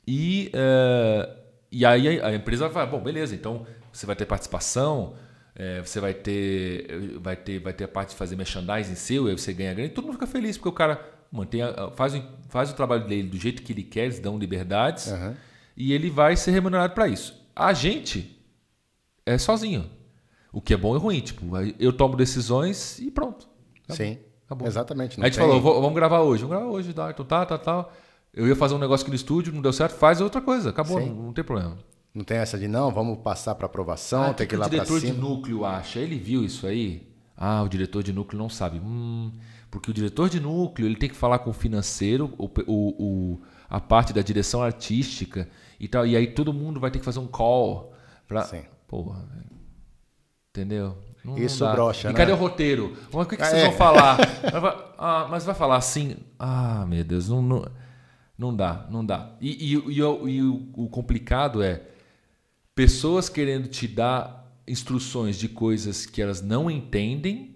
e, 0.07 0.49
uh, 0.53 1.35
e 1.69 1.85
aí 1.85 2.21
a 2.21 2.33
empresa 2.33 2.69
vai, 2.69 2.87
bom, 2.87 3.01
beleza, 3.01 3.35
então 3.35 3.67
você 3.91 4.05
vai 4.05 4.15
ter 4.15 4.25
participação, 4.25 5.15
é, 5.53 5.81
você 5.81 5.99
vai 5.99 6.13
ter, 6.13 7.19
vai 7.19 7.35
ter, 7.35 7.59
vai 7.59 7.73
ter 7.73 7.83
a 7.83 7.87
parte 7.89 8.11
de 8.11 8.15
fazer 8.15 8.37
merchandising 8.37 8.95
seu, 8.95 9.27
aí 9.27 9.37
você 9.37 9.51
ganha 9.51 9.73
grana, 9.73 9.89
e 9.89 9.91
todo 9.91 10.05
mundo 10.05 10.13
fica 10.13 10.27
feliz, 10.27 10.55
porque 10.55 10.69
o 10.69 10.71
cara 10.71 11.14
mantém 11.35 11.61
a, 11.61 11.91
faz, 11.91 12.13
faz 12.49 12.71
o 12.71 12.73
trabalho 12.73 13.07
dele 13.07 13.29
do 13.29 13.37
jeito 13.37 13.61
que 13.61 13.73
ele 13.73 13.83
quer, 13.83 14.05
eles 14.05 14.19
dão 14.19 14.37
liberdades 14.37 15.07
uhum. 15.07 15.35
e 15.75 15.93
ele 15.93 16.09
vai 16.09 16.35
ser 16.35 16.51
remunerado 16.51 16.93
para 16.93 17.07
isso. 17.07 17.39
A 17.55 17.73
gente 17.73 18.39
é 19.25 19.37
sozinho. 19.37 19.89
O 20.51 20.61
que 20.61 20.73
é 20.73 20.77
bom 20.77 20.95
e 20.95 20.99
ruim. 20.99 21.19
Tipo, 21.19 21.45
eu 21.77 21.91
tomo 21.91 22.15
decisões 22.15 22.97
e 22.99 23.11
pronto. 23.11 23.47
Sim. 23.89 24.17
Acabou. 24.45 24.67
Exatamente. 24.67 25.19
a 25.19 25.25
gente 25.25 25.37
tem... 25.37 25.47
falou, 25.47 25.81
vamos 25.81 25.93
gravar 25.93 26.21
hoje. 26.21 26.43
Vamos 26.43 26.57
gravar 26.57 26.71
hoje, 26.71 26.93
tá, 26.93 27.09
então 27.09 27.25
tá, 27.25 27.45
tá, 27.45 27.57
tá. 27.57 27.89
Eu 28.33 28.47
ia 28.47 28.55
fazer 28.55 28.75
um 28.75 28.77
negócio 28.77 29.03
aqui 29.03 29.11
no 29.11 29.15
estúdio, 29.15 29.53
não 29.53 29.61
deu 29.61 29.73
certo, 29.73 29.95
faz 29.95 30.21
outra 30.21 30.41
coisa. 30.41 30.69
Acabou, 30.69 30.99
não, 30.99 31.07
não, 31.07 31.33
tem 31.33 31.43
problema. 31.43 31.77
Não 32.13 32.23
tem 32.23 32.37
essa 32.37 32.57
de 32.57 32.67
não, 32.67 32.91
vamos 32.91 33.17
passar 33.19 33.55
para 33.55 33.65
aprovação, 33.65 34.23
ah, 34.23 34.33
tem 34.33 34.45
que, 34.45 34.51
que 34.51 34.55
ir 34.55 34.57
lá 34.57 34.69
para 34.69 34.85
cima. 34.85 34.97
O 34.97 34.99
diretor 34.99 35.13
de 35.13 35.21
núcleo 35.21 35.65
acha, 35.65 35.99
ele 35.99 36.17
viu 36.17 36.43
isso 36.43 36.67
aí? 36.67 37.09
Ah, 37.35 37.63
o 37.63 37.67
diretor 37.67 38.03
de 38.03 38.13
núcleo 38.13 38.37
não 38.37 38.49
sabe. 38.49 38.79
Hum, 38.79 39.31
porque 39.75 39.91
o 39.91 39.93
diretor 39.93 40.29
de 40.29 40.39
núcleo 40.39 40.87
ele 40.87 40.95
tem 40.95 41.09
que 41.09 41.17
falar 41.17 41.39
com 41.39 41.49
o 41.49 41.53
financeiro, 41.53 42.33
o, 42.37 42.49
o, 42.65 43.41
a 43.69 43.77
parte 43.77 44.13
da 44.13 44.21
direção 44.21 44.63
artística 44.63 45.49
e 45.77 45.85
tal. 45.85 46.07
E 46.07 46.15
aí 46.15 46.27
todo 46.27 46.53
mundo 46.53 46.79
vai 46.79 46.89
ter 46.89 46.99
que 46.99 47.03
fazer 47.03 47.19
um 47.19 47.27
call 47.27 47.93
para. 48.25 48.43
Sim. 48.43 48.63
Porra, 48.87 49.25
velho. 49.25 49.51
Entendeu? 50.49 50.97
Não, 51.25 51.37
Isso 51.37 51.65
não 51.65 51.73
brocha, 51.73 52.07
E 52.07 52.13
né? 52.13 52.17
cadê 52.17 52.31
o 52.31 52.37
roteiro? 52.37 52.95
O 53.11 53.25
que, 53.25 53.35
que 53.35 53.43
ah, 53.43 53.47
vocês 53.47 53.63
é. 53.63 53.67
vão 53.67 53.75
falar? 53.75 54.17
ah, 54.97 55.27
mas 55.29 55.43
vai 55.43 55.53
falar 55.53 55.75
assim. 55.75 56.15
Ah, 56.39 56.85
meu 56.87 57.03
Deus, 57.03 57.27
não, 57.27 57.41
não, 57.41 57.65
não 58.37 58.55
dá, 58.55 58.87
não 58.89 59.05
dá. 59.05 59.35
E, 59.41 59.73
e, 59.73 59.75
e, 59.75 59.97
e 59.97 60.41
o, 60.41 60.69
o 60.73 60.87
complicado 60.87 61.61
é 61.61 61.81
pessoas 62.73 63.27
querendo 63.27 63.67
te 63.67 63.89
dar 63.89 64.57
instruções 64.65 65.37
de 65.37 65.49
coisas 65.49 66.05
que 66.05 66.21
elas 66.21 66.41
não 66.41 66.71
entendem 66.71 67.54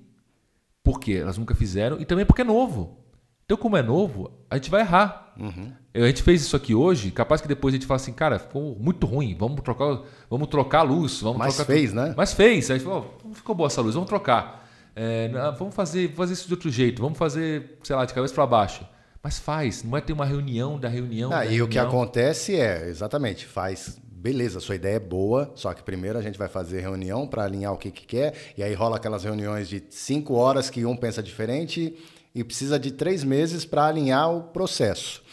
porque 0.83 1.13
elas 1.13 1.37
nunca 1.37 1.53
fizeram 1.55 1.99
e 1.99 2.05
também 2.05 2.25
porque 2.25 2.41
é 2.41 2.45
novo. 2.45 2.97
Então, 3.45 3.57
como 3.57 3.75
é 3.75 3.81
novo, 3.81 4.31
a 4.49 4.55
gente 4.55 4.69
vai 4.69 4.81
errar. 4.81 5.33
Uhum. 5.39 5.71
A 5.93 6.07
gente 6.07 6.21
fez 6.21 6.41
isso 6.41 6.55
aqui 6.55 6.75
hoje, 6.75 7.09
capaz 7.09 7.41
que 7.41 7.47
depois 7.47 7.73
a 7.73 7.77
gente 7.77 7.87
fala 7.87 7.95
assim, 7.95 8.13
cara, 8.13 8.37
ficou 8.37 8.77
muito 8.79 9.07
ruim, 9.07 9.35
vamos 9.37 9.61
trocar, 9.61 10.01
vamos 10.29 10.47
trocar 10.49 10.79
a 10.79 10.83
luz. 10.83 11.19
Vamos 11.21 11.39
Mas 11.39 11.55
trocar 11.55 11.73
fez, 11.73 11.91
né? 11.91 12.13
Mas 12.15 12.33
fez. 12.33 12.69
Aí 12.69 12.79
falou, 12.79 13.17
oh, 13.25 13.33
ficou 13.33 13.55
boa 13.55 13.65
essa 13.65 13.81
luz, 13.81 13.95
vamos 13.95 14.07
trocar. 14.07 14.69
É, 14.95 15.29
vamos 15.57 15.73
fazer, 15.73 16.13
fazer 16.13 16.33
isso 16.33 16.47
de 16.47 16.53
outro 16.53 16.69
jeito, 16.69 17.01
vamos 17.01 17.17
fazer, 17.17 17.79
sei 17.83 17.95
lá, 17.95 18.05
de 18.05 18.13
cabeça 18.13 18.33
para 18.35 18.45
baixo. 18.45 18.85
Mas 19.23 19.39
faz, 19.39 19.83
não 19.83 19.97
é 19.97 20.01
ter 20.01 20.13
uma 20.13 20.25
reunião 20.25 20.79
da 20.79 20.87
reunião. 20.87 21.31
Ah, 21.31 21.37
da 21.37 21.45
e 21.45 21.55
reunião. 21.55 21.65
o 21.65 21.69
que 21.69 21.79
acontece 21.79 22.55
é, 22.55 22.87
exatamente, 22.87 23.45
faz 23.47 23.99
beleza, 24.19 24.59
sua 24.59 24.75
ideia 24.75 24.97
é 24.97 24.99
boa, 24.99 25.49
só 25.55 25.73
que 25.73 25.81
primeiro 25.81 26.19
a 26.19 26.21
gente 26.21 26.37
vai 26.37 26.49
fazer 26.49 26.81
reunião 26.81 27.25
para 27.25 27.45
alinhar 27.45 27.73
o 27.73 27.77
que, 27.77 27.89
que 27.89 28.05
quer, 28.05 28.33
e 28.57 28.61
aí 28.61 28.73
rola 28.73 28.97
aquelas 28.97 29.23
reuniões 29.23 29.69
de 29.69 29.81
cinco 29.89 30.33
horas 30.33 30.69
que 30.69 30.85
um 30.85 30.95
pensa 30.95 31.23
diferente 31.23 31.95
e 32.35 32.43
precisa 32.43 32.77
de 32.77 32.91
três 32.91 33.23
meses 33.23 33.63
para 33.63 33.87
alinhar 33.87 34.29
o 34.29 34.43
processo. 34.43 35.23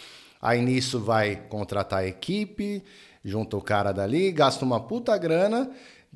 Aí 0.41 0.63
nisso 0.63 1.01
vai 1.01 1.35
contratar 1.35 2.01
a 2.01 2.07
equipe, 2.07 2.83
junta 3.25 3.57
o 3.57 3.61
cara 3.61 3.91
dali, 3.91 4.31
gasta 4.31 4.65
uma 4.65 4.79
puta 4.79 5.17
grana. 5.19 5.69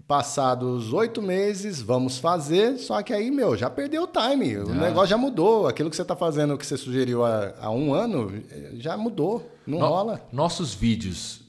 Passados 0.06 0.94
oito 0.94 1.20
meses, 1.20 1.82
vamos 1.82 2.16
fazer. 2.16 2.78
Só 2.78 3.02
que 3.02 3.12
aí, 3.12 3.30
meu, 3.30 3.54
já 3.54 3.68
perdeu 3.68 4.04
o 4.04 4.06
time. 4.06 4.56
O 4.56 4.74
negócio 4.74 5.08
já 5.08 5.18
mudou. 5.18 5.66
Aquilo 5.66 5.90
que 5.90 5.96
você 5.96 6.00
está 6.00 6.16
fazendo, 6.16 6.56
que 6.56 6.64
você 6.64 6.78
sugeriu 6.78 7.22
há, 7.22 7.52
há, 7.60 7.70
um 7.70 7.92
ano, 7.92 8.32
já 8.74 8.96
mudou. 8.96 9.50
Não 9.66 9.78
no, 9.78 9.86
rola. 9.86 10.26
Nossos 10.32 10.72
vídeos 10.72 11.39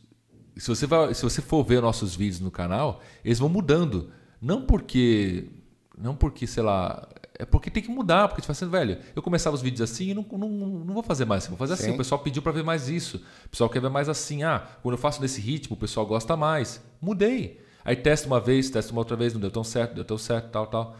se 0.57 0.67
você, 0.67 0.85
vai, 0.85 1.13
se 1.13 1.23
você 1.23 1.41
for 1.41 1.63
ver 1.63 1.81
nossos 1.81 2.15
vídeos 2.15 2.39
no 2.39 2.51
canal, 2.51 3.01
eles 3.23 3.39
vão 3.39 3.49
mudando. 3.49 4.11
Não 4.41 4.61
porque. 4.61 5.49
Não 5.97 6.15
porque, 6.15 6.47
sei 6.47 6.63
lá. 6.63 7.07
É 7.37 7.45
porque 7.45 7.71
tem 7.71 7.81
que 7.81 7.89
mudar, 7.89 8.27
porque 8.27 8.41
tipo 8.41 8.51
assim, 8.51 8.69
velho, 8.69 8.99
eu 9.15 9.21
começava 9.21 9.55
os 9.55 9.63
vídeos 9.63 9.81
assim 9.81 10.09
e 10.09 10.13
não, 10.13 10.23
não, 10.31 10.49
não 10.49 10.93
vou 10.93 11.01
fazer 11.01 11.25
mais 11.25 11.43
assim, 11.43 11.49
vou 11.49 11.57
fazer 11.57 11.73
assim. 11.73 11.83
Sim. 11.83 11.89
assim. 11.89 11.95
O 11.95 11.97
pessoal 11.97 12.21
pediu 12.21 12.41
para 12.41 12.51
ver 12.51 12.63
mais 12.63 12.87
isso. 12.87 13.17
O 13.45 13.49
pessoal 13.49 13.69
quer 13.69 13.81
ver 13.81 13.89
mais 13.89 14.07
assim. 14.09 14.43
Ah, 14.43 14.67
quando 14.83 14.93
eu 14.93 14.99
faço 14.99 15.21
nesse 15.21 15.41
ritmo, 15.41 15.75
o 15.75 15.79
pessoal 15.79 16.05
gosta 16.05 16.37
mais. 16.37 16.83
Mudei. 17.01 17.59
Aí 17.83 17.95
testa 17.95 18.27
uma 18.27 18.39
vez, 18.39 18.69
testa 18.69 18.91
uma 18.91 19.01
outra 19.01 19.17
vez, 19.17 19.33
não 19.33 19.41
deu 19.41 19.49
tão 19.49 19.63
certo, 19.63 19.95
deu 19.95 20.05
tão 20.05 20.17
certo, 20.17 20.51
tal, 20.51 20.67
tal. 20.67 20.95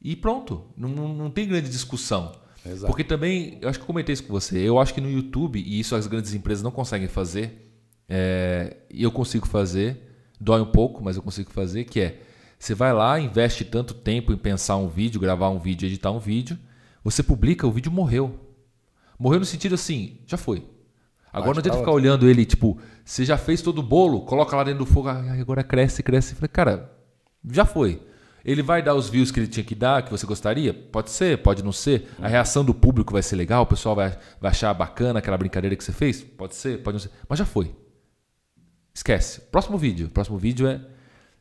E 0.00 0.14
pronto. 0.14 0.64
Não, 0.76 0.88
não, 0.88 1.08
não 1.08 1.30
tem 1.30 1.48
grande 1.48 1.68
discussão. 1.68 2.32
Exato. 2.64 2.86
Porque 2.86 3.02
também, 3.02 3.58
eu 3.60 3.68
acho 3.68 3.78
que 3.78 3.82
eu 3.82 3.86
comentei 3.86 4.12
isso 4.12 4.24
com 4.24 4.32
você, 4.32 4.58
eu 4.58 4.78
acho 4.78 4.92
que 4.92 5.00
no 5.00 5.10
YouTube, 5.10 5.58
e 5.58 5.80
isso 5.80 5.96
as 5.96 6.06
grandes 6.06 6.34
empresas 6.34 6.62
não 6.62 6.70
conseguem 6.70 7.08
fazer, 7.08 7.69
é, 8.10 8.76
e 8.90 9.04
eu 9.04 9.12
consigo 9.12 9.46
fazer, 9.46 9.96
dói 10.40 10.60
um 10.60 10.66
pouco, 10.66 11.02
mas 11.02 11.14
eu 11.14 11.22
consigo 11.22 11.52
fazer, 11.52 11.84
que 11.84 12.00
é, 12.00 12.20
você 12.58 12.74
vai 12.74 12.92
lá, 12.92 13.20
investe 13.20 13.64
tanto 13.64 13.94
tempo 13.94 14.32
em 14.32 14.36
pensar 14.36 14.76
um 14.76 14.88
vídeo, 14.88 15.20
gravar 15.20 15.48
um 15.48 15.60
vídeo, 15.60 15.86
editar 15.86 16.10
um 16.10 16.18
vídeo, 16.18 16.58
você 17.04 17.22
publica, 17.22 17.66
o 17.66 17.70
vídeo 17.70 17.92
morreu. 17.92 18.38
Morreu 19.16 19.38
no 19.38 19.46
sentido 19.46 19.76
assim, 19.76 20.18
já 20.26 20.36
foi. 20.36 20.66
Agora 21.32 21.54
não 21.54 21.58
adianta 21.60 21.78
ficar 21.78 21.92
olhando 21.92 22.28
ele, 22.28 22.44
tipo, 22.44 22.80
você 23.04 23.24
já 23.24 23.38
fez 23.38 23.62
todo 23.62 23.78
o 23.78 23.82
bolo, 23.82 24.22
coloca 24.22 24.56
lá 24.56 24.64
dentro 24.64 24.80
do 24.80 24.86
fogo, 24.86 25.08
agora 25.08 25.62
cresce, 25.62 26.02
cresce. 26.02 26.34
Falei, 26.34 26.48
cara, 26.48 26.90
já 27.48 27.64
foi. 27.64 28.02
Ele 28.44 28.62
vai 28.62 28.82
dar 28.82 28.94
os 28.94 29.08
views 29.08 29.30
que 29.30 29.38
ele 29.38 29.46
tinha 29.46 29.62
que 29.62 29.74
dar, 29.74 30.02
que 30.02 30.10
você 30.10 30.26
gostaria? 30.26 30.74
Pode 30.74 31.10
ser, 31.10 31.38
pode 31.38 31.62
não 31.62 31.72
ser. 31.72 32.08
A 32.20 32.26
reação 32.26 32.64
do 32.64 32.74
público 32.74 33.12
vai 33.12 33.22
ser 33.22 33.36
legal, 33.36 33.62
o 33.62 33.66
pessoal 33.66 33.94
vai, 33.94 34.18
vai 34.40 34.50
achar 34.50 34.74
bacana 34.74 35.20
aquela 35.20 35.38
brincadeira 35.38 35.76
que 35.76 35.84
você 35.84 35.92
fez? 35.92 36.22
Pode 36.22 36.56
ser, 36.56 36.82
pode 36.82 36.94
não 36.94 37.00
ser. 37.00 37.10
Mas 37.28 37.38
já 37.38 37.44
foi. 37.44 37.72
Esquece. 39.00 39.40
Próximo 39.52 39.78
vídeo. 39.78 40.08
Próximo 40.08 40.38
vídeo 40.38 40.66
é. 40.66 40.80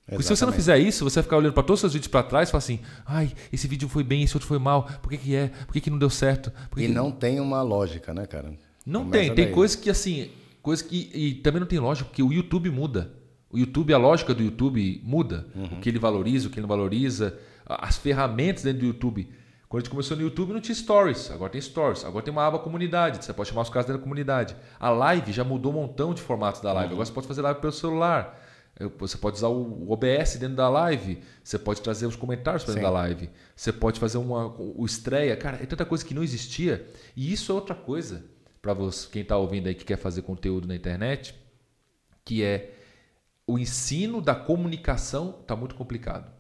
Porque 0.07 0.23
se 0.23 0.35
você 0.35 0.45
não 0.45 0.53
fizer 0.53 0.79
isso, 0.79 1.03
você 1.03 1.15
vai 1.15 1.23
ficar 1.23 1.37
olhando 1.37 1.53
para 1.53 1.61
todos 1.61 1.77
os 1.77 1.81
seus 1.81 1.93
vídeos 1.93 2.07
para 2.07 2.23
trás 2.23 2.49
e 2.49 2.51
falar 2.51 2.59
assim: 2.59 2.79
ai, 3.05 3.31
esse 3.53 3.67
vídeo 3.67 3.87
foi 3.87 4.03
bem, 4.03 4.23
esse 4.23 4.35
outro 4.35 4.47
foi 4.47 4.57
mal, 4.57 4.83
por 5.03 5.09
que, 5.09 5.17
que 5.17 5.35
é? 5.35 5.49
Por 5.67 5.73
que, 5.73 5.81
que 5.81 5.89
não 5.89 5.99
deu 5.99 6.09
certo? 6.09 6.51
e 6.77 6.81
que... 6.81 6.87
não 6.87 7.11
tem 7.11 7.39
uma 7.39 7.61
lógica, 7.61 8.13
né, 8.13 8.25
cara? 8.25 8.53
Não 8.85 9.03
Começa 9.03 9.25
tem. 9.25 9.35
Tem 9.35 9.51
coisas 9.53 9.75
que, 9.75 9.89
assim, 9.89 10.31
Coisa 10.61 10.83
que. 10.83 11.09
E 11.13 11.33
também 11.35 11.59
não 11.59 11.67
tem 11.67 11.79
lógica, 11.79 12.07
porque 12.07 12.21
o 12.21 12.31
YouTube 12.31 12.69
muda. 12.69 13.11
O 13.49 13.57
YouTube, 13.57 13.93
a 13.93 13.97
lógica 13.97 14.33
do 14.33 14.43
YouTube 14.43 15.01
muda. 15.03 15.47
Uhum. 15.55 15.65
O 15.65 15.81
que 15.81 15.89
ele 15.89 15.99
valoriza, 15.99 16.47
o 16.47 16.51
que 16.51 16.57
ele 16.59 16.63
não 16.63 16.69
valoriza. 16.69 17.37
As 17.65 17.97
ferramentas 17.97 18.63
dentro 18.63 18.81
do 18.81 18.85
YouTube. 18.85 19.29
Quando 19.69 19.81
a 19.81 19.83
gente 19.83 19.91
começou 19.91 20.17
no 20.17 20.23
YouTube 20.23 20.51
não 20.51 20.59
tinha 20.59 20.73
stories, 20.73 21.29
agora 21.29 21.51
tem 21.51 21.61
stories. 21.61 22.03
Agora 22.03 22.25
tem 22.25 22.31
uma 22.31 22.43
aba 22.43 22.57
comunidade, 22.57 23.23
você 23.23 23.31
pode 23.31 23.49
chamar 23.49 23.61
os 23.61 23.69
caras 23.69 23.85
dentro 23.85 23.99
da 23.99 24.03
comunidade. 24.03 24.55
A 24.79 24.89
live 24.89 25.31
já 25.31 25.43
mudou 25.43 25.71
um 25.71 25.75
montão 25.75 26.11
de 26.11 26.23
formatos 26.23 26.59
da 26.59 26.73
live. 26.73 26.87
Uhum. 26.87 26.93
Agora 26.95 27.05
você 27.05 27.13
pode 27.13 27.27
fazer 27.27 27.43
live 27.43 27.61
pelo 27.61 27.71
celular. 27.71 28.35
Você 28.97 29.15
pode 29.17 29.37
usar 29.37 29.49
o 29.49 29.91
OBS 29.91 30.37
dentro 30.37 30.55
da 30.55 30.67
live. 30.69 31.21
Você 31.43 31.59
pode 31.59 31.81
trazer 31.81 32.07
os 32.07 32.15
comentários 32.15 32.63
para 32.63 32.73
dentro 32.73 32.89
da 32.89 32.93
live. 32.93 33.29
Você 33.55 33.71
pode 33.71 33.99
fazer 33.99 34.17
uma, 34.17 34.47
o 34.57 34.83
estreia. 34.85 35.37
Cara, 35.37 35.57
é 35.61 35.65
tanta 35.67 35.85
coisa 35.85 36.03
que 36.03 36.15
não 36.15 36.23
existia. 36.23 36.87
E 37.15 37.31
isso 37.31 37.51
é 37.51 37.55
outra 37.55 37.75
coisa 37.75 38.25
para 38.61 38.73
quem 39.11 39.21
está 39.21 39.37
ouvindo 39.37 39.67
aí 39.67 39.75
que 39.75 39.85
quer 39.85 39.97
fazer 39.97 40.23
conteúdo 40.23 40.67
na 40.67 40.75
internet, 40.75 41.35
que 42.25 42.43
é 42.43 42.73
o 43.45 43.59
ensino 43.59 44.19
da 44.19 44.33
comunicação 44.33 45.37
está 45.41 45.55
muito 45.55 45.75
complicado. 45.75 46.38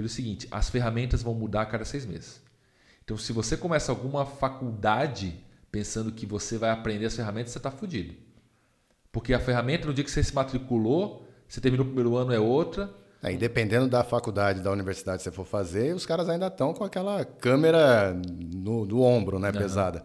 Pelo 0.00 0.08
seguinte, 0.08 0.48
as 0.50 0.70
ferramentas 0.70 1.22
vão 1.22 1.34
mudar 1.34 1.60
a 1.60 1.66
cada 1.66 1.84
seis 1.84 2.06
meses. 2.06 2.40
Então, 3.04 3.18
se 3.18 3.34
você 3.34 3.54
começa 3.54 3.92
alguma 3.92 4.24
faculdade 4.24 5.44
pensando 5.70 6.10
que 6.10 6.24
você 6.24 6.56
vai 6.56 6.70
aprender 6.70 7.04
as 7.04 7.14
ferramentas, 7.14 7.52
você 7.52 7.58
está 7.58 7.70
fudido. 7.70 8.14
Porque 9.12 9.34
a 9.34 9.38
ferramenta, 9.38 9.86
no 9.86 9.92
dia 9.92 10.02
que 10.02 10.10
você 10.10 10.24
se 10.24 10.34
matriculou, 10.34 11.28
você 11.46 11.60
terminou 11.60 11.84
o 11.84 11.88
primeiro 11.90 12.16
ano, 12.16 12.32
é 12.32 12.40
outra. 12.40 12.90
E 13.22 13.36
dependendo 13.36 13.88
da 13.88 14.02
faculdade, 14.02 14.62
da 14.62 14.72
universidade 14.72 15.18
que 15.18 15.24
você 15.24 15.30
for 15.30 15.44
fazer, 15.44 15.94
os 15.94 16.06
caras 16.06 16.30
ainda 16.30 16.46
estão 16.46 16.72
com 16.72 16.82
aquela 16.82 17.22
câmera 17.22 18.14
no, 18.14 18.86
no 18.86 19.02
ombro, 19.02 19.38
né, 19.38 19.52
pesada. 19.52 20.02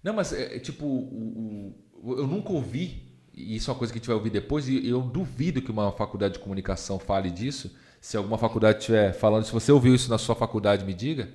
Não, 0.00 0.14
mas 0.14 0.32
é, 0.32 0.54
é 0.54 0.58
tipo, 0.60 0.86
o, 0.86 1.74
o, 2.04 2.18
eu 2.18 2.26
nunca 2.28 2.52
ouvi, 2.52 3.02
e 3.34 3.56
isso 3.56 3.68
é 3.68 3.72
uma 3.72 3.78
coisa 3.78 3.92
que 3.92 3.98
a 3.98 4.00
gente 4.00 4.06
vai 4.06 4.16
ouvir 4.16 4.30
depois, 4.30 4.68
e 4.68 4.88
eu 4.88 5.02
duvido 5.02 5.60
que 5.60 5.72
uma 5.72 5.90
faculdade 5.90 6.34
de 6.34 6.38
comunicação 6.38 7.00
fale 7.00 7.32
disso. 7.32 7.82
Se 8.04 8.16
alguma 8.16 8.36
faculdade 8.36 8.80
estiver 8.80 9.12
falando, 9.12 9.44
se 9.44 9.52
você 9.52 9.72
ouviu 9.72 9.94
isso 9.94 10.10
na 10.10 10.18
sua 10.18 10.34
faculdade, 10.34 10.84
me 10.84 10.92
diga. 10.92 11.28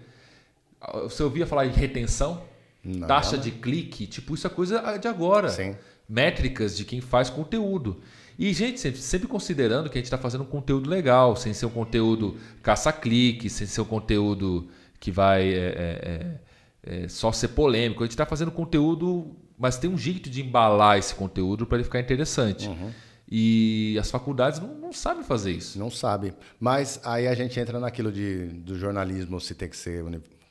Você 1.04 1.24
ouvia 1.24 1.48
falar 1.48 1.66
em 1.66 1.72
retenção? 1.72 2.44
Não. 2.84 3.08
Taxa 3.08 3.38
de 3.38 3.52
clique? 3.52 4.06
Tipo, 4.06 4.36
isso 4.36 4.46
é 4.46 4.50
coisa 4.50 4.98
de 4.98 5.08
agora. 5.08 5.50
Sim 5.50 5.76
métricas 6.10 6.76
de 6.76 6.84
quem 6.84 7.00
faz 7.00 7.30
conteúdo. 7.30 8.02
E, 8.38 8.52
gente, 8.54 8.80
sempre, 8.80 9.00
sempre 9.00 9.28
considerando 9.28 9.90
que 9.90 9.98
a 9.98 10.00
gente 10.00 10.06
está 10.06 10.18
fazendo 10.18 10.42
um 10.42 10.48
conteúdo 10.48 10.90
legal, 10.90 11.36
sem 11.36 11.54
ser 11.54 11.68
um 11.68 11.70
conteúdo 11.70 12.38
caça-clique, 12.64 13.50
sem 13.50 13.68
ser 13.68 13.82
um 13.82 13.86
conteúdo 13.86 14.68
que 15.00 15.12
vai 15.12 15.54
é, 15.54 15.58
é, 15.58 16.40
é, 16.84 17.04
é 17.04 17.08
só 17.08 17.32
ser 17.32 17.50
polêmico. 17.50 18.02
A 18.02 18.06
gente 18.06 18.14
está 18.14 18.26
fazendo 18.26 18.50
conteúdo, 18.50 19.36
mas 19.58 19.78
tem 19.78 19.90
um 19.90 19.98
jeito 19.98 20.30
de 20.30 20.42
embalar 20.42 20.98
esse 20.98 21.14
conteúdo 21.14 21.68
para 21.68 21.78
ele 21.78 21.84
ficar 21.84 22.00
interessante. 22.00 22.68
Uhum. 22.68 22.92
E 23.32 23.98
as 24.00 24.10
faculdades 24.10 24.60
não, 24.60 24.74
não 24.76 24.92
sabem 24.92 25.24
fazer 25.24 25.52
isso. 25.52 25.78
Não 25.78 25.92
sabe. 25.92 26.34
Mas 26.60 27.00
aí 27.04 27.28
a 27.28 27.36
gente 27.36 27.60
entra 27.60 27.80
naquilo 27.80 28.12
de, 28.12 28.48
do 28.48 28.78
jornalismo, 28.78 29.40
se 29.40 29.54
tem 29.54 29.70
que 29.70 29.78
ser 29.78 30.04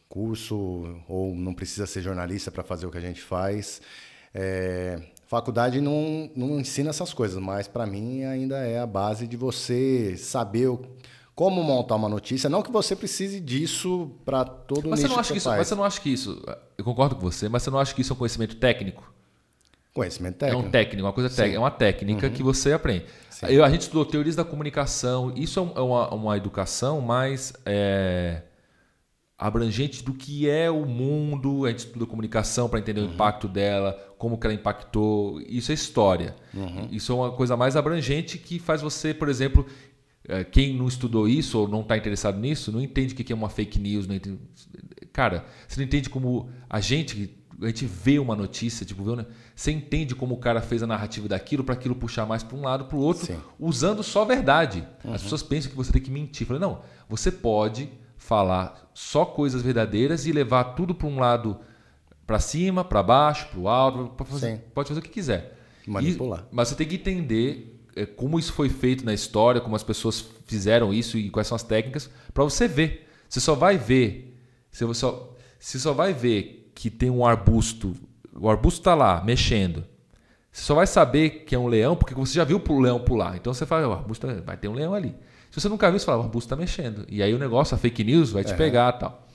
curso 0.08 0.56
ou 1.08 1.34
não 1.34 1.52
precisa 1.52 1.86
ser 1.86 2.02
jornalista 2.02 2.50
para 2.50 2.62
fazer 2.62 2.86
o 2.86 2.90
que 2.90 2.98
a 2.98 3.00
gente 3.00 3.20
faz. 3.20 3.80
É, 4.32 5.00
Faculdade 5.26 5.78
não, 5.78 6.30
não 6.34 6.58
ensina 6.58 6.88
essas 6.88 7.12
coisas, 7.12 7.38
mas 7.38 7.68
para 7.68 7.84
mim 7.84 8.24
ainda 8.24 8.56
é 8.58 8.78
a 8.78 8.86
base 8.86 9.26
de 9.26 9.36
você 9.36 10.16
saber 10.16 10.68
o, 10.68 10.80
como 11.34 11.62
montar 11.62 11.96
uma 11.96 12.08
notícia. 12.08 12.48
Não 12.48 12.62
que 12.62 12.72
você 12.72 12.96
precise 12.96 13.38
disso 13.38 14.10
para 14.24 14.44
todo 14.44 14.88
mas 14.88 15.00
nicho 15.00 15.08
você 15.08 15.14
não 15.14 15.20
acha 15.20 15.32
que, 15.32 15.38
isso. 15.38 15.48
Mas 15.50 15.68
você 15.68 15.74
não 15.74 15.84
acha 15.84 16.00
que 16.00 16.10
isso... 16.10 16.42
Eu 16.78 16.84
concordo 16.84 17.16
com 17.16 17.20
você, 17.20 17.46
mas 17.46 17.62
você 17.62 17.70
não 17.70 17.78
acha 17.78 17.94
que 17.94 18.00
isso 18.00 18.12
é 18.12 18.14
um 18.14 18.18
conhecimento 18.18 18.56
técnico? 18.56 19.12
Conhecimento 19.98 20.36
técnico. 20.36 20.62
É 20.62 20.66
um 20.66 20.70
técnico, 20.70 21.06
uma 21.06 21.12
coisa 21.12 21.28
técnica. 21.28 21.56
É 21.56 21.58
uma 21.58 21.70
técnica 21.70 22.26
uhum. 22.26 22.32
que 22.32 22.42
você 22.42 22.72
aprende. 22.72 23.04
Eu, 23.48 23.64
a 23.64 23.70
gente 23.70 23.82
estudou 23.82 24.04
teorias 24.04 24.34
da 24.34 24.44
comunicação. 24.44 25.32
Isso 25.36 25.60
é, 25.60 25.78
é 25.78 25.82
uma, 25.82 26.14
uma 26.14 26.36
educação 26.36 27.00
mais... 27.00 27.52
É 27.64 28.42
abrangente 29.38 30.02
do 30.02 30.12
que 30.12 30.50
é 30.50 30.68
o 30.68 30.84
mundo, 30.84 31.64
a 31.64 31.68
gente 31.68 31.78
estuda 31.78 32.04
comunicação 32.06 32.68
para 32.68 32.80
entender 32.80 33.02
uhum. 33.02 33.10
o 33.10 33.14
impacto 33.14 33.46
dela, 33.46 33.92
como 34.18 34.36
que 34.36 34.44
ela 34.44 34.54
impactou, 34.54 35.40
isso 35.42 35.70
é 35.70 35.74
história. 35.74 36.34
Uhum. 36.52 36.88
Isso 36.90 37.12
é 37.12 37.14
uma 37.14 37.30
coisa 37.30 37.56
mais 37.56 37.76
abrangente 37.76 38.36
que 38.36 38.58
faz 38.58 38.82
você, 38.82 39.14
por 39.14 39.28
exemplo, 39.28 39.64
eh, 40.28 40.42
quem 40.42 40.74
não 40.74 40.88
estudou 40.88 41.28
isso 41.28 41.60
ou 41.60 41.68
não 41.68 41.82
está 41.82 41.96
interessado 41.96 42.36
nisso, 42.36 42.72
não 42.72 42.80
entende 42.80 43.14
o 43.14 43.16
que 43.16 43.32
é 43.32 43.36
uma 43.36 43.48
fake 43.48 43.78
news. 43.78 44.08
Não 44.08 44.16
entende... 44.16 44.40
Cara, 45.12 45.44
você 45.68 45.80
não 45.80 45.86
entende 45.86 46.10
como 46.10 46.50
a 46.68 46.80
gente, 46.80 47.37
a 47.60 47.66
gente 47.66 47.86
vê 47.86 48.18
uma 48.18 48.36
notícia, 48.36 48.86
tipo, 48.86 49.02
vê, 49.02 49.26
você 49.54 49.72
entende 49.72 50.14
como 50.14 50.34
o 50.34 50.38
cara 50.38 50.60
fez 50.60 50.82
a 50.82 50.86
narrativa 50.86 51.26
daquilo 51.26 51.64
para 51.64 51.74
aquilo 51.74 51.94
puxar 51.94 52.24
mais 52.24 52.42
para 52.42 52.56
um 52.56 52.62
lado 52.62 52.84
para 52.84 52.96
o 52.96 53.00
outro, 53.00 53.26
Sim. 53.26 53.38
usando 53.58 54.02
só 54.02 54.24
verdade. 54.24 54.86
Uhum. 55.04 55.12
As 55.12 55.22
pessoas 55.22 55.42
pensam 55.42 55.70
que 55.70 55.76
você 55.76 55.90
tem 55.90 56.00
que 56.00 56.10
mentir. 56.10 56.46
Falei, 56.46 56.60
não, 56.60 56.82
você 57.08 57.32
pode 57.32 57.90
falar 58.16 58.90
só 58.94 59.24
coisas 59.24 59.62
verdadeiras 59.62 60.26
e 60.26 60.32
levar 60.32 60.64
tudo 60.74 60.94
para 60.94 61.08
um 61.08 61.18
lado 61.18 61.58
para 62.26 62.38
cima, 62.38 62.84
para 62.84 63.02
baixo, 63.02 63.48
para 63.48 63.58
o 63.58 63.68
alto, 63.68 64.24
fazer, 64.24 64.58
pode 64.74 64.88
fazer 64.88 65.00
o 65.00 65.02
que 65.02 65.08
quiser. 65.08 65.58
Manipular. 65.86 66.40
E, 66.40 66.54
mas 66.54 66.68
você 66.68 66.74
tem 66.74 66.86
que 66.86 66.96
entender 66.96 67.82
é, 67.96 68.06
como 68.06 68.38
isso 68.38 68.52
foi 68.52 68.68
feito 68.68 69.04
na 69.04 69.14
história, 69.14 69.60
como 69.60 69.74
as 69.74 69.82
pessoas 69.82 70.24
fizeram 70.46 70.92
isso 70.92 71.18
e 71.18 71.30
quais 71.30 71.48
são 71.48 71.56
as 71.56 71.62
técnicas, 71.62 72.10
para 72.32 72.44
você 72.44 72.68
ver. 72.68 73.08
Você 73.28 73.40
só 73.40 73.54
vai 73.54 73.76
ver, 73.76 74.38
você 74.70 74.94
só, 74.94 75.34
você 75.58 75.78
só 75.78 75.92
vai 75.92 76.12
ver 76.14 76.57
que 76.78 76.90
tem 76.90 77.10
um 77.10 77.26
arbusto, 77.26 77.92
o 78.32 78.48
arbusto 78.48 78.78
está 78.78 78.94
lá, 78.94 79.20
mexendo. 79.24 79.84
Você 80.52 80.62
só 80.62 80.76
vai 80.76 80.86
saber 80.86 81.44
que 81.44 81.52
é 81.52 81.58
um 81.58 81.66
leão 81.66 81.96
porque 81.96 82.14
você 82.14 82.34
já 82.34 82.44
viu 82.44 82.62
o 82.64 82.80
leão 82.80 83.00
pular. 83.00 83.36
Então 83.36 83.52
você 83.52 83.66
fala, 83.66 83.88
o 83.88 83.92
arbusto 83.92 84.28
vai 84.44 84.56
ter 84.56 84.68
um 84.68 84.74
leão 84.74 84.94
ali. 84.94 85.12
Se 85.50 85.60
você 85.60 85.68
nunca 85.68 85.90
viu, 85.90 85.98
você 85.98 86.06
fala, 86.06 86.18
o 86.18 86.22
arbusto 86.22 86.46
está 86.46 86.54
mexendo. 86.54 87.04
E 87.08 87.20
aí 87.20 87.34
o 87.34 87.38
negócio, 87.38 87.74
a 87.74 87.78
fake 87.78 88.04
news, 88.04 88.30
vai 88.30 88.44
te 88.44 88.54
pegar 88.54 88.92
tal. 88.92 89.26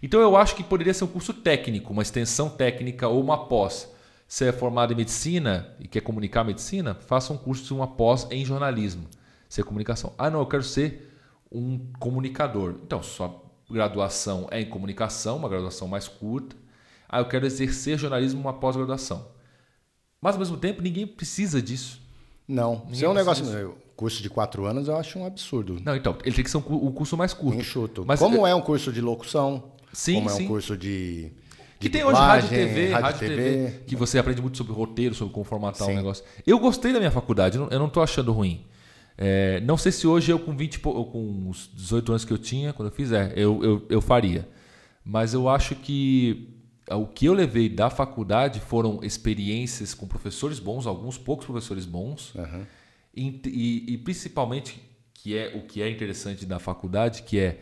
Então 0.00 0.20
eu 0.20 0.36
acho 0.36 0.54
que 0.54 0.62
poderia 0.62 0.94
ser 0.94 1.02
um 1.02 1.08
curso 1.08 1.34
técnico, 1.34 1.92
uma 1.92 2.02
extensão 2.02 2.48
técnica 2.48 3.08
ou 3.08 3.20
uma 3.20 3.48
pós. 3.48 3.92
Você 4.28 4.46
é 4.46 4.52
formado 4.52 4.92
em 4.92 4.96
medicina 4.96 5.74
e 5.80 5.88
quer 5.88 6.00
comunicar 6.00 6.44
medicina, 6.44 6.94
faça 6.94 7.32
um 7.32 7.36
curso 7.36 7.64
de 7.64 7.74
uma 7.74 7.88
pós 7.88 8.28
em 8.30 8.44
jornalismo. 8.44 9.08
Ser 9.48 9.62
é 9.62 9.64
comunicação. 9.64 10.12
Ah, 10.16 10.30
não, 10.30 10.38
eu 10.38 10.46
quero 10.46 10.62
ser 10.62 11.12
um 11.50 11.76
comunicador. 11.98 12.76
Então, 12.84 13.02
sua 13.02 13.42
graduação 13.68 14.46
é 14.52 14.60
em 14.60 14.68
comunicação, 14.68 15.38
uma 15.38 15.48
graduação 15.48 15.88
mais 15.88 16.06
curta. 16.06 16.62
Ah, 17.08 17.20
eu 17.20 17.26
quero 17.26 17.46
exercer 17.46 17.98
jornalismo, 17.98 18.40
uma 18.40 18.52
pós-graduação. 18.52 19.26
Mas 20.20 20.34
ao 20.34 20.38
mesmo 20.38 20.56
tempo, 20.56 20.82
ninguém 20.82 21.06
precisa 21.06 21.60
disso. 21.60 22.00
Não. 22.48 22.76
Ninguém 22.76 22.92
Isso 22.92 23.04
é 23.04 23.08
um 23.08 23.14
negócio. 23.14 23.44
Disso 23.44 23.84
curso 23.96 24.22
de 24.22 24.28
quatro 24.28 24.66
anos 24.66 24.88
eu 24.88 24.96
acho 24.96 25.18
um 25.18 25.26
absurdo. 25.26 25.78
Não, 25.84 25.94
então, 25.96 26.16
ele 26.24 26.34
tem 26.34 26.44
que 26.44 26.50
ser 26.50 26.56
um, 26.58 26.60
um 26.60 26.92
curso 26.92 27.16
mais 27.16 27.32
curto. 27.32 27.60
Enxuto. 27.60 28.04
Mas, 28.06 28.20
como 28.20 28.46
é 28.46 28.54
um 28.54 28.60
curso 28.60 28.92
de 28.92 29.00
locução, 29.00 29.72
sim, 29.92 30.14
como 30.14 30.30
sim. 30.30 30.42
é 30.42 30.44
um 30.44 30.48
curso 30.48 30.76
de. 30.76 31.24
de 31.24 31.32
que 31.78 31.88
tem 31.88 32.04
hoje 32.04 32.18
rádio 32.18 32.48
TV, 32.48 32.88
rádio, 32.88 33.04
rádio 33.04 33.18
TV, 33.20 33.36
TV, 33.36 33.80
que 33.86 33.96
você 33.96 34.18
aprende 34.18 34.42
muito 34.42 34.58
sobre 34.58 34.72
roteiro, 34.72 35.14
sobre 35.14 35.32
como 35.32 35.44
formatar 35.44 35.86
sim. 35.86 35.92
um 35.92 35.96
negócio. 35.96 36.24
Eu 36.46 36.58
gostei 36.58 36.92
da 36.92 36.98
minha 36.98 37.10
faculdade, 37.10 37.56
eu 37.56 37.78
não 37.78 37.86
estou 37.86 38.02
achando 38.02 38.32
ruim. 38.32 38.64
É, 39.16 39.60
não 39.60 39.76
sei 39.76 39.92
se 39.92 40.08
hoje 40.08 40.32
eu 40.32 40.40
com 40.40 40.56
20, 40.56 40.80
com 40.80 41.48
os 41.48 41.70
18 41.72 42.10
anos 42.10 42.24
que 42.24 42.32
eu 42.32 42.38
tinha, 42.38 42.72
quando 42.72 42.88
eu 42.88 42.94
fizer, 42.94 43.32
eu, 43.38 43.62
eu, 43.62 43.86
eu 43.88 44.00
faria. 44.00 44.48
Mas 45.04 45.34
eu 45.34 45.48
acho 45.48 45.76
que 45.76 46.53
o 46.90 47.06
que 47.06 47.26
eu 47.26 47.34
levei 47.34 47.68
da 47.68 47.88
faculdade 47.88 48.60
foram 48.60 49.00
experiências 49.02 49.94
com 49.94 50.06
professores 50.06 50.58
bons, 50.58 50.86
alguns 50.86 51.16
poucos 51.16 51.46
professores 51.46 51.86
bons. 51.86 52.34
Uhum 52.34 52.64
e, 53.16 53.40
e, 53.46 53.94
e 53.94 53.98
principalmente, 53.98 54.82
que 55.12 55.36
é 55.36 55.54
o 55.54 55.62
que 55.62 55.80
é 55.80 55.88
interessante 55.88 56.44
da 56.44 56.58
faculdade, 56.58 57.22
que 57.22 57.38
é 57.38 57.60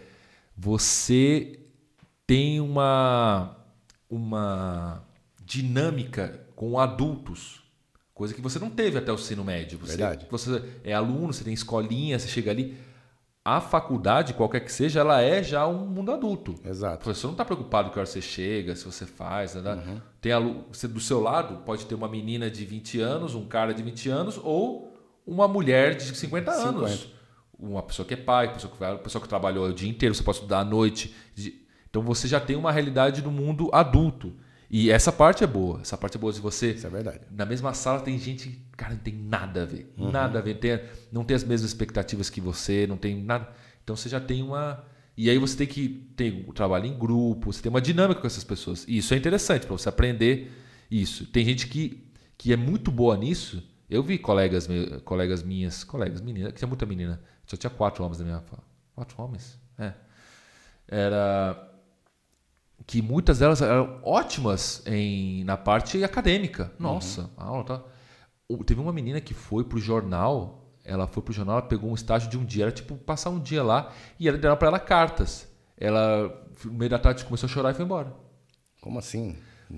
você 0.57 1.61
tem 2.27 2.61
uma, 2.61 3.57
uma 4.09 5.05
dinâmica 5.45 6.41
com 6.57 6.79
adultos, 6.79 7.63
coisa 8.15 8.33
que 8.35 8.41
você 8.41 8.59
não 8.59 8.71
teve 8.71 8.99
até 8.99 9.13
o 9.13 9.17
ensino 9.17 9.45
médio. 9.45 9.79
Você, 9.79 9.97
Verdade. 9.97 10.27
Você 10.31 10.63
é 10.85 10.93
aluno, 10.93 11.33
você 11.33 11.45
tem 11.45 11.53
escolinha, 11.53 12.19
você 12.19 12.29
chega 12.29 12.51
ali. 12.51 12.77
A 13.45 13.61
faculdade, 13.61 14.35
qualquer 14.35 14.61
que 14.61 14.71
seja, 14.71 15.01
ela 15.01 15.21
é 15.21 15.43
já 15.43 15.67
um 15.67 15.85
mundo 15.87 16.13
adulto. 16.13 16.55
Exato. 16.65 17.01
O 17.01 17.05
professor 17.05 17.27
não 17.27 17.33
está 17.33 17.45
preocupado 17.45 17.89
com 17.89 17.95
que 17.95 17.99
hora 17.99 18.07
você 18.07 18.21
chega, 18.21 18.77
se 18.77 18.85
você 18.85 19.05
faz. 19.05 19.57
Né? 19.57 19.75
Uhum. 19.75 20.01
Tem 20.21 20.31
aluno, 20.31 20.67
você, 20.73 20.87
do 20.87 21.01
seu 21.01 21.21
lado 21.21 21.57
pode 21.65 21.85
ter 21.87 21.97
uma 21.97 22.09
menina 22.09 22.49
de 22.49 22.65
20 22.65 23.01
anos, 23.01 23.35
um 23.35 23.45
cara 23.45 23.75
de 23.75 23.83
20 23.83 24.09
anos, 24.09 24.41
ou 24.43 24.97
uma 25.27 25.49
mulher 25.49 25.97
de 25.97 26.05
50 26.17 26.53
anos. 26.53 26.91
50. 26.91 27.23
Uma 27.59 27.83
pessoa 27.83 28.07
que 28.07 28.15
é 28.15 28.17
pai, 28.17 28.47
uma 28.47 28.55
pessoa 28.55 28.73
que, 28.73 28.85
uma 28.85 28.99
pessoa 28.99 29.23
que 29.23 29.29
trabalhou 29.29 29.67
o 29.67 29.73
dia 29.73 29.91
inteiro, 29.91 30.15
você 30.15 30.23
pode 30.23 30.37
estudar 30.37 30.61
à 30.61 30.65
noite. 30.65 31.13
Então 31.91 32.01
você 32.03 32.29
já 32.29 32.39
tem 32.39 32.55
uma 32.55 32.71
realidade 32.71 33.23
do 33.23 33.31
mundo 33.31 33.71
adulto. 33.73 34.33
E 34.73 34.91
essa 34.91 35.13
parte 35.13 35.45
é 35.45 35.47
boa. 35.47 35.83
Essa 35.83 35.99
parte 35.99 36.17
é 36.17 36.21
boa. 36.21 36.33
Se 36.33 36.41
você. 36.41 36.73
Isso 36.73 36.87
é 36.87 36.91
verdade. 36.91 37.21
Na 37.31 37.45
mesma 37.45 37.75
sala 37.75 38.01
tem 38.01 38.19
gente. 38.19 38.59
Cara, 38.75 38.95
não 38.95 39.01
tem 39.01 39.13
nada 39.15 39.65
a 39.65 39.67
ver. 39.67 39.93
Uhum. 39.99 40.11
Nada 40.11 40.39
a 40.39 40.43
ver. 40.43 40.55
Tem, 40.55 40.81
não 41.13 41.23
tem 41.25 41.35
as 41.35 41.45
mesmas 41.45 41.71
expectativas 41.71 42.31
que 42.31 42.41
você, 42.41 42.87
não 42.87 42.97
tem 42.97 43.23
nada. 43.23 43.49
Então 43.85 43.95
você 43.95 44.09
já 44.09 44.19
tem 44.19 44.43
uma. 44.43 44.83
E 45.15 45.29
aí 45.29 45.37
você 45.37 45.59
tem 45.59 45.67
que 45.67 46.11
ter 46.17 46.47
o 46.49 46.55
trabalho 46.55 46.87
em 46.87 46.99
grupo, 46.99 47.53
você 47.53 47.61
tem 47.61 47.69
uma 47.69 47.83
dinâmica 47.83 48.19
com 48.19 48.27
essas 48.27 48.45
pessoas. 48.45 48.87
E 48.89 48.97
isso 48.97 49.13
é 49.13 49.17
interessante 49.19 49.67
para 49.67 49.77
você 49.77 49.91
aprender 49.91 50.51
isso. 50.91 51.27
Tem 51.27 51.45
gente 51.45 51.67
que 51.67 52.11
que 52.39 52.53
é 52.53 52.57
muito 52.57 52.91
boa 52.91 53.17
nisso. 53.17 53.63
Eu 53.91 54.03
vi 54.03 54.19
colegas, 54.19 54.67
colegas 55.05 55.43
minhas, 55.43 55.85
colegas 55.85 56.21
meninas, 56.23 56.53
que 56.53 56.59
tinha 56.59 56.67
muita 56.67 56.87
menina. 56.87 57.23
Só 57.47 57.57
tinha 57.57 57.71
quatro 57.71 58.03
homens 58.03 58.19
na 58.19 58.25
minha 58.25 58.43
Quatro 58.95 59.23
homens? 59.23 59.61
É. 59.79 59.93
Era 60.89 61.72
que 62.87 63.01
muitas 63.01 63.39
delas 63.39 63.63
eram 63.63 64.01
ótimas 64.03 64.83
em, 64.87 65.45
na 65.45 65.57
parte 65.57 66.03
acadêmica. 66.03 66.73
Nossa, 66.79 67.23
uhum. 67.23 67.29
a 67.37 67.45
aula 67.45 67.65
tá. 67.65 67.83
Teve 68.67 68.81
uma 68.81 68.93
menina 68.93 69.21
que 69.21 69.33
foi 69.33 69.65
pro 69.65 69.79
jornal, 69.79 70.77
ela 70.85 71.07
foi 71.07 71.23
pro 71.23 71.33
jornal, 71.33 71.59
ela 71.59 71.67
pegou 71.67 71.91
um 71.91 71.95
estágio 71.95 72.29
de 72.29 72.37
um 72.37 72.45
dia, 72.45 72.65
era 72.65 72.73
tipo 72.73 72.97
passar 72.97 73.31
um 73.31 73.39
dia 73.39 73.63
lá 73.63 73.93
e 74.19 74.29
ela 74.29 74.37
deram 74.37 74.57
para 74.57 74.69
ela 74.69 74.79
cartas. 74.79 75.49
Ela, 75.77 76.47
no 76.65 76.73
meio 76.73 76.91
da 76.91 76.99
tarde, 76.99 77.25
começou 77.25 77.47
a 77.47 77.51
chorar 77.51 77.71
e 77.71 77.75
foi 77.75 77.85
embora. 77.85 78.15
Como 78.81 78.99
assim? 78.99 79.37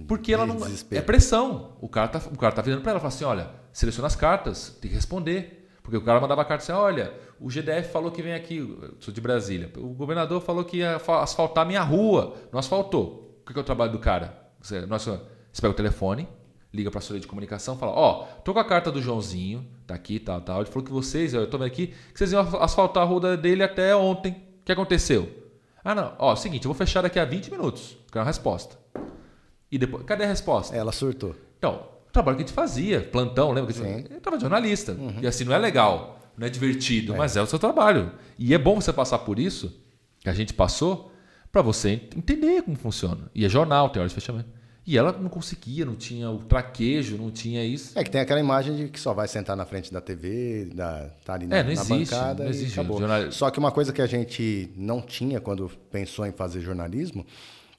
Porque 0.09 0.32
ela 0.32 0.44
não. 0.44 0.57
Desespero. 0.57 1.00
É 1.00 1.05
pressão. 1.05 1.76
O 1.80 1.88
cara 1.88 2.09
tá, 2.09 2.18
o 2.32 2.36
cara 2.36 2.52
tá 2.52 2.62
virando 2.62 2.82
para 2.82 2.92
ela, 2.92 3.00
fala 3.00 3.12
assim: 3.12 3.24
olha, 3.24 3.50
seleciona 3.72 4.09
as 4.09 4.16
cartas, 4.16 4.76
tem 4.80 4.90
que 4.90 4.96
responder. 4.96 5.68
Porque 5.82 5.96
o 5.96 6.02
cara 6.02 6.20
mandava 6.20 6.42
a 6.42 6.44
carta 6.44 6.64
assim: 6.64 6.72
olha, 6.72 7.12
o 7.45 7.51
GDF 7.51 7.92
falou 7.92 8.11
que 8.11 8.22
vem 8.22 8.32
aqui, 8.32 8.59
sou 9.01 9.12
de 9.12 9.20
Brasília. 9.20 9.70
O 9.76 9.88
governador 9.88 10.40
falou 10.40 10.64
que 10.64 10.78
ia 10.78 10.97
asfaltar 10.97 11.66
minha 11.66 11.82
rua, 11.82 12.34
não 12.51 12.59
asfaltou. 12.59 13.38
O 13.42 13.53
que 13.53 13.59
é 13.59 13.61
o 13.61 13.64
trabalho 13.64 13.92
do 13.92 13.99
cara? 13.99 14.34
Você, 14.62 14.86
nossa, 14.86 15.22
você 15.53 15.61
pega 15.61 15.72
o 15.72 15.76
telefone, 15.76 16.26
liga 16.72 16.90
para 16.90 16.97
a 16.97 17.01
assessoria 17.01 17.20
de 17.20 17.26
comunicação, 17.26 17.76
fala: 17.76 17.92
Ó, 17.92 18.22
oh, 18.22 18.40
tô 18.40 18.55
com 18.55 18.61
a 18.61 18.64
carta 18.64 18.90
do 18.90 19.03
Joãozinho, 19.03 19.62
tá 19.86 19.95
aqui, 19.95 20.18
tal, 20.18 20.40
tal. 20.40 20.62
Ele 20.62 20.70
falou 20.70 20.82
que 20.82 20.90
vocês, 20.90 21.34
eu 21.34 21.47
tô 21.47 21.59
vendo 21.59 21.66
aqui, 21.66 21.88
que 21.88 22.18
vocês 22.18 22.32
iam 22.32 22.40
asfaltar 22.62 23.03
a 23.03 23.07
rua 23.07 23.36
dele 23.36 23.62
até 23.62 23.95
ontem. 23.95 24.32
O 24.62 24.64
que 24.64 24.72
aconteceu? 24.72 25.30
Ah, 25.84 25.95
não. 25.95 26.14
Ó, 26.18 26.34
seguinte, 26.34 26.64
eu 26.64 26.72
vou 26.72 26.74
fechar 26.74 27.03
daqui 27.03 27.18
a 27.18 27.26
20 27.26 27.51
minutos. 27.51 27.99
Quero 28.11 28.20
uma 28.20 28.26
resposta. 28.26 28.78
E 29.70 29.76
depois, 29.76 30.03
cadê 30.05 30.24
a 30.24 30.28
resposta? 30.28 30.74
Ela 30.74 30.92
surtou. 30.92 31.36
Então, 31.59 31.88
trabalho 32.11 32.38
que 32.38 32.45
a 32.45 32.47
gente 32.47 32.55
fazia, 32.55 33.03
plantão, 33.03 33.53
lembra? 33.53 33.70
Que 33.70 33.78
Sim. 33.78 34.07
Eu 34.09 34.16
estava 34.16 34.40
jornalista. 34.40 34.92
Uhum. 34.92 35.16
E 35.20 35.26
assim, 35.26 35.45
não 35.45 35.53
é 35.53 35.59
legal, 35.59 36.24
não 36.37 36.47
é 36.47 36.51
divertido, 36.51 37.14
é. 37.14 37.16
mas 37.16 37.37
é 37.37 37.43
o 37.43 37.47
seu 37.47 37.59
trabalho. 37.59 38.12
E 38.39 38.55
é 38.55 38.59
bom 38.59 38.80
você 38.80 38.93
passar 38.93 39.18
por 39.18 39.39
isso, 39.39 39.72
que 40.20 40.28
a 40.28 40.35
gente 40.35 40.53
passou, 40.53 41.12
para 41.51 41.62
você 41.62 42.01
entender 42.16 42.62
como 42.62 42.76
funciona. 42.76 43.30
E 43.35 43.45
é 43.45 43.49
jornal, 43.49 43.89
tem 43.91 44.01
hora 44.01 44.09
de 44.09 44.14
fechamento. 44.14 44.49
E 44.87 44.99
ela 44.99 45.12
não 45.12 45.30
conseguia, 45.30 45.85
não 45.85 45.95
tinha 45.95 46.30
o 46.30 46.39
traquejo, 46.39 47.16
não 47.16 47.30
tinha 47.30 47.64
isso. 47.64 47.99
É 47.99 48.05
que 48.05 48.11
tem 48.11 48.20
aquela 48.20 48.41
imagem 48.41 48.76
de 48.76 48.89
que 48.89 49.01
só 49.01 49.14
vai 49.14 49.26
sentar 49.26 49.57
na 49.57 49.64
frente 49.64 49.91
da 49.91 50.01
TV, 50.01 50.66
da, 50.74 51.11
tá 51.24 51.35
ali 51.35 51.47
na, 51.47 51.57
é, 51.57 51.62
não 51.62 51.70
existe, 51.70 51.91
na 51.91 51.99
bancada 51.99 52.45
não 52.45 52.51
existe, 52.51 52.78
acabou. 52.78 52.99
Jornal... 52.99 53.32
Só 53.32 53.51
que 53.51 53.59
uma 53.59 53.72
coisa 53.72 53.95
que 53.95 54.03
a 54.03 54.07
gente 54.07 54.70
não 54.76 55.01
tinha 55.01 55.41
quando 55.41 55.70
pensou 55.91 56.26
em 56.26 56.32
fazer 56.32 56.61
jornalismo 56.61 57.24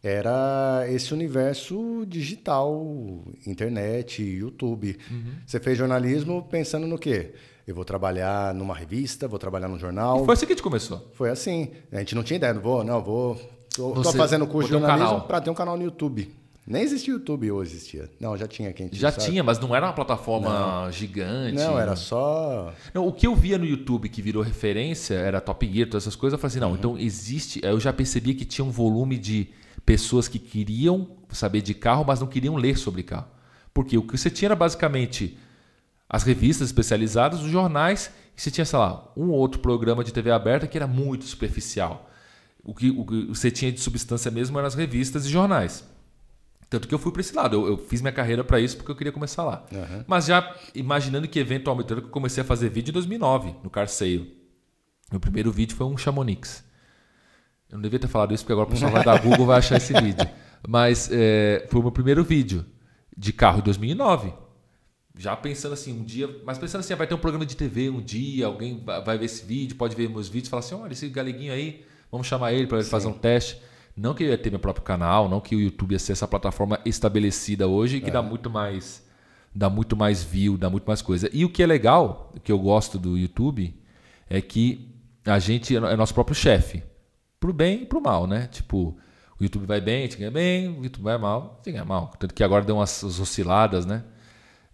era 0.02 0.86
esse 0.88 1.14
universo 1.14 2.06
digital, 2.08 3.24
internet, 3.46 4.24
YouTube. 4.24 4.98
Uhum. 5.10 5.34
Você 5.46 5.60
fez 5.60 5.78
jornalismo 5.78 6.48
pensando 6.50 6.88
no 6.88 6.98
quê? 6.98 7.34
Eu 7.68 7.74
vou 7.74 7.84
trabalhar 7.84 8.54
numa 8.54 8.76
revista, 8.76 9.28
vou 9.28 9.40
trabalhar 9.40 9.68
num 9.68 9.80
jornal. 9.80 10.22
E 10.22 10.26
foi 10.26 10.34
assim 10.34 10.46
que 10.46 10.54
a 10.54 10.56
gente 10.56 10.64
começou. 10.64 11.10
Foi 11.14 11.30
assim. 11.30 11.72
A 11.92 12.00
gente 12.00 12.14
não 12.14 12.24
tinha 12.24 12.38
ideia, 12.38 12.54
não 12.54 12.62
vou, 12.62 12.84
não, 12.84 13.02
vou. 13.02 13.40
Estou 13.70 14.14
fazendo 14.14 14.46
curso 14.46 14.68
de 14.68 14.74
jornalismo 14.74 15.18
um 15.18 15.22
para 15.22 15.42
ter 15.42 15.50
um 15.50 15.56
canal 15.56 15.76
no 15.76 15.84
YouTube. 15.84 16.32
Nem 16.68 16.82
existia 16.82 17.14
YouTube 17.14 17.52
ou 17.52 17.62
existia. 17.62 18.10
Não, 18.20 18.36
já 18.36 18.48
tinha 18.48 18.74
quem 18.74 18.90
Já 18.92 19.12
sabe. 19.12 19.26
tinha, 19.26 19.44
mas 19.44 19.60
não 19.60 19.76
era 19.76 19.86
uma 19.86 19.94
plataforma 19.94 20.86
não. 20.86 20.92
gigante. 20.92 21.56
Não, 21.56 21.78
era 21.78 21.96
só. 21.96 22.74
Não, 22.92 23.08
o 23.08 23.14
que 23.14 23.28
eu 23.28 23.36
via 23.36 23.58
no 23.58 23.66
YouTube 23.66 24.10
que 24.10 24.20
virou 24.20 24.42
referência 24.42 25.14
era 25.14 25.40
Top 25.40 25.64
Gear, 25.72 25.88
todas 25.88 26.04
essas 26.04 26.16
coisas. 26.16 26.34
Eu 26.34 26.40
falei 26.40 26.52
assim, 26.52 26.60
não, 26.60 26.70
uhum. 26.70 26.76
então 26.76 26.98
existe. 26.98 27.60
Eu 27.64 27.80
já 27.80 27.94
percebi 27.94 28.34
que 28.34 28.46
tinha 28.46 28.66
um 28.66 28.72
volume 28.72 29.18
de 29.18 29.50
pessoas 29.86 30.28
que 30.28 30.40
queriam 30.40 31.08
saber 31.30 31.62
de 31.62 31.76
carro, 31.76 32.04
mas 32.04 32.20
não 32.20 32.28
queriam 32.28 32.56
ler 32.56 32.78
sobre 32.78 33.04
carro. 33.04 33.28
Porque 33.72 33.96
o 33.96 34.02
que 34.02 34.18
você 34.18 34.32
tinha 34.32 34.48
era 34.48 34.56
basicamente 34.56 35.38
as 36.16 36.24
revistas 36.24 36.70
especializadas, 36.70 37.42
os 37.42 37.52
jornais, 37.52 38.10
e 38.38 38.42
você 38.42 38.50
tinha, 38.50 38.64
sei 38.64 38.80
lá, 38.80 39.12
um 39.18 39.32
ou 39.32 39.38
outro 39.38 39.60
programa 39.60 40.02
de 40.02 40.14
TV 40.14 40.32
aberta 40.32 40.66
que 40.66 40.78
era 40.78 40.88
muito 40.88 41.26
superficial. 41.26 42.10
O 42.64 42.74
que, 42.74 42.90
o 42.90 43.06
que 43.06 43.26
você 43.26 43.52
tinha 43.52 43.70
de 43.70 43.82
substância 43.82 44.32
mesmo 44.32 44.58
eram 44.58 44.66
as 44.66 44.76
revistas 44.76 45.26
e 45.26 45.30
jornais. 45.30 45.84
Tanto 46.70 46.88
que 46.88 46.96
eu 46.96 47.00
fui 47.00 47.12
para 47.12 47.20
esse 47.20 47.36
lado. 47.36 47.58
Eu, 47.58 47.68
eu, 47.68 47.78
fiz 47.78 48.00
minha 48.00 48.14
carreira 48.14 48.46
para 48.46 48.62
isso 48.62 48.78
porque 48.78 48.90
eu 48.90 48.96
queria 48.96 49.12
começar 49.12 49.44
lá. 49.44 49.66
Uhum. 49.70 50.06
Mas 50.08 50.28
já 50.28 50.56
imaginando 50.74 51.28
que 51.28 51.38
eventualmente 51.38 51.92
eu 51.92 52.04
comecei 52.04 52.42
a 52.42 52.46
fazer 52.46 52.70
vídeo 52.70 52.92
em 52.92 52.94
2009, 52.94 53.54
no 53.62 53.70
Carseio. 53.70 54.26
Meu 55.12 55.20
primeiro 55.20 55.52
vídeo 55.52 55.76
foi 55.76 55.86
um 55.86 55.98
Chamonix. 55.98 56.64
Eu 57.70 57.76
não 57.76 57.82
devia 57.82 58.00
ter 58.00 58.08
falado 58.08 58.34
isso 58.34 58.46
porque 58.46 58.54
agora 58.54 58.70
o 58.70 58.72
pessoal 58.72 58.90
vai 58.90 59.04
dar 59.04 59.22
Google 59.22 59.48
vai 59.48 59.58
achar 59.58 59.76
esse 59.76 59.92
vídeo. 59.92 60.26
Mas 60.66 61.10
é, 61.12 61.68
foi 61.70 61.82
o 61.82 61.84
meu 61.84 61.92
primeiro 61.92 62.24
vídeo 62.24 62.66
de 63.18 63.34
carro 63.34 63.60
em 63.60 63.64
2009. 63.64 64.45
Já 65.18 65.36
pensando 65.36 65.74
assim, 65.74 65.98
um 65.98 66.04
dia, 66.04 66.30
mas 66.46 66.58
pensando 66.58 66.82
assim, 66.82 66.94
ah, 66.94 66.98
vai 66.98 67.08
ter 67.08 67.14
um 67.14 67.20
programa 67.20 67.46
de 67.46 67.56
TV 67.56 67.90
um 67.90 68.02
dia, 68.02 68.46
alguém 68.46 68.84
vai 68.84 69.18
ver 69.18 69.26
esse 69.26 69.46
vídeo, 69.46 69.76
pode 69.78 69.96
ver 69.96 70.10
meus 70.10 70.28
vídeos, 70.28 70.50
falar 70.50 70.60
assim: 70.60 70.76
olha, 70.76 70.92
esse 70.92 71.08
galeguinho 71.08 71.54
aí, 71.54 71.86
vamos 72.12 72.28
chamar 72.28 72.54
ele 72.54 72.68
para 72.68 72.80
ele 72.80 72.88
fazer 72.88 73.08
um 73.08 73.14
teste. 73.14 73.62
Não 73.96 74.14
que 74.14 74.24
eu 74.24 74.28
ia 74.28 74.38
ter 74.38 74.50
meu 74.50 74.60
próprio 74.60 74.84
canal, 74.84 75.30
não 75.30 75.40
que 75.40 75.56
o 75.56 75.60
YouTube 75.60 75.94
ia 75.94 76.00
ser 76.00 76.12
essa 76.12 76.28
plataforma 76.28 76.80
estabelecida 76.84 77.66
hoje 77.66 78.02
que 78.02 78.10
é. 78.10 78.14
dá 78.14 78.22
muito 78.22 78.50
mais 78.50 79.06
dá 79.56 79.70
muito 79.70 79.96
mais 79.96 80.22
view, 80.22 80.58
dá 80.58 80.70
muito 80.70 80.84
mais 80.84 81.02
coisa. 81.02 81.30
E 81.32 81.46
o 81.46 81.50
que 81.50 81.64
é 81.64 81.66
legal, 81.66 82.34
o 82.36 82.40
que 82.42 82.52
eu 82.52 82.60
gosto 82.60 83.00
do 83.00 83.18
YouTube, 83.18 83.74
é 84.30 84.42
que 84.42 84.94
a 85.26 85.40
gente 85.40 85.76
é 85.76 85.96
nosso 85.96 86.14
próprio 86.14 86.36
chefe 86.36 86.84
pro 87.40 87.54
bem 87.54 87.84
e 87.84 87.86
pro 87.86 88.02
mal, 88.02 88.28
né? 88.28 88.48
Tipo, 88.48 88.98
o 89.40 89.44
YouTube 89.44 89.66
vai 89.66 89.80
bem, 89.80 90.00
a 90.00 90.02
gente 90.02 90.18
ganha 90.18 90.32
bem, 90.32 90.68
o 90.68 90.84
YouTube 90.84 91.04
vai 91.04 91.18
mal, 91.18 91.54
a 91.54 91.58
gente 91.58 91.72
ganha 91.72 91.86
mal. 91.86 92.12
Tanto 92.20 92.34
que 92.34 92.44
agora 92.44 92.66
deu 92.66 92.76
umas 92.76 93.02
osciladas, 93.04 93.86
né? 93.86 94.04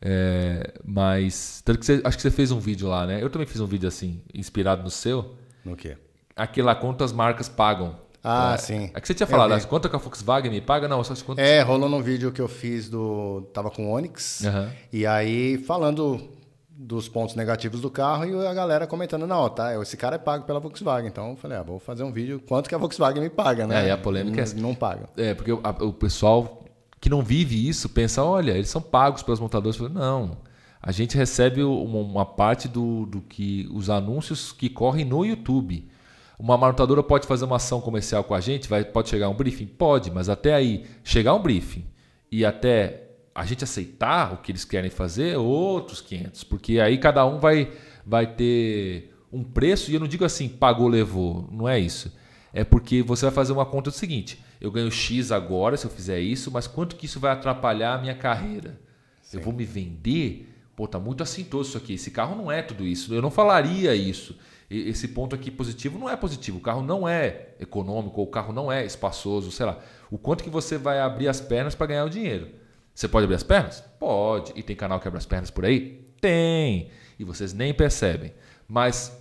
É, 0.01 0.73
mas, 0.83 1.61
tanto 1.63 1.79
que 1.79 1.85
você, 1.85 2.01
acho 2.03 2.17
que 2.17 2.21
você 2.21 2.31
fez 2.31 2.51
um 2.51 2.59
vídeo 2.59 2.87
lá, 2.87 3.05
né? 3.05 3.21
Eu 3.21 3.29
também 3.29 3.47
fiz 3.47 3.61
um 3.61 3.67
vídeo 3.67 3.87
assim, 3.87 4.21
inspirado 4.33 4.83
no 4.83 4.89
seu. 4.89 5.35
No 5.63 5.75
quê? 5.75 5.97
Aquele 6.35 6.65
lá, 6.65 6.75
quantas 6.75 7.11
marcas 7.11 7.47
pagam. 7.47 7.95
Ah, 8.23 8.53
é, 8.53 8.57
sim. 8.57 8.91
É 8.93 9.01
que 9.01 9.07
você 9.07 9.13
tinha 9.13 9.27
falado, 9.27 9.51
né? 9.51 9.59
quanto 9.61 9.89
que 9.89 9.95
a 9.95 9.99
Volkswagen 9.99 10.51
me 10.51 10.61
paga? 10.61 10.87
Não, 10.87 11.03
só 11.03 11.13
quanto... 11.25 11.39
É, 11.39 11.61
rolou 11.61 11.89
num 11.89 12.01
vídeo 12.01 12.31
que 12.31 12.41
eu 12.41 12.47
fiz 12.47 12.87
do... 12.87 13.49
Tava 13.53 13.71
com 13.71 13.87
o 13.87 13.91
Onix. 13.91 14.41
Uhum. 14.41 14.69
E 14.93 15.05
aí, 15.07 15.57
falando 15.57 16.29
dos 16.69 17.07
pontos 17.07 17.35
negativos 17.35 17.79
do 17.79 17.91
carro 17.91 18.25
e 18.25 18.47
a 18.47 18.53
galera 18.53 18.87
comentando, 18.87 19.27
não, 19.27 19.47
tá, 19.49 19.79
esse 19.79 19.95
cara 19.95 20.15
é 20.15 20.19
pago 20.19 20.45
pela 20.45 20.59
Volkswagen. 20.59 21.07
Então 21.07 21.31
eu 21.31 21.35
falei, 21.35 21.57
ah, 21.57 21.63
vou 21.63 21.79
fazer 21.79 22.03
um 22.03 22.11
vídeo 22.11 22.41
quanto 22.47 22.67
que 22.67 22.73
a 22.73 22.77
Volkswagen 22.77 23.21
me 23.21 23.29
paga, 23.29 23.67
né? 23.67 23.85
É, 23.85 23.87
e 23.87 23.91
a 23.91 23.97
polêmica 23.97 24.43
não, 24.43 24.51
é... 24.51 24.55
Não 24.55 24.75
paga. 24.75 25.09
É, 25.15 25.33
porque 25.33 25.51
o, 25.51 25.59
a, 25.63 25.69
o, 25.83 25.93
pessoal 25.93 26.60
que 27.01 27.09
não 27.09 27.23
vive 27.23 27.67
isso 27.67 27.89
pensa, 27.89 28.23
olha, 28.23 28.51
eles 28.51 28.69
são 28.69 28.79
pagos 28.79 29.23
pelas 29.23 29.39
montadoras. 29.39 29.77
Não, 29.79 30.37
a 30.79 30.91
gente 30.91 31.17
recebe 31.17 31.63
uma, 31.63 31.97
uma 31.97 32.25
parte 32.25 32.67
do, 32.67 33.07
do 33.07 33.21
que 33.21 33.67
os 33.73 33.89
anúncios 33.89 34.51
que 34.51 34.69
correm 34.69 35.03
no 35.03 35.25
YouTube. 35.25 35.89
Uma 36.37 36.57
montadora 36.57 37.01
pode 37.01 37.27
fazer 37.27 37.45
uma 37.45 37.55
ação 37.55 37.81
comercial 37.81 38.23
com 38.23 38.35
a 38.35 38.39
gente, 38.39 38.69
vai, 38.69 38.85
pode 38.85 39.09
chegar 39.09 39.29
um 39.29 39.35
briefing? 39.35 39.65
Pode, 39.65 40.11
mas 40.11 40.29
até 40.29 40.53
aí, 40.53 40.85
chegar 41.03 41.33
um 41.33 41.41
briefing 41.41 41.85
e 42.31 42.45
até 42.45 43.09
a 43.33 43.45
gente 43.45 43.63
aceitar 43.63 44.33
o 44.33 44.37
que 44.37 44.51
eles 44.51 44.65
querem 44.65 44.89
fazer, 44.89 45.37
outros 45.37 46.01
500, 46.01 46.43
porque 46.43 46.79
aí 46.79 46.97
cada 46.97 47.25
um 47.25 47.39
vai, 47.39 47.71
vai 48.05 48.27
ter 48.27 49.13
um 49.31 49.43
preço, 49.43 49.89
e 49.89 49.93
eu 49.93 49.99
não 49.99 50.07
digo 50.07 50.25
assim, 50.25 50.49
pagou, 50.49 50.87
levou, 50.87 51.47
não 51.51 51.67
é 51.67 51.79
isso. 51.79 52.11
É 52.53 52.63
porque 52.63 53.01
você 53.01 53.25
vai 53.25 53.33
fazer 53.33 53.53
uma 53.53 53.65
conta 53.65 53.89
do 53.89 53.95
seguinte: 53.95 54.43
eu 54.59 54.71
ganho 54.71 54.91
X 54.91 55.31
agora 55.31 55.77
se 55.77 55.85
eu 55.85 55.91
fizer 55.91 56.19
isso, 56.19 56.51
mas 56.51 56.67
quanto 56.67 56.95
que 56.95 57.05
isso 57.05 57.19
vai 57.19 57.31
atrapalhar 57.31 57.95
a 57.95 57.97
minha 57.97 58.15
carreira? 58.15 58.79
Sim. 59.21 59.37
Eu 59.37 59.43
vou 59.43 59.53
me 59.53 59.63
vender? 59.63 60.47
Pô, 60.75 60.87
tá 60.87 60.99
muito 60.99 61.23
assintoso 61.23 61.69
isso 61.69 61.77
aqui. 61.77 61.93
Esse 61.93 62.11
carro 62.11 62.35
não 62.35 62.51
é 62.51 62.61
tudo 62.61 62.85
isso. 62.85 63.13
Eu 63.13 63.21
não 63.21 63.31
falaria 63.31 63.93
isso. 63.95 64.37
Esse 64.69 65.09
ponto 65.09 65.35
aqui 65.35 65.51
positivo 65.51 65.99
não 65.99 66.09
é 66.09 66.15
positivo. 66.15 66.57
O 66.57 66.61
carro 66.61 66.81
não 66.81 67.07
é 67.07 67.49
econômico, 67.59 68.21
ou 68.21 68.27
o 68.27 68.31
carro 68.31 68.53
não 68.53 68.71
é 68.71 68.85
espaçoso, 68.85 69.51
sei 69.51 69.65
lá. 69.65 69.79
O 70.09 70.17
quanto 70.17 70.43
que 70.43 70.49
você 70.49 70.77
vai 70.77 70.99
abrir 70.99 71.27
as 71.27 71.41
pernas 71.41 71.75
para 71.75 71.87
ganhar 71.87 72.05
o 72.05 72.09
dinheiro. 72.09 72.47
Você 72.93 73.07
pode 73.07 73.25
abrir 73.25 73.35
as 73.35 73.43
pernas? 73.43 73.81
Pode. 73.99 74.53
E 74.55 74.63
tem 74.63 74.75
canal 74.75 74.99
que 74.99 75.07
abre 75.07 75.17
as 75.17 75.25
pernas 75.25 75.51
por 75.51 75.65
aí? 75.65 76.05
Tem. 76.21 76.89
E 77.19 77.23
vocês 77.23 77.53
nem 77.53 77.73
percebem. 77.73 78.33
Mas, 78.67 79.11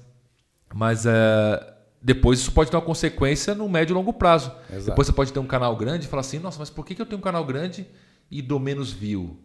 mas 0.72 1.04
é, 1.04 1.74
depois 2.02 2.40
isso 2.40 2.52
pode 2.52 2.70
ter 2.70 2.76
uma 2.76 2.82
consequência 2.82 3.54
no 3.54 3.68
médio 3.68 3.92
e 3.92 3.96
longo 3.96 4.12
prazo. 4.12 4.52
Exato. 4.70 4.86
Depois 4.86 5.06
você 5.06 5.12
pode 5.12 5.32
ter 5.32 5.38
um 5.38 5.46
canal 5.46 5.76
grande 5.76 6.06
e 6.06 6.08
falar 6.08 6.20
assim: 6.20 6.38
nossa, 6.38 6.58
mas 6.58 6.70
por 6.70 6.84
que 6.84 7.00
eu 7.00 7.06
tenho 7.06 7.18
um 7.18 7.22
canal 7.22 7.44
grande 7.44 7.86
e 8.30 8.40
dou 8.40 8.58
menos 8.58 8.92
view? 8.92 9.38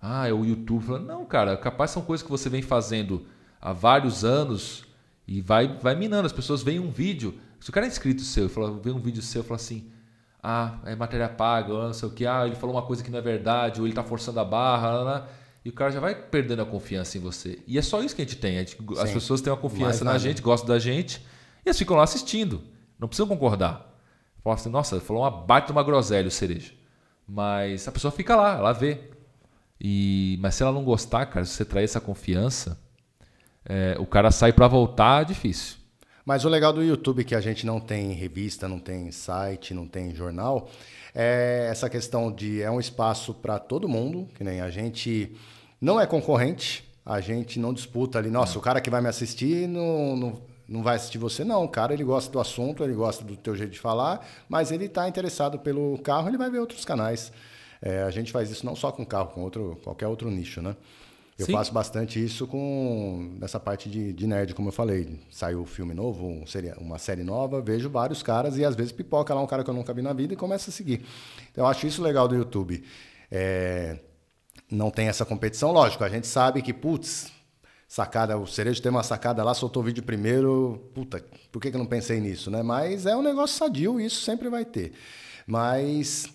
Ah, 0.00 0.28
é 0.28 0.32
o 0.32 0.44
YouTube. 0.44 0.98
Não, 1.00 1.24
cara, 1.24 1.56
capaz 1.56 1.90
são 1.90 2.02
coisas 2.02 2.24
que 2.24 2.30
você 2.30 2.48
vem 2.48 2.62
fazendo 2.62 3.26
há 3.60 3.72
vários 3.72 4.24
anos 4.24 4.84
e 5.26 5.40
vai, 5.40 5.78
vai 5.78 5.94
minando. 5.94 6.26
As 6.26 6.32
pessoas 6.32 6.62
veem 6.62 6.80
um 6.80 6.90
vídeo. 6.90 7.34
Se 7.60 7.70
o 7.70 7.72
cara 7.72 7.86
é 7.86 7.88
inscrito 7.88 8.22
seu, 8.22 8.48
vê 8.82 8.90
um 8.90 9.00
vídeo 9.00 9.22
seu 9.22 9.42
e 9.42 9.44
fala 9.44 9.56
assim: 9.56 9.90
ah, 10.48 10.78
é 10.84 10.94
matéria 10.94 11.28
paga, 11.28 11.72
não 11.72 11.92
sei 11.92 12.08
o 12.08 12.12
que, 12.12 12.24
ah, 12.24 12.46
ele 12.46 12.54
falou 12.54 12.76
uma 12.76 12.82
coisa 12.82 13.02
que 13.02 13.10
não 13.10 13.18
é 13.18 13.22
verdade, 13.22 13.80
ou 13.80 13.86
ele 13.86 13.92
está 13.92 14.04
forçando 14.04 14.38
a 14.38 14.44
barra, 14.44 15.28
e 15.64 15.68
o 15.68 15.72
cara 15.72 15.90
já 15.90 15.98
vai 15.98 16.14
perdendo 16.14 16.62
a 16.62 16.64
confiança 16.64 17.18
em 17.18 17.20
você. 17.20 17.58
E 17.66 17.76
é 17.76 17.82
só 17.82 18.00
isso 18.00 18.14
que 18.14 18.22
a 18.22 18.24
gente 18.24 18.36
tem. 18.36 18.58
A 18.58 18.60
gente, 18.60 18.76
as 18.98 19.10
pessoas 19.10 19.40
têm 19.40 19.52
uma 19.52 19.58
confiança 19.58 20.04
na 20.04 20.16
gente, 20.18 20.40
gostam 20.40 20.68
da 20.68 20.78
gente, 20.78 21.20
e 21.20 21.26
eles 21.68 21.78
ficam 21.78 21.96
lá 21.96 22.04
assistindo. 22.04 22.62
Não 22.98 23.08
precisam 23.08 23.28
concordar. 23.28 23.94
Falam 24.42 24.58
assim, 24.58 24.70
nossa, 24.70 25.00
falou 25.00 25.22
uma 25.22 25.30
baita 25.30 25.72
uma 25.72 25.82
groselha 25.82 26.28
o 26.28 26.30
cereja. 26.30 26.72
Mas 27.26 27.86
a 27.88 27.92
pessoa 27.92 28.12
fica 28.12 28.36
lá, 28.36 28.56
ela 28.58 28.72
vê. 28.72 29.10
E, 29.80 30.38
mas 30.40 30.54
se 30.54 30.62
ela 30.62 30.72
não 30.72 30.84
gostar, 30.84 31.26
cara, 31.26 31.44
se 31.44 31.52
você 31.52 31.64
trair 31.64 31.84
essa 31.84 32.00
confiança, 32.00 32.78
é, 33.64 33.96
o 33.98 34.06
cara 34.06 34.30
sai 34.30 34.52
para 34.52 34.68
voltar 34.68 35.24
difícil. 35.24 35.76
Mas 36.24 36.44
o 36.44 36.48
legal 36.48 36.72
do 36.72 36.82
YouTube 36.82 37.24
que 37.24 37.34
a 37.34 37.40
gente 37.40 37.64
não 37.64 37.78
tem 37.78 38.12
revista, 38.12 38.66
não 38.66 38.80
tem 38.80 39.12
site, 39.12 39.74
não 39.74 39.86
tem 39.86 40.14
jornal, 40.14 40.68
é 41.14 41.68
essa 41.70 41.88
questão 41.88 42.32
de 42.32 42.60
é 42.60 42.70
um 42.70 42.80
espaço 42.80 43.32
para 43.32 43.58
todo 43.58 43.88
mundo, 43.88 44.28
que 44.34 44.42
nem 44.42 44.60
a 44.60 44.68
gente 44.68 45.36
não 45.80 46.00
é 46.00 46.06
concorrente, 46.06 46.84
a 47.04 47.20
gente 47.20 47.60
não 47.60 47.72
disputa 47.72 48.18
ali, 48.18 48.28
nossa, 48.28 48.58
o 48.58 48.62
cara 48.62 48.80
que 48.80 48.90
vai 48.90 49.00
me 49.00 49.08
assistir 49.08 49.68
não, 49.68 50.16
não, 50.16 50.42
não 50.68 50.82
vai 50.82 50.96
assistir 50.96 51.18
você, 51.18 51.44
não. 51.44 51.64
O 51.64 51.68
cara 51.68 51.92
ele 51.92 52.04
gosta 52.04 52.30
do 52.30 52.40
assunto, 52.40 52.82
ele 52.82 52.94
gosta 52.94 53.24
do 53.24 53.36
teu 53.36 53.54
jeito 53.54 53.72
de 53.72 53.80
falar, 53.80 54.26
mas 54.48 54.70
ele 54.70 54.86
está 54.86 55.08
interessado 55.08 55.58
pelo 55.58 55.98
carro, 55.98 56.28
ele 56.28 56.36
vai 56.36 56.50
ver 56.50 56.58
outros 56.58 56.84
canais. 56.84 57.32
É, 57.80 58.02
a 58.02 58.10
gente 58.10 58.32
faz 58.32 58.50
isso 58.50 58.64
não 58.64 58.74
só 58.74 58.90
com 58.90 59.04
carro, 59.04 59.28
com 59.28 59.42
outro, 59.42 59.78
qualquer 59.84 60.06
outro 60.06 60.30
nicho, 60.30 60.60
né? 60.60 60.76
Eu 61.38 61.44
Sim. 61.44 61.52
faço 61.52 61.70
bastante 61.70 62.22
isso 62.22 62.46
com 62.46 63.36
nessa 63.38 63.60
parte 63.60 63.90
de, 63.90 64.10
de, 64.10 64.26
nerd, 64.26 64.54
como 64.54 64.68
eu 64.68 64.72
falei. 64.72 65.20
Saiu 65.30 65.60
um 65.60 65.66
filme 65.66 65.92
novo, 65.92 66.26
um 66.26 66.44
uma 66.80 66.98
série 66.98 67.22
nova, 67.22 67.60
vejo 67.60 67.90
vários 67.90 68.22
caras 68.22 68.56
e 68.56 68.64
às 68.64 68.74
vezes 68.74 68.90
pipoca 68.90 69.34
lá 69.34 69.42
um 69.42 69.46
cara 69.46 69.62
que 69.62 69.68
eu 69.68 69.74
nunca 69.74 69.92
vi 69.92 70.00
na 70.00 70.14
vida 70.14 70.32
e 70.32 70.36
começa 70.36 70.70
a 70.70 70.72
seguir. 70.72 71.04
Então 71.52 71.64
eu 71.64 71.68
acho 71.68 71.86
isso 71.86 72.02
legal 72.02 72.26
do 72.26 72.34
YouTube. 72.34 72.82
É, 73.30 73.98
não 74.70 74.90
tem 74.90 75.08
essa 75.08 75.26
competição, 75.26 75.72
lógico, 75.72 76.02
a 76.04 76.08
gente 76.08 76.26
sabe 76.26 76.62
que, 76.62 76.72
putz, 76.72 77.30
sacada, 77.88 78.36
o 78.38 78.46
Cerejo 78.46 78.82
tem 78.82 78.90
uma 78.90 79.02
sacada 79.02 79.42
lá, 79.44 79.54
soltou 79.54 79.82
o 79.82 79.86
vídeo 79.86 80.02
primeiro, 80.02 80.90
puta, 80.94 81.24
por 81.52 81.60
que, 81.60 81.70
que 81.70 81.76
eu 81.76 81.80
não 81.80 81.86
pensei 81.86 82.20
nisso, 82.20 82.50
né? 82.50 82.62
Mas 82.62 83.06
é 83.06 83.16
um 83.16 83.22
negócio 83.22 83.56
sadio, 83.56 84.00
isso 84.00 84.22
sempre 84.22 84.48
vai 84.48 84.64
ter. 84.64 84.92
Mas, 85.46 86.26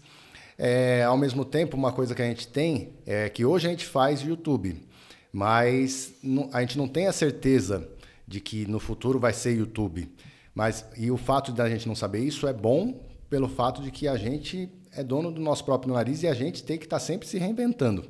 é, 0.58 1.04
ao 1.04 1.18
mesmo 1.18 1.44
tempo, 1.44 1.76
uma 1.76 1.92
coisa 1.92 2.16
que 2.16 2.22
a 2.22 2.26
gente 2.26 2.48
tem 2.48 2.94
é 3.06 3.30
que 3.30 3.46
hoje 3.46 3.68
a 3.68 3.70
gente 3.70 3.86
faz 3.86 4.22
YouTube 4.22 4.90
mas 5.32 6.14
a 6.52 6.62
gente 6.62 6.78
não 6.78 6.88
tem 6.88 7.08
a 7.08 7.14
certeza 7.14 7.88
de 8.28 8.42
que 8.42 8.66
no 8.66 8.80
futuro 8.80 9.20
vai 9.20 9.34
ser 9.34 9.56
YouTube. 9.56 10.12
Mas 10.54 10.86
e 10.98 11.10
o 11.10 11.18
fato 11.18 11.52
da 11.52 11.70
gente 11.70 11.88
não 11.88 11.96
saber 11.96 12.20
isso 12.20 12.48
é 12.48 12.54
bom 12.54 13.06
pelo 13.30 13.48
fato 13.48 13.82
de 13.82 13.92
que 13.92 14.08
a 14.08 14.18
gente 14.18 14.70
é 14.92 15.02
dono 15.02 15.32
do 15.32 15.40
nosso 15.40 15.64
próprio 15.64 15.94
nariz 15.94 16.22
e 16.24 16.28
a 16.28 16.34
gente 16.34 16.64
tem 16.64 16.78
que 16.78 16.86
estar 16.86 16.98
tá 16.98 17.06
sempre 17.06 17.28
se 17.28 17.38
reinventando. 17.38 18.06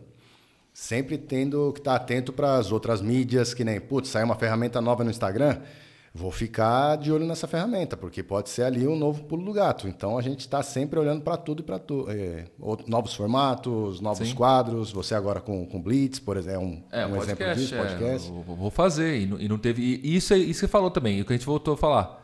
Sempre 0.74 1.18
tendo 1.18 1.72
que 1.74 1.80
estar 1.80 1.98
tá 1.98 2.04
atento 2.04 2.32
para 2.32 2.56
as 2.56 2.72
outras 2.72 3.02
mídias, 3.02 3.54
que 3.54 3.64
nem, 3.64 3.80
putz, 3.80 4.10
sai 4.10 4.24
uma 4.24 4.36
ferramenta 4.36 4.80
nova 4.80 5.04
no 5.04 5.10
Instagram, 5.10 5.60
vou 6.14 6.32
ficar 6.32 6.98
de 6.98 7.12
olho 7.12 7.26
nessa 7.26 7.48
ferramenta, 7.48 7.96
porque 7.96 8.22
pode 8.22 8.50
ser 8.50 8.64
ali 8.64 8.88
um 8.88 8.96
novo 8.96 9.24
pulo 9.24 9.44
do 9.44 9.54
gato. 9.54 9.88
Então 9.88 10.18
a 10.18 10.22
gente 10.22 10.42
está 10.42 10.62
sempre 10.62 11.00
olhando 11.00 11.22
para 11.22 11.38
tudo 11.38 11.62
e 11.62 11.64
para 11.64 11.80
tudo. 11.80 12.12
É, 12.12 12.46
novos 12.88 13.14
formatos, 13.14 14.00
novos 14.02 14.28
Sim. 14.28 14.36
quadros. 14.36 14.92
Você 14.92 15.16
agora 15.16 15.42
com, 15.42 15.66
com 15.66 15.82
Blitz, 15.82 16.20
por 16.20 16.38
exemplo, 16.38 16.62
é 16.62 16.66
um, 16.66 16.84
é, 16.92 17.06
um 17.06 17.12
podcast, 17.12 17.42
exemplo 17.42 17.56
disso, 17.56 17.76
podcast. 17.76 18.30
É, 18.30 18.56
vou 18.56 18.72
fazer. 18.72 19.22
E 19.22 19.26
não, 19.26 19.40
e 19.40 19.48
não 19.48 19.58
teve. 19.58 19.82
E 19.82 20.16
isso, 20.16 20.34
isso 20.34 20.46
que 20.46 20.54
você 20.54 20.68
falou 20.68 20.92
também, 20.92 21.22
o 21.22 21.26
que 21.26 21.34
a 21.34 21.36
gente 21.36 21.46
voltou 21.46 21.74
a 21.74 21.78
falar. 21.78 22.20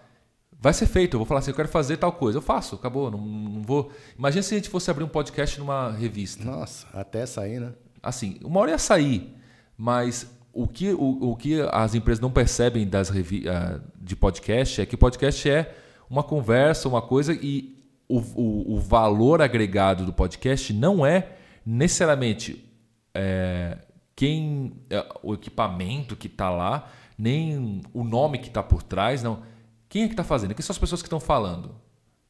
Vai 0.59 0.73
ser 0.73 0.87
feito, 0.87 1.13
eu 1.13 1.19
vou 1.19 1.25
falar 1.27 1.41
assim, 1.41 1.51
eu 1.51 1.55
quero 1.55 1.69
fazer 1.69 1.97
tal 1.97 2.11
coisa. 2.11 2.39
Eu 2.39 2.41
faço, 2.41 2.75
acabou. 2.75 3.11
Não, 3.11 3.19
não 3.19 3.61
vou. 3.61 3.91
Imagina 4.17 4.41
se 4.41 4.55
a 4.55 4.57
gente 4.57 4.69
fosse 4.69 4.89
abrir 4.89 5.03
um 5.03 5.07
podcast 5.07 5.59
numa 5.59 5.91
revista. 5.91 6.43
Nossa, 6.43 6.87
até 6.93 7.25
sair, 7.25 7.59
né? 7.59 7.73
Assim, 8.01 8.39
uma 8.43 8.59
hora 8.59 8.71
ia 8.71 8.77
sair, 8.77 9.35
mas 9.77 10.31
o 10.53 10.67
que, 10.67 10.91
o, 10.93 11.31
o 11.31 11.35
que 11.35 11.61
as 11.71 11.93
empresas 11.93 12.19
não 12.21 12.31
percebem 12.31 12.87
das 12.87 13.09
revi 13.09 13.45
uh, 13.47 13.81
de 14.01 14.15
podcast 14.15 14.81
é 14.81 14.85
que 14.85 14.97
podcast 14.97 15.49
é 15.49 15.75
uma 16.09 16.23
conversa, 16.23 16.87
uma 16.87 17.01
coisa, 17.01 17.33
e 17.33 17.77
o, 18.07 18.19
o, 18.19 18.75
o 18.75 18.79
valor 18.79 19.41
agregado 19.41 20.05
do 20.05 20.13
podcast 20.13 20.73
não 20.73 21.05
é 21.05 21.33
necessariamente 21.65 22.65
é, 23.13 23.77
quem 24.15 24.73
é, 24.89 25.05
o 25.21 25.33
equipamento 25.33 26.15
que 26.15 26.27
está 26.27 26.49
lá, 26.49 26.89
nem 27.17 27.81
o 27.93 28.03
nome 28.03 28.37
que 28.37 28.47
está 28.47 28.63
por 28.63 28.81
trás, 28.81 29.21
não. 29.21 29.43
Quem 29.89 30.03
é 30.03 30.07
que 30.07 30.13
está 30.13 30.23
fazendo? 30.23 30.53
Quem 30.53 30.63
são 30.63 30.73
as 30.73 30.77
pessoas 30.77 31.01
que 31.01 31.07
estão 31.07 31.19
falando? 31.19 31.75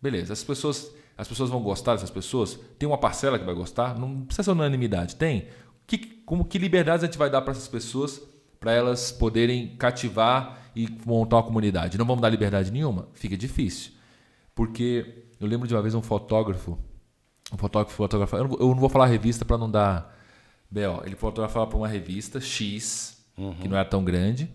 Beleza, 0.02 0.34
as 0.34 0.44
pessoas, 0.44 0.92
as 1.18 1.28
pessoas 1.28 1.50
vão 1.50 1.62
gostar 1.62 1.94
dessas 1.94 2.12
pessoas? 2.12 2.60
Tem 2.78 2.88
uma 2.88 2.98
parcela 2.98 3.40
que 3.40 3.46
vai 3.46 3.56
gostar? 3.56 3.98
Não 3.98 4.22
precisa 4.22 4.44
ser 4.44 4.52
unanimidade. 4.52 5.16
Tem? 5.16 5.48
que, 5.88 5.98
como 6.26 6.44
que 6.44 6.60
liberdade 6.60 7.06
a 7.06 7.08
gente 7.08 7.18
vai 7.18 7.30
dar 7.30 7.42
para 7.42 7.52
essas 7.52 7.68
pessoas 7.68 8.22
para 8.60 8.74
elas 8.74 9.12
poderem 9.12 9.76
cativar 9.78 10.70
e 10.76 10.88
montar 11.06 11.38
uma 11.38 11.44
comunidade? 11.44 11.98
Não 11.98 12.06
vamos 12.06 12.22
dar 12.22 12.30
liberdade 12.30 12.70
nenhuma? 12.70 13.08
Fica 13.14 13.38
difícil. 13.38 13.94
Porque 14.54 15.24
eu 15.40 15.48
lembro 15.48 15.68
de 15.68 15.74
uma 15.74 15.82
vez 15.82 15.96
um 15.96 16.02
fotógrafo, 16.02 16.78
um 17.54 17.58
fotógrafo, 17.58 18.36
eu, 18.36 18.48
não, 18.48 18.58
eu 18.60 18.68
não 18.68 18.76
vou 18.80 18.90
falar 18.90 19.06
revista 19.06 19.46
para 19.46 19.58
não 19.58 19.72
dar 19.72 20.14
B.O. 20.70 21.04
Ele 21.06 21.16
fotografava 21.16 21.66
para 21.66 21.78
uma 21.78 21.88
revista 21.88 22.42
X, 22.42 23.24
uhum. 23.38 23.54
que 23.54 23.68
não 23.68 23.78
era 23.78 23.88
tão 23.88 24.04
grande, 24.04 24.52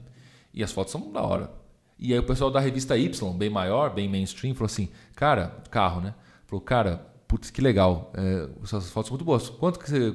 e 0.52 0.62
as 0.62 0.70
fotos 0.70 0.92
são 0.92 1.10
da 1.10 1.22
hora. 1.22 1.50
E 1.98 2.12
aí 2.12 2.18
o 2.18 2.24
pessoal 2.24 2.50
da 2.50 2.60
revista 2.60 2.98
Y, 2.98 3.32
bem 3.32 3.48
maior, 3.48 3.94
bem 3.94 4.08
mainstream, 4.08 4.54
falou 4.54 4.66
assim, 4.66 4.88
cara, 5.14 5.62
carro, 5.70 6.00
né? 6.00 6.14
Falou, 6.52 6.60
cara, 6.60 6.98
putz, 7.26 7.48
que 7.48 7.62
legal, 7.62 8.12
é, 8.14 8.46
essas 8.62 8.90
fotos 8.90 9.08
são 9.08 9.16
muito 9.16 9.24
boas. 9.24 9.48
Quanto 9.48 9.78
que 9.78 9.88
você 9.88 10.10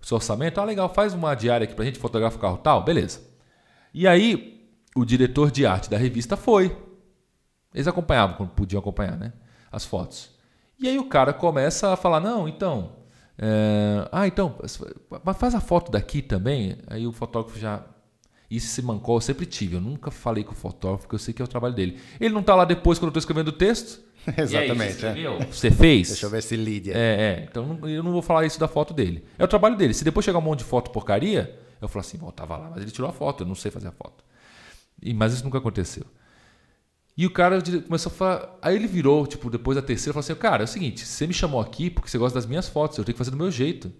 o 0.00 0.06
seu 0.06 0.16
orçamento, 0.16 0.58
ah, 0.58 0.64
legal, 0.64 0.88
faz 0.88 1.12
uma 1.12 1.34
diária 1.34 1.64
aqui 1.64 1.74
pra 1.74 1.84
gente, 1.84 1.98
fotografa 1.98 2.38
o 2.38 2.40
carro 2.40 2.56
tal, 2.56 2.82
beleza. 2.82 3.20
E 3.92 4.08
aí, 4.08 4.66
o 4.96 5.04
diretor 5.04 5.50
de 5.50 5.66
arte 5.66 5.90
da 5.90 5.98
revista 5.98 6.34
foi. 6.34 6.74
Eles 7.74 7.86
acompanhavam 7.86 8.36
quando 8.36 8.50
podiam 8.52 8.80
acompanhar, 8.80 9.18
né? 9.18 9.34
As 9.70 9.84
fotos. 9.84 10.34
E 10.80 10.88
aí 10.88 10.98
o 10.98 11.10
cara 11.10 11.34
começa 11.34 11.92
a 11.92 11.96
falar, 11.96 12.20
não, 12.20 12.48
então. 12.48 12.96
É... 13.36 14.08
ah, 14.10 14.26
então, 14.26 14.56
mas 15.22 15.36
faz 15.36 15.54
a 15.54 15.60
foto 15.60 15.92
daqui 15.92 16.22
também. 16.22 16.78
Aí 16.86 17.06
o 17.06 17.12
fotógrafo 17.12 17.58
já. 17.58 17.84
Isso 18.52 18.66
se 18.66 18.82
mancou, 18.82 19.16
eu 19.16 19.20
sempre 19.22 19.46
tive. 19.46 19.76
Eu 19.76 19.80
nunca 19.80 20.10
falei 20.10 20.44
com 20.44 20.52
o 20.52 20.54
fotógrafo, 20.54 21.04
porque 21.04 21.14
eu 21.14 21.18
sei 21.18 21.32
que 21.32 21.40
é 21.40 21.44
o 21.44 21.48
trabalho 21.48 21.74
dele. 21.74 21.98
Ele 22.20 22.34
não 22.34 22.42
está 22.42 22.54
lá 22.54 22.66
depois 22.66 22.98
quando 22.98 23.06
eu 23.06 23.08
estou 23.08 23.20
escrevendo 23.20 23.48
o 23.48 23.52
texto. 23.52 23.98
Exatamente. 24.36 25.06
Aí, 25.06 25.24
você, 25.24 25.42
é. 25.42 25.46
você 25.46 25.70
fez? 25.70 26.08
Deixa 26.08 26.26
eu 26.26 26.30
ver 26.30 26.42
se 26.42 26.54
lead. 26.54 26.90
É, 26.90 26.94
é. 26.94 27.46
Então 27.48 27.78
eu 27.88 28.02
não 28.02 28.12
vou 28.12 28.20
falar 28.20 28.44
isso 28.44 28.60
da 28.60 28.68
foto 28.68 28.92
dele. 28.92 29.24
É 29.38 29.44
o 29.44 29.48
trabalho 29.48 29.74
dele. 29.74 29.94
Se 29.94 30.04
depois 30.04 30.22
chegar 30.22 30.38
um 30.38 30.42
monte 30.42 30.58
de 30.58 30.64
foto 30.66 30.90
porcaria, 30.90 31.58
eu 31.80 31.88
falo 31.88 32.00
assim, 32.00 32.18
bom, 32.18 32.30
tava 32.30 32.58
lá, 32.58 32.68
mas 32.68 32.82
ele 32.82 32.90
tirou 32.90 33.08
a 33.08 33.12
foto, 33.12 33.42
eu 33.42 33.46
não 33.46 33.54
sei 33.54 33.70
fazer 33.70 33.88
a 33.88 33.92
foto. 33.92 34.22
E, 35.02 35.14
mas 35.14 35.32
isso 35.32 35.44
nunca 35.44 35.56
aconteceu. 35.56 36.04
E 37.16 37.24
o 37.24 37.30
cara 37.30 37.58
começou 37.86 38.12
a 38.12 38.14
falar. 38.14 38.58
Aí 38.60 38.76
ele 38.76 38.86
virou, 38.86 39.26
tipo, 39.26 39.48
depois 39.48 39.76
da 39.76 39.82
terceira, 39.82 40.12
falou 40.12 40.20
assim: 40.20 40.34
Cara, 40.34 40.62
é 40.62 40.66
o 40.66 40.68
seguinte, 40.68 41.06
você 41.06 41.26
me 41.26 41.32
chamou 41.32 41.58
aqui 41.58 41.88
porque 41.88 42.10
você 42.10 42.18
gosta 42.18 42.38
das 42.38 42.44
minhas 42.44 42.68
fotos, 42.68 42.98
eu 42.98 43.04
tenho 43.04 43.14
que 43.14 43.18
fazer 43.18 43.30
do 43.30 43.36
meu 43.38 43.50
jeito. 43.50 43.90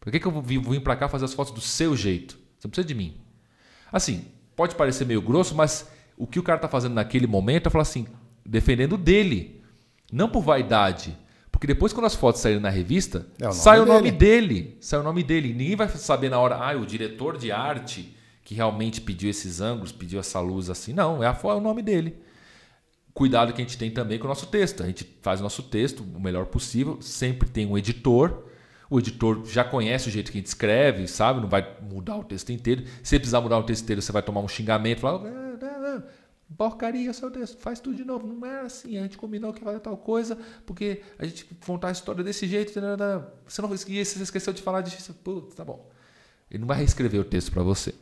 Por 0.00 0.10
que, 0.10 0.18
que 0.18 0.26
eu 0.26 0.42
vir 0.42 0.80
pra 0.80 0.96
cá 0.96 1.08
fazer 1.08 1.26
as 1.26 1.34
fotos 1.34 1.54
do 1.54 1.60
seu 1.60 1.96
jeito? 1.96 2.36
Você 2.58 2.66
não 2.66 2.70
precisa 2.70 2.88
de 2.88 2.94
mim. 2.94 3.29
Assim, 3.92 4.24
pode 4.54 4.74
parecer 4.74 5.04
meio 5.04 5.22
grosso, 5.22 5.54
mas 5.54 5.88
o 6.16 6.26
que 6.26 6.38
o 6.38 6.42
cara 6.42 6.58
tá 6.58 6.68
fazendo 6.68 6.94
naquele 6.94 7.26
momento 7.26 7.66
é 7.66 7.70
falar 7.70 7.82
assim, 7.82 8.06
defendendo 8.44 8.96
dele. 8.96 9.62
Não 10.12 10.28
por 10.28 10.42
vaidade. 10.42 11.16
Porque 11.50 11.66
depois, 11.66 11.92
quando 11.92 12.06
as 12.06 12.14
fotos 12.14 12.40
saírem 12.40 12.60
na 12.60 12.70
revista, 12.70 13.26
é 13.40 13.48
o 13.48 13.52
sai 13.52 13.80
o 13.80 13.86
nome 13.86 14.10
dele. 14.10 14.76
Sai 14.80 15.00
o 15.00 15.02
nome 15.02 15.22
dele. 15.22 15.52
Ninguém 15.52 15.76
vai 15.76 15.88
saber 15.88 16.30
na 16.30 16.38
hora, 16.38 16.56
ah, 16.56 16.76
o 16.76 16.86
diretor 16.86 17.36
de 17.36 17.52
arte 17.52 18.16
que 18.50 18.54
realmente 18.54 19.00
pediu 19.00 19.30
esses 19.30 19.60
ângulos, 19.60 19.92
pediu 19.92 20.18
essa 20.18 20.40
luz 20.40 20.70
assim. 20.70 20.92
Não, 20.92 21.22
é, 21.22 21.26
a, 21.26 21.38
é 21.42 21.46
o 21.46 21.60
nome 21.60 21.82
dele. 21.82 22.16
Cuidado 23.14 23.52
que 23.52 23.60
a 23.60 23.64
gente 23.64 23.78
tem 23.78 23.90
também 23.90 24.18
com 24.18 24.24
o 24.24 24.28
nosso 24.28 24.46
texto. 24.46 24.82
A 24.82 24.86
gente 24.86 25.06
faz 25.22 25.40
o 25.40 25.42
nosso 25.42 25.62
texto 25.62 26.02
o 26.02 26.20
melhor 26.20 26.46
possível. 26.46 26.98
Sempre 27.00 27.48
tem 27.48 27.66
um 27.66 27.78
editor. 27.78 28.44
O 28.90 28.98
editor 28.98 29.46
já 29.46 29.62
conhece 29.62 30.08
o 30.08 30.10
jeito 30.10 30.32
que 30.32 30.38
a 30.38 30.40
gente 30.40 30.48
escreve, 30.48 31.06
sabe? 31.06 31.40
Não 31.40 31.48
vai 31.48 31.76
mudar 31.80 32.16
o 32.16 32.24
texto 32.24 32.50
inteiro. 32.50 32.84
Se 33.02 33.16
precisar 33.18 33.40
mudar 33.40 33.56
o 33.58 33.62
texto 33.62 33.84
inteiro, 33.84 34.02
você 34.02 34.10
vai 34.10 34.22
tomar 34.22 34.40
um 34.40 34.48
xingamento. 34.48 35.00
Falar, 35.00 35.24
ah, 35.28 35.50
porcaria 36.56 37.12
seu 37.12 37.30
texto, 37.30 37.58
faz 37.58 37.80
tudo 37.80 37.96
de 37.96 38.04
novo. 38.04 38.26
Não 38.26 38.46
é 38.46 38.62
assim, 38.62 38.98
a 38.98 39.02
gente 39.02 39.16
combinou 39.16 39.52
que 39.52 39.62
vai 39.62 39.74
fazer 39.74 39.84
tal 39.84 39.96
coisa, 39.96 40.36
porque 40.66 41.02
a 41.18 41.24
gente 41.24 41.44
contar 41.64 41.88
a 41.88 41.92
história 41.92 42.24
desse 42.24 42.46
jeito, 42.46 42.72
você 42.72 43.62
não 43.62 43.68
você 43.68 44.22
esqueceu 44.22 44.52
de 44.52 44.62
falar 44.62 44.80
disso, 44.82 45.14
putz, 45.14 45.54
tá 45.54 45.64
bom. 45.64 45.88
Ele 46.50 46.60
não 46.60 46.66
vai 46.66 46.78
reescrever 46.78 47.20
o 47.20 47.24
texto 47.24 47.52
para 47.52 47.62
você. 47.62 47.94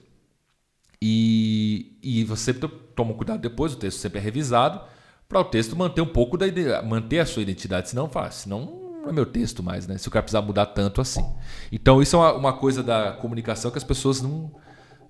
E, 1.01 1.97
e 2.03 2.25
você 2.25 2.53
toma 2.53 3.15
cuidado 3.15 3.41
depois, 3.41 3.75
o 3.75 3.77
texto 3.77 3.99
sempre 3.99 4.19
é 4.19 4.23
revisado, 4.23 4.81
para 5.29 5.41
o 5.41 5.45
texto 5.45 5.77
manter 5.77 6.01
um 6.01 6.07
pouco 6.07 6.37
da 6.37 6.47
manter 6.83 7.21
a 7.21 7.27
sua 7.27 7.43
identidade, 7.43 7.91
senão 7.91 8.09
faz, 8.09 8.37
senão 8.37 8.88
não 9.09 9.13
é 9.13 9.15
meu 9.15 9.27
texto 9.27 9.63
mais, 9.63 9.87
né? 9.87 9.97
Se 9.99 10.07
o 10.07 10.11
cara 10.11 10.23
precisar 10.23 10.43
mudar 10.43 10.67
tanto 10.67 11.01
assim. 11.01 11.25
Então 11.73 12.03
isso 12.03 12.17
é 12.17 12.19
uma, 12.19 12.33
uma 12.35 12.53
coisa 12.53 12.83
da 12.83 13.13
comunicação 13.13 13.71
que 13.71 13.79
as 13.79 13.85
pessoas 13.85 14.21
não 14.21 14.53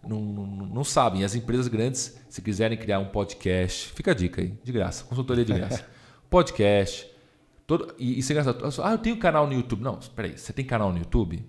não, 0.06 0.20
não, 0.20 0.46
não, 0.46 0.84
sabem. 0.84 1.24
As 1.24 1.34
empresas 1.34 1.68
grandes, 1.68 2.18
se 2.28 2.40
quiserem 2.40 2.78
criar 2.78 3.00
um 3.00 3.08
podcast, 3.08 3.88
fica 3.92 4.12
a 4.12 4.14
dica 4.14 4.40
aí, 4.40 4.58
de 4.62 4.72
graça, 4.72 5.04
consultoria 5.04 5.44
de 5.44 5.52
graça. 5.52 5.84
podcast, 6.30 7.10
todo, 7.66 7.94
e 7.98 8.18
isso 8.18 8.32
é 8.32 8.34
engraçado. 8.34 8.82
Ah, 8.82 8.92
eu 8.92 8.98
tenho 8.98 9.18
canal 9.18 9.46
no 9.46 9.52
YouTube. 9.52 9.82
Não, 9.82 9.98
espera 9.98 10.28
aí, 10.28 10.38
você 10.38 10.52
tem 10.52 10.64
canal 10.64 10.92
no 10.92 10.98
YouTube? 10.98 11.44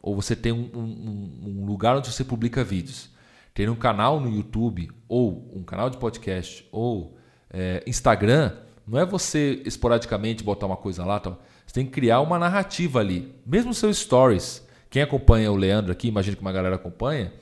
Ou 0.00 0.14
você 0.14 0.34
tem 0.34 0.52
um, 0.52 0.70
um, 0.74 1.60
um 1.60 1.66
lugar 1.66 1.96
onde 1.96 2.10
você 2.10 2.24
publica 2.24 2.64
vídeos? 2.64 3.10
Ter 3.52 3.68
um 3.68 3.76
canal 3.76 4.20
no 4.20 4.30
YouTube, 4.30 4.90
ou 5.08 5.50
um 5.54 5.62
canal 5.62 5.90
de 5.90 5.98
podcast, 5.98 6.66
ou 6.70 7.18
é, 7.50 7.82
Instagram, 7.86 8.56
não 8.86 8.98
é 8.98 9.04
você 9.04 9.62
esporadicamente 9.66 10.42
botar 10.42 10.66
uma 10.66 10.76
coisa 10.76 11.04
lá. 11.04 11.20
Tal. 11.20 11.42
Você 11.70 11.74
tem 11.74 11.86
que 11.86 11.92
criar 11.92 12.20
uma 12.20 12.36
narrativa 12.36 12.98
ali. 12.98 13.32
Mesmo 13.46 13.72
seus 13.72 13.98
stories 13.98 14.60
quem 14.90 15.02
acompanha 15.02 15.52
o 15.52 15.56
Leandro 15.56 15.92
aqui, 15.92 16.08
imagino 16.08 16.36
que 16.36 16.42
uma 16.42 16.50
galera 16.50 16.74
acompanha, 16.74 17.32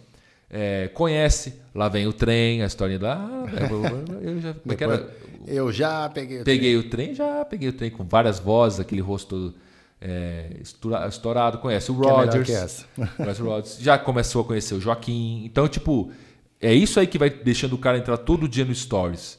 é, 0.50 0.88
conhece. 0.88 1.54
Lá 1.74 1.88
vem 1.88 2.06
o 2.06 2.12
trem, 2.12 2.62
a 2.62 2.66
história 2.66 2.98
lá. 3.00 3.26
Ah, 3.26 4.18
eu 4.20 4.38
já, 4.38 4.52
Depois, 4.52 4.80
era, 4.82 5.16
eu 5.46 5.72
já 5.72 6.10
peguei 6.10 6.42
o 6.42 6.44
peguei 6.44 6.74
trem. 6.74 6.76
o 6.76 6.90
trem, 6.90 7.14
já 7.14 7.44
peguei 7.46 7.68
o 7.70 7.72
trem 7.72 7.90
com 7.90 8.04
várias 8.04 8.38
vozes, 8.38 8.80
aquele 8.80 9.00
rosto 9.00 9.54
é, 9.98 10.60
estourado. 11.08 11.56
Conhece 11.56 11.90
o 11.90 11.94
Rogers. 11.94 12.44
Que 12.44 12.52
é 12.52 13.06
conhece 13.16 13.40
o 13.40 13.46
Rogers. 13.46 13.78
Já 13.80 13.96
começou 13.96 14.42
a 14.42 14.44
conhecer 14.44 14.74
o 14.74 14.80
Joaquim. 14.80 15.46
Então, 15.46 15.66
tipo, 15.66 16.12
é 16.60 16.74
isso 16.74 17.00
aí 17.00 17.06
que 17.06 17.16
vai 17.16 17.30
deixando 17.30 17.72
o 17.72 17.78
cara 17.78 17.96
entrar 17.96 18.18
todo 18.18 18.46
dia 18.46 18.66
no 18.66 18.74
Stories. 18.74 19.38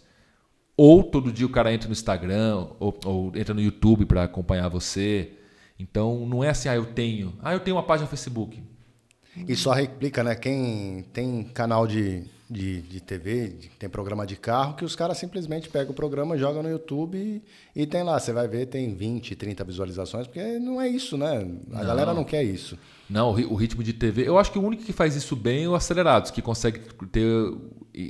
Ou 0.81 1.03
todo 1.03 1.29
dia 1.29 1.45
o 1.45 1.49
cara 1.49 1.73
entra 1.73 1.89
no 1.89 1.91
Instagram, 1.91 2.67
ou, 2.79 2.97
ou 3.03 3.31
entra 3.35 3.53
no 3.53 3.59
YouTube 3.59 4.05
para 4.05 4.23
acompanhar 4.23 4.69
você. 4.69 5.33
Então 5.77 6.25
não 6.25 6.41
é 6.41 6.51
assim, 6.51 6.69
ah, 6.69 6.75
eu 6.77 6.85
tenho. 6.85 7.33
Ah, 7.41 7.51
eu 7.51 7.59
tenho 7.59 7.75
uma 7.75 7.83
página 7.83 8.05
no 8.05 8.09
Facebook. 8.09 8.63
E 9.45 9.57
só 9.57 9.73
replica, 9.73 10.23
né? 10.23 10.35
Quem 10.35 11.03
tem 11.11 11.43
canal 11.43 11.85
de, 11.85 12.23
de, 12.49 12.81
de 12.83 13.01
TV, 13.01 13.57
tem 13.77 13.89
programa 13.89 14.25
de 14.25 14.37
carro, 14.37 14.75
que 14.75 14.85
os 14.85 14.95
caras 14.95 15.17
simplesmente 15.17 15.67
pegam 15.67 15.91
o 15.91 15.93
programa, 15.93 16.37
jogam 16.37 16.63
no 16.63 16.69
YouTube 16.69 17.17
e, 17.17 17.81
e 17.81 17.85
tem 17.85 18.01
lá. 18.01 18.17
Você 18.17 18.31
vai 18.31 18.47
ver, 18.47 18.67
tem 18.67 18.95
20, 18.95 19.35
30 19.35 19.65
visualizações, 19.65 20.27
porque 20.27 20.59
não 20.59 20.79
é 20.79 20.87
isso, 20.87 21.17
né? 21.17 21.45
A 21.73 21.79
não. 21.79 21.85
galera 21.85 22.13
não 22.13 22.23
quer 22.23 22.43
isso. 22.43 22.79
Não, 23.09 23.31
o 23.31 23.55
ritmo 23.55 23.83
de 23.83 23.91
TV. 23.91 24.25
Eu 24.25 24.37
acho 24.37 24.49
que 24.49 24.57
o 24.57 24.63
único 24.63 24.85
que 24.85 24.93
faz 24.93 25.13
isso 25.13 25.35
bem 25.35 25.65
é 25.65 25.67
o 25.67 25.75
Acelerados, 25.75 26.31
que 26.31 26.41
consegue 26.41 26.79
ter 27.11 27.53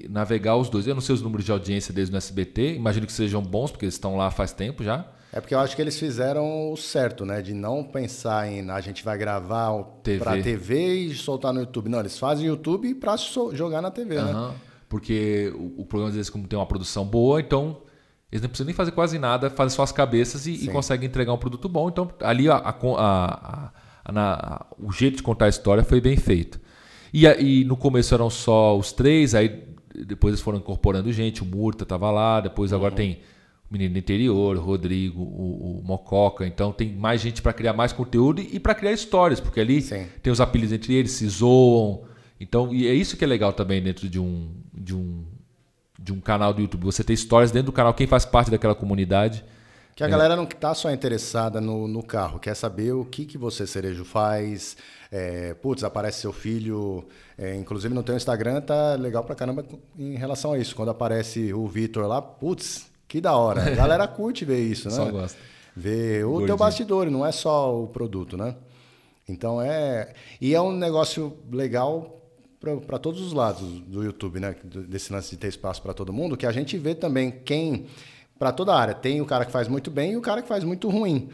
navegar 0.09 0.55
os 0.55 0.69
dois. 0.69 0.87
Eu 0.87 0.93
não 0.93 1.01
sei 1.01 1.15
os 1.15 1.21
números 1.21 1.45
de 1.45 1.51
audiência 1.51 1.93
deles 1.93 2.09
no 2.09 2.17
SBT, 2.17 2.75
imagino 2.75 3.05
que 3.05 3.13
sejam 3.13 3.41
bons, 3.41 3.71
porque 3.71 3.85
eles 3.85 3.95
estão 3.95 4.15
lá 4.15 4.29
faz 4.31 4.51
tempo 4.51 4.83
já. 4.83 5.05
É 5.31 5.39
porque 5.39 5.53
eu 5.53 5.59
acho 5.59 5.75
que 5.75 5.81
eles 5.81 5.97
fizeram 5.99 6.71
o 6.71 6.77
certo, 6.77 7.23
né? 7.23 7.41
De 7.41 7.53
não 7.53 7.83
pensar 7.83 8.51
em 8.51 8.69
a 8.69 8.81
gente 8.81 9.03
vai 9.03 9.17
gravar 9.17 9.71
para 10.17 10.41
TV 10.41 10.93
e 10.95 11.15
soltar 11.15 11.53
no 11.53 11.59
YouTube. 11.59 11.87
Não, 11.87 11.99
eles 11.99 12.17
fazem 12.17 12.47
YouTube 12.47 12.95
para 12.95 13.15
jogar 13.53 13.81
na 13.81 13.91
TV, 13.91 14.17
uhum. 14.17 14.25
né? 14.25 14.55
Porque 14.87 15.53
o, 15.55 15.81
o 15.81 15.85
programa 15.85 16.11
deles, 16.11 16.31
como 16.31 16.47
tem 16.47 16.57
uma 16.57 16.65
produção 16.65 17.05
boa, 17.05 17.39
então 17.39 17.81
eles 18.31 18.41
não 18.41 18.49
precisam 18.49 18.65
nem 18.65 18.75
fazer 18.75 18.91
quase 18.91 19.19
nada, 19.19 19.51
fazem 19.51 19.75
só 19.75 19.83
as 19.83 19.91
cabeças 19.91 20.47
e, 20.47 20.65
e 20.65 20.67
conseguem 20.67 21.07
entregar 21.07 21.31
um 21.31 21.37
produto 21.37 21.69
bom. 21.69 21.89
Então, 21.89 22.09
ali 22.21 22.49
a, 22.49 22.55
a, 22.55 23.71
a, 24.05 24.65
o 24.79 24.91
jeito 24.91 25.17
de 25.17 25.23
contar 25.23 25.45
a 25.45 25.49
história 25.49 25.83
foi 25.83 26.01
bem 26.01 26.17
feito. 26.17 26.59
E, 27.13 27.25
e 27.25 27.65
no 27.65 27.75
começo 27.75 28.13
eram 28.13 28.29
só 28.29 28.77
os 28.77 28.91
três, 28.91 29.33
aí 29.33 29.49
depois 29.93 30.33
eles 30.33 30.41
foram 30.41 30.57
incorporando 30.59 31.11
gente, 31.11 31.41
o 31.41 31.45
Murta 31.45 31.83
estava 31.83 32.11
lá, 32.11 32.39
depois 32.39 32.71
uhum. 32.71 32.77
agora 32.77 32.95
tem 32.95 33.19
Menino 33.71 33.93
do 33.93 33.99
Interior, 33.99 34.57
o 34.57 34.59
Rodrigo, 34.59 35.21
o, 35.21 35.79
o 35.79 35.83
Mococa. 35.83 36.45
Então 36.47 36.71
tem 36.71 36.91
mais 36.91 37.21
gente 37.21 37.41
para 37.41 37.53
criar 37.53 37.73
mais 37.73 37.93
conteúdo 37.93 38.41
e, 38.41 38.55
e 38.55 38.59
para 38.59 38.73
criar 38.73 38.91
histórias, 38.91 39.39
porque 39.39 39.59
ali 39.59 39.81
Sim. 39.81 40.07
tem 40.23 40.33
os 40.33 40.41
apelidos 40.41 40.73
entre 40.73 40.95
eles, 40.95 41.11
se 41.11 41.27
zoam. 41.27 42.03
Então, 42.39 42.73
e 42.73 42.87
é 42.87 42.93
isso 42.93 43.15
que 43.15 43.23
é 43.23 43.27
legal 43.27 43.53
também 43.53 43.81
dentro 43.81 44.09
de 44.09 44.19
um, 44.19 44.49
de 44.73 44.95
um, 44.95 45.23
de 45.99 46.11
um 46.11 46.19
canal 46.19 46.53
do 46.53 46.61
YouTube. 46.61 46.85
Você 46.85 47.03
tem 47.03 47.13
histórias 47.13 47.51
dentro 47.51 47.67
do 47.67 47.71
canal, 47.71 47.93
quem 47.93 48.07
faz 48.07 48.25
parte 48.25 48.49
daquela 48.49 48.73
comunidade. 48.73 49.43
Que 49.99 50.03
a 50.05 50.07
é. 50.07 50.09
galera 50.09 50.33
não 50.33 50.45
está 50.45 50.73
só 50.73 50.89
interessada 50.93 51.59
no, 51.59 51.85
no 51.85 52.01
carro, 52.01 52.39
quer 52.39 52.55
saber 52.55 52.93
o 52.93 53.03
que, 53.03 53.25
que 53.25 53.37
você, 53.37 53.67
Cerejo, 53.67 54.05
faz. 54.05 54.77
É, 55.11 55.53
putz, 55.55 55.83
aparece 55.83 56.21
seu 56.21 56.31
filho. 56.31 57.05
É, 57.37 57.53
inclusive 57.57 57.93
no 57.93 58.01
teu 58.01 58.15
Instagram 58.15 58.61
tá 58.61 58.95
legal 58.95 59.25
pra 59.25 59.35
caramba 59.35 59.65
em 59.97 60.15
relação 60.15 60.53
a 60.53 60.57
isso. 60.57 60.73
Quando 60.73 60.87
aparece 60.87 61.53
o 61.53 61.67
Vitor 61.67 62.07
lá, 62.07 62.21
putz, 62.21 62.89
que 63.09 63.19
da 63.19 63.35
hora. 63.35 63.61
A 63.61 63.75
galera 63.75 64.07
curte 64.07 64.45
ver 64.45 64.61
isso, 64.61 64.87
né? 64.87 64.95
Só 64.95 65.11
gosta. 65.11 65.37
Ver 65.75 66.23
o 66.23 66.29
Gordinho. 66.29 66.47
teu 66.47 66.57
bastidor, 66.57 67.11
não 67.11 67.25
é 67.25 67.33
só 67.33 67.83
o 67.83 67.85
produto, 67.85 68.37
né? 68.37 68.55
Então 69.27 69.61
é. 69.61 70.13
E 70.39 70.55
é 70.55 70.61
um 70.61 70.71
negócio 70.71 71.37
legal 71.51 72.21
para 72.87 72.97
todos 72.97 73.19
os 73.19 73.33
lados 73.33 73.81
do 73.81 74.01
YouTube, 74.01 74.39
né? 74.39 74.55
Desse 74.63 75.11
lance 75.11 75.31
de 75.31 75.37
ter 75.37 75.49
espaço 75.49 75.81
para 75.81 75.93
todo 75.93 76.13
mundo, 76.13 76.37
que 76.37 76.45
a 76.45 76.53
gente 76.53 76.77
vê 76.77 76.95
também 76.95 77.31
quem. 77.31 77.87
Para 78.39 78.51
toda 78.51 78.73
a 78.73 78.79
área. 78.79 78.95
Tem 78.95 79.21
o 79.21 79.25
cara 79.25 79.45
que 79.45 79.51
faz 79.51 79.67
muito 79.67 79.91
bem 79.91 80.13
e 80.13 80.17
o 80.17 80.21
cara 80.21 80.41
que 80.41 80.47
faz 80.47 80.63
muito 80.63 80.89
ruim. 80.89 81.29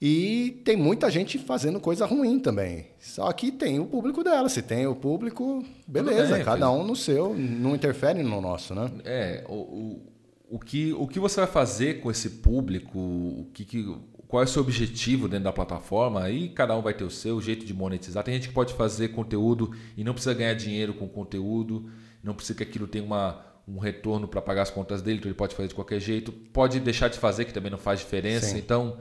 E 0.00 0.62
tem 0.64 0.76
muita 0.76 1.10
gente 1.10 1.38
fazendo 1.38 1.78
coisa 1.78 2.06
ruim 2.06 2.38
também. 2.38 2.86
Só 2.98 3.30
que 3.32 3.52
tem 3.52 3.78
o 3.78 3.86
público 3.86 4.24
dela. 4.24 4.48
Se 4.48 4.62
tem 4.62 4.86
o 4.86 4.94
público, 4.94 5.64
beleza. 5.86 6.36
Bem, 6.36 6.44
cada 6.44 6.70
um 6.70 6.84
no 6.84 6.96
seu, 6.96 7.34
não 7.34 7.74
interfere 7.74 8.22
no 8.22 8.40
nosso, 8.40 8.74
né? 8.74 8.90
É, 9.04 9.44
o, 9.48 10.00
o 10.48 10.58
que, 10.58 10.92
o 10.94 11.06
que 11.06 11.20
você 11.20 11.40
vai 11.40 11.48
fazer 11.48 12.00
com 12.00 12.10
esse 12.10 12.30
público, 12.30 12.98
o 12.98 13.50
que, 13.52 13.64
que, 13.64 13.96
qual 14.26 14.42
é 14.42 14.46
o 14.46 14.48
seu 14.48 14.62
objetivo 14.62 15.28
dentro 15.28 15.44
da 15.44 15.52
plataforma, 15.52 16.22
aí 16.22 16.48
cada 16.48 16.76
um 16.76 16.80
vai 16.80 16.94
ter 16.94 17.04
o 17.04 17.10
seu 17.10 17.40
jeito 17.40 17.66
de 17.66 17.74
monetizar. 17.74 18.24
Tem 18.24 18.34
gente 18.34 18.48
que 18.48 18.54
pode 18.54 18.74
fazer 18.74 19.08
conteúdo 19.08 19.74
e 19.96 20.04
não 20.04 20.12
precisa 20.12 20.34
ganhar 20.34 20.54
dinheiro 20.54 20.94
com 20.94 21.08
conteúdo, 21.08 21.90
não 22.22 22.34
precisa 22.34 22.56
que 22.56 22.62
aquilo 22.62 22.86
tenha 22.86 23.04
uma, 23.04 23.44
um 23.68 23.78
retorno 23.78 24.26
para 24.26 24.40
pagar 24.40 24.62
as 24.62 24.70
contas 24.70 25.02
dele, 25.02 25.18
então 25.18 25.28
ele 25.28 25.36
pode 25.36 25.54
fazer 25.54 25.68
de 25.68 25.74
qualquer 25.74 26.00
jeito. 26.00 26.32
Pode 26.32 26.80
deixar 26.80 27.08
de 27.08 27.18
fazer, 27.18 27.44
que 27.44 27.52
também 27.52 27.70
não 27.70 27.78
faz 27.78 28.00
diferença. 28.00 28.46
Sim. 28.46 28.58
Então, 28.58 28.98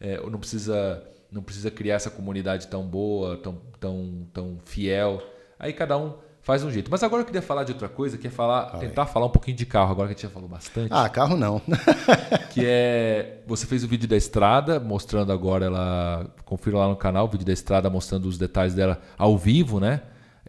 é, 0.00 0.20
não, 0.28 0.38
precisa, 0.38 1.02
não 1.32 1.42
precisa 1.42 1.70
criar 1.70 1.94
essa 1.94 2.10
comunidade 2.10 2.66
tão 2.68 2.84
boa, 2.86 3.36
tão, 3.38 3.58
tão, 3.78 4.26
tão 4.32 4.58
fiel. 4.64 5.22
Aí 5.58 5.72
cada 5.72 5.96
um 5.96 6.14
faz 6.42 6.62
um 6.64 6.70
jeito. 6.70 6.90
Mas 6.90 7.02
agora 7.02 7.22
eu 7.22 7.26
queria 7.26 7.42
falar 7.42 7.64
de 7.64 7.72
outra 7.72 7.88
coisa, 7.88 8.18
que 8.18 8.26
é 8.26 8.30
falar, 8.30 8.78
tentar 8.78 9.06
falar 9.06 9.26
um 9.26 9.30
pouquinho 9.30 9.56
de 9.56 9.64
carro, 9.64 9.92
agora 9.92 10.08
que 10.08 10.12
a 10.12 10.16
gente 10.16 10.22
já 10.22 10.30
falou 10.30 10.48
bastante. 10.48 10.88
Ah, 10.90 11.08
carro 11.08 11.36
não. 11.36 11.60
que 12.52 12.64
é. 12.64 13.42
Você 13.46 13.66
fez 13.66 13.84
o 13.84 13.88
vídeo 13.88 14.08
da 14.08 14.16
estrada, 14.16 14.78
mostrando 14.78 15.32
agora 15.32 15.66
ela. 15.66 16.26
Confira 16.44 16.78
lá 16.78 16.88
no 16.88 16.96
canal 16.96 17.26
o 17.26 17.28
vídeo 17.28 17.46
da 17.46 17.52
estrada 17.52 17.88
mostrando 17.88 18.26
os 18.26 18.36
detalhes 18.36 18.74
dela 18.74 19.00
ao 19.16 19.38
vivo, 19.38 19.80
né? 19.80 20.02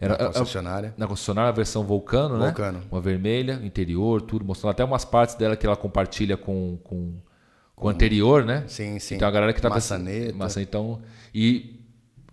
Era, 0.04 0.18
na 0.18 0.26
concessionária. 0.26 0.94
Na 0.96 1.06
concessionária, 1.06 1.48
a 1.48 1.52
versão 1.52 1.84
Vulcano, 1.84 2.38
né? 2.38 2.46
Vulcano. 2.46 2.82
Uma 2.90 3.00
vermelha, 3.00 3.60
interior, 3.62 4.20
tudo, 4.22 4.44
mostrando 4.44 4.72
até 4.72 4.84
umas 4.84 5.04
partes 5.04 5.34
dela 5.34 5.56
que 5.56 5.66
ela 5.66 5.76
compartilha 5.76 6.36
com, 6.36 6.78
com, 6.82 7.14
com 7.74 7.86
o 7.86 7.88
anterior, 7.88 8.44
né? 8.44 8.64
Sim, 8.66 8.98
sim. 8.98 9.14
Então 9.14 9.28
a 9.28 9.30
galera 9.30 9.52
que 9.52 9.60
tá 9.60 9.70
Maçaneta. 9.70 10.18
Pensando, 10.18 10.38
maçã, 10.38 10.60
então. 10.60 11.00
E 11.34 11.80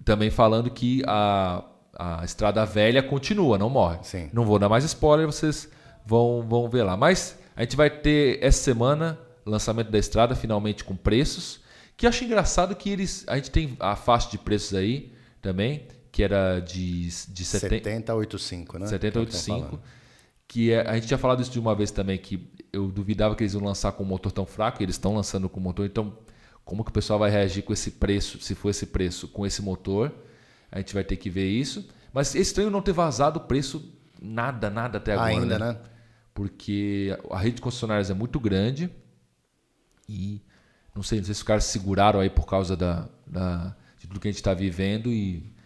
também 0.04 0.30
falando 0.30 0.70
que 0.70 1.04
a 1.06 1.64
a 2.00 2.24
Estrada 2.24 2.66
Velha 2.66 3.04
continua, 3.04 3.58
não 3.58 3.70
morre. 3.70 3.98
Sim. 4.04 4.30
Não 4.32 4.46
vou 4.46 4.58
dar 4.58 4.70
mais 4.70 4.86
spoiler, 4.86 5.26
vocês 5.26 5.70
vão, 6.06 6.46
vão 6.48 6.70
ver 6.70 6.84
lá. 6.84 6.96
Mas 6.96 7.38
a 7.58 7.62
gente 7.62 7.76
vai 7.76 7.90
ter 7.90 8.40
essa 8.42 8.64
semana 8.64 9.20
lançamento 9.46 9.92
da 9.92 9.98
Estrada, 9.98 10.34
finalmente 10.34 10.86
com 10.86 10.96
preços. 10.96 11.60
Que 11.98 12.06
eu 12.06 12.10
acho 12.10 12.24
engraçado 12.24 12.74
que 12.74 12.90
eles. 12.90 13.26
A 13.28 13.36
gente 13.36 13.52
tem 13.52 13.76
a 13.82 13.98
faixa 13.98 14.30
de 14.32 14.38
preços 14.38 14.74
aí 14.74 15.12
também, 15.42 15.88
que 16.20 16.24
era 16.24 16.60
de, 16.60 17.08
de 17.30 17.46
7085, 17.46 18.78
né? 18.78 18.88
7085. 18.88 19.80
Que 20.46 20.74
é, 20.74 20.82
a 20.86 20.96
gente 20.96 21.08
tinha 21.08 21.18
falado 21.18 21.42
isso 21.42 21.50
de 21.50 21.58
uma 21.58 21.74
vez 21.74 21.92
também, 21.92 22.18
que 22.18 22.52
eu 22.74 22.92
duvidava 22.92 23.38
que 23.38 23.44
eles 23.44 23.54
iam 23.54 23.64
lançar 23.64 23.94
com 23.94 24.04
um 24.04 24.08
motor 24.08 24.30
tão 24.30 24.46
fraco, 24.46 24.82
e 24.82 24.84
eles 24.84 24.96
estão 24.96 25.16
lançando 25.16 25.48
com 25.48 25.62
motor, 25.62 25.86
então 25.86 26.18
como 26.66 26.84
que 26.84 26.90
o 26.90 26.94
pessoal 26.94 27.20
vai 27.20 27.32
reagir 27.32 27.64
com 27.64 27.72
esse 27.72 27.92
preço, 27.92 28.38
se 28.42 28.54
for 28.54 28.70
esse 28.70 28.88
preço, 28.88 29.30
com 29.30 29.46
esse 29.46 29.62
motor? 29.62 30.14
A 30.70 30.80
gente 30.80 30.94
vai 30.94 31.06
ter 31.06 31.16
que 31.16 31.30
ver 31.30 31.48
isso. 31.48 31.88
Mas 32.12 32.36
é 32.36 32.40
estranho 32.40 32.70
não 32.70 32.82
ter 32.82 32.92
vazado 32.92 33.40
o 33.40 33.44
preço 33.44 33.98
nada, 34.22 34.70
nada 34.70 34.98
até 34.98 35.14
agora. 35.14 35.30
Ainda, 35.30 35.58
né? 35.58 35.72
né? 35.72 35.80
Porque 36.34 37.18
a 37.32 37.40
rede 37.40 37.56
de 37.56 37.62
concessionárias 37.62 38.10
é 38.10 38.14
muito 38.14 38.42
grande 38.42 38.90
e 40.10 40.42
não 40.94 41.02
sei, 41.02 41.20
não 41.20 41.26
sei 41.26 41.34
se 41.34 41.40
os 41.40 41.44
caras 41.44 41.64
seguraram 41.64 42.20
aí 42.20 42.30
por 42.30 42.46
causa 42.46 42.76
da, 42.76 43.08
da 43.26 43.74
de 43.98 44.06
tudo 44.06 44.20
que 44.20 44.28
a 44.28 44.32
gente 44.32 44.42
está 44.42 44.54
vivendo 44.54 45.10
e 45.10 45.58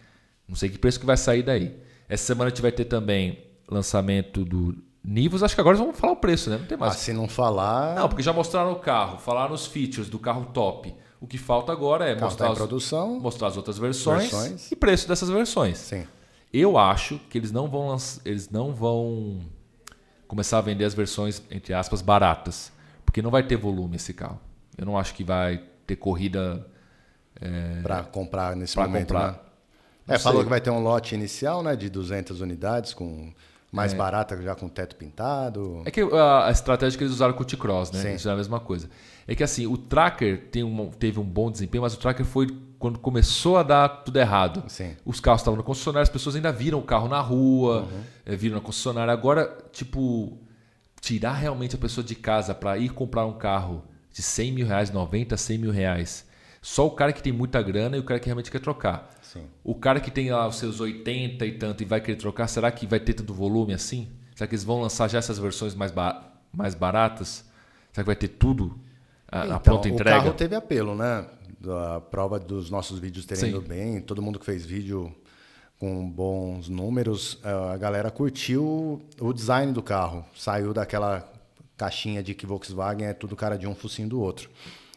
não 0.48 0.56
sei 0.56 0.68
que 0.68 0.78
preço 0.78 1.00
que 1.00 1.06
vai 1.06 1.16
sair 1.16 1.42
daí. 1.42 1.76
Essa 2.08 2.26
semana 2.26 2.46
a 2.46 2.50
gente 2.50 2.62
vai 2.62 2.72
ter 2.72 2.84
também 2.84 3.44
lançamento 3.68 4.44
do 4.44 4.76
Nivus. 5.02 5.42
Acho 5.42 5.54
que 5.54 5.60
agora 5.60 5.76
vamos 5.76 5.98
falar 5.98 6.12
o 6.12 6.16
preço, 6.16 6.50
né? 6.50 6.58
Não 6.58 6.66
tem 6.66 6.78
mais. 6.78 6.94
Ah, 6.94 6.96
se 6.96 7.12
não 7.12 7.28
falar. 7.28 7.94
Não, 7.94 8.08
porque 8.08 8.22
já 8.22 8.32
mostraram 8.32 8.72
o 8.72 8.76
carro, 8.76 9.18
falaram 9.18 9.54
os 9.54 9.66
features 9.66 10.08
do 10.08 10.18
carro 10.18 10.46
top. 10.46 10.94
O 11.20 11.26
que 11.26 11.38
falta 11.38 11.72
agora 11.72 12.06
é 12.06 12.20
mostrar, 12.20 12.50
os, 12.50 12.58
produção, 12.58 13.18
mostrar 13.18 13.48
as 13.48 13.56
outras 13.56 13.78
versões, 13.78 14.30
versões, 14.30 14.70
e 14.70 14.76
preço 14.76 15.08
dessas 15.08 15.30
versões. 15.30 15.78
Sim. 15.78 16.06
Eu 16.52 16.76
acho 16.76 17.18
que 17.30 17.38
eles 17.38 17.50
não 17.50 17.68
vão 17.68 17.96
eles 18.24 18.50
não 18.50 18.74
vão 18.74 19.40
começar 20.28 20.58
a 20.58 20.60
vender 20.60 20.84
as 20.84 20.92
versões 20.92 21.42
entre 21.50 21.72
aspas 21.72 22.02
baratas, 22.02 22.70
porque 23.06 23.22
não 23.22 23.30
vai 23.30 23.42
ter 23.42 23.56
volume 23.56 23.96
esse 23.96 24.12
carro. 24.12 24.38
Eu 24.76 24.84
não 24.84 24.98
acho 24.98 25.14
que 25.14 25.24
vai 25.24 25.62
ter 25.86 25.96
corrida 25.96 26.66
é, 27.40 27.80
para 27.82 28.02
comprar 28.02 28.54
nesse 28.54 28.76
momento. 28.76 29.08
Comprar. 29.08 29.32
Né? 29.32 29.38
É, 30.06 30.18
falou 30.18 30.42
que 30.42 30.50
vai 30.50 30.60
ter 30.60 30.70
um 30.70 30.82
lote 30.82 31.14
inicial, 31.14 31.62
né, 31.62 31.74
de 31.74 31.88
200 31.88 32.40
unidades 32.40 32.92
com 32.92 33.32
mais 33.74 33.92
é. 33.92 33.96
barata, 33.96 34.40
já 34.40 34.54
com 34.54 34.68
teto 34.68 34.94
pintado. 34.94 35.82
É 35.84 35.90
que 35.90 36.00
a, 36.00 36.46
a, 36.46 36.50
estratégia 36.50 36.96
que 36.96 37.02
eles 37.02 37.12
usaram 37.12 37.34
com 37.34 37.42
o 37.42 37.46
T-Cross, 37.46 37.90
né? 37.90 38.02
Sim. 38.02 38.14
Isso 38.14 38.28
é 38.28 38.32
a 38.32 38.36
mesma 38.36 38.60
coisa. 38.60 38.88
É 39.26 39.34
que 39.34 39.42
assim, 39.42 39.66
o 39.66 39.76
Tracker 39.76 40.48
tem 40.52 40.62
um, 40.62 40.90
teve 40.90 41.18
um 41.18 41.24
bom 41.24 41.50
desempenho, 41.50 41.82
mas 41.82 41.94
o 41.94 41.96
Tracker 41.96 42.24
foi 42.24 42.46
quando 42.78 42.98
começou 43.00 43.56
a 43.56 43.62
dar 43.62 43.88
tudo 43.88 44.16
errado. 44.18 44.62
Sim. 44.68 44.94
Os 45.04 45.18
carros 45.18 45.40
estavam 45.40 45.56
na 45.56 45.64
concessionária, 45.64 46.04
as 46.04 46.08
pessoas 46.08 46.36
ainda 46.36 46.52
viram 46.52 46.78
o 46.78 46.82
carro 46.82 47.08
na 47.08 47.20
rua, 47.20 47.80
uhum. 47.80 48.00
é, 48.26 48.36
viram 48.36 48.56
na 48.56 48.60
concessionária. 48.60 49.12
Agora, 49.12 49.56
tipo, 49.72 50.38
tirar 51.00 51.32
realmente 51.32 51.74
a 51.74 51.78
pessoa 51.78 52.04
de 52.04 52.14
casa 52.14 52.54
para 52.54 52.78
ir 52.78 52.90
comprar 52.90 53.26
um 53.26 53.32
carro 53.32 53.82
de 54.12 54.22
100 54.22 54.52
mil 54.52 54.66
reais, 54.66 54.90
90, 54.90 55.36
100 55.36 55.58
mil 55.58 55.72
reais, 55.72 56.24
Só 56.62 56.86
o 56.86 56.90
cara 56.92 57.12
que 57.12 57.22
tem 57.22 57.32
muita 57.32 57.60
grana 57.60 57.96
e 57.96 58.00
o 58.00 58.04
cara 58.04 58.20
que 58.20 58.26
realmente 58.26 58.50
quer 58.50 58.60
trocar. 58.60 59.13
Sim. 59.34 59.44
O 59.64 59.74
cara 59.74 60.00
que 60.00 60.10
tem 60.10 60.30
lá 60.30 60.46
os 60.46 60.56
seus 60.56 60.80
80 60.80 61.44
e 61.44 61.58
tanto 61.58 61.82
e 61.82 61.86
vai 61.86 62.00
querer 62.00 62.16
trocar, 62.16 62.46
será 62.46 62.70
que 62.70 62.86
vai 62.86 63.00
ter 63.00 63.14
tanto 63.14 63.34
volume 63.34 63.74
assim? 63.74 64.08
Será 64.34 64.46
que 64.46 64.54
eles 64.54 64.64
vão 64.64 64.80
lançar 64.80 65.10
já 65.10 65.18
essas 65.18 65.38
versões 65.38 65.74
mais, 65.74 65.90
ba 65.90 66.32
mais 66.52 66.74
baratas? 66.74 67.44
Será 67.92 68.04
que 68.04 68.06
vai 68.06 68.16
ter 68.16 68.28
tudo 68.28 68.78
a, 69.30 69.44
então, 69.44 69.56
a 69.56 69.60
pronta 69.60 69.88
entrega? 69.88 70.18
O 70.18 70.22
carro 70.22 70.34
teve 70.34 70.54
apelo, 70.54 70.94
né? 70.94 71.26
A 71.96 72.00
prova 72.00 72.38
dos 72.38 72.70
nossos 72.70 72.98
vídeos 72.98 73.26
terem 73.26 73.50
ido 73.50 73.60
bem, 73.60 74.00
todo 74.00 74.22
mundo 74.22 74.38
que 74.38 74.46
fez 74.46 74.64
vídeo 74.64 75.14
com 75.80 76.08
bons 76.08 76.68
números, 76.68 77.38
a 77.42 77.76
galera 77.76 78.10
curtiu 78.10 79.02
o 79.20 79.32
design 79.32 79.72
do 79.72 79.82
carro. 79.82 80.24
Saiu 80.34 80.72
daquela 80.72 81.30
caixinha 81.76 82.22
de 82.22 82.34
que 82.34 82.46
Volkswagen 82.46 83.06
é 83.06 83.12
tudo 83.12 83.34
cara 83.34 83.56
de 83.58 83.66
um 83.66 83.74
focinho 83.74 84.08
do 84.08 84.20
outro. 84.20 84.48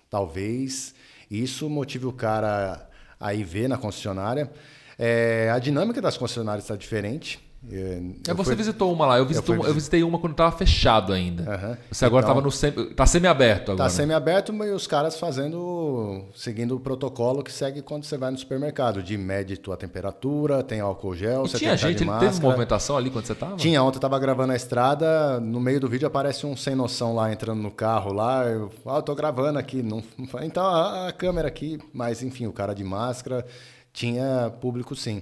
Talvez 0.09 0.93
isso 1.30 1.69
motive 1.69 2.05
o 2.05 2.14
cara 2.14 2.86
a 3.19 3.34
ir 3.34 3.44
ver 3.44 3.68
na 3.68 3.77
concessionária. 3.77 4.49
É, 4.98 5.49
a 5.53 5.60
dinâmica 5.60 6.02
das 6.02 6.18
concessionárias 6.18 6.64
está 6.65 6.76
diferente. 6.76 7.39
É, 7.69 8.34
você 8.34 8.45
fui... 8.45 8.56
visitou 8.56 8.94
uma 8.94 9.06
lá, 9.06 9.18
eu, 9.18 9.26
visito, 9.26 9.52
eu, 9.52 9.61
fui... 9.61 9.69
eu, 9.69 9.73
visitei 9.73 10.03
uma 10.03 10.18
quando 10.18 10.31
estava 10.31 10.56
fechado 10.56 11.11
ainda. 11.11 11.44
Uhum. 11.44 11.77
Você 11.91 12.06
agora 12.06 12.23
estava 12.23 12.39
então, 12.39 12.45
no 12.45 12.52
semi, 12.52 12.94
tá 12.94 13.06
semi-aberto 13.06 13.73
agora. 13.73 13.88
Está 13.88 14.02
semi-aberto, 14.02 14.53
mas 14.53 14.72
os 14.72 14.88
caras 14.88 15.19
fazendo, 15.19 16.23
seguindo 16.34 16.76
o 16.76 16.80
protocolo 16.80 17.44
que 17.44 17.52
segue 17.52 17.81
quando 17.81 18.06
você 18.06 18.18
vai 18.18 18.31
no 18.31 18.38
supermercado, 18.38 19.03
de 19.03 19.18
mede 19.18 19.57
tua 19.57 19.76
temperatura, 19.76 20.64
tem 20.64 20.80
álcool 20.80 21.14
gel, 21.14 21.45
e 21.45 21.49
você 21.49 21.57
tinha 21.57 21.76
gente, 21.76 22.03
ele 22.03 22.19
teve 22.19 22.41
movimentação 22.41 22.95
ali 22.95 23.10
quando 23.10 23.26
você 23.26 23.34
estava? 23.34 23.57
Tinha, 23.57 23.84
ontem 23.84 23.98
eu 23.98 23.99
estava 23.99 24.18
gravando 24.18 24.53
a 24.53 24.56
estrada, 24.56 25.39
no 25.39 25.60
meio 25.60 25.80
do 25.80 25.89
vídeo 25.89 26.07
aparece 26.07 26.45
um 26.45 26.56
sem 26.56 26.73
noção 26.73 27.14
lá 27.14 27.34
entrando 27.34 27.61
no 27.61 27.72
carro 27.72 28.14
lá, 28.14 28.45
eu, 28.45 28.72
ah, 28.85 28.95
eu 28.95 29.02
tô 29.02 29.14
gravando 29.14 29.60
aqui, 29.60 29.84
não, 29.84 30.02
então 30.41 30.65
a 30.65 31.11
câmera 31.11 31.49
aqui, 31.49 31.77
mas 31.94 32.23
enfim, 32.23 32.48
o 32.48 32.53
cara 32.53 32.73
de 32.73 32.84
máscara 32.84 33.45
tinha 33.91 34.53
público 34.61 34.95
sim. 34.95 35.22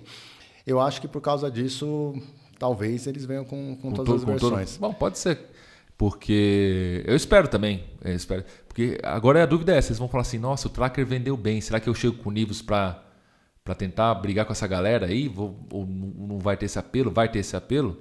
Eu 0.65 0.79
acho 0.79 0.99
que 0.99 1.07
por 1.07 1.21
causa 1.21 1.49
disso, 1.49 2.13
talvez 2.57 3.07
eles 3.07 3.25
venham 3.25 3.45
com, 3.45 3.75
com, 3.75 3.89
com 3.89 3.93
todas 3.93 4.15
as 4.15 4.23
versões. 4.23 4.77
Todo... 4.77 4.81
Bom, 4.81 4.93
pode 4.93 5.19
ser. 5.19 5.39
Porque 5.97 7.03
eu 7.05 7.15
espero 7.15 7.47
também. 7.47 7.83
Eu 8.03 8.13
espero. 8.13 8.43
Porque 8.67 8.97
agora 9.03 9.41
a 9.41 9.45
dúvida 9.45 9.75
é: 9.75 9.81
vocês 9.81 9.97
vão 9.97 10.07
falar 10.07 10.21
assim, 10.21 10.37
nossa, 10.37 10.67
o 10.67 10.71
Tracker 10.71 11.05
vendeu 11.05 11.37
bem. 11.37 11.61
Será 11.61 11.79
que 11.79 11.87
eu 11.87 11.93
chego 11.93 12.17
com 12.17 12.31
Nivus 12.31 12.61
para 12.61 13.01
para 13.63 13.73
tentar 13.73 14.13
brigar 14.15 14.45
com 14.45 14.51
essa 14.51 14.67
galera 14.67 15.07
aí? 15.07 15.27
Vou, 15.27 15.57
ou 15.71 15.87
não 15.87 16.37
vai 16.37 16.55
ter 16.55 16.65
esse 16.65 16.77
apelo? 16.77 17.09
Vai 17.09 17.31
ter 17.31 17.39
esse 17.39 17.55
apelo? 17.55 17.99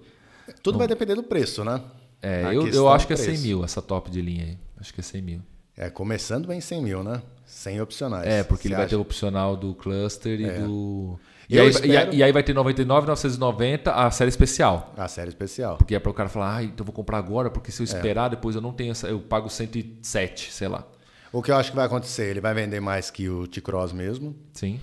Tudo 0.62 0.74
não. 0.74 0.80
vai 0.80 0.88
depender 0.88 1.14
do 1.14 1.22
preço, 1.22 1.64
né? 1.64 1.80
É, 2.20 2.44
eu, 2.54 2.68
eu 2.68 2.88
acho 2.88 3.06
que 3.06 3.14
é 3.14 3.16
100 3.16 3.38
mil 3.38 3.64
essa 3.64 3.80
top 3.80 4.10
de 4.10 4.20
linha 4.20 4.44
aí. 4.44 4.58
Acho 4.78 4.92
que 4.92 5.00
é 5.00 5.02
100 5.02 5.22
mil. 5.22 5.40
É, 5.76 5.88
começando 5.88 6.46
bem 6.46 6.60
100 6.60 6.82
mil, 6.82 7.02
né? 7.02 7.22
Sem 7.46 7.80
opcionais. 7.80 8.26
É, 8.26 8.42
porque 8.42 8.62
Você 8.62 8.68
ele 8.68 8.76
vai 8.76 8.86
ter 8.86 8.96
o 8.96 9.00
opcional 9.00 9.56
do 9.56 9.74
cluster 9.74 10.38
e 10.38 10.44
é. 10.44 10.58
do. 10.58 11.18
E, 11.48 11.58
aí, 11.58 11.68
espero... 11.68 12.14
e, 12.14 12.22
aí, 12.22 12.32
vai 12.32 12.42
ter 12.42 12.54
99,990 12.54 13.92
a 13.92 14.10
série 14.10 14.28
especial. 14.28 14.92
A 14.96 15.08
série 15.08 15.28
especial. 15.28 15.76
Porque 15.76 15.94
é 15.94 15.98
para 15.98 16.10
o 16.10 16.14
cara 16.14 16.28
falar, 16.28 16.56
ah, 16.56 16.64
então 16.64 16.84
vou 16.84 16.94
comprar 16.94 17.18
agora, 17.18 17.50
porque 17.50 17.70
se 17.70 17.82
eu 17.82 17.84
é. 17.84 17.88
esperar, 17.88 18.26
é. 18.26 18.30
depois 18.30 18.56
eu 18.56 18.62
não 18.62 18.72
tenho 18.72 18.92
essa. 18.92 19.08
Eu 19.08 19.20
pago 19.20 19.48
107, 19.48 20.52
sei 20.52 20.68
lá. 20.68 20.86
O 21.32 21.42
que 21.42 21.50
eu 21.50 21.56
acho 21.56 21.70
que 21.70 21.76
vai 21.76 21.86
acontecer? 21.86 22.30
Ele 22.30 22.40
vai 22.40 22.54
vender 22.54 22.80
mais 22.80 23.10
que 23.10 23.28
o 23.28 23.46
T-Cross 23.46 23.92
mesmo. 23.92 24.36
Sim. 24.52 24.78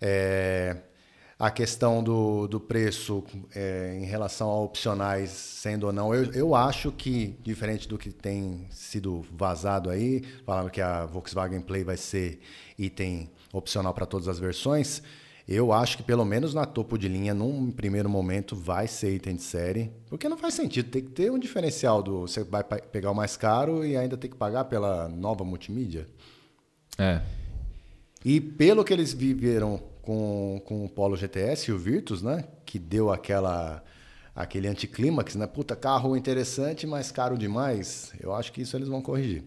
É, 0.00 0.76
a 1.38 1.50
questão 1.50 2.02
do, 2.02 2.48
do 2.48 2.58
preço 2.58 3.24
é, 3.54 3.96
em 3.98 4.04
relação 4.04 4.50
a 4.50 4.60
opcionais, 4.60 5.30
sendo 5.30 5.86
ou 5.86 5.92
não, 5.92 6.12
eu, 6.12 6.32
eu 6.32 6.54
acho 6.54 6.90
que, 6.90 7.38
diferente 7.42 7.86
do 7.86 7.96
que 7.96 8.10
tem 8.10 8.66
sido 8.70 9.24
vazado 9.32 9.88
aí, 9.88 10.24
falando 10.44 10.68
que 10.68 10.80
a 10.80 11.06
Volkswagen 11.06 11.60
Play 11.60 11.84
vai 11.84 11.96
ser 11.96 12.40
item 12.76 13.30
opcional 13.52 13.94
para 13.94 14.04
todas 14.04 14.26
as 14.26 14.38
versões, 14.38 15.00
eu 15.48 15.72
acho 15.72 15.96
que 15.96 16.02
pelo 16.02 16.26
menos 16.26 16.52
na 16.52 16.66
topo 16.66 16.98
de 16.98 17.08
linha, 17.08 17.32
num 17.32 17.70
primeiro 17.70 18.08
momento, 18.08 18.54
vai 18.54 18.86
ser 18.86 19.14
item 19.14 19.36
de 19.36 19.42
série. 19.42 19.90
Porque 20.06 20.28
não 20.28 20.36
faz 20.36 20.52
sentido, 20.52 20.90
tem 20.90 21.02
que 21.02 21.10
ter 21.10 21.32
um 21.32 21.38
diferencial 21.38 22.02
do. 22.02 22.20
Você 22.20 22.44
vai 22.44 22.62
pegar 22.62 23.10
o 23.10 23.14
mais 23.14 23.34
caro 23.34 23.82
e 23.82 23.96
ainda 23.96 24.16
tem 24.18 24.30
que 24.30 24.36
pagar 24.36 24.64
pela 24.64 25.08
nova 25.08 25.44
multimídia. 25.44 26.06
É. 26.98 27.22
E 28.22 28.40
pelo 28.40 28.84
que 28.84 28.92
eles 28.92 29.14
viveram 29.14 29.80
com, 30.02 30.60
com 30.66 30.84
o 30.84 30.88
Polo 30.88 31.16
GTS 31.16 31.70
e 31.70 31.72
o 31.72 31.78
Virtus, 31.78 32.22
né? 32.22 32.44
Que 32.66 32.78
deu 32.78 33.10
aquela 33.10 33.82
aquele 34.36 34.68
anticlímax, 34.68 35.34
né? 35.34 35.46
Puta, 35.46 35.74
carro 35.74 36.16
interessante, 36.16 36.86
mas 36.86 37.10
caro 37.10 37.38
demais. 37.38 38.12
Eu 38.20 38.34
acho 38.34 38.52
que 38.52 38.60
isso 38.60 38.76
eles 38.76 38.86
vão 38.86 39.00
corrigir. 39.00 39.44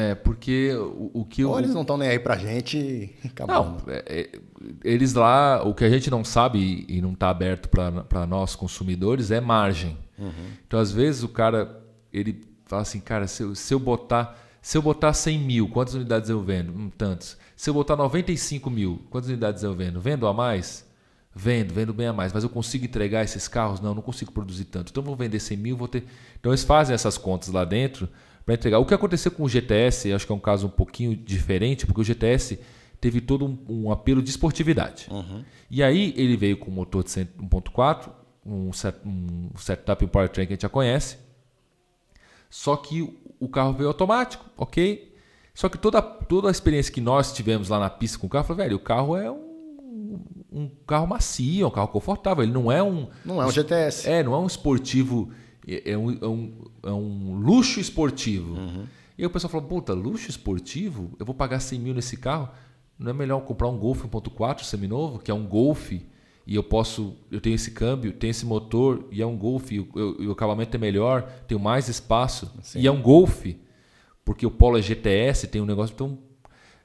É, 0.00 0.14
porque 0.14 0.72
o, 0.74 1.10
o 1.12 1.24
que... 1.24 1.44
Ou 1.44 1.56
o... 1.56 1.58
eles 1.58 1.74
não 1.74 1.80
estão 1.80 1.98
nem 1.98 2.08
aí 2.08 2.20
pra 2.20 2.38
gente 2.38 3.12
Não, 3.48 3.78
é, 3.88 4.04
é, 4.06 4.38
eles 4.84 5.12
lá, 5.12 5.60
o 5.64 5.74
que 5.74 5.82
a 5.82 5.90
gente 5.90 6.08
não 6.08 6.22
sabe 6.22 6.86
e 6.88 7.02
não 7.02 7.14
está 7.14 7.30
aberto 7.30 7.68
para 7.68 8.24
nós 8.24 8.54
consumidores 8.54 9.32
é 9.32 9.40
margem. 9.40 9.98
Uhum. 10.16 10.30
Então, 10.64 10.78
às 10.78 10.92
vezes, 10.92 11.24
o 11.24 11.28
cara, 11.28 11.82
ele 12.12 12.46
fala 12.66 12.82
assim, 12.82 13.00
cara, 13.00 13.26
se 13.26 13.42
eu, 13.42 13.56
se 13.56 13.74
eu 13.74 13.80
botar... 13.80 14.38
Se 14.62 14.78
eu 14.78 14.82
botar 14.82 15.12
100 15.12 15.38
mil, 15.40 15.68
quantas 15.68 15.94
unidades 15.94 16.30
eu 16.30 16.42
vendo? 16.42 16.72
Hum, 16.72 16.90
tantos. 16.96 17.36
Se 17.56 17.68
eu 17.68 17.74
botar 17.74 17.96
95 17.96 18.70
mil, 18.70 19.02
quantas 19.10 19.28
unidades 19.30 19.64
eu 19.64 19.74
vendo? 19.74 20.00
Vendo 20.00 20.28
a 20.28 20.32
mais? 20.32 20.86
Vendo, 21.34 21.74
vendo 21.74 21.92
bem 21.92 22.06
a 22.06 22.12
mais. 22.12 22.32
Mas 22.32 22.44
eu 22.44 22.50
consigo 22.50 22.84
entregar 22.84 23.24
esses 23.24 23.48
carros? 23.48 23.80
Não, 23.80 23.94
não 23.94 24.02
consigo 24.02 24.30
produzir 24.30 24.66
tanto. 24.66 24.90
Então, 24.90 25.02
vou 25.02 25.16
vender 25.16 25.40
100 25.40 25.56
mil, 25.56 25.76
vou 25.76 25.88
ter... 25.88 26.04
Então, 26.38 26.52
eles 26.52 26.62
fazem 26.62 26.94
essas 26.94 27.18
contas 27.18 27.48
lá 27.48 27.64
dentro 27.64 28.08
para 28.48 28.54
entregar. 28.54 28.78
O 28.78 28.86
que 28.86 28.94
aconteceu 28.94 29.30
com 29.30 29.42
o 29.42 29.48
GTS, 29.48 30.10
acho 30.10 30.24
que 30.24 30.32
é 30.32 30.34
um 30.34 30.40
caso 30.40 30.68
um 30.68 30.70
pouquinho 30.70 31.14
diferente, 31.14 31.84
porque 31.84 32.00
o 32.00 32.04
GTS 32.04 32.58
teve 32.98 33.20
todo 33.20 33.44
um, 33.44 33.58
um 33.68 33.92
apelo 33.92 34.22
de 34.22 34.30
esportividade. 34.30 35.06
Uhum. 35.10 35.44
E 35.70 35.82
aí 35.82 36.14
ele 36.16 36.34
veio 36.34 36.56
com 36.56 36.70
um 36.70 36.74
motor 36.74 37.04
de 37.04 37.10
1.4, 37.10 38.08
um, 38.46 38.72
set, 38.72 38.96
um 39.04 39.50
setup 39.54 40.02
e 40.02 40.08
powertrain 40.08 40.46
que 40.46 40.54
a 40.54 40.56
gente 40.56 40.62
já 40.62 40.68
conhece. 40.70 41.18
Só 42.48 42.74
que 42.74 43.02
o 43.38 43.48
carro 43.50 43.74
veio 43.74 43.88
automático, 43.88 44.46
ok? 44.56 45.14
Só 45.52 45.68
que 45.68 45.76
toda, 45.76 46.00
toda 46.00 46.48
a 46.48 46.50
experiência 46.50 46.90
que 46.90 47.02
nós 47.02 47.34
tivemos 47.34 47.68
lá 47.68 47.78
na 47.78 47.90
pista 47.90 48.18
com 48.18 48.28
o 48.28 48.30
carro, 48.30 48.54
velho, 48.54 48.76
o 48.76 48.80
carro 48.80 49.14
é 49.14 49.30
um, 49.30 50.24
um 50.50 50.70
carro 50.86 51.06
macio, 51.06 51.64
é 51.64 51.66
um 51.66 51.70
carro 51.70 51.88
confortável. 51.88 52.42
Ele 52.42 52.52
não 52.52 52.72
é 52.72 52.82
um. 52.82 53.08
Não 53.26 53.42
é 53.42 53.44
um 53.44 53.50
GTS. 53.50 54.08
É, 54.08 54.22
não 54.22 54.32
é 54.32 54.38
um 54.38 54.46
esportivo 54.46 55.30
é, 55.68 55.92
é 55.92 55.98
um, 55.98 56.10
é 56.10 56.26
um, 56.26 56.52
é 56.84 56.92
um 56.92 57.34
luxo 57.36 57.78
esportivo. 57.80 58.54
Uhum. 58.54 58.86
E 59.16 59.22
aí 59.22 59.26
o 59.26 59.30
pessoal 59.30 59.50
falou, 59.50 59.66
puta, 59.66 59.92
luxo 59.92 60.30
esportivo? 60.30 61.10
Eu 61.18 61.26
vou 61.26 61.34
pagar 61.34 61.60
100 61.60 61.78
mil 61.78 61.94
nesse 61.94 62.16
carro? 62.16 62.48
Não 62.98 63.10
é 63.10 63.14
melhor 63.14 63.40
comprar 63.40 63.68
um 63.68 63.78
Golf 63.78 64.04
1.4 64.04 64.62
seminovo, 64.62 65.18
que 65.18 65.30
é 65.30 65.34
um 65.34 65.46
Golf, 65.46 65.92
e 65.92 66.54
eu 66.54 66.62
posso, 66.62 67.16
eu 67.30 67.40
tenho 67.40 67.54
esse 67.54 67.72
câmbio, 67.72 68.12
tenho 68.12 68.30
esse 68.30 68.46
motor, 68.46 69.06
e 69.12 69.20
é 69.20 69.26
um 69.26 69.36
Golf, 69.36 69.70
e 69.70 69.80
o, 69.80 69.88
o 70.28 70.32
acabamento 70.32 70.76
é 70.76 70.78
melhor, 70.78 71.22
tenho 71.46 71.60
mais 71.60 71.88
espaço, 71.88 72.50
Sim. 72.62 72.80
e 72.80 72.86
é 72.86 72.90
um 72.90 73.02
Golf, 73.02 73.46
porque 74.24 74.46
o 74.46 74.50
Polo 74.50 74.78
é 74.78 74.82
GTS, 74.82 75.46
tem 75.48 75.60
um 75.60 75.66
negócio... 75.66 75.92
Então, 75.94 76.18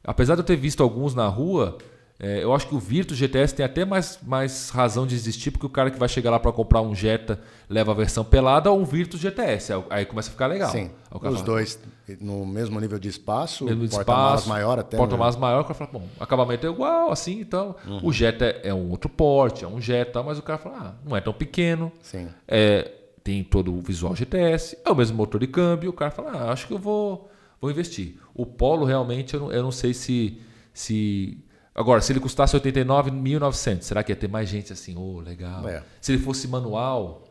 apesar 0.03 0.35
de 0.35 0.41
eu 0.41 0.45
ter 0.45 0.55
visto 0.55 0.84
alguns 0.84 1.15
na 1.15 1.27
rua, 1.27 1.77
é, 2.23 2.41
eu 2.41 2.55
acho 2.55 2.69
que 2.69 2.73
o 2.73 2.79
Virtus 2.79 3.17
GTS 3.17 3.53
tem 3.53 3.65
até 3.65 3.83
mais, 3.83 4.17
mais 4.23 4.69
razão 4.69 5.05
de 5.05 5.13
existir, 5.13 5.51
porque 5.51 5.65
o 5.65 5.69
cara 5.69 5.91
que 5.91 5.99
vai 5.99 6.07
chegar 6.07 6.31
lá 6.31 6.39
para 6.39 6.53
comprar 6.53 6.81
um 6.81 6.95
Jetta 6.95 7.37
leva 7.69 7.91
a 7.91 7.93
versão 7.93 8.23
pelada 8.23 8.71
ou 8.71 8.79
um 8.79 8.85
Virtus 8.85 9.19
GTS. 9.19 9.73
Aí 9.89 10.05
começa 10.05 10.29
a 10.29 10.31
ficar 10.31 10.47
legal. 10.47 10.71
Sim. 10.71 10.89
Os 11.11 11.21
fala, 11.21 11.41
dois 11.41 11.77
no 12.21 12.45
mesmo 12.45 12.79
nível 12.79 12.97
de 12.97 13.09
espaço, 13.09 13.65
mesmo 13.65 13.89
porta-malas 13.89 14.47
maior 14.47 14.79
até. 14.79 14.95
Porta-malas 14.95 15.35
maior, 15.35 15.59
o 15.59 15.63
cara 15.63 15.73
fala, 15.73 15.89
bom, 15.91 16.07
acabamento 16.17 16.65
é 16.65 16.69
igual, 16.69 17.11
assim, 17.11 17.41
então. 17.41 17.75
Uhum. 17.85 17.99
O 18.03 18.13
Jetta 18.13 18.45
é 18.63 18.73
um 18.73 18.89
outro 18.91 19.09
porte, 19.09 19.65
é 19.65 19.67
um 19.67 19.81
Jetta, 19.81 20.23
mas 20.23 20.39
o 20.39 20.43
cara 20.43 20.57
fala, 20.57 20.77
ah, 20.79 20.93
não 21.05 21.17
é 21.17 21.19
tão 21.19 21.33
pequeno. 21.33 21.91
Sim. 22.01 22.29
É, 22.47 22.89
tem 23.21 23.43
todo 23.43 23.75
o 23.77 23.81
visual 23.81 24.15
GTS, 24.15 24.77
é 24.85 24.89
o 24.89 24.95
mesmo 24.95 25.17
motor 25.17 25.41
de 25.41 25.47
câmbio, 25.47 25.89
o 25.89 25.93
cara 25.93 26.09
fala, 26.09 26.31
ah, 26.31 26.53
acho 26.53 26.67
que 26.67 26.73
eu 26.73 26.79
vou, 26.79 27.29
vou 27.59 27.69
investir. 27.69 28.17
O 28.33 28.45
Polo 28.45 28.85
realmente, 28.85 29.33
eu 29.33 29.41
não, 29.41 29.51
eu 29.51 29.61
não 29.61 29.71
sei 29.71 29.93
se. 29.93 30.39
se 30.73 31.37
Agora, 31.75 32.01
se 32.01 32.11
ele 32.11 32.19
custasse 32.19 32.55
89.900, 32.55 33.81
será 33.81 34.03
que 34.03 34.11
ia 34.11 34.15
ter 34.15 34.29
mais 34.29 34.47
gente 34.47 34.71
assim? 34.71 34.95
Oh, 34.95 35.19
legal. 35.19 35.67
É. 35.67 35.83
Se 35.99 36.11
ele 36.11 36.21
fosse 36.21 36.47
manual. 36.47 37.23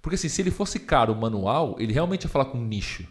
Porque 0.00 0.14
assim, 0.14 0.28
se 0.28 0.40
ele 0.40 0.50
fosse 0.50 0.80
caro 0.80 1.14
manual, 1.14 1.76
ele 1.78 1.92
realmente 1.92 2.22
ia 2.22 2.28
falar 2.28 2.46
com 2.46 2.58
um 2.58 2.64
nicho. 2.64 3.06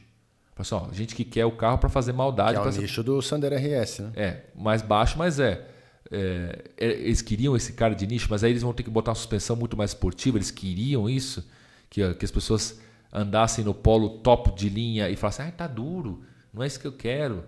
Pessoal, 0.55 0.89
gente 0.91 1.15
que 1.15 1.23
quer 1.23 1.45
o 1.45 1.51
carro 1.51 1.77
para 1.77 1.89
fazer 1.89 2.11
maldade. 2.11 2.59
Que 2.59 2.67
é 2.67 2.71
o 2.71 2.81
nicho 2.81 2.95
ser... 2.95 3.03
do 3.03 3.21
Sander 3.21 3.53
RS, 3.53 3.99
né? 3.99 4.11
É, 4.15 4.43
mais 4.55 4.81
baixo, 4.81 5.17
mas 5.17 5.39
é. 5.39 5.65
é. 6.11 6.65
Eles 6.75 7.21
queriam 7.21 7.55
esse 7.55 7.73
cara 7.73 7.93
de 7.93 8.05
nicho, 8.07 8.27
mas 8.29 8.43
aí 8.43 8.51
eles 8.51 8.63
vão 8.63 8.73
ter 8.73 8.83
que 8.83 8.89
botar 8.89 9.11
uma 9.11 9.15
suspensão 9.15 9.55
muito 9.55 9.77
mais 9.77 9.91
esportiva. 9.91 10.37
Eles 10.37 10.51
queriam 10.51 11.07
isso, 11.07 11.47
que, 11.89 12.13
que 12.15 12.25
as 12.25 12.31
pessoas 12.31 12.79
andassem 13.13 13.63
no 13.63 13.73
polo 13.73 14.19
top 14.19 14.53
de 14.55 14.69
linha 14.69 15.09
e 15.09 15.15
falassem, 15.15 15.45
ah, 15.45 15.51
tá 15.51 15.67
duro, 15.67 16.23
não 16.53 16.63
é 16.63 16.67
isso 16.67 16.79
que 16.79 16.87
eu 16.87 16.91
quero. 16.91 17.43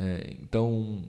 É, 0.00 0.34
então, 0.42 1.02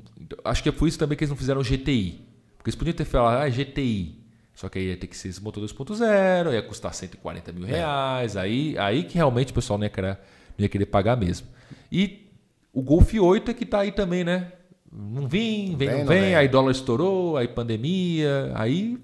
acho 0.44 0.62
que 0.62 0.68
é 0.68 0.72
por 0.72 0.86
isso 0.86 1.00
também 1.00 1.18
que 1.18 1.24
eles 1.24 1.30
não 1.30 1.38
fizeram 1.38 1.62
GTI. 1.62 2.28
Porque 2.58 2.70
eles 2.70 2.76
podiam 2.76 2.94
ter 2.94 3.06
falado, 3.06 3.42
ah, 3.42 3.50
GTI. 3.50 4.20
Só 4.54 4.68
que 4.68 4.78
aí 4.78 4.90
ia 4.90 4.98
ter 4.98 5.08
que 5.08 5.16
ser 5.16 5.30
esse 5.30 5.42
motor 5.42 5.64
2.0, 5.64 6.54
ia 6.54 6.62
custar 6.62 6.94
140 6.94 7.52
mil 7.54 7.66
é. 7.66 7.72
reais. 7.72 8.36
É. 8.36 8.42
Aí, 8.42 8.78
aí 8.78 9.04
que 9.04 9.16
realmente 9.16 9.52
o 9.52 9.56
pessoal 9.56 9.80
não 9.80 9.86
ia, 9.86 9.90
querer, 9.90 10.20
não 10.58 10.64
ia 10.64 10.70
querer 10.70 10.86
pagar 10.86 11.16
mesmo. 11.16 11.48
E 11.90 12.30
o 12.74 12.82
Golf 12.82 13.14
8 13.14 13.50
é 13.50 13.54
que 13.54 13.64
está 13.64 13.80
aí 13.80 13.92
também, 13.92 14.24
né? 14.24 14.52
Não 14.92 15.26
vem, 15.26 15.76
vem, 15.78 16.00
não 16.00 16.06
vem, 16.06 16.36
aí 16.36 16.50
dólar 16.50 16.72
estourou, 16.72 17.38
aí 17.38 17.48
pandemia, 17.48 18.52
aí. 18.56 19.00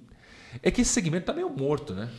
É 0.62 0.70
que 0.70 0.82
esse 0.82 0.92
segmento 0.92 1.28
tá 1.28 1.34
meio 1.34 1.50
morto, 1.50 1.94
né? 1.94 2.10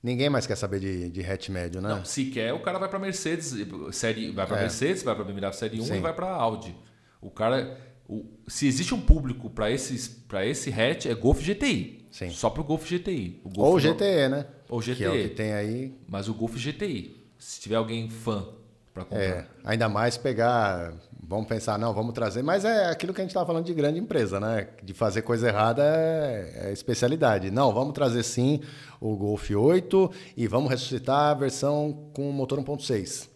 Ninguém 0.00 0.30
mais 0.30 0.46
quer 0.46 0.56
saber 0.56 0.78
de, 0.78 1.10
de 1.10 1.20
hatch 1.20 1.48
médio, 1.48 1.80
né? 1.80 1.88
Não, 1.88 2.04
se 2.04 2.26
quer, 2.26 2.52
o 2.54 2.60
cara 2.60 2.78
vai 2.78 2.88
para 2.88 3.00
Mercedes, 3.00 3.56
série, 3.90 4.30
vai 4.30 4.46
para 4.46 4.58
é. 4.58 4.60
Mercedes, 4.60 5.02
vai 5.02 5.16
para 5.16 5.24
BMW 5.24 5.52
série 5.52 5.80
1 5.80 5.84
Sim. 5.84 5.96
e 5.96 6.00
vai 6.00 6.12
para 6.12 6.28
Audi. 6.28 6.74
O 7.20 7.30
cara, 7.30 7.78
o, 8.08 8.24
se 8.46 8.66
existe 8.66 8.94
um 8.94 9.00
público 9.00 9.50
para 9.50 9.70
esse 9.70 10.70
hatch 10.70 11.06
é 11.06 11.14
Golf 11.14 11.40
GTI. 11.40 12.06
Sim. 12.10 12.30
Só 12.30 12.48
para 12.50 12.62
o 12.62 12.64
Golf 12.64 12.88
GTI. 12.90 13.40
O 13.44 13.50
Golf 13.50 13.84
Ou 13.84 13.92
GTE, 13.92 14.28
né? 14.28 14.46
Ou 14.68 14.80
GTE. 14.80 14.94
Que 14.96 15.04
é 15.04 15.10
o 15.10 15.12
que 15.12 15.28
tem 15.28 15.52
aí. 15.52 15.94
Mas 16.08 16.28
o 16.28 16.34
Golf 16.34 16.56
GTI. 16.56 17.28
Se 17.38 17.60
tiver 17.60 17.76
alguém 17.76 18.08
fã 18.08 18.48
para 18.94 19.04
comprar. 19.04 19.22
É, 19.22 19.46
ainda 19.64 19.88
mais 19.88 20.16
pegar 20.16 20.94
vamos 21.28 21.46
pensar, 21.46 21.78
não, 21.78 21.92
vamos 21.92 22.14
trazer, 22.14 22.42
mas 22.42 22.64
é 22.64 22.86
aquilo 22.86 23.12
que 23.12 23.20
a 23.20 23.24
gente 23.24 23.30
estava 23.30 23.46
falando 23.46 23.66
de 23.66 23.74
grande 23.74 23.98
empresa, 23.98 24.40
né? 24.40 24.68
De 24.82 24.94
fazer 24.94 25.20
coisa 25.20 25.48
errada 25.48 25.82
é, 25.84 26.68
é, 26.68 26.72
especialidade. 26.72 27.50
Não, 27.50 27.72
vamos 27.72 27.92
trazer 27.92 28.22
sim 28.22 28.62
o 28.98 29.14
Golf 29.14 29.50
8 29.50 30.10
e 30.34 30.48
vamos 30.48 30.70
ressuscitar 30.70 31.30
a 31.30 31.34
versão 31.34 32.10
com 32.14 32.32
motor 32.32 32.58
1.6. 32.58 33.27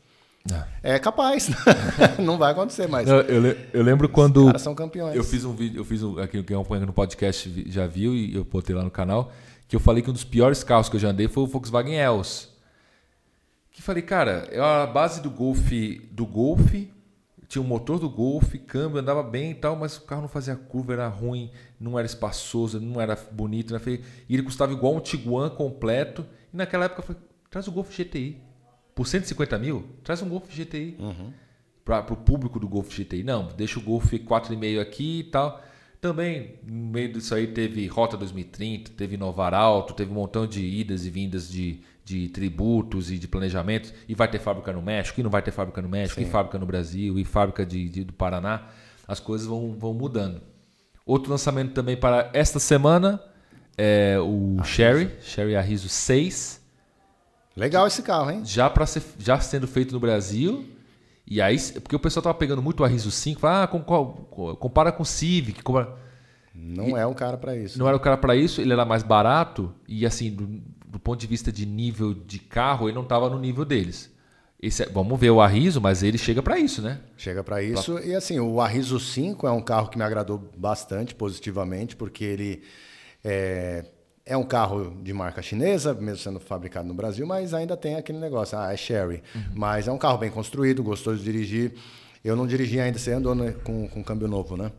É. 0.82 0.94
é 0.94 0.98
capaz, 0.98 1.50
não 2.18 2.36
vai 2.36 2.52
acontecer 2.52 2.88
mais. 2.88 3.06
Não, 3.06 3.20
eu, 3.20 3.56
eu, 3.72 3.82
lembro 3.82 4.08
quando. 4.08 4.38
Os 4.38 4.46
caras 4.46 4.62
são 4.62 4.74
campeões. 4.74 5.14
Eu 5.14 5.22
fiz 5.22 5.44
um 5.44 5.54
vídeo, 5.54 5.80
eu 5.80 5.84
fiz 5.84 6.02
um, 6.02 6.18
aqui 6.18 6.42
quem 6.42 6.56
acompanha 6.56 6.84
no 6.84 6.92
podcast 6.92 7.70
já 7.70 7.86
viu 7.86 8.14
e 8.14 8.34
eu 8.34 8.44
botei 8.44 8.74
lá 8.74 8.82
no 8.82 8.90
canal, 8.90 9.30
que 9.68 9.76
eu 9.76 9.80
falei 9.80 10.02
que 10.02 10.10
um 10.10 10.12
dos 10.12 10.24
piores 10.24 10.64
carros 10.64 10.88
que 10.88 10.96
eu 10.96 11.00
já 11.00 11.10
andei 11.10 11.28
foi 11.28 11.44
o 11.44 11.46
Volkswagen 11.46 11.94
Els. 11.94 12.50
Que 13.70 13.80
falei, 13.80 14.02
cara, 14.02 14.48
é 14.50 14.60
a 14.60 14.86
base 14.86 15.22
do 15.22 15.30
Golf, 15.30 15.70
do 16.10 16.26
Golf 16.26 16.74
tinha 17.52 17.60
o 17.62 17.68
motor 17.68 17.98
do 17.98 18.08
Golf, 18.08 18.54
câmbio, 18.66 18.98
andava 18.98 19.22
bem 19.22 19.50
e 19.50 19.54
tal, 19.54 19.76
mas 19.76 19.98
o 19.98 20.02
carro 20.02 20.22
não 20.22 20.28
fazia 20.28 20.56
curva, 20.56 20.94
era 20.94 21.06
ruim, 21.06 21.50
não 21.78 21.98
era 21.98 22.06
espaçoso, 22.06 22.80
não 22.80 22.98
era 22.98 23.14
bonito, 23.30 23.78
feio. 23.78 24.02
E 24.26 24.32
ele 24.32 24.42
custava 24.42 24.72
igual 24.72 24.96
um 24.96 25.00
Tiguan 25.00 25.50
completo. 25.50 26.24
E 26.50 26.56
naquela 26.56 26.86
época 26.86 27.02
eu 27.02 27.06
falei, 27.08 27.22
traz 27.50 27.68
o 27.68 27.72
Golf 27.72 27.94
GTI. 27.94 28.40
Por 28.94 29.06
150 29.06 29.58
mil, 29.58 29.84
traz 30.04 30.22
um 30.22 30.28
Golf 30.28 30.48
GTI. 30.48 30.96
Uhum. 30.98 31.32
Para 31.84 32.12
o 32.12 32.16
público 32.16 32.60
do 32.60 32.68
Golf 32.68 32.88
GTI. 32.96 33.24
Não, 33.24 33.48
deixa 33.56 33.78
o 33.78 33.82
Golf 33.82 34.12
4,5 34.12 34.80
aqui 34.80 35.20
e 35.20 35.24
tal. 35.24 35.60
Também, 36.00 36.56
no 36.64 36.90
meio 36.90 37.12
disso 37.12 37.34
aí, 37.34 37.46
teve 37.46 37.86
Rota 37.86 38.16
2030, 38.16 38.92
teve 38.96 39.16
Novar 39.16 39.54
Alto, 39.54 39.94
teve 39.94 40.10
um 40.10 40.14
montão 40.14 40.46
de 40.46 40.64
idas 40.64 41.06
e 41.06 41.10
vindas 41.10 41.48
de 41.48 41.82
de 42.04 42.28
tributos 42.28 43.10
e 43.10 43.18
de 43.18 43.28
planejamento, 43.28 43.92
e 44.08 44.14
vai 44.14 44.28
ter 44.28 44.38
fábrica 44.38 44.72
no 44.72 44.82
México, 44.82 45.20
e 45.20 45.22
não 45.22 45.30
vai 45.30 45.42
ter 45.42 45.50
fábrica 45.50 45.80
no 45.80 45.88
México, 45.88 46.20
Sim. 46.20 46.26
e 46.26 46.30
fábrica 46.30 46.58
no 46.58 46.66
Brasil, 46.66 47.18
e 47.18 47.24
fábrica 47.24 47.64
de, 47.64 47.88
de, 47.88 48.04
do 48.04 48.12
Paraná, 48.12 48.68
as 49.06 49.20
coisas 49.20 49.46
vão, 49.46 49.76
vão 49.78 49.94
mudando. 49.94 50.40
Outro 51.06 51.30
lançamento 51.30 51.72
também 51.72 51.96
para 51.96 52.30
esta 52.32 52.58
semana 52.58 53.22
é 53.76 54.18
o 54.18 54.56
Arriso. 54.58 54.74
Sherry, 54.74 55.10
Sherry 55.20 55.56
Arriso 55.56 55.88
6. 55.88 56.61
Legal 57.56 57.86
esse 57.86 58.02
carro, 58.02 58.30
hein? 58.30 58.42
Já, 58.44 58.72
ser, 58.86 59.02
já 59.18 59.38
sendo 59.40 59.66
feito 59.66 59.92
no 59.92 60.00
Brasil. 60.00 60.66
E 61.26 61.40
aí, 61.40 61.56
porque 61.80 61.96
o 61.96 62.00
pessoal 62.00 62.22
tava 62.22 62.34
pegando 62.34 62.62
muito 62.62 62.80
o 62.80 62.84
Arriso 62.84 63.10
5, 63.10 63.40
fala, 63.40 63.64
ah, 63.64 64.56
compara 64.56 64.92
com 64.92 65.02
o 65.02 65.06
Civic. 65.06 65.62
Compara... 65.62 65.96
Não 66.54 66.90
e 66.90 66.92
é 67.00 67.06
um 67.06 67.14
cara 67.14 67.36
para 67.36 67.56
isso. 67.56 67.78
Não 67.78 67.88
era 67.88 67.96
o 67.96 68.00
cara 68.00 68.16
para 68.16 68.36
isso, 68.36 68.60
ele 68.60 68.72
era 68.72 68.84
mais 68.84 69.02
barato 69.02 69.72
e 69.88 70.04
assim, 70.04 70.30
do 70.86 70.98
ponto 70.98 71.18
de 71.18 71.26
vista 71.26 71.50
de 71.50 71.64
nível 71.64 72.12
de 72.12 72.38
carro, 72.38 72.88
ele 72.88 72.94
não 72.94 73.02
estava 73.02 73.30
no 73.30 73.38
nível 73.38 73.64
deles. 73.64 74.10
Esse, 74.60 74.84
é, 74.84 74.86
vamos 74.86 75.18
ver 75.18 75.30
o 75.30 75.40
Arriso, 75.40 75.80
mas 75.80 76.02
ele 76.02 76.18
chega 76.18 76.42
para 76.42 76.58
isso, 76.58 76.82
né? 76.82 77.00
Chega 77.16 77.42
para 77.42 77.62
isso. 77.62 77.94
Pra... 77.94 78.04
E 78.04 78.14
assim, 78.14 78.38
o 78.38 78.60
Arriso 78.60 79.00
5 79.00 79.46
é 79.46 79.50
um 79.50 79.62
carro 79.62 79.88
que 79.88 79.98
me 79.98 80.04
agradou 80.04 80.50
bastante 80.56 81.14
positivamente, 81.14 81.96
porque 81.96 82.22
ele 82.22 82.62
é, 83.24 83.84
é 84.24 84.36
um 84.36 84.44
carro 84.44 84.96
de 85.02 85.12
marca 85.12 85.42
chinesa, 85.42 85.94
mesmo 85.94 86.18
sendo 86.18 86.40
fabricado 86.40 86.86
no 86.86 86.94
Brasil, 86.94 87.26
mas 87.26 87.52
ainda 87.52 87.76
tem 87.76 87.96
aquele 87.96 88.18
negócio, 88.18 88.56
ah, 88.56 88.72
é 88.72 88.76
Sherry. 88.76 89.22
Uhum. 89.34 89.42
Mas 89.54 89.88
é 89.88 89.92
um 89.92 89.98
carro 89.98 90.18
bem 90.18 90.30
construído, 90.30 90.82
gostoso 90.82 91.18
de 91.18 91.24
dirigir. 91.24 91.74
Eu 92.24 92.36
não 92.36 92.46
dirigi 92.46 92.78
ainda, 92.78 92.98
você 92.98 93.12
andou 93.12 93.34
né, 93.34 93.52
com, 93.64 93.88
com 93.88 94.02
câmbio 94.02 94.28
novo, 94.28 94.56
né? 94.56 94.70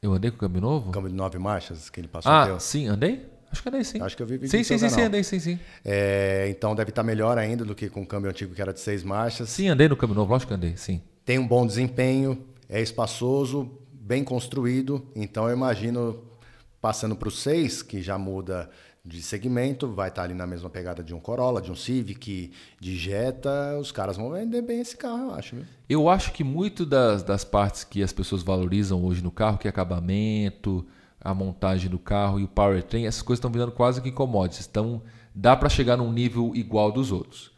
Eu 0.00 0.12
andei 0.12 0.30
com 0.30 0.38
câmbio 0.38 0.60
novo? 0.60 0.92
Câmbio 0.92 1.10
de 1.10 1.16
nove 1.16 1.38
marchas 1.38 1.90
que 1.90 2.00
ele 2.00 2.08
passou. 2.08 2.30
Ah, 2.30 2.58
sim, 2.58 2.86
andei? 2.86 3.26
Acho 3.50 3.62
que 3.62 3.68
andei 3.68 3.84
sim. 3.84 4.00
Acho 4.00 4.16
que 4.16 4.22
eu 4.22 4.26
vi 4.26 4.34
vídeo 4.34 4.50
Sim, 4.50 4.62
sim, 4.62 4.78
sim, 4.78 4.88
sim, 4.88 5.02
andei 5.02 5.24
sim, 5.24 5.40
sim. 5.40 5.58
É, 5.84 6.46
então 6.48 6.74
deve 6.74 6.90
estar 6.90 7.02
melhor 7.02 7.36
ainda 7.36 7.64
do 7.64 7.74
que 7.74 7.90
com 7.90 8.02
o 8.02 8.06
câmbio 8.06 8.30
antigo 8.30 8.54
que 8.54 8.62
era 8.62 8.72
de 8.72 8.78
seis 8.78 9.02
marchas. 9.02 9.48
Sim, 9.48 9.68
andei 9.68 9.88
no 9.88 9.96
câmbio 9.96 10.14
novo, 10.14 10.32
lógico 10.32 10.48
que 10.48 10.54
andei, 10.54 10.76
sim. 10.76 11.02
Tem 11.24 11.38
um 11.38 11.46
bom 11.46 11.66
desempenho, 11.66 12.46
é 12.68 12.80
espaçoso, 12.80 13.68
bem 13.92 14.22
construído. 14.22 15.04
Então 15.16 15.48
eu 15.48 15.56
imagino 15.56 16.29
passando 16.80 17.14
para 17.16 17.28
o 17.28 17.30
seis, 17.30 17.82
que 17.82 18.00
já 18.00 18.16
muda 18.16 18.70
de 19.04 19.22
segmento, 19.22 19.90
vai 19.90 20.08
estar 20.08 20.24
ali 20.24 20.34
na 20.34 20.46
mesma 20.46 20.68
pegada 20.68 21.02
de 21.02 21.14
um 21.14 21.20
Corolla, 21.20 21.60
de 21.60 21.72
um 21.72 21.74
Civic, 21.74 22.52
de 22.78 22.96
Jetta, 22.96 23.78
os 23.80 23.90
caras 23.90 24.16
vão 24.16 24.30
vender 24.30 24.60
bem 24.62 24.80
esse 24.80 24.96
carro, 24.96 25.30
eu 25.30 25.34
acho. 25.34 25.56
Viu? 25.56 25.64
Eu 25.88 26.08
acho 26.08 26.32
que 26.32 26.44
muito 26.44 26.84
das, 26.84 27.22
das 27.22 27.44
partes 27.44 27.82
que 27.82 28.02
as 28.02 28.12
pessoas 28.12 28.42
valorizam 28.42 29.02
hoje 29.04 29.22
no 29.22 29.30
carro, 29.30 29.58
que 29.58 29.66
é 29.66 29.70
acabamento, 29.70 30.86
a 31.20 31.34
montagem 31.34 31.90
do 31.90 31.98
carro 31.98 32.38
e 32.40 32.44
o 32.44 32.48
powertrain, 32.48 33.06
essas 33.06 33.22
coisas 33.22 33.38
estão 33.38 33.50
virando 33.50 33.72
quase 33.72 34.02
que 34.02 34.12
commodities. 34.12 34.66
Então, 34.70 35.02
dá 35.34 35.56
para 35.56 35.68
chegar 35.68 35.96
num 35.96 36.12
nível 36.12 36.52
igual 36.54 36.92
dos 36.92 37.10
outros. 37.10 37.52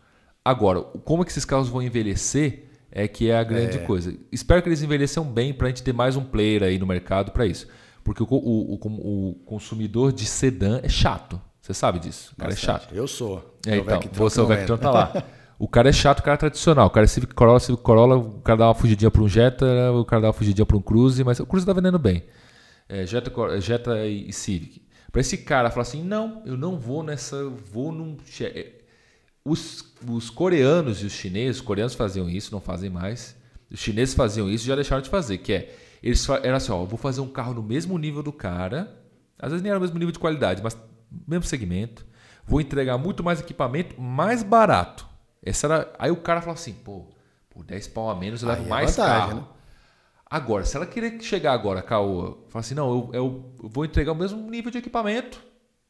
Agora, 0.44 0.80
como 0.80 1.22
é 1.22 1.24
que 1.24 1.30
esses 1.30 1.44
carros 1.44 1.68
vão 1.68 1.82
envelhecer 1.82 2.68
é 2.90 3.08
que 3.08 3.30
é 3.30 3.38
a 3.38 3.42
grande 3.42 3.78
é. 3.78 3.80
coisa. 3.80 4.14
Espero 4.30 4.62
que 4.62 4.68
eles 4.68 4.82
envelheçam 4.82 5.24
bem 5.24 5.52
para 5.54 5.66
a 5.66 5.70
gente 5.70 5.82
ter 5.82 5.94
mais 5.94 6.14
um 6.14 6.22
player 6.22 6.62
aí 6.62 6.78
no 6.78 6.86
mercado 6.86 7.32
para 7.32 7.46
isso. 7.46 7.66
Porque 8.04 8.22
o, 8.22 8.26
o, 8.26 8.74
o, 8.74 9.30
o, 9.30 9.34
consumidor 9.44 10.12
de 10.12 10.26
sedã 10.26 10.80
é 10.82 10.88
chato. 10.88 11.40
Você 11.60 11.72
sabe 11.72 11.98
disso. 11.98 12.32
O 12.32 12.36
cara 12.36 12.50
Bastante. 12.50 12.70
é 12.70 12.72
chato. 12.72 12.94
Eu 12.94 13.06
sou. 13.06 13.58
É, 13.66 13.76
então, 13.76 14.00
você 14.12 14.40
é 14.40 14.42
o 14.42 14.46
Vectron 14.46 14.76
tá 14.76 14.90
lá. 14.90 15.12
O 15.58 15.68
cara 15.68 15.90
é 15.90 15.92
chato, 15.92 16.18
o 16.18 16.22
cara 16.24 16.34
é 16.34 16.38
tradicional. 16.38 16.88
O 16.88 16.90
cara 16.90 17.04
é 17.04 17.06
Civic 17.06 17.34
Corolla, 17.34 17.60
Civic 17.60 17.82
Corolla, 17.84 18.16
o 18.16 18.40
cara 18.40 18.58
dá 18.58 18.66
uma 18.66 18.74
fugidinha 18.74 19.10
para 19.12 19.22
um 19.22 19.28
Jetta, 19.28 19.92
o 19.92 20.04
cara 20.04 20.22
dá 20.22 20.26
uma 20.28 20.32
fugidinha 20.32 20.66
para 20.66 20.76
um 20.76 20.82
Cruze, 20.82 21.22
mas 21.22 21.38
o 21.38 21.46
Cruze 21.46 21.64
tá 21.64 21.72
vendendo 21.72 22.00
bem 22.00 22.24
é, 22.92 23.06
Jetta, 23.06 23.60
Jetta 23.60 24.06
e 24.06 24.32
Civic. 24.32 24.82
Para 25.10 25.22
esse 25.22 25.38
cara 25.38 25.70
falar 25.70 25.82
assim, 25.82 26.02
não, 26.02 26.42
eu 26.44 26.56
não 26.58 26.78
vou 26.78 27.02
nessa, 27.02 27.48
vou 27.48 27.90
num... 27.90 28.18
É, 28.40 28.72
os, 29.44 29.84
os 30.06 30.28
coreanos 30.28 31.02
e 31.02 31.06
os 31.06 31.12
chineses, 31.12 31.56
os 31.56 31.62
coreanos 31.62 31.94
faziam 31.94 32.28
isso, 32.28 32.52
não 32.52 32.60
fazem 32.60 32.90
mais. 32.90 33.34
Os 33.70 33.80
chineses 33.80 34.14
faziam 34.14 34.48
isso 34.48 34.64
e 34.64 34.68
já 34.68 34.74
deixaram 34.74 35.02
de 35.02 35.08
fazer, 35.08 35.38
que 35.38 35.52
é, 35.52 35.74
eles 36.02 36.28
eram 36.28 36.56
assim, 36.56 36.72
ó, 36.72 36.84
vou 36.84 36.98
fazer 36.98 37.20
um 37.20 37.28
carro 37.28 37.54
no 37.54 37.62
mesmo 37.62 37.96
nível 37.96 38.22
do 38.22 38.32
cara, 38.32 39.00
às 39.38 39.50
vezes 39.50 39.62
nem 39.62 39.70
era 39.70 39.78
o 39.78 39.80
mesmo 39.80 39.98
nível 39.98 40.12
de 40.12 40.18
qualidade, 40.18 40.62
mas 40.62 40.76
mesmo 41.26 41.44
segmento, 41.44 42.04
vou 42.44 42.60
entregar 42.60 42.98
muito 42.98 43.22
mais 43.22 43.40
equipamento, 43.40 44.00
mais 44.00 44.42
barato. 44.42 45.06
Essa 45.42 45.66
era, 45.66 45.92
aí 45.98 46.10
o 46.10 46.16
cara 46.16 46.40
fala 46.40 46.54
assim, 46.54 46.72
pô, 46.72 47.06
por 47.50 47.64
10 47.64 47.88
pau 47.88 48.10
a 48.10 48.16
menos 48.16 48.42
eu 48.42 48.48
levo 48.48 48.64
é 48.64 48.68
mais 48.68 48.96
vantagem, 48.96 49.28
carro. 49.28 49.40
Né? 49.40 49.46
Agora, 50.32 50.64
se 50.64 50.76
ela 50.76 50.86
querer 50.86 51.20
chegar 51.20 51.52
agora, 51.52 51.82
Caô, 51.82 52.38
falar 52.48 52.60
assim, 52.60 52.74
não, 52.74 52.90
eu, 52.90 53.10
eu, 53.12 53.54
vou 53.68 53.84
entregar 53.84 54.12
o 54.12 54.14
mesmo 54.14 54.50
nível 54.50 54.70
de 54.70 54.78
equipamento 54.78 55.42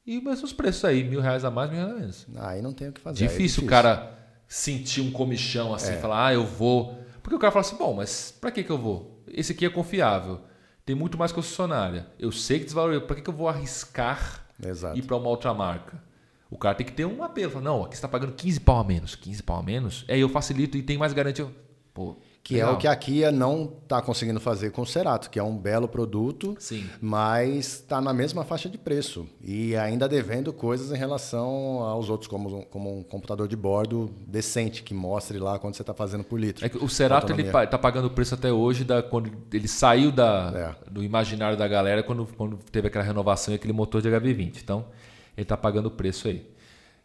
e 0.05 0.19
os 0.19 0.25
mesmos 0.25 0.53
preços 0.53 0.85
aí, 0.85 1.05
mil 1.05 1.21
reais 1.21 1.45
a 1.45 1.51
mais, 1.51 1.71
mil 1.71 1.79
reais 1.79 1.95
a 1.95 2.01
menos. 2.01 2.27
Aí 2.37 2.61
não 2.61 2.73
tem 2.73 2.89
o 2.89 2.93
que 2.93 3.01
fazer. 3.01 3.19
Difícil, 3.19 3.35
é 3.35 3.39
difícil. 3.39 3.65
o 3.65 3.67
cara 3.67 4.19
sentir 4.49 5.01
um 5.01 5.13
comichão 5.13 5.73
assim, 5.73 5.93
é. 5.93 5.97
falar, 5.97 6.27
ah, 6.27 6.35
eu 6.35 6.45
vou. 6.45 6.99
Porque 7.23 7.37
o 7.37 7.39
cara 7.39 7.53
fala 7.53 7.65
assim, 7.65 7.77
bom, 7.77 7.95
mas 7.95 8.37
para 8.41 8.51
que, 8.51 8.65
que 8.65 8.71
eu 8.71 8.79
vou? 8.79 9.12
Esse 9.33 9.53
aqui 9.53 9.65
é 9.65 9.71
confiável. 9.71 10.41
Tem 10.85 10.95
muito 10.95 11.17
mais 11.17 11.33
concessionária. 11.33 12.07
Eu 12.19 12.31
sei 12.31 12.59
que 12.59 12.67
desvaloriza. 12.67 13.01
Para 13.03 13.17
que, 13.17 13.23
que 13.23 13.31
eu 13.31 13.35
vou 13.35 13.49
arriscar 13.49 14.45
Exato. 14.65 14.99
ir 14.99 15.03
para 15.03 15.17
uma 15.17 15.29
outra 15.29 15.55
marca? 15.55 16.03
O 16.51 16.59
cara 16.59 16.75
tem 16.75 16.87
que 16.87 16.93
ter 16.93 17.07
um 17.07 17.25
apelo. 17.25 17.51
Fala, 17.51 17.65
não, 17.65 17.85
aqui 17.85 17.95
você 17.95 17.99
está 17.99 18.09
pagando 18.09 18.33
15 18.33 18.61
pau 18.61 18.79
a 18.79 18.85
menos. 18.85 19.15
15 19.15 19.43
pau 19.43 19.59
a 19.59 19.63
menos? 19.63 20.05
É, 20.07 20.19
eu 20.19 20.29
facilito 20.29 20.77
e 20.77 20.83
tem 20.83 20.99
mais 20.99 21.13
garantia. 21.13 21.49
Pô, 21.95 22.17
que 22.43 22.55
Legal. 22.55 22.71
é 22.71 22.73
o 22.75 22.77
que 22.77 22.89
a 22.89 22.97
Kia 22.97 23.31
não 23.31 23.73
está 23.83 24.03
conseguindo 24.03 24.41
fazer 24.41 24.73
com 24.73 24.83
o 24.83 24.87
Cerato, 24.87 25.31
que 25.31 25.39
é 25.39 25.43
um 25.43 25.57
belo 25.57 25.87
produto, 25.87 26.57
Sim. 26.59 26.85
mas 27.01 27.57
está 27.75 28.01
na 28.01 28.13
mesma 28.13 28.45
faixa 28.45 28.69
de 28.69 28.77
preço 28.77 29.29
e 29.41 29.77
ainda 29.77 30.09
devendo 30.09 30.53
coisas 30.53 30.91
em 30.91 30.97
relação 30.97 31.49
aos 31.83 32.11
outros, 32.11 32.29
como, 32.29 32.67
como 32.67 32.99
um 32.99 33.03
computador 33.05 33.47
de 33.47 33.55
bordo 33.55 34.11
decente, 34.27 34.83
que 34.83 34.93
mostre 34.93 35.39
lá 35.39 35.57
quanto 35.59 35.77
você 35.77 35.83
está 35.83 35.95
fazendo 35.95 36.25
por 36.25 36.41
litro. 36.41 36.67
É 36.67 36.71
o 36.83 36.89
Cerato 36.89 37.33
está 37.33 37.79
pagando 37.79 38.07
o 38.07 38.11
preço 38.11 38.35
até 38.35 38.53
hoje, 38.53 38.83
da, 38.83 39.03
quando 39.03 39.31
ele 39.53 39.69
saiu 39.69 40.11
da, 40.11 40.77
é. 40.85 40.91
do 40.91 41.05
imaginário 41.05 41.57
da 41.57 41.69
galera 41.69 42.03
quando, 42.03 42.27
quando 42.37 42.59
teve 42.73 42.89
aquela 42.89 43.05
renovação 43.05 43.55
e 43.55 43.57
aquele 43.57 43.73
motor 43.73 44.03
de 44.03 44.09
HV20. 44.09 44.59
Então, 44.63 44.87
ele 45.37 45.45
está 45.45 45.57
pagando 45.57 45.87
o 45.87 45.91
preço 45.91 46.27
aí. 46.27 46.52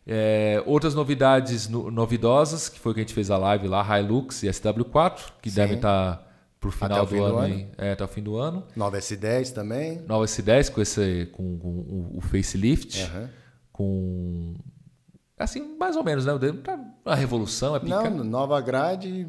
É, 0.08 0.64
outras 0.66 0.96
novidades 0.96 1.68
no, 1.68 1.92
novidosas, 1.92 2.70
que 2.70 2.80
foi 2.80 2.94
que 2.94 3.02
a 3.02 3.04
gente 3.04 3.14
fez 3.14 3.30
a 3.30 3.38
live 3.38 3.68
lá, 3.68 4.00
Hilux 4.00 4.42
e 4.44 4.48
SW4, 4.48 5.20
que 5.42 5.50
Sim. 5.50 5.56
devem 5.58 5.76
estar 5.76 6.16
tá 6.16 6.28
para 6.60 6.70
o 6.70 6.72
final 6.72 7.06
do, 7.06 7.24
ano, 7.24 7.34
do 7.34 7.40
ano. 7.40 7.68
É, 7.78 7.92
até 7.92 8.04
o 8.04 8.08
fim 8.08 8.24
do 8.24 8.38
ano. 8.38 8.64
Nova 8.76 8.98
S10 8.98 9.54
também. 9.54 10.02
Nova 10.08 10.26
S10 10.26 10.72
com, 10.72 10.82
esse, 10.82 11.30
com, 11.34 11.60
com 11.60 11.68
o, 11.68 12.18
o 12.18 12.22
facelift, 12.22 13.04
uhum. 13.04 13.28
com 13.72 14.56
assim, 15.38 15.76
mais 15.78 15.96
ou 15.96 16.04
menos, 16.04 16.26
né? 16.26 16.34
Tá 16.64 16.80
uma 17.06 17.16
revolução, 17.16 17.76
é 17.76 17.80
pica. 17.80 18.10
Não, 18.10 18.24
nova 18.24 18.60
grade, 18.62 19.28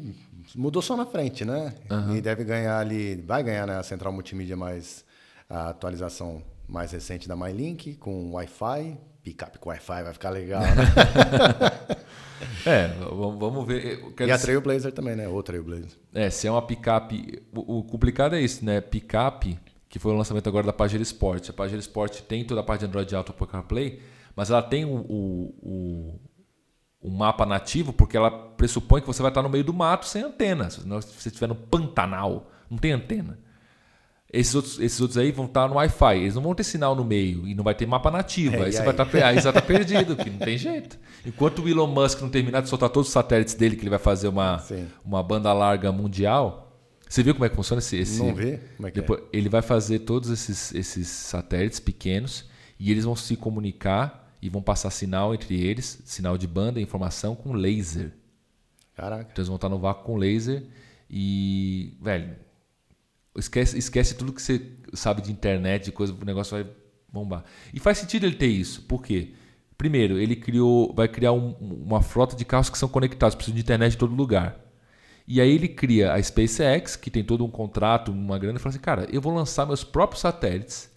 mudou 0.55 0.81
só 0.81 0.95
na 0.95 1.05
frente, 1.05 1.45
né? 1.45 1.73
Uhum. 1.89 2.15
E 2.15 2.21
deve 2.21 2.43
ganhar 2.43 2.79
ali, 2.79 3.15
vai 3.15 3.43
ganhar 3.43 3.67
né, 3.67 3.77
a 3.77 3.83
central 3.83 4.11
multimídia 4.11 4.55
mais 4.55 5.05
a 5.49 5.69
atualização 5.69 6.43
mais 6.67 6.91
recente 6.91 7.27
da 7.27 7.35
MyLink 7.35 7.95
com 7.95 8.33
Wi-Fi, 8.33 8.97
picape 9.29 9.59
com 9.59 9.69
Wi-Fi 9.69 10.03
vai 10.03 10.13
ficar 10.13 10.31
legal, 10.31 10.61
né? 10.65 10.85
é, 12.65 12.87
vamos 12.97 13.67
ver. 13.67 14.13
e 14.19 14.31
a 14.31 14.37
Trailblazer 14.37 14.91
também, 14.91 15.15
né? 15.15 15.27
Ou 15.27 15.43
Trailblazer. 15.43 15.91
É, 16.13 16.29
se 16.29 16.47
é 16.47 16.51
uma 16.51 16.61
picape, 16.61 17.43
o, 17.53 17.79
o 17.79 17.83
complicado 17.83 18.35
é 18.35 18.41
isso, 18.41 18.65
né? 18.65 18.81
Picape, 18.81 19.59
que 19.87 19.99
foi 19.99 20.11
o 20.11 20.15
lançamento 20.15 20.49
agora 20.49 20.65
da 20.65 20.73
Pajero 20.73 21.03
Sport. 21.03 21.49
A 21.49 21.53
Pajero 21.53 21.79
Sport 21.79 22.21
tem 22.21 22.43
toda 22.43 22.61
a 22.61 22.63
parte 22.63 22.81
de 22.81 22.87
Android 22.87 23.15
Auto 23.15 23.33
para 23.33 23.45
CarPlay, 23.45 24.01
mas 24.35 24.49
ela 24.49 24.63
tem 24.63 24.83
o, 24.83 24.95
o, 24.97 26.19
o 26.99 27.09
mapa 27.11 27.45
nativo, 27.45 27.93
porque 27.93 28.17
ela 28.17 28.31
pressupõe 28.31 29.01
que 29.01 29.07
você 29.07 29.21
vai 29.21 29.29
estar 29.29 29.43
no 29.43 29.49
meio 29.49 29.63
do 29.63 29.73
mato 29.73 30.07
sem 30.07 30.23
antena. 30.23 30.71
Se 30.71 30.81
você 30.81 31.29
estiver 31.29 31.47
no 31.47 31.55
Pantanal, 31.55 32.49
não 32.69 32.79
tem 32.79 32.93
antena. 32.93 33.39
Esses 34.31 34.53
outros, 34.53 34.79
esses 34.79 35.01
outros 35.01 35.17
aí 35.17 35.31
vão 35.31 35.45
estar 35.45 35.67
no 35.67 35.75
Wi-Fi, 35.75 36.17
eles 36.17 36.35
não 36.35 36.43
vão 36.43 36.53
ter 36.53 36.63
sinal 36.63 36.95
no 36.95 37.03
meio 37.03 37.47
e 37.47 37.55
não 37.55 37.63
vai 37.63 37.73
ter 37.73 37.87
mapa 37.87 38.11
nativo. 38.11 38.57
É, 38.57 38.65
aí, 38.65 38.71
você 38.71 38.79
aí? 38.79 38.85
vai 38.85 38.93
estar, 38.93 39.03
aí 39.03 39.35
você 39.35 39.41
vai 39.41 39.49
estar 39.49 39.61
perdido, 39.63 40.15
que 40.15 40.29
não 40.29 40.37
tem 40.37 40.55
jeito. 40.55 40.99
Enquanto 41.25 41.63
o 41.63 41.67
Elon 41.67 41.87
Musk 41.87 42.21
não 42.21 42.29
terminar 42.29 42.61
de 42.61 42.69
soltar 42.69 42.89
todos 42.89 43.07
os 43.07 43.13
satélites 43.13 43.55
dele, 43.55 43.75
que 43.75 43.81
ele 43.81 43.89
vai 43.89 43.97
fazer 43.97 44.27
uma, 44.27 44.63
uma 45.03 45.23
banda 45.23 45.51
larga 45.51 45.91
mundial. 45.91 46.67
Você 47.09 47.23
viu 47.23 47.33
como 47.33 47.43
é 47.43 47.49
que 47.49 47.55
funciona 47.55 47.79
esse. 47.79 47.97
esse 47.97 48.19
não 48.19 48.35
vê? 48.35 48.59
Como 48.77 48.87
é 48.87 48.91
que 48.91 49.01
depois, 49.01 49.19
é? 49.19 49.23
Ele 49.33 49.49
vai 49.49 49.63
fazer 49.63 49.99
todos 49.99 50.29
esses, 50.29 50.75
esses 50.75 51.07
satélites 51.07 51.79
pequenos 51.79 52.45
e 52.79 52.91
eles 52.91 53.05
vão 53.05 53.15
se 53.15 53.35
comunicar 53.35 54.31
e 54.39 54.47
vão 54.47 54.61
passar 54.61 54.91
sinal 54.91 55.33
entre 55.33 55.59
eles, 55.59 56.03
sinal 56.05 56.37
de 56.37 56.45
banda, 56.45 56.79
informação 56.79 57.35
com 57.35 57.51
laser. 57.51 58.11
Caraca. 58.95 59.29
Então 59.31 59.41
eles 59.41 59.47
vão 59.47 59.55
estar 59.55 59.69
no 59.69 59.79
vácuo 59.79 60.03
com 60.05 60.17
laser 60.17 60.65
e, 61.09 61.97
velho, 61.99 62.35
esquece, 63.35 63.77
esquece 63.77 64.15
tudo 64.15 64.33
que 64.33 64.41
você 64.41 64.61
sabe 64.93 65.21
de 65.21 65.31
internet, 65.31 65.85
de 65.85 65.91
coisa, 65.91 66.13
o 66.13 66.25
negócio 66.25 66.57
vai 66.57 66.71
bombar. 67.11 67.43
E 67.73 67.79
faz 67.79 67.97
sentido 67.97 68.25
ele 68.25 68.35
ter 68.35 68.47
isso. 68.47 68.83
Por 68.83 69.01
quê? 69.01 69.33
Primeiro, 69.77 70.17
ele 70.19 70.35
criou, 70.35 70.93
vai 70.93 71.07
criar 71.07 71.31
um, 71.31 71.51
uma 71.59 72.01
frota 72.01 72.35
de 72.35 72.43
carros 72.43 72.69
que 72.69 72.77
são 72.77 72.89
conectados, 72.89 73.35
precisam 73.35 73.55
de 73.55 73.61
internet 73.61 73.95
em 73.95 73.97
todo 73.97 74.13
lugar. 74.13 74.59
E 75.27 75.39
aí 75.39 75.51
ele 75.51 75.67
cria 75.67 76.13
a 76.13 76.21
SpaceX, 76.21 76.95
que 76.95 77.11
tem 77.11 77.23
todo 77.23 77.45
um 77.45 77.51
contrato, 77.51 78.11
uma 78.11 78.37
grana, 78.39 78.57
e 78.57 78.61
fala 78.61 78.71
assim, 78.71 78.81
cara, 78.81 79.07
eu 79.11 79.21
vou 79.21 79.33
lançar 79.33 79.65
meus 79.65 79.83
próprios 79.83 80.21
satélites 80.21 80.89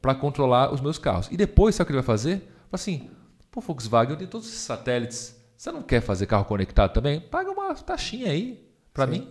para 0.00 0.14
controlar 0.14 0.72
os 0.72 0.80
meus 0.80 0.98
carros. 0.98 1.28
E 1.30 1.36
depois, 1.36 1.74
sabe 1.74 1.84
o 1.84 1.86
que 1.86 1.92
ele 1.92 2.00
vai 2.00 2.06
fazer? 2.06 2.48
assim, 2.70 3.10
pô, 3.50 3.60
Volkswagen, 3.60 4.12
eu 4.12 4.16
tenho 4.16 4.30
todos 4.30 4.46
esses 4.48 4.60
satélites. 4.60 5.36
Você 5.56 5.70
não 5.70 5.82
quer 5.82 6.00
fazer 6.00 6.26
carro 6.26 6.44
conectado 6.44 6.92
também? 6.92 7.20
Paga 7.20 7.50
uma 7.50 7.74
taxinha 7.74 8.30
aí 8.30 8.66
para 8.94 9.06
mim. 9.06 9.28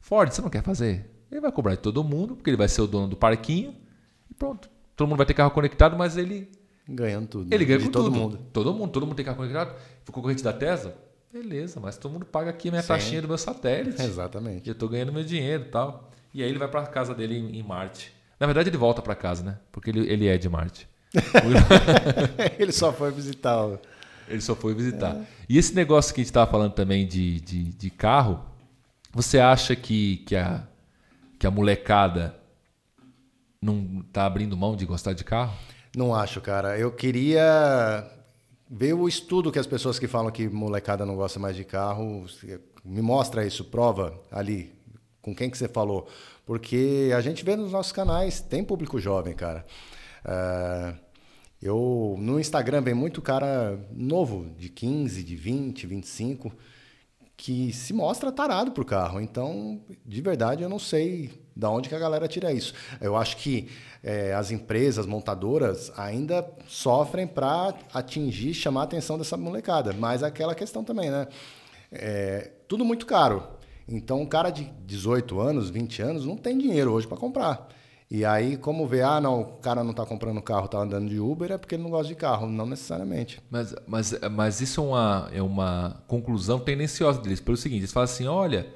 Ford, 0.00 0.32
você 0.32 0.42
não 0.42 0.50
quer 0.50 0.62
fazer? 0.62 1.08
Ele 1.30 1.40
vai 1.40 1.52
cobrar 1.52 1.74
de 1.74 1.80
todo 1.80 2.02
mundo, 2.02 2.34
porque 2.34 2.50
ele 2.50 2.56
vai 2.56 2.68
ser 2.68 2.82
o 2.82 2.86
dono 2.86 3.08
do 3.08 3.16
parquinho. 3.16 3.74
E 4.30 4.34
pronto. 4.34 4.68
Todo 4.96 5.08
mundo 5.08 5.18
vai 5.18 5.26
ter 5.26 5.34
carro 5.34 5.50
conectado, 5.50 5.96
mas 5.96 6.16
ele. 6.16 6.50
Ganhando 6.88 7.28
tudo. 7.28 7.54
Ele 7.54 7.64
ganha 7.64 7.78
de 7.78 7.86
com 7.86 7.90
todo 7.92 8.04
tudo. 8.06 8.16
mundo. 8.16 8.38
Todo 8.52 8.74
mundo, 8.74 8.90
todo 8.90 9.06
mundo 9.06 9.16
tem 9.16 9.24
carro 9.24 9.36
conectado. 9.36 9.74
O 10.08 10.12
concorrente 10.12 10.42
da 10.42 10.52
Tesla, 10.52 10.94
beleza, 11.32 11.78
mas 11.78 11.96
todo 11.96 12.12
mundo 12.12 12.26
paga 12.26 12.50
aqui 12.50 12.68
a 12.68 12.72
minha 12.72 12.82
Sim. 12.82 12.88
taxinha 12.88 13.22
do 13.22 13.28
meu 13.28 13.38
satélite. 13.38 14.02
Exatamente. 14.02 14.66
E 14.66 14.70
eu 14.70 14.72
estou 14.72 14.88
ganhando 14.88 15.12
meu 15.12 15.22
dinheiro 15.22 15.64
e 15.64 15.70
tal. 15.70 16.10
E 16.34 16.42
aí 16.42 16.48
ele 16.48 16.58
vai 16.58 16.68
para 16.68 16.84
casa 16.86 17.14
dele 17.14 17.36
em, 17.36 17.58
em 17.58 17.62
Marte. 17.62 18.12
Na 18.38 18.46
verdade, 18.46 18.70
ele 18.70 18.76
volta 18.76 19.02
para 19.02 19.14
casa, 19.14 19.44
né? 19.44 19.58
Porque 19.70 19.90
ele, 19.90 20.10
ele 20.10 20.26
é 20.26 20.38
de 20.38 20.48
Marte. 20.48 20.88
ele 22.58 22.72
só 22.72 22.92
foi 22.92 23.10
visitar. 23.10 23.66
O... 23.66 23.78
Ele 24.28 24.40
só 24.40 24.54
foi 24.54 24.74
visitar. 24.74 25.16
É. 25.16 25.26
E 25.48 25.58
esse 25.58 25.74
negócio 25.74 26.14
que 26.14 26.20
a 26.20 26.22
gente 26.22 26.30
estava 26.30 26.50
falando 26.50 26.72
também 26.72 27.06
de, 27.06 27.40
de, 27.40 27.64
de, 27.64 27.90
carro, 27.90 28.44
você 29.12 29.38
acha 29.38 29.74
que, 29.74 30.18
que, 30.18 30.36
a, 30.36 30.62
que 31.40 31.46
a 31.46 31.50
molecada 31.50 32.38
não 33.62 34.04
está 34.06 34.26
abrindo 34.26 34.54
mão 34.58 34.76
de 34.76 34.84
gostar 34.84 35.14
de 35.14 35.24
carro? 35.24 35.56
Não 35.96 36.14
acho, 36.14 36.38
cara. 36.42 36.78
Eu 36.78 36.92
queria 36.92 38.06
ver 38.70 38.92
o 38.92 39.08
estudo 39.08 39.50
que 39.50 39.58
as 39.58 39.66
pessoas 39.66 39.98
que 39.98 40.06
falam 40.06 40.30
que 40.30 40.46
molecada 40.50 41.06
não 41.06 41.16
gosta 41.16 41.40
mais 41.40 41.56
de 41.56 41.64
carro. 41.64 42.26
Me 42.84 43.00
mostra 43.00 43.46
isso, 43.46 43.64
prova 43.64 44.14
ali. 44.30 44.78
Com 45.22 45.34
quem 45.34 45.48
que 45.48 45.56
você 45.56 45.66
falou? 45.66 46.06
Porque 46.44 47.10
a 47.16 47.22
gente 47.22 47.42
vê 47.42 47.56
nos 47.56 47.72
nossos 47.72 47.92
canais, 47.92 48.42
tem 48.42 48.62
público 48.62 49.00
jovem, 49.00 49.34
cara. 49.34 49.64
Uh, 50.22 50.98
eu 51.62 52.16
no 52.18 52.38
Instagram 52.38 52.82
vem 52.82 52.94
muito 52.94 53.22
cara 53.22 53.80
novo, 53.90 54.54
de 54.58 54.68
15, 54.68 55.24
de 55.24 55.36
20, 55.36 55.86
25, 55.86 56.52
que 57.40 57.72
se 57.72 57.94
mostra 57.94 58.30
tarado 58.30 58.70
pro 58.70 58.84
carro. 58.84 59.18
Então, 59.18 59.80
de 60.04 60.20
verdade, 60.20 60.62
eu 60.62 60.68
não 60.68 60.78
sei 60.78 61.30
da 61.56 61.70
onde 61.70 61.88
que 61.88 61.94
a 61.94 61.98
galera 61.98 62.28
tira 62.28 62.52
isso. 62.52 62.74
Eu 63.00 63.16
acho 63.16 63.38
que 63.38 63.70
é, 64.02 64.34
as 64.34 64.50
empresas 64.50 65.06
montadoras 65.06 65.90
ainda 65.96 66.46
sofrem 66.68 67.26
para 67.26 67.72
atingir, 67.94 68.52
chamar 68.52 68.82
a 68.82 68.84
atenção 68.84 69.16
dessa 69.16 69.38
molecada. 69.38 69.94
Mas 69.94 70.22
aquela 70.22 70.54
questão 70.54 70.84
também, 70.84 71.10
né? 71.10 71.28
É, 71.90 72.50
tudo 72.68 72.84
muito 72.84 73.06
caro. 73.06 73.42
Então, 73.88 74.20
um 74.20 74.26
cara 74.26 74.50
de 74.50 74.64
18 74.84 75.40
anos, 75.40 75.70
20 75.70 76.02
anos, 76.02 76.26
não 76.26 76.36
tem 76.36 76.58
dinheiro 76.58 76.92
hoje 76.92 77.08
para 77.08 77.16
comprar. 77.16 77.68
E 78.10 78.24
aí, 78.24 78.56
como 78.56 78.88
vê, 78.88 79.02
ah, 79.02 79.20
não, 79.20 79.40
o 79.40 79.44
cara 79.58 79.84
não 79.84 79.92
está 79.92 80.04
comprando 80.04 80.42
carro, 80.42 80.64
está 80.64 80.78
andando 80.78 81.08
de 81.08 81.20
Uber, 81.20 81.52
é 81.52 81.56
porque 81.56 81.76
ele 81.76 81.84
não 81.84 81.90
gosta 81.90 82.08
de 82.08 82.16
carro, 82.16 82.48
não 82.48 82.66
necessariamente. 82.66 83.40
Mas, 83.48 83.72
mas, 83.86 84.18
mas 84.32 84.60
isso 84.60 84.80
é 84.80 84.84
uma, 84.84 85.30
é 85.32 85.40
uma 85.40 86.02
conclusão 86.08 86.58
tendenciosa 86.58 87.20
deles, 87.20 87.40
pelo 87.40 87.56
seguinte, 87.56 87.82
eles 87.82 87.92
falam 87.92 88.06
assim, 88.06 88.26
olha, 88.26 88.66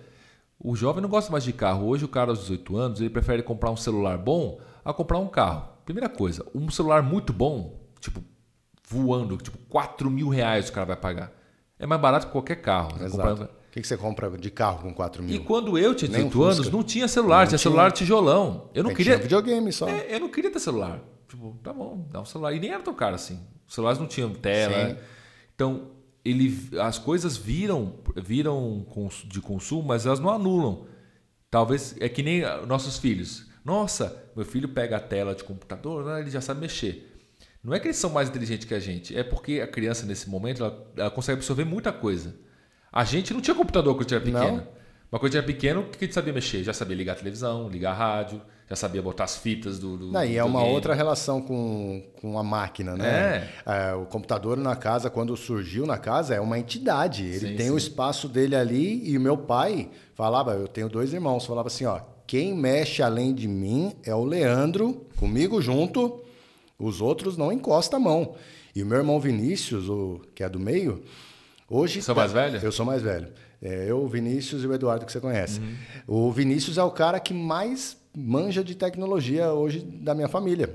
o 0.56 0.76
jovem 0.76 1.02
não 1.02 1.08
gosta 1.08 1.32
mais 1.32 1.42
de 1.42 1.52
carro. 1.52 1.88
Hoje 1.88 2.04
o 2.04 2.08
cara 2.08 2.30
aos 2.30 2.40
18 2.42 2.76
anos, 2.76 3.00
ele 3.00 3.10
prefere 3.10 3.42
comprar 3.42 3.72
um 3.72 3.76
celular 3.76 4.16
bom 4.18 4.60
a 4.84 4.92
comprar 4.92 5.18
um 5.18 5.26
carro. 5.26 5.68
Primeira 5.84 6.08
coisa, 6.08 6.46
um 6.54 6.70
celular 6.70 7.02
muito 7.02 7.32
bom, 7.32 7.80
tipo, 7.98 8.22
voando, 8.88 9.36
tipo, 9.38 9.58
4 9.68 10.08
mil 10.08 10.28
reais 10.28 10.68
o 10.68 10.72
cara 10.72 10.86
vai 10.86 10.96
pagar. 10.96 11.32
É 11.76 11.86
mais 11.86 12.00
barato 12.00 12.26
que 12.26 12.32
qualquer 12.32 12.62
carro. 12.62 13.02
Exato 13.02 13.48
que, 13.74 13.80
que 13.80 13.88
você 13.88 13.96
compra 13.96 14.30
de 14.38 14.50
carro 14.52 14.82
com 14.82 14.94
4 14.94 15.20
mil? 15.20 15.34
E 15.34 15.40
quando 15.40 15.76
eu 15.76 15.96
tinha 15.96 16.08
18 16.08 16.38
um 16.38 16.42
anos, 16.44 16.70
não 16.70 16.84
tinha 16.84 17.08
celular, 17.08 17.40
não 17.40 17.48
tinha, 17.48 17.58
celular 17.58 17.90
tijolão. 17.90 18.70
Eu 18.72 18.84
não 18.84 18.92
é, 18.92 18.94
queria. 18.94 19.14
Tinha 19.14 19.22
videogame 19.22 19.72
só. 19.72 19.88
É, 19.88 20.14
eu 20.14 20.20
não 20.20 20.28
queria 20.28 20.48
ter 20.48 20.60
celular. 20.60 21.00
Tipo, 21.28 21.58
tá 21.60 21.72
bom, 21.72 22.06
dá 22.08 22.20
um 22.20 22.24
celular. 22.24 22.52
E 22.52 22.60
nem 22.60 22.70
era 22.70 22.80
tão 22.84 22.94
caro 22.94 23.16
assim. 23.16 23.40
Os 23.66 23.74
celulares 23.74 23.98
não 23.98 24.06
tinham 24.06 24.32
tela. 24.32 24.90
Sim. 24.90 24.96
Então, 25.56 25.90
ele, 26.24 26.56
as 26.78 27.00
coisas 27.00 27.36
viram, 27.36 27.94
viram 28.14 28.86
de 29.26 29.40
consumo, 29.40 29.82
mas 29.82 30.06
elas 30.06 30.20
não 30.20 30.30
anulam. 30.30 30.86
Talvez 31.50 31.96
é 31.98 32.08
que 32.08 32.22
nem 32.22 32.42
nossos 32.68 32.96
filhos. 32.98 33.48
Nossa, 33.64 34.24
meu 34.36 34.44
filho 34.44 34.68
pega 34.68 34.98
a 34.98 35.00
tela 35.00 35.34
de 35.34 35.42
computador, 35.42 36.04
né, 36.04 36.20
ele 36.20 36.30
já 36.30 36.40
sabe 36.40 36.60
mexer. 36.60 37.12
Não 37.62 37.74
é 37.74 37.80
que 37.80 37.88
eles 37.88 37.96
são 37.96 38.10
mais 38.10 38.28
inteligentes 38.28 38.68
que 38.68 38.74
a 38.74 38.78
gente, 38.78 39.16
é 39.16 39.24
porque 39.24 39.60
a 39.60 39.66
criança 39.66 40.06
nesse 40.06 40.28
momento 40.28 40.62
ela, 40.62 40.92
ela 40.96 41.10
consegue 41.10 41.38
absorver 41.38 41.64
muita 41.64 41.92
coisa. 41.92 42.36
A 42.94 43.02
gente 43.02 43.34
não 43.34 43.40
tinha 43.40 43.56
computador 43.56 43.92
quando 43.96 44.02
a 44.02 44.04
gente 44.04 44.14
era 44.14 44.24
pequeno. 44.24 44.56
Não. 44.58 44.68
Mas 45.10 45.20
quando 45.20 45.24
a 45.24 45.26
gente 45.26 45.36
era 45.38 45.46
pequeno, 45.46 45.80
o 45.80 45.84
que 45.84 46.04
a 46.04 46.06
gente 46.06 46.14
sabia 46.14 46.32
mexer? 46.32 46.62
Já 46.62 46.72
sabia 46.72 46.96
ligar 46.96 47.14
a 47.14 47.16
televisão, 47.16 47.68
ligar 47.68 47.90
a 47.90 47.94
rádio, 47.94 48.40
já 48.70 48.76
sabia 48.76 49.02
botar 49.02 49.24
as 49.24 49.36
fitas 49.36 49.80
do. 49.80 49.96
do 49.96 50.12
não, 50.12 50.24
e 50.24 50.36
é 50.36 50.44
uma 50.44 50.60
game. 50.60 50.72
outra 50.72 50.94
relação 50.94 51.42
com, 51.42 52.04
com 52.20 52.38
a 52.38 52.44
máquina, 52.44 52.96
né? 52.96 53.50
É. 53.66 53.90
é. 53.90 53.94
o 53.94 54.06
computador 54.06 54.56
na 54.56 54.76
casa, 54.76 55.10
quando 55.10 55.36
surgiu 55.36 55.86
na 55.86 55.98
casa, 55.98 56.36
é 56.36 56.40
uma 56.40 56.56
entidade. 56.56 57.24
Ele 57.24 57.48
sim, 57.48 57.56
tem 57.56 57.66
sim. 57.66 57.72
o 57.72 57.76
espaço 57.76 58.28
dele 58.28 58.54
ali 58.54 59.10
e 59.10 59.18
o 59.18 59.20
meu 59.20 59.36
pai 59.36 59.90
falava, 60.14 60.52
eu 60.52 60.68
tenho 60.68 60.88
dois 60.88 61.12
irmãos, 61.12 61.44
falava 61.44 61.66
assim, 61.66 61.86
ó, 61.86 62.00
quem 62.28 62.54
mexe 62.54 63.02
além 63.02 63.34
de 63.34 63.48
mim 63.48 63.92
é 64.04 64.14
o 64.14 64.24
Leandro, 64.24 65.04
comigo 65.16 65.60
junto, 65.60 66.22
os 66.78 67.00
outros 67.00 67.36
não 67.36 67.50
encosta 67.50 67.96
a 67.96 68.00
mão. 68.00 68.36
E 68.74 68.82
o 68.82 68.86
meu 68.86 68.98
irmão 68.98 69.20
Vinícius, 69.20 69.88
o, 69.88 70.20
que 70.32 70.42
é 70.42 70.48
do 70.48 70.58
meio, 70.58 71.02
Hoje. 71.74 72.00
Você 72.00 72.12
é 72.12 72.14
mais 72.14 72.30
velho? 72.30 72.60
Eu 72.62 72.70
sou 72.70 72.86
mais 72.86 73.02
velho. 73.02 73.26
É, 73.60 73.86
eu, 73.88 73.98
o 73.98 74.06
Vinícius 74.06 74.62
e 74.62 74.66
o 74.68 74.72
Eduardo, 74.72 75.04
que 75.04 75.10
você 75.10 75.18
conhece. 75.18 75.58
Uhum. 75.58 76.26
O 76.28 76.30
Vinícius 76.30 76.78
é 76.78 76.84
o 76.84 76.90
cara 76.90 77.18
que 77.18 77.34
mais 77.34 77.96
manja 78.16 78.62
de 78.62 78.76
tecnologia 78.76 79.52
hoje 79.52 79.80
da 79.80 80.14
minha 80.14 80.28
família. 80.28 80.70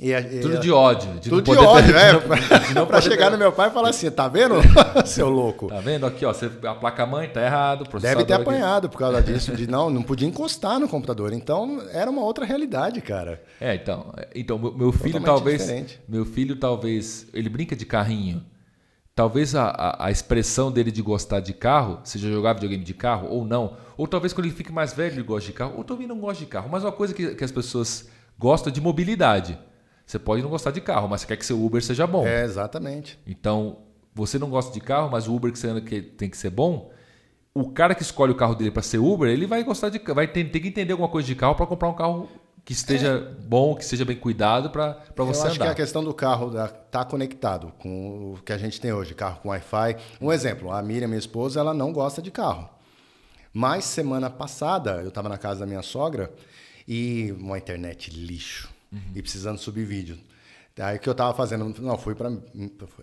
E, 0.00 0.12
e, 0.12 0.40
tudo 0.40 0.58
de 0.58 0.72
ódio. 0.72 1.12
De 1.20 1.30
tudo 1.30 1.52
de 1.52 1.56
ódio, 1.56 1.94
ter, 1.94 1.98
é. 1.98 2.74
Não, 2.74 2.86
pra 2.86 3.00
chegar 3.00 3.30
no 3.30 3.38
meu 3.38 3.52
pai 3.52 3.68
e 3.68 3.72
falar 3.72 3.90
assim, 3.90 4.10
tá 4.10 4.26
vendo, 4.26 4.56
seu 5.06 5.30
louco? 5.30 5.68
Tá 5.68 5.80
vendo? 5.80 6.04
Aqui, 6.04 6.26
ó, 6.26 6.32
você, 6.32 6.50
a 6.64 6.74
placa-mãe 6.74 7.28
tá 7.28 7.42
errado. 7.42 7.88
Deve 8.00 8.24
ter 8.24 8.34
apanhado 8.34 8.88
aqui. 8.88 8.96
por 8.96 8.98
causa 8.98 9.22
disso, 9.22 9.54
de 9.54 9.66
não, 9.70 9.88
não 9.88 10.02
podia 10.02 10.26
encostar 10.26 10.80
no 10.80 10.88
computador. 10.88 11.32
Então, 11.32 11.80
era 11.92 12.10
uma 12.10 12.22
outra 12.22 12.44
realidade, 12.44 13.00
cara. 13.00 13.40
É, 13.60 13.76
então, 13.76 14.12
então 14.34 14.58
meu, 14.58 14.76
meu 14.76 14.92
filho 14.92 15.20
Totalmente 15.20 15.26
talvez... 15.26 15.60
Diferente. 15.62 16.00
Meu 16.08 16.26
filho 16.26 16.56
talvez... 16.56 17.26
Ele 17.32 17.48
brinca 17.48 17.76
de 17.76 17.86
carrinho. 17.86 18.44
Talvez 19.16 19.54
a, 19.54 19.68
a, 19.68 20.06
a, 20.06 20.10
expressão 20.10 20.70
dele 20.70 20.92
de 20.92 21.00
gostar 21.00 21.40
de 21.40 21.54
carro 21.54 22.00
seja 22.04 22.30
jogar 22.30 22.52
videogame 22.52 22.84
de 22.84 22.92
carro 22.92 23.28
ou 23.30 23.46
não. 23.46 23.78
Ou 23.96 24.06
talvez 24.06 24.34
quando 24.34 24.44
ele 24.44 24.54
fique 24.54 24.70
mais 24.70 24.92
velho 24.92 25.14
ele 25.14 25.22
goste 25.22 25.52
de 25.52 25.56
carro. 25.56 25.72
Ou 25.78 25.84
também 25.84 26.06
não 26.06 26.20
gosta 26.20 26.44
de 26.44 26.50
carro. 26.50 26.68
Mas 26.70 26.84
uma 26.84 26.92
coisa 26.92 27.14
que, 27.14 27.34
que 27.34 27.42
as 27.42 27.50
pessoas 27.50 28.10
gostam 28.38 28.70
de 28.70 28.78
mobilidade. 28.78 29.58
Você 30.04 30.18
pode 30.18 30.42
não 30.42 30.50
gostar 30.50 30.70
de 30.70 30.82
carro, 30.82 31.08
mas 31.08 31.22
você 31.22 31.28
quer 31.28 31.38
que 31.38 31.46
seu 31.46 31.64
Uber 31.64 31.82
seja 31.82 32.06
bom. 32.06 32.26
É, 32.26 32.44
exatamente. 32.44 33.18
Então, 33.26 33.78
você 34.14 34.38
não 34.38 34.50
gosta 34.50 34.70
de 34.70 34.80
carro, 34.80 35.10
mas 35.10 35.26
o 35.26 35.34
Uber 35.34 35.50
que 35.50 35.58
você 35.58 35.68
anda 35.68 35.80
que 35.80 36.02
tem 36.02 36.28
que 36.28 36.36
ser 36.36 36.50
bom. 36.50 36.90
o 37.54 37.70
cara 37.70 37.94
que 37.94 38.02
escolhe 38.02 38.32
o 38.32 38.36
carro 38.36 38.54
dele 38.54 38.70
para 38.70 38.82
ser 38.82 38.98
Uber, 38.98 39.30
ele 39.30 39.46
vai 39.46 39.64
gostar 39.64 39.88
de 39.88 39.98
vai 39.98 40.28
ter, 40.28 40.44
ter 40.44 40.60
que 40.60 40.68
entender 40.68 40.92
alguma 40.92 41.08
coisa 41.08 41.26
de 41.26 41.34
carro 41.34 41.54
para 41.54 41.66
comprar 41.66 41.88
um 41.88 41.94
carro 41.94 42.28
que 42.66 42.72
esteja 42.72 43.08
é. 43.08 43.20
bom, 43.44 43.76
que 43.76 43.84
seja 43.84 44.04
bem 44.04 44.16
cuidado 44.16 44.70
para 44.70 45.00
você 45.14 45.38
andar. 45.38 45.44
Eu 45.44 45.50
acho 45.50 45.60
que 45.60 45.66
a 45.68 45.74
questão 45.74 46.02
do 46.02 46.12
carro 46.12 46.48
estar 46.48 46.68
tá 46.68 47.04
conectado 47.04 47.72
com 47.78 48.32
o 48.32 48.42
que 48.42 48.52
a 48.52 48.58
gente 48.58 48.80
tem 48.80 48.92
hoje, 48.92 49.14
carro 49.14 49.38
com 49.40 49.50
Wi-Fi. 49.50 49.96
Um 50.20 50.32
exemplo, 50.32 50.72
a 50.72 50.82
Miriam, 50.82 51.06
minha 51.06 51.18
esposa, 51.18 51.60
ela 51.60 51.72
não 51.72 51.92
gosta 51.92 52.20
de 52.20 52.28
carro. 52.32 52.68
Mas 53.52 53.84
semana 53.84 54.28
passada 54.28 55.00
eu 55.00 55.10
estava 55.10 55.28
na 55.28 55.38
casa 55.38 55.60
da 55.60 55.66
minha 55.66 55.80
sogra 55.80 56.34
e 56.88 57.32
uma 57.38 57.56
internet 57.56 58.10
lixo 58.10 58.68
uhum. 58.92 59.00
e 59.14 59.22
precisando 59.22 59.58
subir 59.58 59.84
vídeo. 59.84 60.18
Aí 60.76 60.98
que 60.98 61.08
eu 61.08 61.12
estava 61.12 61.32
fazendo, 61.34 61.72
não, 61.80 61.96
fui 61.96 62.16
para 62.16 62.32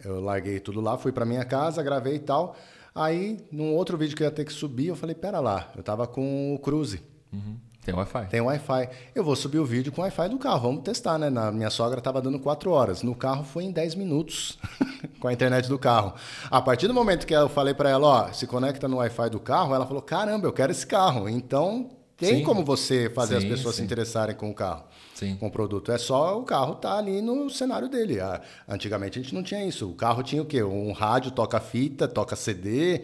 eu 0.04 0.20
larguei 0.20 0.60
tudo 0.60 0.82
lá, 0.82 0.98
fui 0.98 1.14
para 1.14 1.24
minha 1.24 1.46
casa, 1.46 1.82
gravei 1.82 2.16
e 2.16 2.20
tal. 2.20 2.58
Aí, 2.94 3.40
num 3.50 3.74
outro 3.74 3.98
vídeo 3.98 4.16
que 4.18 4.24
eu 4.24 4.28
ia 4.28 4.32
ter 4.32 4.44
que 4.44 4.52
subir, 4.52 4.88
eu 4.88 4.96
falei, 4.96 5.16
pera 5.16 5.40
lá, 5.40 5.72
eu 5.74 5.82
tava 5.82 6.06
com 6.06 6.54
o 6.54 6.60
Cruze. 6.60 7.02
Uhum. 7.32 7.58
Tem 7.86 7.94
Wi-Fi. 7.94 8.26
Tem 8.30 8.40
Wi-Fi. 8.42 8.90
Eu 9.14 9.24
vou 9.24 9.36
subir 9.36 9.60
o 9.60 9.66
vídeo 9.66 9.92
com 9.92 10.02
o 10.02 10.04
Wi-Fi 10.06 10.30
do 10.30 10.38
carro, 10.38 10.62
vamos 10.62 10.84
testar, 10.84 11.18
né? 11.18 11.30
Na 11.30 11.52
minha 11.52 11.70
sogra 11.70 12.00
tava 12.00 12.22
dando 12.22 12.40
4 12.40 12.72
horas. 12.72 13.04
No 13.04 13.14
carro 13.14 13.44
foi 13.44 13.66
em 13.66 13.72
10 13.72 13.96
minutos 13.96 14.58
com 15.20 15.28
a 15.28 15.34
internet 15.34 15.68
do 15.68 15.78
carro. 15.78 16.14
A 16.50 16.62
partir 16.62 16.88
do 16.88 16.94
momento 16.94 17.28
que 17.28 17.34
eu 17.34 17.50
falei 17.50 17.74
para 17.74 17.90
ela, 17.90 18.08
ó, 18.08 18.32
se 18.32 18.48
conecta 18.48 18.88
no 18.88 18.98
Wi-Fi 18.98 19.30
do 19.30 19.40
carro, 19.40 19.76
ela 19.76 19.86
falou, 19.86 20.02
caramba, 20.02 20.48
eu 20.48 20.54
quero 20.54 20.72
esse 20.72 20.88
carro. 20.88 21.28
Então, 21.28 21.90
tem 22.16 22.38
sim. 22.38 22.44
como 22.44 22.64
você 22.64 23.10
fazer 23.10 23.42
sim, 23.42 23.48
as 23.48 23.52
pessoas 23.54 23.76
sim. 23.76 23.82
se 23.82 23.86
interessarem 23.86 24.36
com 24.36 24.50
o 24.50 24.54
carro, 24.54 24.86
sim. 25.14 25.36
com 25.36 25.48
o 25.48 25.52
produto. 25.52 25.92
É 25.92 25.98
só 25.98 26.40
o 26.40 26.44
carro 26.44 26.74
estar 26.74 26.92
tá 26.92 26.98
ali 26.98 27.22
no 27.22 27.50
cenário 27.50 27.90
dele. 27.90 28.18
Antigamente 28.66 29.20
a 29.20 29.22
gente 29.22 29.36
não 29.36 29.44
tinha 29.44 29.66
isso. 29.66 29.90
O 29.90 29.94
carro 29.94 30.24
tinha 30.24 30.42
o 30.42 30.46
quê? 30.46 30.64
Um 30.64 30.94
rádio 30.94 31.32
toca 31.32 31.60
fita, 31.60 32.08
toca 32.08 32.36
CD, 32.38 33.04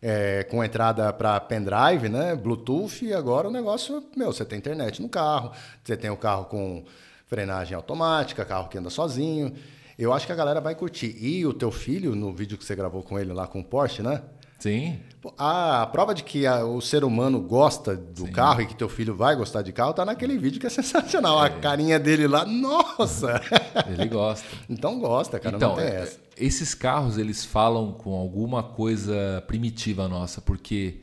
é, 0.00 0.44
com 0.44 0.62
entrada 0.62 1.12
para 1.12 1.38
pendrive, 1.40 2.08
né? 2.08 2.34
Bluetooth. 2.34 3.04
E 3.04 3.12
agora 3.12 3.48
o 3.48 3.50
negócio, 3.50 4.02
meu, 4.16 4.32
você 4.32 4.44
tem 4.44 4.58
internet 4.58 5.00
no 5.00 5.08
carro, 5.08 5.52
você 5.82 5.96
tem 5.96 6.10
o 6.10 6.16
carro 6.16 6.46
com 6.46 6.84
frenagem 7.26 7.74
automática, 7.74 8.44
carro 8.44 8.68
que 8.68 8.78
anda 8.78 8.90
sozinho. 8.90 9.52
Eu 9.98 10.12
acho 10.12 10.26
que 10.26 10.32
a 10.32 10.36
galera 10.36 10.60
vai 10.60 10.74
curtir. 10.74 11.16
E 11.18 11.44
o 11.46 11.52
teu 11.52 11.70
filho, 11.70 12.14
no 12.14 12.32
vídeo 12.32 12.58
que 12.58 12.64
você 12.64 12.76
gravou 12.76 13.02
com 13.02 13.18
ele 13.18 13.32
lá 13.32 13.46
com 13.46 13.60
o 13.60 13.64
Porsche, 13.64 14.02
né? 14.02 14.22
Sim. 14.58 15.00
A 15.38 15.86
prova 15.90 16.14
de 16.14 16.22
que 16.22 16.46
a, 16.46 16.64
o 16.64 16.80
ser 16.80 17.02
humano 17.02 17.40
gosta 17.40 17.96
do 17.96 18.26
Sim. 18.26 18.32
carro 18.32 18.60
e 18.60 18.66
que 18.66 18.74
teu 18.74 18.88
filho 18.88 19.14
vai 19.14 19.34
gostar 19.34 19.62
de 19.62 19.72
carro 19.72 19.92
tá 19.92 20.04
naquele 20.04 20.38
vídeo 20.38 20.60
que 20.60 20.66
é 20.66 20.70
sensacional. 20.70 21.42
É. 21.42 21.46
A 21.46 21.50
carinha 21.50 21.98
dele 21.98 22.26
lá, 22.26 22.44
nossa! 22.44 23.40
Ele 23.88 24.08
gosta. 24.08 24.46
então 24.68 24.98
gosta, 24.98 25.40
cara, 25.40 25.56
então, 25.56 25.70
não 25.70 25.76
tem 25.76 25.86
essa. 25.86 26.18
Esses 26.36 26.74
carros, 26.74 27.16
eles 27.16 27.44
falam 27.44 27.92
com 27.92 28.14
alguma 28.14 28.62
coisa 28.62 29.42
primitiva 29.46 30.06
nossa, 30.06 30.40
porque 30.40 31.00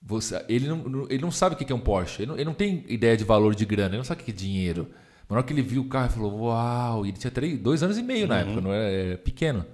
você, 0.00 0.44
ele, 0.48 0.66
não, 0.66 1.06
ele 1.08 1.22
não 1.22 1.30
sabe 1.30 1.54
o 1.54 1.58
que 1.58 1.70
é 1.70 1.76
um 1.76 1.80
Porsche, 1.80 2.22
ele 2.22 2.30
não, 2.30 2.34
ele 2.36 2.44
não 2.44 2.54
tem 2.54 2.84
ideia 2.88 3.16
de 3.16 3.24
valor 3.24 3.54
de 3.54 3.64
grana, 3.64 3.90
ele 3.90 3.98
não 3.98 4.04
sabe 4.04 4.22
o 4.22 4.24
que 4.24 4.30
é 4.30 4.34
dinheiro. 4.34 4.88
Na 5.28 5.36
hora 5.36 5.46
que 5.46 5.52
ele 5.52 5.62
viu 5.62 5.82
o 5.82 5.88
carro, 5.88 6.06
ele 6.06 6.14
falou, 6.14 6.40
uau! 6.42 7.06
E 7.06 7.10
ele 7.10 7.18
tinha 7.18 7.30
três, 7.30 7.58
dois 7.58 7.82
anos 7.82 7.96
e 7.96 8.02
meio 8.02 8.26
na 8.26 8.34
uhum. 8.34 8.40
época, 8.40 8.60
não 8.60 8.72
era, 8.72 8.90
era 8.90 9.18
pequeno. 9.18 9.64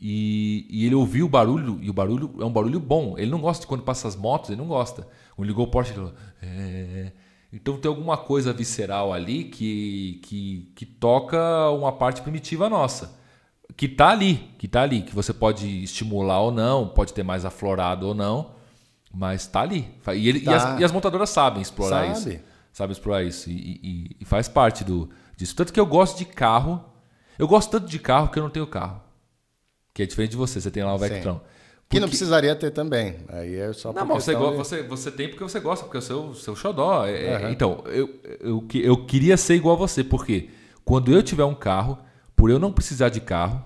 E, 0.00 0.66
e, 0.70 0.86
ele 0.86 0.94
ouviu 0.94 1.26
o 1.26 1.28
barulho, 1.28 1.78
e 1.82 1.90
o 1.90 1.92
barulho 1.92 2.34
é 2.40 2.44
um 2.44 2.52
barulho 2.52 2.80
bom. 2.80 3.18
Ele 3.18 3.30
não 3.30 3.40
gosta 3.40 3.60
de 3.60 3.66
quando 3.66 3.82
passa 3.82 4.08
as 4.08 4.16
motos, 4.16 4.48
ele 4.48 4.58
não 4.58 4.66
gosta. 4.66 5.06
Quando 5.36 5.46
ligou 5.46 5.66
o 5.66 5.70
Porsche, 5.70 5.90
ele 5.90 5.98
falou. 5.98 6.14
É... 6.40 7.12
Então 7.52 7.76
tem 7.76 7.88
alguma 7.88 8.16
coisa 8.16 8.52
visceral 8.52 9.12
ali 9.12 9.44
que, 9.44 10.20
que, 10.22 10.72
que 10.74 10.86
toca 10.86 11.68
uma 11.70 11.92
parte 11.92 12.22
primitiva 12.22 12.70
nossa. 12.70 13.18
Que 13.76 13.88
tá 13.88 14.10
ali, 14.10 14.50
que 14.56 14.68
tá 14.68 14.82
ali, 14.82 15.02
que 15.02 15.14
você 15.14 15.34
pode 15.34 15.82
estimular 15.82 16.40
ou 16.40 16.52
não, 16.52 16.88
pode 16.88 17.12
ter 17.12 17.22
mais 17.22 17.44
aflorado 17.44 18.06
ou 18.06 18.14
não, 18.14 18.52
mas 19.12 19.46
tá 19.46 19.60
ali. 19.60 19.92
E, 20.14 20.28
ele, 20.28 20.40
tá. 20.40 20.52
e, 20.52 20.54
as, 20.54 20.80
e 20.80 20.84
as, 20.84 20.92
montadoras 20.92 21.30
sabem 21.30 21.60
explorar 21.60 22.14
Sabe. 22.14 22.34
isso. 22.34 22.44
Sabem 22.72 22.92
explorar 22.92 23.24
isso. 23.24 23.50
E, 23.50 24.16
e 24.20 24.24
faz 24.24 24.48
parte 24.48 24.84
do, 24.84 25.10
disso. 25.36 25.56
Tanto 25.56 25.72
que 25.72 25.80
eu 25.80 25.86
gosto 25.86 26.16
de 26.16 26.24
carro. 26.24 26.84
Eu 27.36 27.48
gosto 27.48 27.70
tanto 27.70 27.88
de 27.88 27.98
carro 27.98 28.28
que 28.28 28.38
eu 28.38 28.42
não 28.42 28.50
tenho 28.50 28.66
carro. 28.66 29.02
Que 30.00 30.04
é 30.04 30.06
diferente 30.06 30.30
de 30.30 30.38
você, 30.38 30.58
você 30.58 30.70
tem 30.70 30.82
lá 30.82 30.94
o 30.94 30.98
Vectron. 30.98 31.34
Porque... 31.34 31.50
Que 31.90 32.00
não 32.00 32.08
precisaria 32.08 32.56
ter 32.56 32.70
também. 32.70 33.16
Aí 33.28 33.54
é 33.54 33.70
só 33.74 33.92
Não, 33.92 34.06
mas 34.06 34.24
você, 34.24 34.34
de... 34.34 34.40
você, 34.40 34.82
você 34.82 35.10
tem 35.10 35.28
porque 35.28 35.44
você 35.44 35.60
gosta, 35.60 35.84
porque 35.84 35.98
é 35.98 36.00
o 36.00 36.02
seu, 36.02 36.34
seu 36.34 36.56
xodó. 36.56 37.06
É, 37.06 37.44
uhum. 37.44 37.50
Então, 37.50 37.84
eu, 37.88 38.08
eu, 38.40 38.66
eu 38.72 39.04
queria 39.04 39.36
ser 39.36 39.56
igual 39.56 39.74
a 39.74 39.78
você, 39.78 40.02
porque 40.02 40.48
quando 40.86 41.12
eu 41.12 41.22
tiver 41.22 41.44
um 41.44 41.54
carro, 41.54 41.98
por 42.34 42.48
eu 42.48 42.58
não 42.58 42.72
precisar 42.72 43.10
de 43.10 43.20
carro, 43.20 43.62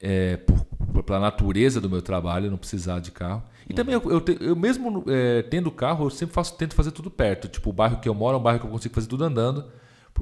é, 0.00 0.38
por, 0.38 1.02
pela 1.02 1.20
natureza 1.20 1.78
do 1.78 1.90
meu 1.90 2.00
trabalho, 2.00 2.50
não 2.50 2.56
precisar 2.56 3.00
de 3.00 3.10
carro. 3.10 3.42
E 3.68 3.72
uhum. 3.72 3.76
também, 3.76 3.94
eu, 3.94 4.02
eu, 4.10 4.24
eu 4.40 4.56
mesmo 4.56 5.04
é, 5.08 5.42
tendo 5.42 5.70
carro, 5.70 6.06
eu 6.06 6.10
sempre 6.10 6.34
faço, 6.34 6.56
tento 6.56 6.74
fazer 6.74 6.92
tudo 6.92 7.10
perto. 7.10 7.48
Tipo, 7.48 7.68
o 7.68 7.72
bairro 7.74 8.00
que 8.00 8.08
eu 8.08 8.14
moro 8.14 8.38
é 8.38 8.40
um 8.40 8.42
bairro 8.42 8.60
que 8.60 8.66
eu 8.66 8.70
consigo 8.70 8.94
fazer 8.94 9.08
tudo 9.08 9.24
andando. 9.24 9.66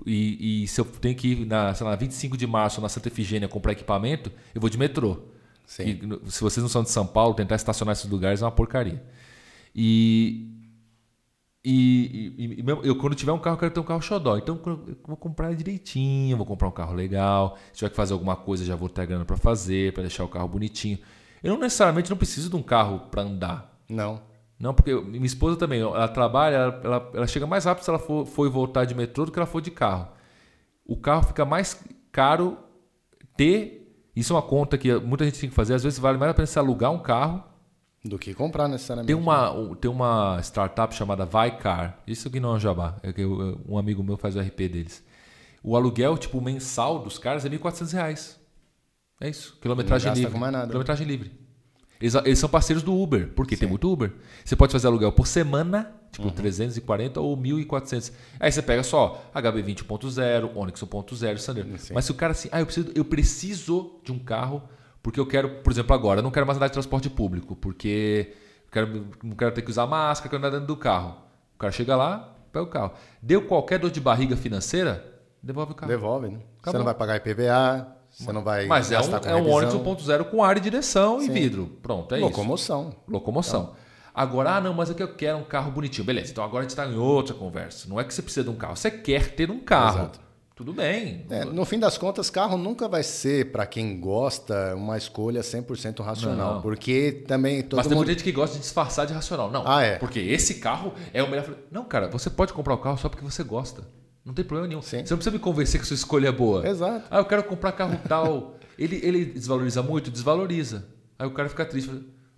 E, 0.04 0.64
e, 0.64 0.68
se 0.68 0.80
eu 0.80 0.84
tenho 0.84 1.14
que 1.14 1.28
ir 1.28 1.46
na, 1.46 1.74
sei 1.74 1.86
lá, 1.86 1.94
25 1.96 2.36
de 2.36 2.46
março 2.46 2.80
na 2.80 2.88
Santa 2.88 3.08
Efigênia 3.08 3.48
comprar 3.48 3.72
equipamento, 3.72 4.30
eu 4.54 4.60
vou 4.60 4.68
de 4.68 4.78
metrô. 4.78 5.18
Que, 5.66 5.98
se 6.30 6.40
vocês 6.40 6.62
não 6.62 6.68
são 6.68 6.82
de 6.82 6.90
São 6.90 7.06
Paulo, 7.06 7.34
tentar 7.34 7.56
estacionar 7.56 7.92
esses 7.92 8.08
lugares 8.08 8.42
é 8.42 8.44
uma 8.44 8.52
porcaria. 8.52 9.02
E, 9.74 10.48
e, 11.64 12.34
e, 12.58 12.64
eu, 12.84 12.96
quando 12.96 13.14
tiver 13.16 13.32
um 13.32 13.38
carro, 13.38 13.56
eu 13.56 13.60
quero 13.60 13.72
ter 13.72 13.80
um 13.80 13.84
carro 13.84 14.00
xodó. 14.00 14.36
Então, 14.36 14.60
eu 14.64 14.96
vou 15.04 15.16
comprar 15.16 15.52
direitinho, 15.54 16.36
vou 16.36 16.46
comprar 16.46 16.68
um 16.68 16.72
carro 16.72 16.94
legal. 16.94 17.58
Se 17.72 17.78
tiver 17.78 17.90
que 17.90 17.96
fazer 17.96 18.12
alguma 18.12 18.36
coisa, 18.36 18.64
já 18.64 18.76
vou 18.76 18.88
ter 18.88 19.06
grana 19.06 19.24
para 19.24 19.36
fazer, 19.36 19.92
para 19.92 20.02
deixar 20.02 20.24
o 20.24 20.28
carro 20.28 20.46
bonitinho. 20.46 20.98
Eu 21.42 21.52
não 21.54 21.60
necessariamente 21.60 22.08
não 22.08 22.16
preciso 22.16 22.48
de 22.48 22.56
um 22.56 22.62
carro 22.62 23.00
para 23.10 23.22
andar. 23.22 23.76
Não. 23.88 24.22
Não, 24.58 24.72
porque 24.72 24.94
minha 24.94 25.26
esposa 25.26 25.56
também, 25.56 25.80
ela 25.80 26.08
trabalha, 26.08 26.56
ela, 26.56 26.80
ela, 26.82 27.10
ela 27.14 27.26
chega 27.26 27.46
mais 27.46 27.64
rápido 27.64 27.84
se 27.84 27.90
ela 27.90 27.98
for, 27.98 28.24
for 28.26 28.48
voltar 28.50 28.84
de 28.84 28.94
metrô 28.94 29.26
do 29.26 29.32
que 29.32 29.38
ela 29.38 29.46
for 29.46 29.60
de 29.60 29.70
carro. 29.70 30.08
O 30.84 30.96
carro 30.96 31.24
fica 31.24 31.44
mais 31.44 31.84
caro 32.10 32.56
ter. 33.36 33.82
Isso 34.14 34.32
é 34.32 34.36
uma 34.36 34.42
conta 34.42 34.78
que 34.78 34.94
muita 34.96 35.24
gente 35.24 35.38
tem 35.40 35.50
que 35.50 35.54
fazer. 35.54 35.74
Às 35.74 35.82
vezes 35.82 35.98
vale 35.98 36.16
mais 36.16 36.30
a 36.30 36.34
pena 36.34 36.46
você 36.46 36.58
alugar 36.58 36.90
um 36.90 36.98
carro 36.98 37.44
do 38.02 38.18
que 38.18 38.32
comprar 38.32 38.68
necessariamente. 38.68 39.08
Tem 39.08 39.16
uma, 39.16 39.52
tem 39.76 39.90
uma 39.90 40.38
startup 40.40 40.94
chamada 40.94 41.26
Vicar. 41.26 42.02
Isso 42.06 42.28
aqui 42.28 42.40
não 42.40 42.52
é 42.52 42.54
um 42.54 42.60
jabá. 42.60 42.96
É 43.02 43.12
que 43.12 43.24
um 43.24 43.76
amigo 43.76 44.02
meu 44.02 44.16
faz 44.16 44.36
o 44.36 44.40
RP 44.40 44.68
deles. 44.68 45.04
O 45.62 45.76
aluguel, 45.76 46.16
tipo, 46.16 46.40
mensal 46.40 47.00
dos 47.00 47.18
caras 47.18 47.44
é 47.44 47.48
R$ 47.48 47.58
1.400. 47.58 48.36
É 49.20 49.28
isso. 49.28 49.58
Quilometragem 49.60 50.14
livre. 50.14 50.32
Com 50.32 50.38
mais 50.38 50.52
nada. 50.52 50.66
Quilometragem 50.68 51.06
livre. 51.06 51.45
Eles, 52.00 52.14
eles, 52.14 52.38
são 52.38 52.48
parceiros 52.48 52.82
do 52.82 52.94
Uber, 52.94 53.28
porque 53.34 53.56
Sim. 53.56 53.60
tem 53.60 53.68
muito 53.68 53.90
Uber. 53.90 54.12
Você 54.44 54.54
pode 54.54 54.72
fazer 54.72 54.86
aluguel 54.86 55.12
por 55.12 55.26
semana, 55.26 55.92
tipo 56.12 56.28
uhum. 56.28 56.34
340 56.34 57.20
ou 57.20 57.36
1.400. 57.36 58.12
Aí 58.38 58.52
você 58.52 58.62
pega 58.62 58.82
só 58.82 59.24
HB20 59.34 59.84
1.0, 59.84 60.50
Onix 60.54 60.80
1.0, 60.80 61.38
Sandero. 61.38 61.68
Mas 61.94 62.04
se 62.04 62.10
o 62.10 62.14
cara 62.14 62.32
assim, 62.32 62.48
ah, 62.52 62.60
eu 62.60 62.66
preciso, 62.66 62.92
eu 62.94 63.04
preciso 63.04 64.00
de 64.04 64.12
um 64.12 64.18
carro 64.18 64.62
porque 65.06 65.20
eu 65.20 65.26
quero, 65.26 65.62
por 65.62 65.72
exemplo, 65.72 65.94
agora, 65.94 66.18
eu 66.18 66.22
não 66.24 66.32
quero 66.32 66.44
mais 66.44 66.56
andar 66.56 66.66
de 66.66 66.72
transporte 66.72 67.08
público, 67.08 67.54
porque 67.54 68.34
eu 68.64 68.70
quero, 68.72 69.06
não 69.22 69.36
quero 69.36 69.52
ter 69.52 69.62
que 69.62 69.70
usar 69.70 69.86
máscara, 69.86 70.28
quero 70.28 70.40
andar 70.40 70.50
dentro 70.50 70.66
do 70.66 70.76
carro. 70.76 71.16
O 71.54 71.58
cara 71.58 71.70
chega 71.70 71.94
lá, 71.94 72.34
pega 72.50 72.64
o 72.64 72.66
carro. 72.66 72.92
Deu 73.22 73.42
qualquer 73.42 73.78
dor 73.78 73.92
de 73.92 74.00
barriga 74.00 74.36
financeira, 74.36 75.20
devolve 75.40 75.70
o 75.70 75.74
carro. 75.76 75.92
Devolve, 75.92 76.28
né? 76.30 76.40
Acabou. 76.58 76.72
Você 76.72 76.78
não 76.78 76.84
vai 76.84 76.94
pagar 76.94 77.16
IPVA, 77.18 77.95
você 78.16 78.32
não 78.32 78.42
vai 78.42 78.66
Mas 78.66 78.90
é 78.90 78.98
um, 78.98 79.02
é 79.02 79.36
um 79.36 79.50
Onix 79.50 79.74
1.0 79.74 80.24
com 80.24 80.42
ar 80.42 80.56
e 80.56 80.60
direção 80.60 81.20
Sim. 81.20 81.26
e 81.26 81.30
vidro. 81.30 81.66
Pronto, 81.82 82.14
é 82.14 82.18
Locomoção. 82.18 82.88
isso. 82.88 82.98
Locomoção. 83.06 83.06
Locomoção. 83.08 83.62
Então. 83.62 83.86
Agora, 84.14 84.56
ah, 84.56 84.60
não, 84.62 84.72
mas 84.72 84.90
é 84.90 84.94
que 84.94 85.02
eu 85.02 85.14
quero 85.14 85.36
um 85.36 85.44
carro 85.44 85.70
bonitinho. 85.70 86.06
Beleza, 86.06 86.32
então 86.32 86.42
agora 86.42 86.60
a 86.60 86.62
gente 86.62 86.70
está 86.70 86.86
em 86.86 86.96
outra 86.96 87.34
conversa. 87.34 87.86
Não 87.86 88.00
é 88.00 88.04
que 88.04 88.14
você 88.14 88.22
precisa 88.22 88.44
de 88.44 88.48
um 88.50 88.56
carro, 88.56 88.74
você 88.74 88.90
quer 88.90 89.32
ter 89.32 89.50
um 89.50 89.60
carro. 89.60 89.98
Exato. 89.98 90.20
Tudo 90.54 90.72
bem. 90.72 91.26
É, 91.28 91.44
no 91.44 91.66
fim 91.66 91.78
das 91.78 91.98
contas, 91.98 92.30
carro 92.30 92.56
nunca 92.56 92.88
vai 92.88 93.02
ser, 93.02 93.52
para 93.52 93.66
quem 93.66 94.00
gosta, 94.00 94.74
uma 94.74 94.96
escolha 94.96 95.42
100% 95.42 96.02
racional. 96.02 96.54
Não. 96.54 96.62
Porque 96.62 97.24
também. 97.28 97.60
Todo 97.60 97.76
Mas 97.76 97.86
tem 97.86 97.94
muita 97.94 98.12
gente 98.12 98.24
que 98.24 98.32
gosta 98.32 98.56
de 98.56 98.62
disfarçar 98.62 99.06
de 99.06 99.12
racional. 99.12 99.50
Não. 99.50 99.64
Ah, 99.66 99.82
é. 99.82 99.98
Porque 99.98 100.18
esse 100.18 100.54
carro 100.54 100.94
é 101.12 101.22
o 101.22 101.28
melhor. 101.28 101.54
Não, 101.70 101.84
cara, 101.84 102.08
você 102.08 102.30
pode 102.30 102.54
comprar 102.54 102.72
o 102.72 102.78
carro 102.78 102.96
só 102.96 103.10
porque 103.10 103.22
você 103.22 103.42
gosta. 103.42 103.86
Não 104.26 104.34
tem 104.34 104.44
problema 104.44 104.66
nenhum. 104.66 104.82
Sim. 104.82 105.06
Você 105.06 105.14
não 105.14 105.18
precisa 105.18 105.30
me 105.30 105.38
convencer 105.38 105.80
que 105.80 105.86
sua 105.86 105.94
escolha 105.94 106.28
é 106.28 106.32
boa. 106.32 106.68
Exato. 106.68 107.06
Ah, 107.08 107.18
eu 107.18 107.24
quero 107.24 107.44
comprar 107.44 107.70
carro 107.70 107.96
tal. 108.08 108.56
ele, 108.76 109.00
ele 109.04 109.24
desvaloriza 109.24 109.84
muito? 109.84 110.10
Desvaloriza. 110.10 110.84
Aí 111.16 111.28
o 111.28 111.30
cara 111.30 111.48
fica 111.48 111.64
triste. 111.64 111.88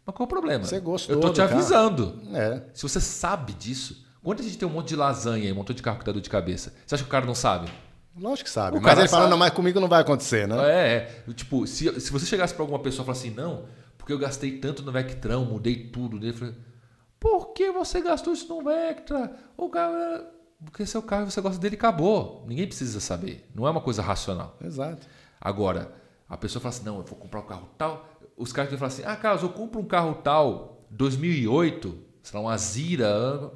Mas 0.05 0.15
qual 0.15 0.27
o 0.27 0.29
problema? 0.29 0.65
Você 0.65 0.79
gostou. 0.81 1.17
Eu 1.17 1.21
tô 1.21 1.31
te 1.31 1.41
avisando. 1.41 2.21
É. 2.35 2.63
Se 2.75 2.83
você 2.83 3.01
sabe 3.01 3.55
disso. 3.55 4.07
Quando 4.23 4.41
a 4.41 4.43
gente 4.43 4.59
tem 4.59 4.69
um 4.69 4.71
monte 4.71 4.89
de 4.89 4.97
lasanha 4.97 5.49
e 5.49 5.53
um 5.53 5.55
montão 5.55 5.75
de 5.75 5.81
carro 5.83 5.99
que 5.99 6.05
dá 6.05 6.13
dor 6.13 6.21
de 6.21 6.29
cabeça, 6.29 6.75
você 6.85 6.95
acha 6.95 7.05
que 7.05 7.09
o 7.09 7.11
cara 7.11 7.25
não 7.25 7.35
sabe? 7.35 7.71
Lógico 8.15 8.45
que 8.45 8.51
sabe. 8.51 8.77
O 8.77 8.83
mas 8.83 8.99
ele 8.99 9.09
sabe. 9.09 9.23
fala, 9.23 9.31
não, 9.31 9.39
mas 9.39 9.51
comigo 9.51 9.81
não 9.81 9.89
vai 9.89 10.03
acontecer, 10.03 10.47
né? 10.47 10.57
É, 10.71 11.23
é. 11.27 11.33
Tipo, 11.33 11.67
se, 11.67 11.99
se 11.99 12.13
você 12.13 12.27
chegasse 12.27 12.53
para 12.53 12.63
alguma 12.63 12.81
pessoa 12.81 13.05
e 13.05 13.07
falasse 13.07 13.29
assim, 13.29 13.35
não, 13.35 13.65
porque 13.97 14.13
eu 14.13 14.19
gastei 14.19 14.59
tanto 14.59 14.83
no 14.83 14.93
Vectrão, 14.93 15.47
mudei 15.47 15.85
tudo. 15.85 16.19
Ele 16.19 16.35
falou, 16.35 16.55
por 17.19 17.53
que 17.55 17.71
você 17.71 18.03
gastou 18.03 18.35
isso 18.35 18.49
no 18.49 18.63
Vectra? 18.63 19.33
O 19.57 19.71
cara 19.71 20.27
porque 20.65 20.85
seu 20.85 21.03
carro 21.03 21.31
você 21.31 21.41
gosta 21.41 21.61
dele 21.61 21.77
acabou. 21.77 22.45
Ninguém 22.49 22.67
precisa 22.67 23.01
saber. 23.01 23.49
Não 23.55 23.67
é 23.67 23.71
uma 23.71 23.81
coisa 23.81 24.03
racional. 24.03 24.57
Exato. 24.61 25.07
Agora, 25.41 25.95
a 26.29 26.37
pessoa 26.37 26.61
fala 26.61 26.75
assim: 26.75 26.85
não, 26.85 26.99
eu 26.99 27.05
vou 27.05 27.19
comprar 27.19 27.41
um 27.41 27.47
carro 27.47 27.69
tal. 27.79 28.09
Os 28.37 28.53
caras 28.53 28.71
vão 28.71 28.79
falar 28.79 28.89
assim: 28.89 29.03
ah, 29.05 29.17
Carlos, 29.17 29.43
eu 29.43 29.51
compro 29.51 29.81
um 29.81 29.85
carro 29.85 30.15
tal 30.17 30.87
2008, 30.91 31.99
sei 32.23 32.39
lá, 32.39 32.47
um 32.47 32.49
Azira. 32.49 33.53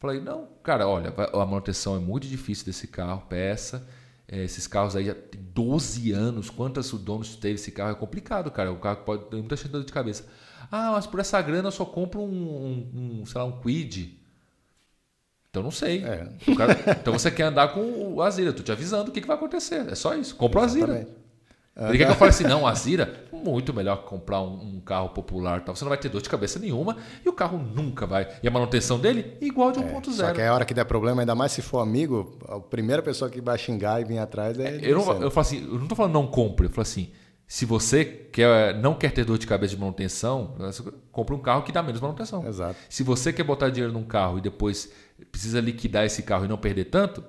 Falei, 0.00 0.20
não, 0.20 0.48
cara, 0.62 0.86
olha, 0.86 1.12
a 1.32 1.44
manutenção 1.44 1.96
é 1.96 1.98
muito 1.98 2.26
difícil 2.28 2.64
desse 2.64 2.86
carro, 2.86 3.22
peça. 3.28 3.86
É, 4.28 4.44
esses 4.44 4.66
carros 4.66 4.94
aí 4.94 5.06
já 5.06 5.14
tem 5.14 5.40
12 5.40 6.12
anos. 6.12 6.50
Quantos 6.50 6.92
donos 6.92 7.34
teve 7.36 7.54
esse 7.54 7.72
carro? 7.72 7.92
É 7.92 7.94
complicado, 7.94 8.50
cara. 8.50 8.70
O 8.70 8.78
carro 8.78 8.98
pode 9.04 9.24
ter 9.24 9.36
muita 9.36 9.56
chance 9.56 9.84
de 9.84 9.92
cabeça. 9.92 10.28
Ah, 10.70 10.92
mas 10.92 11.06
por 11.06 11.18
essa 11.18 11.40
grana 11.40 11.68
eu 11.68 11.72
só 11.72 11.84
compro 11.84 12.20
um, 12.20 12.26
um, 12.94 13.20
um 13.20 13.26
sei 13.26 13.40
lá, 13.40 13.46
um 13.46 13.60
Quid. 13.60 14.17
Então 15.58 15.62
não 15.64 15.70
sei. 15.72 16.04
É. 16.04 16.28
Cara, 16.54 16.78
então 17.00 17.12
você 17.12 17.30
quer 17.30 17.44
andar 17.44 17.68
com 17.68 18.14
o 18.14 18.22
Azira. 18.22 18.52
Tô 18.52 18.62
te 18.62 18.70
avisando 18.70 19.10
o 19.10 19.12
que, 19.12 19.20
que 19.20 19.26
vai 19.26 19.36
acontecer. 19.36 19.88
É 19.88 19.94
só 19.96 20.14
isso. 20.14 20.36
Compra 20.36 20.60
o 20.60 20.64
Azira. 20.64 21.08
Ele 21.76 21.98
quer 21.98 22.06
que 22.06 22.10
eu 22.10 22.16
fale 22.16 22.30
assim, 22.30 22.44
não, 22.44 22.66
Azira, 22.66 23.24
muito 23.32 23.72
melhor 23.72 24.02
que 24.02 24.08
comprar 24.08 24.40
um, 24.40 24.76
um, 24.76 24.80
carro 24.80 25.10
popular. 25.10 25.60
Tal. 25.60 25.74
Você 25.74 25.84
não 25.84 25.88
vai 25.88 25.98
ter 25.98 26.08
dor 26.08 26.22
de 26.22 26.28
cabeça 26.28 26.58
nenhuma 26.58 26.96
e 27.24 27.28
o 27.28 27.32
carro 27.32 27.58
nunca 27.58 28.06
vai. 28.06 28.28
E 28.42 28.48
a 28.48 28.50
manutenção 28.50 28.98
dele, 28.98 29.36
igual 29.40 29.72
de 29.72 29.80
1.0. 29.80 30.08
É, 30.08 30.12
só 30.12 30.32
que 30.32 30.42
a 30.42 30.54
hora 30.54 30.64
que 30.64 30.74
der 30.74 30.84
problema, 30.84 31.22
ainda 31.22 31.34
mais 31.34 31.52
se 31.52 31.62
for 31.62 31.78
amigo, 31.78 32.36
a 32.48 32.58
primeira 32.58 33.02
pessoa 33.02 33.30
que 33.30 33.40
vai 33.40 33.56
xingar 33.58 34.00
e 34.00 34.04
vir 34.04 34.18
atrás 34.18 34.58
é. 34.58 34.76
é 34.76 34.80
eu, 34.82 34.98
não, 34.98 35.22
eu 35.22 35.30
falo 35.30 35.46
assim, 35.46 35.64
eu 35.64 35.78
não 35.78 35.86
tô 35.86 35.94
falando 35.94 36.14
não 36.14 36.26
compre, 36.26 36.66
eu 36.66 36.70
falo 36.70 36.82
assim, 36.82 37.10
se 37.48 37.64
você 37.64 38.04
quer, 38.04 38.74
não 38.74 38.94
quer 38.94 39.10
ter 39.10 39.24
dor 39.24 39.38
de 39.38 39.46
cabeça 39.46 39.74
de 39.74 39.80
manutenção, 39.80 40.54
compre 41.10 41.34
um 41.34 41.38
carro 41.38 41.62
que 41.62 41.72
dá 41.72 41.82
menos 41.82 42.00
manutenção. 42.00 42.46
Exato. 42.46 42.76
Se 42.90 43.02
você 43.02 43.32
quer 43.32 43.44
botar 43.44 43.70
dinheiro 43.70 43.92
num 43.92 44.04
carro 44.04 44.36
e 44.36 44.40
depois 44.40 44.92
precisa 45.30 45.60
liquidar 45.60 46.04
esse 46.04 46.22
carro 46.22 46.44
e 46.44 46.48
não 46.48 46.58
perder 46.58 46.86
tanto, 46.86 47.24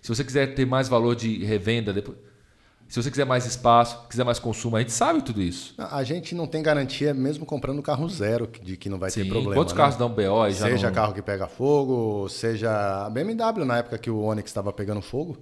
se 0.00 0.08
você 0.08 0.22
quiser 0.22 0.54
ter 0.54 0.66
mais 0.66 0.88
valor 0.88 1.16
de 1.16 1.44
revenda 1.44 1.92
depois 1.92 2.18
se 2.88 3.02
você 3.02 3.10
quiser 3.10 3.24
mais 3.24 3.46
espaço, 3.46 4.06
quiser 4.08 4.24
mais 4.24 4.38
consumo, 4.38 4.76
a 4.76 4.80
gente 4.80 4.92
sabe 4.92 5.22
tudo 5.22 5.40
isso. 5.40 5.74
A 5.78 6.04
gente 6.04 6.34
não 6.34 6.46
tem 6.46 6.62
garantia, 6.62 7.14
mesmo 7.14 7.46
comprando 7.46 7.82
carro 7.82 8.08
zero, 8.08 8.48
de 8.62 8.76
que 8.76 8.88
não 8.88 8.98
vai 8.98 9.10
Sim. 9.10 9.22
ter 9.22 9.28
problema. 9.30 9.54
Quantos 9.54 9.72
né? 9.72 9.78
carros 9.78 9.96
dão 9.96 10.08
BO? 10.08 10.50
Já 10.50 10.68
seja 10.68 10.88
não... 10.88 10.94
carro 10.94 11.12
que 11.12 11.22
pega 11.22 11.46
fogo, 11.46 12.28
seja 12.28 13.06
a 13.06 13.10
BMW, 13.10 13.64
na 13.64 13.78
época 13.78 13.98
que 13.98 14.10
o 14.10 14.20
Onix 14.20 14.50
estava 14.50 14.72
pegando 14.72 15.00
fogo, 15.00 15.38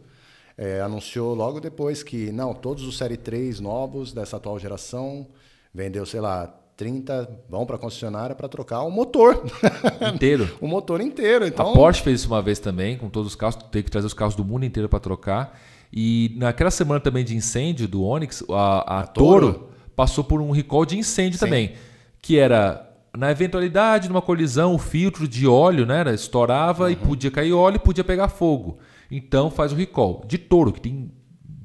é, 0.56 0.80
anunciou 0.80 1.34
logo 1.34 1.60
depois 1.60 2.02
que, 2.02 2.30
não, 2.32 2.54
todos 2.54 2.84
os 2.84 2.96
Série 2.96 3.16
3 3.16 3.60
novos 3.60 4.12
dessa 4.12 4.36
atual 4.36 4.58
geração, 4.58 5.26
vendeu, 5.74 6.06
sei 6.06 6.20
lá, 6.20 6.54
30, 6.82 7.28
vão 7.48 7.64
para 7.64 7.76
a 7.76 7.78
concessionária 7.78 8.34
para 8.34 8.48
trocar 8.48 8.82
o 8.82 8.90
motor. 8.90 9.44
Inteiro. 10.12 10.48
o 10.60 10.66
motor 10.66 11.00
inteiro. 11.00 11.46
Então... 11.46 11.70
A 11.70 11.72
Porsche 11.72 12.02
fez 12.02 12.20
isso 12.20 12.28
uma 12.28 12.42
vez 12.42 12.58
também, 12.58 12.98
com 12.98 13.08
todos 13.08 13.28
os 13.28 13.36
carros, 13.36 13.56
tem 13.70 13.84
que 13.84 13.90
trazer 13.90 14.08
os 14.08 14.14
carros 14.14 14.34
do 14.34 14.44
mundo 14.44 14.64
inteiro 14.64 14.88
para 14.88 14.98
trocar. 14.98 15.56
E 15.92 16.34
naquela 16.36 16.72
semana 16.72 16.98
também 16.98 17.24
de 17.24 17.36
incêndio 17.36 17.86
do 17.86 18.02
Onix, 18.02 18.42
a, 18.50 18.54
a, 18.54 19.00
a 19.00 19.06
Toro, 19.06 19.52
Toro, 19.52 19.68
passou 19.94 20.24
por 20.24 20.40
um 20.40 20.50
recall 20.50 20.84
de 20.84 20.98
incêndio 20.98 21.38
Sim. 21.38 21.44
também, 21.44 21.72
que 22.20 22.36
era 22.36 22.90
na 23.16 23.30
eventualidade 23.30 24.06
de 24.06 24.10
uma 24.10 24.22
colisão, 24.22 24.74
o 24.74 24.78
filtro 24.78 25.28
de 25.28 25.46
óleo 25.46 25.86
né, 25.86 26.12
estourava 26.12 26.84
uhum. 26.84 26.90
e 26.90 26.96
podia 26.96 27.30
cair 27.30 27.52
óleo 27.52 27.76
e 27.76 27.78
podia 27.78 28.02
pegar 28.02 28.26
fogo. 28.26 28.78
Então 29.08 29.52
faz 29.52 29.72
o 29.72 29.76
recall 29.76 30.24
de 30.26 30.36
Toro, 30.36 30.72
que 30.72 30.80
tem 30.80 31.12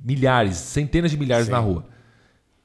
milhares, 0.03 0.57
centenas 0.57 1.10
de 1.10 1.18
milhares 1.18 1.48
Sim. 1.48 1.53
na 1.53 1.60
rua. 1.60 1.97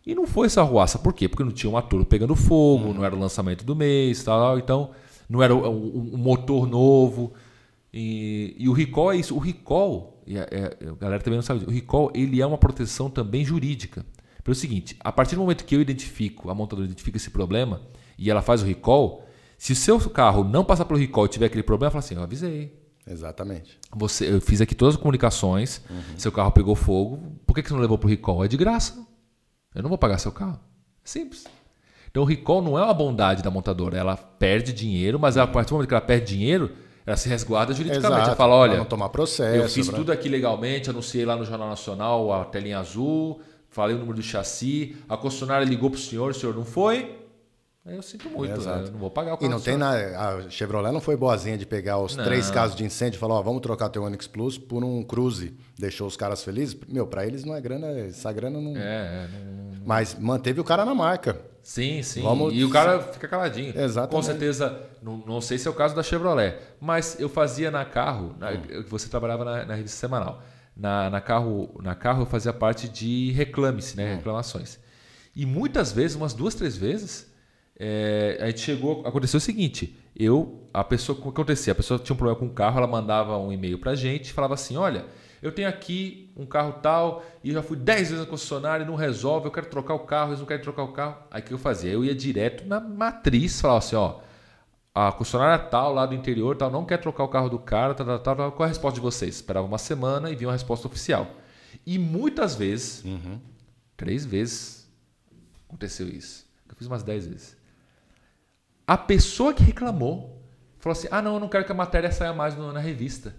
E 0.07 0.15
não 0.15 0.27
foi 0.27 0.47
essa 0.47 0.61
arruaça. 0.61 0.99
Por 0.99 1.13
quê? 1.13 1.29
Porque 1.29 1.45
não 1.45 1.53
tinha 1.53 1.71
uma 1.71 1.83
Toro 1.83 2.05
pegando 2.05 2.35
fogo, 2.35 2.87
uhum. 2.87 2.95
não 2.95 3.05
era 3.05 3.15
o 3.15 3.19
lançamento 3.19 3.65
do 3.65 3.77
mês, 3.77 4.23
tal, 4.25 4.59
então 4.59 4.91
não 5.29 5.43
era 5.43 5.55
um, 5.55 6.11
um 6.13 6.19
motor 6.19 6.67
novo. 6.67 7.33
E, 7.93 8.57
e, 8.59 8.69
o 8.69 8.73
recall 8.73 9.13
é 9.13 9.17
isso. 9.17 9.35
O 9.35 9.39
recall 9.39 10.23
e 10.27 10.39
a, 10.39 10.43
é, 10.51 10.77
a, 10.89 10.95
galera 10.95 11.23
também 11.23 11.37
não 11.37 11.43
sabe, 11.43 11.65
o 11.65 11.71
recall 11.71 12.11
ele 12.15 12.41
é 12.41 12.47
uma 12.47 12.59
proteção 12.59 13.11
também 13.11 13.45
jurídica. 13.45 14.05
Pelo 14.43 14.55
seguinte, 14.55 14.97
a 15.01 15.13
partir 15.13 15.37
do 15.37 15.41
momento 15.41 15.65
que 15.65 15.75
eu 15.75 15.81
identifico, 15.81 16.51
a 16.51 16.55
montadora 16.55 16.87
identifica 16.87 17.17
esse 17.17 17.31
problema 17.31 17.81
e 18.19 18.31
ela 18.31 18.43
faz 18.43 18.63
o 18.63 18.65
recall, 18.65 19.25
se 19.57 19.73
o 19.73 19.77
seu 19.77 20.01
carro 20.11 20.43
não 20.43 20.65
passar 20.65 20.85
pelo 20.85 20.99
recall 20.99 21.27
e 21.27 21.29
tiver 21.29 21.47
aquele 21.47 21.63
problema, 21.63 21.91
fala 21.93 22.05
assim, 22.05 22.17
eu 22.17 22.23
avisei. 22.23 22.83
Exatamente. 23.07 23.79
Você, 23.95 24.33
eu 24.33 24.41
fiz 24.41 24.61
aqui 24.61 24.75
todas 24.75 24.97
as 24.97 25.01
comunicações, 25.01 25.81
uhum. 25.89 26.19
seu 26.19 26.33
carro 26.33 26.51
pegou 26.51 26.75
fogo, 26.75 27.39
por 27.47 27.55
que, 27.55 27.63
que 27.63 27.69
você 27.69 27.75
não 27.75 27.81
levou 27.81 27.99
para 27.99 28.07
o 28.07 28.11
recall? 28.11 28.45
É 28.45 28.49
de 28.49 28.57
graça. 28.57 29.07
Eu 29.75 29.83
não 29.83 29.89
vou 29.89 29.99
pagar 29.99 30.19
seu 30.19 30.33
carro. 30.33 30.59
Simples. 31.05 31.45
Então 32.11 32.23
o 32.23 32.27
recall 32.27 32.61
não 32.61 32.79
é 32.79 32.83
uma 32.85 32.93
bondade 32.93 33.43
da 33.43 33.51
montadora, 33.51 33.97
ela 33.97 34.17
perde 34.17 34.73
dinheiro, 34.73 35.19
mas 35.19 35.37
a 35.37 35.47
partir 35.47 35.71
do 35.71 35.75
momento 35.75 35.89
que 35.89 35.95
ela 35.95 36.01
perde 36.01 36.27
dinheiro, 36.37 36.71
ela 37.07 37.17
se 37.17 37.29
resguarda 37.29 37.73
juridicamente. 37.73 38.13
Exato, 38.13 38.29
ela 38.29 38.37
fala, 38.37 38.55
olha, 38.55 38.77
não 38.77 38.85
tomar 38.85 39.09
processo. 39.09 39.57
Eu 39.57 39.69
fiz 39.69 39.89
pra... 39.89 39.97
tudo 39.97 40.13
aqui 40.13 40.29
legalmente, 40.29 40.91
anunciei 40.91 41.25
lá 41.25 41.37
no 41.37 41.45
Jornal 41.45 41.71
Nacional 41.71 42.33
a 42.33 42.45
telinha 42.45 42.79
azul, 42.79 43.41
falei 43.71 43.97
o 43.97 43.99
número 43.99 44.17
do 44.17 44.23
chassi, 44.23 44.95
a 45.09 45.17
concessionária 45.17 45.65
ligou 45.65 45.91
para 45.91 45.99
o 45.99 46.01
senhor, 46.01 46.31
o 46.31 46.35
senhor 46.35 46.55
não 46.55 46.67
foi. 46.67 47.22
Eu 47.85 48.01
sinto 48.01 48.31
muito, 48.31 48.61
né? 48.61 48.85
eu 48.87 48.93
não 48.93 48.99
vou 48.99 49.11
pagar 49.11 49.35
o 49.35 49.37
carro. 49.37 49.51
E 49.51 49.53
não 49.53 49.61
tem 49.61 49.77
na, 49.77 49.91
a 49.91 50.49
Chevrolet 50.49 50.93
não 50.93 51.01
foi 51.01 51.17
boazinha 51.17 51.59
de 51.59 51.67
pegar 51.67 51.99
os 51.99 52.15
não. 52.15 52.25
três 52.25 52.49
casos 52.49 52.77
de 52.77 52.85
incêndio 52.85 53.17
e 53.17 53.19
falar, 53.19 53.35
ó, 53.35 53.43
vamos 53.43 53.61
trocar 53.61 53.89
teu 53.89 54.05
Onix 54.05 54.29
Plus 54.29 54.57
por 54.57 54.85
um 54.85 55.03
Cruze. 55.03 55.57
Deixou 55.77 56.07
os 56.07 56.17
caras 56.17 56.45
felizes. 56.45 56.77
Meu, 56.89 57.09
para 57.09 57.27
eles 57.27 57.45
não 57.45 57.57
é 57.57 57.61
grana, 57.61 57.89
essa 57.99 58.33
grana 58.33 58.61
não... 58.61 58.77
É, 58.77 58.81
é 59.25 59.29
não... 59.33 59.83
Mas 59.85 60.17
manteve 60.17 60.61
o 60.61 60.65
cara 60.65 60.85
na 60.85 60.95
marca. 60.95 61.37
Sim, 61.61 62.05
sim. 62.05 62.23
Vamos... 62.23 62.55
E 62.55 62.65
o 62.65 62.71
cara 62.71 63.01
fica 63.01 63.27
caladinho. 63.27 63.77
Exatamente. 63.77 64.13
Com 64.13 64.23
certeza, 64.23 64.81
não, 65.03 65.17
não 65.19 65.41
sei 65.41 65.59
se 65.59 65.67
é 65.67 65.71
o 65.71 65.75
caso 65.75 65.93
da 65.95 66.05
Chevrolet, 66.05 66.57
mas 66.81 67.19
eu 67.19 67.29
fazia 67.29 67.69
na 67.69 67.85
carro, 67.85 68.37
na, 68.39 68.53
hum. 68.53 68.85
você 68.89 69.09
trabalhava 69.09 69.45
na, 69.45 69.65
na, 69.67 69.75
revista 69.75 69.97
semanal. 69.97 70.41
Na, 70.77 71.11
na, 71.11 71.21
carro, 71.21 71.81
na 71.83 71.97
carro 71.97 72.23
eu 72.23 72.27
fazia 72.27 72.53
parte 72.53 72.89
de 72.89 73.33
reclame-se, 73.33 73.97
né? 73.97 74.13
Hum. 74.13 74.17
Reclamações. 74.19 74.79
E 75.35 75.45
muitas 75.45 75.91
vezes, 75.91 76.17
umas 76.17 76.33
duas, 76.33 76.55
três 76.55 76.77
vezes, 76.77 77.32
é, 77.85 78.39
a 78.41 78.47
gente 78.47 78.61
chegou. 78.61 79.03
Aconteceu 79.05 79.39
o 79.39 79.41
seguinte: 79.41 79.99
eu, 80.17 80.69
a 80.73 80.85
pessoa, 80.85 81.19
o 81.19 81.23
que 81.23 81.29
acontecia? 81.29 81.73
A 81.73 81.77
pessoa 81.77 81.99
tinha 81.99 82.15
um 82.15 82.17
problema 82.17 82.39
com 82.39 82.47
o 82.47 82.51
carro, 82.51 82.79
ela 82.79 82.87
mandava 82.87 83.37
um 83.37 83.53
e-mail 83.53 83.79
pra 83.79 83.97
gente 83.97 84.33
falava 84.33 84.55
assim: 84.55 84.77
olha 84.77 85.05
eu 85.43 85.51
tenho 85.51 85.69
aqui 85.69 86.33
um 86.37 86.47
carro 86.47 86.75
tal 86.75 87.25
e 87.43 87.51
já 87.51 87.63
fui 87.63 87.77
10 87.77 88.11
vezes 88.11 88.25
na 88.25 88.31
concessionária 88.31 88.85
e 88.85 88.87
não 88.87 88.95
resolve, 88.95 89.47
eu 89.47 89.51
quero 89.51 89.67
trocar 89.67 89.95
o 89.95 90.01
carro, 90.01 90.31
eles 90.31 90.39
não 90.39 90.47
querem 90.47 90.63
trocar 90.63 90.85
o 90.85 90.93
carro. 90.93 91.17
Aí 91.33 91.43
o 91.43 91.45
que 91.45 91.53
eu 91.53 91.59
fazia? 91.59 91.91
Eu 91.91 92.05
ia 92.05 92.15
direto 92.15 92.65
na 92.65 92.79
matriz, 92.79 93.61
falava 93.61 93.81
assim, 93.81 93.97
ó, 93.97 94.21
a 94.95 95.11
concessionária 95.11 95.59
tal, 95.59 95.93
lá 95.93 96.07
do 96.07 96.15
interior, 96.15 96.57
tal, 96.57 96.71
não 96.71 96.85
quer 96.85 96.99
trocar 96.99 97.25
o 97.25 97.29
carro 97.29 97.49
do 97.49 97.59
cara, 97.59 97.93
tal, 97.93 98.07
tal, 98.21 98.37
tal, 98.37 98.53
qual 98.53 98.65
é 98.65 98.69
a 98.69 98.73
resposta 98.73 98.95
de 98.95 99.01
vocês? 99.01 99.35
Esperava 99.35 99.67
uma 99.67 99.79
semana 99.79 100.31
e 100.31 100.37
vinha 100.37 100.47
uma 100.47 100.53
resposta 100.53 100.87
oficial. 100.87 101.27
E 101.85 101.99
muitas 101.99 102.55
vezes, 102.55 103.03
uhum. 103.05 103.41
três 103.97 104.25
vezes, 104.25 104.89
aconteceu 105.67 106.09
isso. 106.09 106.47
Eu 106.69 106.77
fiz 106.77 106.87
umas 106.87 107.03
10 107.03 107.27
vezes. 107.27 107.57
A 108.87 108.97
pessoa 108.97 109.55
que 109.55 109.63
reclamou 109.63 110.43
falou 110.79 110.93
assim: 110.93 111.09
ah, 111.11 111.23
não, 111.23 111.35
eu 111.35 111.41
não 111.41 111.49
quero 111.49 111.65
que 111.65 111.73
a 111.73 111.75
matéria 111.75 112.11
saia 112.11 112.33
mais 112.33 112.57
na 112.57 112.81
revista. 112.81 113.35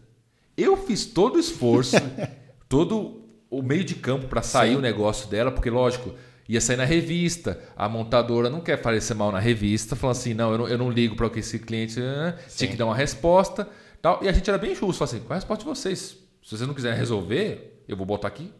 Eu 0.55 0.77
fiz 0.77 1.05
todo 1.05 1.35
o 1.35 1.39
esforço, 1.39 1.95
todo 2.69 3.23
o 3.49 3.61
meio 3.61 3.83
de 3.83 3.95
campo 3.95 4.27
para 4.27 4.41
sair 4.41 4.71
Sim. 4.71 4.77
o 4.77 4.81
negócio 4.81 5.29
dela, 5.29 5.51
porque, 5.51 5.69
lógico, 5.69 6.13
ia 6.47 6.61
sair 6.61 6.77
na 6.77 6.85
revista. 6.85 7.59
A 7.75 7.87
montadora 7.89 8.49
não 8.49 8.61
quer 8.61 8.77
parecer 8.77 9.13
mal 9.13 9.31
na 9.31 9.39
revista, 9.39 9.95
falando 9.95 10.17
assim: 10.17 10.33
não, 10.33 10.51
eu 10.51 10.57
não, 10.57 10.67
eu 10.67 10.77
não 10.77 10.89
ligo 10.89 11.15
para 11.15 11.27
o 11.27 11.29
que 11.29 11.39
esse 11.39 11.59
cliente 11.59 11.99
né? 11.99 12.37
tinha 12.55 12.69
que 12.69 12.77
dar 12.77 12.85
uma 12.85 12.95
resposta. 12.95 13.67
Tal. 14.01 14.19
E 14.23 14.29
a 14.29 14.31
gente 14.31 14.49
era 14.49 14.57
bem 14.57 14.73
justo, 14.75 15.03
assim: 15.03 15.19
qual 15.19 15.31
é 15.31 15.33
a 15.33 15.35
resposta 15.35 15.63
de 15.63 15.69
vocês? 15.69 16.17
Se 16.43 16.57
vocês 16.57 16.67
não 16.67 16.73
quiserem 16.73 16.97
resolver, 16.97 17.83
eu 17.87 17.95
vou 17.95 18.05
botar 18.05 18.27
aqui. 18.27 18.51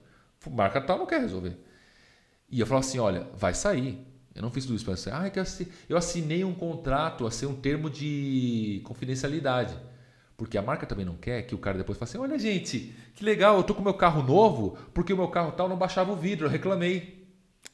Marca 0.50 0.82
tal, 0.82 0.98
não 0.98 1.06
quer 1.06 1.22
resolver. 1.22 1.58
E 2.50 2.60
eu 2.60 2.68
falava 2.68 2.86
assim: 2.86 3.00
olha, 3.00 3.28
vai 3.36 3.54
sair. 3.54 4.06
Eu 4.36 4.42
não 4.42 4.50
fiz 4.50 4.66
tudo 4.66 4.76
isso 4.76 4.86
para 4.86 4.96
você. 4.96 5.10
Ah, 5.12 5.26
é 5.26 5.30
que 5.30 5.40
eu 5.88 5.98
assinei 5.98 6.44
um 6.44 6.54
contrato 6.54 7.28
a 7.28 7.32
ser 7.32 7.46
um 7.46 7.56
termo 7.56 7.90
de 7.90 8.82
confidencialidade. 8.84 9.76
Porque 10.36 10.58
a 10.58 10.62
marca 10.62 10.86
também 10.86 11.06
não 11.06 11.16
quer 11.16 11.44
que 11.44 11.54
o 11.54 11.58
cara 11.58 11.78
depois 11.78 11.98
fale 11.98 12.10
assim: 12.10 12.18
olha, 12.18 12.38
gente, 12.40 12.94
que 13.16 13.24
legal, 13.24 13.58
eu 13.58 13.64
tô 13.64 13.76
com 13.76 13.84
meu 13.84 13.94
carro 13.94 14.24
novo, 14.24 14.78
porque 14.94 15.14
o 15.14 15.18
meu 15.18 15.28
carro 15.28 15.52
tal 15.52 15.70
não 15.70 15.78
baixava 15.78 16.12
o 16.12 16.16
vidro, 16.16 16.48
eu 16.48 16.50
reclamei. 16.50 17.24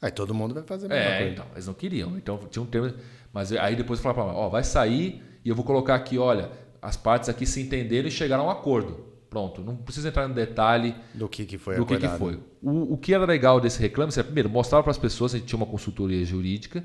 Aí 0.02 0.10
todo 0.10 0.34
mundo 0.34 0.54
vai 0.54 0.62
fazer 0.62 0.86
a 0.86 0.88
mesma 0.88 1.10
é, 1.10 1.18
coisa. 1.18 1.32
Então, 1.32 1.46
eles 1.52 1.66
não 1.66 1.74
queriam. 1.74 2.16
Então 2.16 2.38
tinha 2.50 2.62
um 2.62 2.66
termo. 2.66 2.92
Mas 3.32 3.52
aí 3.52 3.74
depois 3.74 4.00
falava 4.00 4.32
ó, 4.32 4.48
vai 4.48 4.64
sair 4.64 5.22
e 5.44 5.48
eu 5.48 5.54
vou 5.54 5.64
colocar 5.64 5.94
aqui, 5.94 6.18
olha, 6.18 6.50
as 6.82 6.96
partes 6.96 7.28
aqui 7.28 7.46
se 7.46 7.60
entenderam 7.60 8.08
e 8.08 8.10
chegaram 8.10 8.44
a 8.44 8.46
um 8.48 8.50
acordo. 8.50 9.09
Pronto, 9.30 9.62
não 9.62 9.76
precisa 9.76 10.08
entrar 10.08 10.26
no 10.26 10.34
detalhe 10.34 10.92
do 11.14 11.28
que, 11.28 11.46
que 11.46 11.56
foi 11.56 11.76
do 11.76 11.86
que, 11.86 11.96
que 11.96 12.08
foi. 12.08 12.40
O, 12.60 12.94
o 12.94 12.98
que 12.98 13.14
era 13.14 13.24
legal 13.24 13.60
desse 13.60 13.80
reclame, 13.80 14.12
é, 14.16 14.22
primeiro, 14.24 14.50
mostrava 14.50 14.82
para 14.82 14.90
as 14.90 14.98
pessoas, 14.98 15.32
a 15.32 15.38
gente 15.38 15.46
tinha 15.46 15.56
uma 15.56 15.66
consultoria 15.66 16.24
jurídica, 16.24 16.84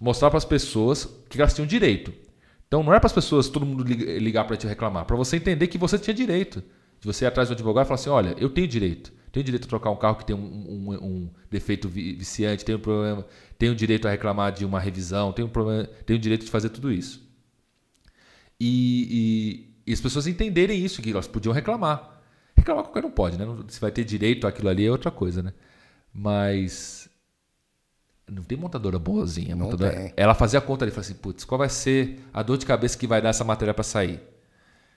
mostrava 0.00 0.30
para 0.30 0.38
as 0.38 0.44
pessoas 0.44 1.04
que 1.28 1.40
elas 1.40 1.52
tinham 1.52 1.66
direito. 1.66 2.12
Então 2.68 2.84
não 2.84 2.94
é 2.94 3.00
para 3.00 3.08
as 3.08 3.12
pessoas, 3.12 3.48
todo 3.48 3.66
mundo 3.66 3.82
ligar 3.82 4.44
para 4.44 4.56
te 4.56 4.68
reclamar, 4.68 5.04
para 5.04 5.16
você 5.16 5.36
entender 5.36 5.66
que 5.66 5.76
você 5.76 5.98
tinha 5.98 6.14
direito. 6.14 6.62
De 7.00 7.06
você 7.06 7.24
ir 7.24 7.28
atrás 7.28 7.48
do 7.48 7.54
advogado 7.54 7.86
e 7.86 7.88
falar 7.88 7.98
assim: 7.98 8.10
olha, 8.10 8.36
eu 8.38 8.48
tenho 8.48 8.68
direito. 8.68 9.12
Tenho 9.32 9.42
direito 9.42 9.64
a 9.64 9.68
trocar 9.68 9.90
um 9.90 9.96
carro 9.96 10.16
que 10.16 10.24
tem 10.24 10.36
um, 10.36 10.40
um, 10.40 10.92
um 10.92 11.30
defeito 11.50 11.88
viciante, 11.88 12.64
tenho 12.64 12.78
um 12.78 12.80
problema, 12.80 13.26
tenho 13.58 13.74
direito 13.74 14.06
a 14.06 14.10
reclamar 14.10 14.52
de 14.52 14.64
uma 14.64 14.78
revisão, 14.78 15.32
tenho, 15.32 15.48
um 15.48 15.50
problema, 15.50 15.88
tenho 16.04 16.18
direito 16.18 16.44
de 16.44 16.50
fazer 16.50 16.68
tudo 16.68 16.92
isso. 16.92 17.28
E, 18.60 19.08
e, 19.10 19.69
e 19.86 19.92
as 19.92 20.00
pessoas 20.00 20.26
entenderem 20.26 20.82
isso, 20.84 21.02
que 21.02 21.10
elas 21.10 21.26
podiam 21.26 21.52
reclamar. 21.52 22.20
Reclamar 22.56 22.84
qualquer 22.84 23.04
um 23.04 23.10
pode, 23.10 23.38
né? 23.38 23.46
Se 23.68 23.80
vai 23.80 23.90
ter 23.90 24.04
direito 24.04 24.46
àquilo 24.46 24.68
ali 24.68 24.86
é 24.86 24.90
outra 24.90 25.10
coisa, 25.10 25.42
né? 25.42 25.52
Mas 26.12 27.08
Não 28.30 28.42
tem 28.44 28.56
montadora 28.56 28.98
boazinha. 28.98 29.56
Não 29.56 29.66
montadora... 29.66 29.92
tem. 29.92 30.12
Ela 30.16 30.34
fazia 30.34 30.58
a 30.58 30.62
conta 30.62 30.84
ali, 30.84 30.92
falou 30.92 31.02
assim, 31.04 31.14
putz, 31.14 31.44
qual 31.44 31.58
vai 31.58 31.68
ser 31.68 32.20
a 32.32 32.42
dor 32.42 32.56
de 32.56 32.66
cabeça 32.66 32.96
que 32.96 33.06
vai 33.06 33.20
dar 33.20 33.30
essa 33.30 33.44
matéria 33.44 33.74
para 33.74 33.82
sair? 33.82 34.20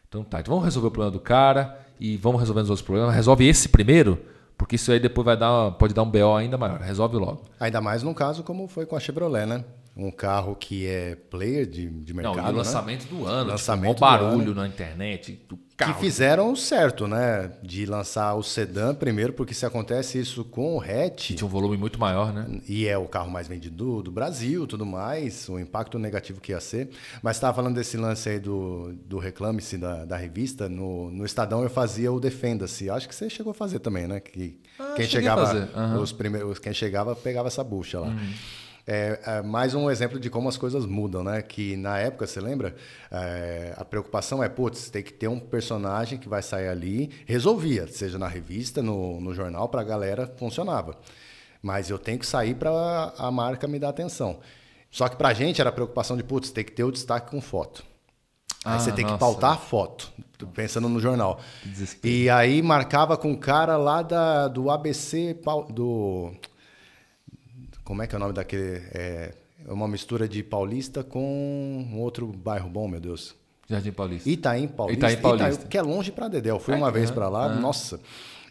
Então 0.08 0.24
tá, 0.24 0.40
então 0.40 0.52
vamos 0.54 0.66
resolver 0.66 0.90
o 0.90 0.92
problema 0.92 1.12
do 1.12 1.20
cara 1.20 1.80
e 2.00 2.16
vamos 2.18 2.40
resolvendo 2.40 2.66
os 2.66 2.70
outros 2.70 2.86
problemas. 2.86 3.16
Resolve 3.16 3.48
esse 3.48 3.70
primeiro, 3.70 4.20
porque 4.56 4.76
isso 4.76 4.92
aí 4.92 5.00
depois 5.00 5.26
vai 5.26 5.36
dar, 5.36 5.72
pode 5.72 5.94
dar 5.94 6.04
um 6.04 6.10
BO 6.12 6.36
ainda 6.36 6.58
maior. 6.58 6.80
Resolve 6.80 7.18
logo. 7.18 7.46
Ainda 7.60 7.82
mais 7.82 8.04
num 8.04 8.14
caso 8.14 8.44
como 8.44 8.68
foi 8.68 8.86
com 8.86 8.96
a 8.96 9.00
Chevrolet, 9.00 9.48
né? 9.48 9.66
Um 9.96 10.10
carro 10.10 10.56
que 10.56 10.88
é 10.88 11.16
player 11.30 11.68
de, 11.68 11.88
de 11.88 12.14
mercado. 12.16 12.38
Não, 12.38 12.44
e 12.46 12.48
o 12.48 12.52
né? 12.52 12.58
lançamento 12.58 13.06
do 13.06 13.28
ano, 13.28 13.52
Lançamento 13.52 13.90
tipo, 13.94 14.00
do 14.00 14.10
barulho 14.10 14.42
ano. 14.52 14.56
na 14.56 14.68
internet. 14.68 15.40
Do 15.48 15.56
Que 15.56 15.64
carro. 15.78 16.00
fizeram 16.00 16.56
certo, 16.56 17.06
né? 17.08 17.52
De 17.62 17.86
lançar 17.86 18.34
o 18.34 18.42
sedã 18.42 18.96
primeiro, 18.96 19.34
porque 19.34 19.54
se 19.54 19.68
acontece 19.68 20.18
isso 20.20 20.44
com 20.46 20.78
o 20.78 20.82
hatch, 20.82 21.34
Tinha 21.36 21.46
um 21.46 21.50
volume 21.50 21.78
muito 21.78 22.00
maior, 22.00 22.34
né? 22.34 22.60
e 22.68 22.88
é 22.88 22.98
o 22.98 23.06
carro 23.08 23.30
mais 23.30 23.48
vendido 23.48 24.02
do 24.02 24.12
Brasil 24.12 24.66
tudo 24.66 24.84
mais, 24.84 25.48
o 25.48 25.60
impacto 25.60 26.00
negativo 26.00 26.42
que 26.42 26.54
ia 26.54 26.60
ser. 26.60 26.90
Mas 27.22 27.36
estava 27.38 27.54
falando 27.54 27.76
desse 27.76 27.96
lance 27.96 28.28
aí 28.30 28.40
do, 28.40 28.94
do 29.06 29.20
Reclame-se 29.20 29.78
da, 29.78 30.06
da 30.06 30.18
revista. 30.18 30.68
No, 30.68 31.12
no 31.12 31.24
Estadão 31.24 31.62
eu 31.62 31.70
fazia 31.70 32.12
o 32.12 32.20
Defenda-se. 32.20 32.90
Acho 32.90 33.08
que 33.08 33.14
você 33.14 33.30
chegou 33.30 33.52
a 33.52 33.54
fazer 33.54 33.78
também, 33.78 34.08
né? 34.08 34.20
Que 34.20 34.60
Ah, 34.80 34.94
quem 34.96 35.06
chegava, 35.06 35.46
fazer, 35.46 35.70
aham. 35.76 36.00
os 36.02 36.12
primeiros, 36.12 36.58
quem 36.58 36.74
chegava 36.74 37.16
pegava 37.16 37.48
essa 37.48 37.64
bucha 37.64 38.00
lá. 38.00 38.08
Uhum. 38.08 38.34
É, 38.86 39.20
é, 39.26 39.42
mais 39.42 39.74
um 39.74 39.90
exemplo 39.90 40.20
de 40.20 40.30
como 40.30 40.50
as 40.50 40.58
coisas 40.58 40.86
mudam, 40.86 41.24
né? 41.24 41.42
Que 41.42 41.78
na 41.78 41.98
época, 42.00 42.28
você 42.28 42.42
lembra? 42.42 42.76
É, 43.10 43.74
a 43.78 43.86
preocupação 43.86 44.44
é, 44.44 44.50
putz, 44.50 44.90
tem 44.90 45.02
que 45.02 45.14
ter 45.14 45.28
um 45.30 45.40
personagem 45.40 46.18
que 46.18 46.28
vai 46.28 46.42
sair 46.42 46.68
ali. 46.68 47.10
Resolvia, 47.26 47.88
seja 47.88 48.18
na 48.20 48.28
revista, 48.28 48.82
no, 48.82 49.22
no 49.22 49.34
jornal, 49.34 49.70
para 49.70 49.82
a 49.82 49.86
galera, 49.86 50.28
funcionava. 50.38 50.98
Mas 51.62 51.90
eu 51.90 51.98
tenho 51.98 52.20
que 52.20 52.26
sair 52.28 52.56
para 52.56 52.70
a 53.18 53.32
marca 53.32 53.68
me 53.68 53.80
dar 53.80 53.90
atenção. 53.90 54.40
Só 54.92 55.08
que 55.08 55.16
para 55.16 55.30
a 55.30 55.34
gente 55.34 55.62
era 55.62 55.70
a 55.70 55.74
preocupação 55.74 56.18
de, 56.18 56.24
putz, 56.24 56.52
tem 56.52 56.64
que 56.66 56.72
ter 56.74 56.84
o 56.84 56.92
destaque 56.92 57.32
com 57.32 57.40
foto. 57.42 57.84
Aí 58.66 58.76
Ah, 58.76 58.80
você 58.80 58.92
tem 58.92 59.06
que 59.06 59.12
nossa. 59.12 59.18
pautar 59.20 59.54
a 59.54 59.58
foto, 59.58 60.12
pensando 60.54 60.90
no 60.90 61.00
jornal. 61.00 61.40
desespero. 61.64 62.14
E 62.14 62.30
aí 62.30 62.62
marcava 62.62 63.16
com 63.18 63.32
o 63.32 63.38
cara 63.38 63.78
lá 63.78 64.02
da, 64.02 64.48
do 64.50 64.70
ABC, 64.70 65.38
do... 65.74 66.32
Como 67.84 68.02
é 68.02 68.08
que 68.08 68.16
é 68.16 68.18
o 68.18 68.20
nome 68.20 68.34
daquele... 68.34 68.82
É, 68.94 69.34
é 69.66 69.72
uma 69.72 69.88
mistura 69.88 70.28
de 70.28 70.44
paulista 70.44 71.04
com 71.04 71.88
um 71.90 72.00
outro 72.00 72.28
bairro 72.28 72.70
bom, 72.70 72.88
meu 72.88 73.00
Deus. 73.00 73.36
Jardim 73.70 73.92
Paulista. 73.92 74.30
Itaim 74.30 74.68
Paulista. 74.68 75.10
Itaim 75.10 75.22
Paulista. 75.22 75.68
que 75.68 75.78
é 75.78 75.82
longe 75.82 76.12
pra 76.12 76.28
Dedéu. 76.28 76.60
Fui 76.60 76.74
É, 76.74 76.78
uma 76.78 76.92
vez 76.92 77.10
é, 77.10 77.14
pra 77.14 77.30
lá, 77.30 77.54
é. 77.54 77.56
nossa. 77.56 78.00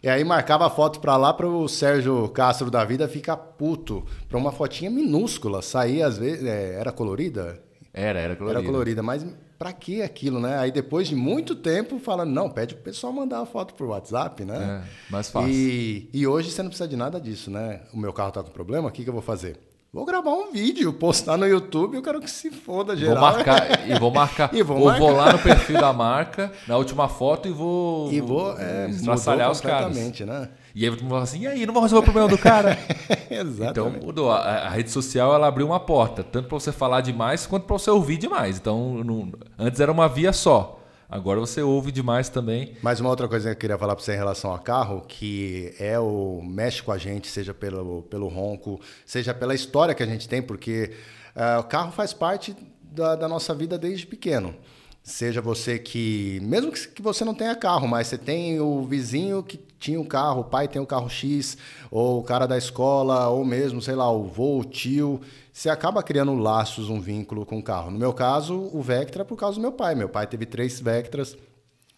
E 0.02 0.08
aí 0.08 0.24
marcava 0.24 0.66
a 0.66 0.70
foto 0.70 1.00
pra 1.00 1.16
lá 1.16 1.32
pro 1.32 1.68
Sérgio 1.68 2.28
Castro 2.30 2.70
da 2.70 2.84
vida 2.84 3.06
ficar 3.06 3.36
puto. 3.36 4.04
Pra 4.28 4.38
uma 4.38 4.50
fotinha 4.50 4.90
minúscula. 4.90 5.62
Saía 5.62 6.06
às 6.06 6.18
vezes... 6.18 6.44
é, 6.44 6.74
era 6.74 6.90
colorida? 6.90 7.62
Era, 7.92 8.18
era 8.18 8.34
colorido. 8.34 8.58
Era 8.58 8.66
colorida, 8.66 9.02
mas 9.02 9.26
pra 9.62 9.72
que 9.72 10.02
aquilo, 10.02 10.40
né? 10.40 10.58
Aí 10.58 10.72
depois 10.72 11.06
de 11.06 11.14
muito 11.14 11.54
tempo 11.54 12.00
falando, 12.00 12.30
não, 12.32 12.50
pede 12.50 12.74
pro 12.74 12.82
pessoal 12.82 13.12
mandar 13.12 13.42
a 13.42 13.46
foto 13.46 13.74
por 13.74 13.86
WhatsApp, 13.86 14.44
né? 14.44 14.82
É, 14.82 15.12
mais 15.12 15.30
fácil. 15.30 15.52
E, 15.52 16.10
e 16.12 16.26
hoje 16.26 16.50
você 16.50 16.64
não 16.64 16.68
precisa 16.68 16.88
de 16.88 16.96
nada 16.96 17.20
disso, 17.20 17.48
né? 17.48 17.82
O 17.94 17.96
meu 17.96 18.12
carro 18.12 18.32
tá 18.32 18.42
com 18.42 18.50
problema, 18.50 18.88
o 18.88 18.90
que, 18.90 19.04
que 19.04 19.08
eu 19.08 19.12
vou 19.14 19.22
fazer? 19.22 19.56
Vou 19.94 20.06
gravar 20.06 20.30
um 20.30 20.50
vídeo, 20.50 20.90
postar 20.90 21.36
no 21.36 21.46
YouTube, 21.46 21.96
eu 21.96 22.02
quero 22.02 22.18
que 22.18 22.30
se 22.30 22.50
foda 22.50 22.96
geral. 22.96 23.16
Vou 23.16 23.22
marcar, 23.22 23.86
e 23.90 23.98
vou 23.98 24.10
marcar. 24.10 24.48
E 24.56 24.62
vou 24.62 24.78
ou 24.78 24.90
vou 24.94 25.12
marcar. 25.12 25.26
lá 25.26 25.32
no 25.34 25.38
perfil 25.38 25.78
da 25.78 25.92
marca, 25.92 26.50
na 26.66 26.78
última 26.78 27.10
foto, 27.10 27.46
e 27.46 27.50
vou. 27.52 28.10
E 28.10 28.18
vou 28.18 28.58
é, 28.58 28.88
estraçalhar 28.88 29.50
os 29.50 29.60
caras. 29.60 29.94
né? 29.94 30.48
E 30.74 30.86
aí 30.86 30.90
todo 30.90 31.02
mundo 31.02 31.10
fala 31.10 31.22
assim: 31.24 31.40
e 31.40 31.46
aí, 31.46 31.66
não 31.66 31.74
vou 31.74 31.82
resolver 31.82 32.00
o 32.08 32.10
problema 32.10 32.26
do 32.28 32.38
cara? 32.38 32.78
Então 33.32 33.46
Exatamente. 33.48 34.04
mudou. 34.04 34.30
A, 34.30 34.38
a 34.38 34.68
rede 34.68 34.90
social 34.90 35.34
ela 35.34 35.46
abriu 35.46 35.66
uma 35.66 35.80
porta, 35.80 36.22
tanto 36.22 36.48
para 36.48 36.58
você 36.58 36.70
falar 36.70 37.00
demais 37.00 37.46
quanto 37.46 37.64
para 37.64 37.78
você 37.78 37.90
ouvir 37.90 38.18
demais. 38.18 38.58
Então, 38.58 39.02
não- 39.04 39.32
antes 39.58 39.80
era 39.80 39.90
uma 39.92 40.06
via 40.08 40.32
só. 40.34 40.81
Agora 41.12 41.38
você 41.38 41.60
ouve 41.60 41.92
demais 41.92 42.30
também. 42.30 42.72
Mas 42.80 42.98
uma 42.98 43.10
outra 43.10 43.28
coisa 43.28 43.50
que 43.50 43.54
eu 43.54 43.60
queria 43.60 43.76
falar 43.76 43.94
para 43.94 44.02
você 44.02 44.14
em 44.14 44.16
relação 44.16 44.54
a 44.54 44.58
carro, 44.58 45.02
que 45.06 45.74
é 45.78 45.98
o 45.98 46.40
mexe 46.42 46.82
com 46.82 46.90
a 46.90 46.96
gente, 46.96 47.28
seja 47.28 47.52
pelo, 47.52 48.00
pelo 48.04 48.28
ronco, 48.28 48.80
seja 49.04 49.34
pela 49.34 49.54
história 49.54 49.94
que 49.94 50.02
a 50.02 50.06
gente 50.06 50.26
tem, 50.26 50.40
porque 50.40 50.92
ah, 51.36 51.58
o 51.60 51.64
carro 51.64 51.92
faz 51.92 52.14
parte 52.14 52.56
da, 52.80 53.14
da 53.14 53.28
nossa 53.28 53.54
vida 53.54 53.76
desde 53.76 54.06
pequeno. 54.06 54.54
Seja 55.02 55.42
você 55.42 55.78
que, 55.78 56.40
mesmo 56.42 56.72
que 56.72 57.02
você 57.02 57.26
não 57.26 57.34
tenha 57.34 57.54
carro, 57.54 57.86
mas 57.86 58.06
você 58.06 58.16
tem 58.16 58.58
o 58.58 58.82
vizinho 58.82 59.42
que 59.42 59.60
tinha 59.82 60.00
um 60.00 60.04
carro, 60.04 60.42
o 60.42 60.44
pai 60.44 60.68
tem 60.68 60.80
um 60.80 60.86
carro 60.86 61.10
X, 61.10 61.58
ou 61.90 62.20
o 62.20 62.22
cara 62.22 62.46
da 62.46 62.56
escola, 62.56 63.28
ou 63.28 63.44
mesmo, 63.44 63.82
sei 63.82 63.96
lá, 63.96 64.08
o 64.10 64.24
vô, 64.24 64.60
o 64.60 64.64
tio, 64.64 65.20
você 65.52 65.68
acaba 65.68 66.02
criando 66.04 66.34
laços, 66.36 66.88
um 66.88 67.00
vínculo 67.00 67.44
com 67.44 67.58
o 67.58 67.62
carro. 67.62 67.90
No 67.90 67.98
meu 67.98 68.12
caso, 68.12 68.70
o 68.72 68.80
Vectra 68.80 69.24
por 69.24 69.36
causa 69.36 69.56
do 69.56 69.60
meu 69.60 69.72
pai. 69.72 69.96
Meu 69.96 70.08
pai 70.08 70.26
teve 70.28 70.46
três 70.46 70.80
Vectras, 70.80 71.36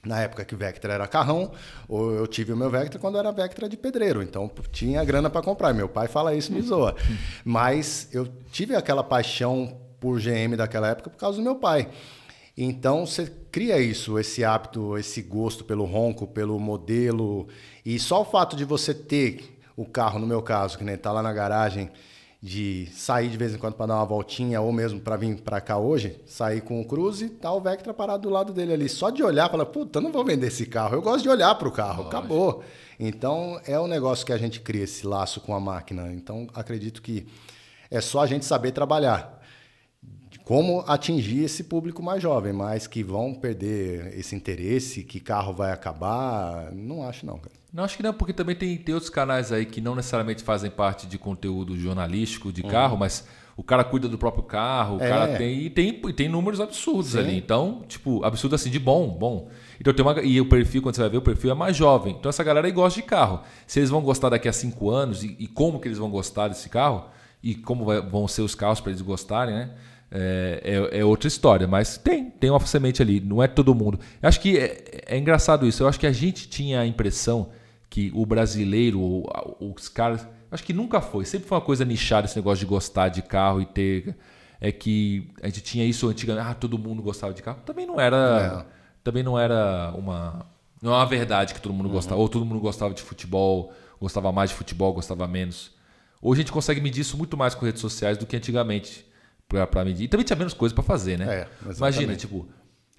na 0.03 0.21
época 0.21 0.47
que 0.47 0.55
o 0.55 0.59
Vectra 0.59 0.95
era 0.95 1.07
carrão, 1.07 1.51
eu 1.89 2.27
tive 2.27 2.53
o 2.53 2.57
meu 2.57 2.71
Vectra 2.71 2.99
quando 2.99 3.19
era 3.19 3.31
Vectra 3.31 3.69
de 3.69 3.77
pedreiro, 3.77 4.23
então 4.23 4.51
tinha 4.73 5.05
grana 5.05 5.29
para 5.29 5.43
comprar. 5.43 5.75
Meu 5.75 5.89
pai 5.89 6.09
fala 6.09 6.35
isso, 6.35 6.53
me 6.53 6.63
zoa. 6.63 6.97
Mas 7.45 8.09
eu 8.13 8.27
tive 8.51 8.75
aquela 8.75 9.05
paixão 9.05 9.77
por 10.01 10.19
GM 10.19 10.57
daquela 10.57 10.89
época 10.89 11.11
por 11.11 11.19
causa 11.19 11.37
do 11.37 11.45
meu 11.45 11.57
pai. 11.57 11.89
Então 12.57 13.05
você 13.05 13.27
cria 13.51 13.81
isso, 13.81 14.19
esse 14.19 14.45
hábito, 14.45 14.97
esse 14.97 15.21
gosto 15.23 15.65
pelo 15.65 15.85
ronco, 15.85 16.27
pelo 16.27 16.59
modelo, 16.59 17.49
e 17.85 17.99
só 17.99 18.23
o 18.23 18.25
fato 18.25 18.55
de 18.55 18.65
você 18.65 18.95
ter 18.95 19.59
o 19.77 19.85
carro, 19.85 20.21
no 20.21 20.27
meu 20.27 20.41
caso, 20.41 20.79
que 20.79 20.85
nem 20.85 20.97
tá 20.97 21.11
lá 21.11 21.21
na 21.21 21.33
garagem, 21.33 21.91
de 22.41 22.87
sair 22.93 23.29
de 23.29 23.37
vez 23.37 23.55
em 23.55 23.59
quando 23.59 23.75
para 23.75 23.87
dar 23.87 23.97
uma 23.97 24.05
voltinha 24.05 24.61
ou 24.61 24.71
mesmo 24.71 25.01
para 25.01 25.17
vir 25.17 25.41
para 25.41 25.61
cá 25.61 25.79
hoje, 25.79 26.21
sair 26.27 26.61
com 26.61 26.81
o 26.81 26.85
Cruze, 26.85 27.31
tá 27.31 27.51
o 27.51 27.61
Vectra 27.61 27.95
parado 27.95 28.29
do 28.29 28.31
lado 28.31 28.53
dele 28.53 28.75
ali, 28.75 28.89
só 28.89 29.09
de 29.11 29.23
olhar, 29.23 29.51
fala, 29.51 29.65
puta, 29.65 29.99
eu 29.99 30.03
não 30.03 30.13
vou 30.13 30.23
vender 30.25 30.49
esse 30.49 30.67
carro, 30.67 30.95
eu 30.95 31.03
gosto 31.03 31.23
de 31.23 31.29
olhar 31.31 31.55
para 31.55 31.67
o 31.67 31.73
carro, 31.73 32.07
acabou. 32.07 32.63
Então 33.01 33.59
é 33.67 33.81
um 33.81 33.87
negócio 33.87 34.27
que 34.27 34.33
a 34.33 34.37
gente 34.37 34.61
cria 34.61 34.85
esse 34.85 35.07
laço 35.07 35.41
com 35.41 35.55
a 35.55 35.59
máquina. 35.59 36.13
Então 36.13 36.47
acredito 36.55 37.01
que 37.01 37.27
é 37.91 38.01
só 38.01 38.21
a 38.21 38.27
gente 38.27 38.45
saber 38.45 38.73
trabalhar 38.73 39.34
como 40.45 40.85
atingir 40.87 41.45
esse 41.45 41.65
público 41.65 42.03
mais 42.03 42.23
jovem, 42.23 42.53
mas 42.53 42.87
que 42.87 43.03
vão 43.03 43.33
perder 43.35 44.13
esse 44.19 44.35
interesse, 44.37 45.03
que 45.03 45.19
carro 45.19 45.55
vai 45.55 45.73
acabar, 45.73 46.71
não 46.73 47.07
acho 47.09 47.25
não, 47.25 47.39
cara. 47.39 47.55
Não, 47.73 47.83
acho 47.83 47.97
que 47.97 48.03
não, 48.03 48.13
porque 48.15 48.33
também 48.33 48.55
tem, 48.55 48.77
tem 48.77 48.95
outros 48.95 49.11
canais 49.11 49.51
aí 49.51 49.67
que 49.67 49.81
não 49.81 49.95
necessariamente 49.97 50.45
fazem 50.45 50.71
parte 50.71 51.07
de 51.09 51.19
conteúdo 51.19 51.77
jornalístico 51.77 52.53
de 52.53 52.63
carro, 52.63 52.97
mas 52.97 53.27
o 53.57 53.65
cara 53.65 53.83
cuida 53.83 54.09
do 54.09 54.17
próprio 54.19 54.45
carro, 54.45 54.99
o 54.99 55.03
É. 55.03 55.09
cara 55.09 55.37
tem 55.37 55.61
e, 55.63 55.71
tem. 55.71 56.01
e 56.09 56.13
tem 56.13 56.29
números 56.29 56.61
absurdos 56.61 57.17
ali. 57.17 57.37
Então, 57.37 57.83
tipo, 57.89 58.23
absurdo 58.25 58.55
assim, 58.55 58.71
de 58.71 58.79
bom, 58.79 59.09
bom. 59.09 59.49
Então 59.81 59.93
tem 59.93 60.05
uma. 60.05 60.21
E 60.23 60.41
o 60.41 60.49
perfil, 60.49 60.83
quando 60.83 60.95
você 60.95 61.01
vai 61.01 61.11
ver, 61.11 61.17
o 61.19 61.23
perfil 61.23 61.51
é 61.51 61.55
mais 61.55 61.77
jovem. 61.77 62.15
Então 62.19 62.29
essa 62.29 62.45
galera 62.45 62.67
aí 62.69 62.73
gosta 62.73 63.01
de 63.01 63.07
carro. 63.07 63.41
Se 63.67 63.81
eles 63.81 63.91
vão 63.91 64.03
gostar 64.03 64.29
daqui 64.29 64.49
a 64.49 64.53
cinco 64.53 64.91
anos 64.91 65.25
e, 65.25 65.35
e 65.39 65.47
como 65.49 65.81
que 65.81 65.89
eles 65.89 65.99
vão 65.99 66.11
gostar 66.11 66.47
desse 66.49 66.69
carro, 66.69 67.07
e 67.43 67.55
como 67.57 67.85
vai- 67.85 68.01
vão 68.01 68.29
ser 68.29 68.43
os 68.43 68.55
carros 68.55 68.81
para 68.81 68.91
eles 68.93 69.03
gostarem, 69.03 69.55
né? 69.55 69.71
É, 70.17 70.61
é- 70.93 70.99
é 71.01 71.05
outra 71.05 71.27
história, 71.27 71.67
mas 71.67 71.99
tem, 71.99 72.31
tem 72.31 72.49
uma 72.49 72.61
semente 72.65 73.03
ali, 73.03 73.19
não 73.21 73.43
é 73.43 73.49
todo 73.49 73.75
mundo. 73.75 73.99
Eu 74.23 74.29
acho 74.29 74.41
que 74.41 74.57
é, 74.57 75.03
é 75.07 75.19
engraçado 75.19 75.67
isso. 75.67 75.83
Eu 75.83 75.89
acho 75.89 75.99
que 75.99 76.07
a 76.07 76.13
gente 76.13 76.49
tinha 76.49 76.79
a 76.81 76.87
impressão 76.87 77.49
que 77.91 78.13
o 78.15 78.25
brasileiro, 78.25 79.01
ou 79.01 79.29
a- 79.35 79.45
os 79.65 79.89
caras. 79.89 80.27
Acho 80.53 80.63
que 80.63 80.73
nunca 80.73 81.01
foi. 81.01 81.25
Sempre 81.25 81.49
foi 81.49 81.59
uma 81.59 81.65
coisa 81.65 81.85
nichada 81.85 82.27
esse 82.27 82.37
negócio 82.37 82.61
de 82.61 82.67
gostar 82.67 83.09
de 83.09 83.23
carro 83.23 83.61
e 83.61 83.67
ter. 83.67 84.17
É 84.61 84.71
que 84.71 85.29
a 85.43 85.47
gente 85.49 85.61
tinha 85.63 85.85
isso 85.85 86.09
antigamente. 86.09 86.47
Ah, 86.49 86.55
todo 86.55 86.79
mundo 86.79 87.03
gostava 87.03 87.35
de 87.35 87.43
carro. 87.43 87.59
Também 87.67 87.85
não 87.85 87.99
era. 88.01 88.67
Também 89.03 89.23
não 89.25 89.37
era 89.39 89.93
uma. 89.97 90.47
Não 90.81 90.93
é 90.93 90.97
uma 90.97 91.07
verdade 91.07 91.55
que 91.55 91.61
todo 91.61 91.73
mundo 91.75 91.89
gostava. 91.89 92.21
Ou 92.21 92.29
todo 92.29 92.45
mundo 92.47 92.61
gostava 92.61 92.95
de 92.95 93.03
futebol, 93.03 93.73
gostava 94.01 94.31
mais 94.31 94.51
de 94.51 94.57
futebol, 94.57 94.93
gostava 94.93 95.27
menos. 95.27 95.73
Hoje 96.23 96.41
a 96.41 96.43
gente 96.45 96.53
consegue 96.53 96.81
medir 96.81 97.01
isso 97.01 97.19
muito 97.19 97.37
mais 97.37 97.55
com 97.55 97.67
redes 97.67 97.81
sociais 97.81 98.17
do 98.17 98.25
que 98.27 98.37
antigamente 98.37 99.05
pra 99.67 99.85
medir. 99.85 100.05
E 100.05 100.09
também 100.09 100.25
tinha 100.25 100.37
menos 100.37 100.53
coisa 100.55 100.75
pra 100.75 100.83
fazer, 100.85 101.19
né? 101.19 101.27
É. 101.65 101.71
Imagina, 101.77 102.15
tipo, 102.17 102.47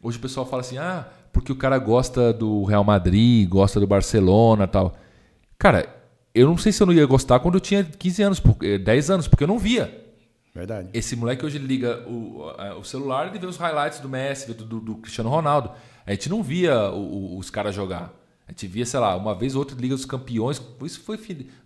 hoje 0.01 0.17
o 0.17 0.21
pessoal 0.21 0.45
fala 0.45 0.61
assim, 0.61 0.77
ah, 0.77 1.07
porque 1.33 1.51
o 1.51 1.55
cara 1.55 1.77
gosta 1.77 2.31
do 2.33 2.63
Real 2.63 2.83
Madrid, 2.83 3.47
gosta 3.47 3.79
do 3.79 3.87
Barcelona 3.87 4.67
tal. 4.67 4.95
Cara, 5.57 5.87
eu 6.33 6.47
não 6.47 6.57
sei 6.57 6.71
se 6.71 6.81
eu 6.81 6.87
não 6.87 6.93
ia 6.93 7.05
gostar 7.05 7.39
quando 7.39 7.55
eu 7.55 7.61
tinha 7.61 7.83
15 7.83 8.23
anos, 8.23 8.39
por- 8.39 8.57
eh, 8.61 8.77
10 8.77 9.09
anos, 9.09 9.27
porque 9.27 9.43
eu 9.43 9.47
não 9.47 9.57
via. 9.59 10.03
Verdade. 10.53 10.89
Esse 10.93 11.15
moleque 11.15 11.45
hoje 11.45 11.57
ele 11.57 11.67
liga 11.67 12.03
o, 12.07 12.45
o 12.79 12.83
celular 12.83 13.33
e 13.33 13.37
vê 13.37 13.45
os 13.45 13.57
highlights 13.57 13.99
do 13.99 14.07
Messi, 14.07 14.53
do, 14.53 14.63
do- 14.65 14.79
do 14.79 14.95
Cristiano 14.95 15.29
Ronaldo. 15.29 15.71
A 16.05 16.11
gente 16.11 16.29
não 16.29 16.41
via 16.41 16.89
o- 16.91 17.35
o- 17.35 17.37
os 17.37 17.49
caras 17.49 17.75
jogar. 17.75 18.13
A 18.47 18.51
gente 18.51 18.67
via, 18.67 18.85
sei 18.85 18.99
lá, 18.99 19.15
uma 19.17 19.33
vez 19.33 19.55
ou 19.55 19.59
outra 19.59 19.75
Liga 19.77 19.95
dos 19.95 20.05
Campeões. 20.05 20.61
Isso 20.83 21.01
foi 21.01 21.19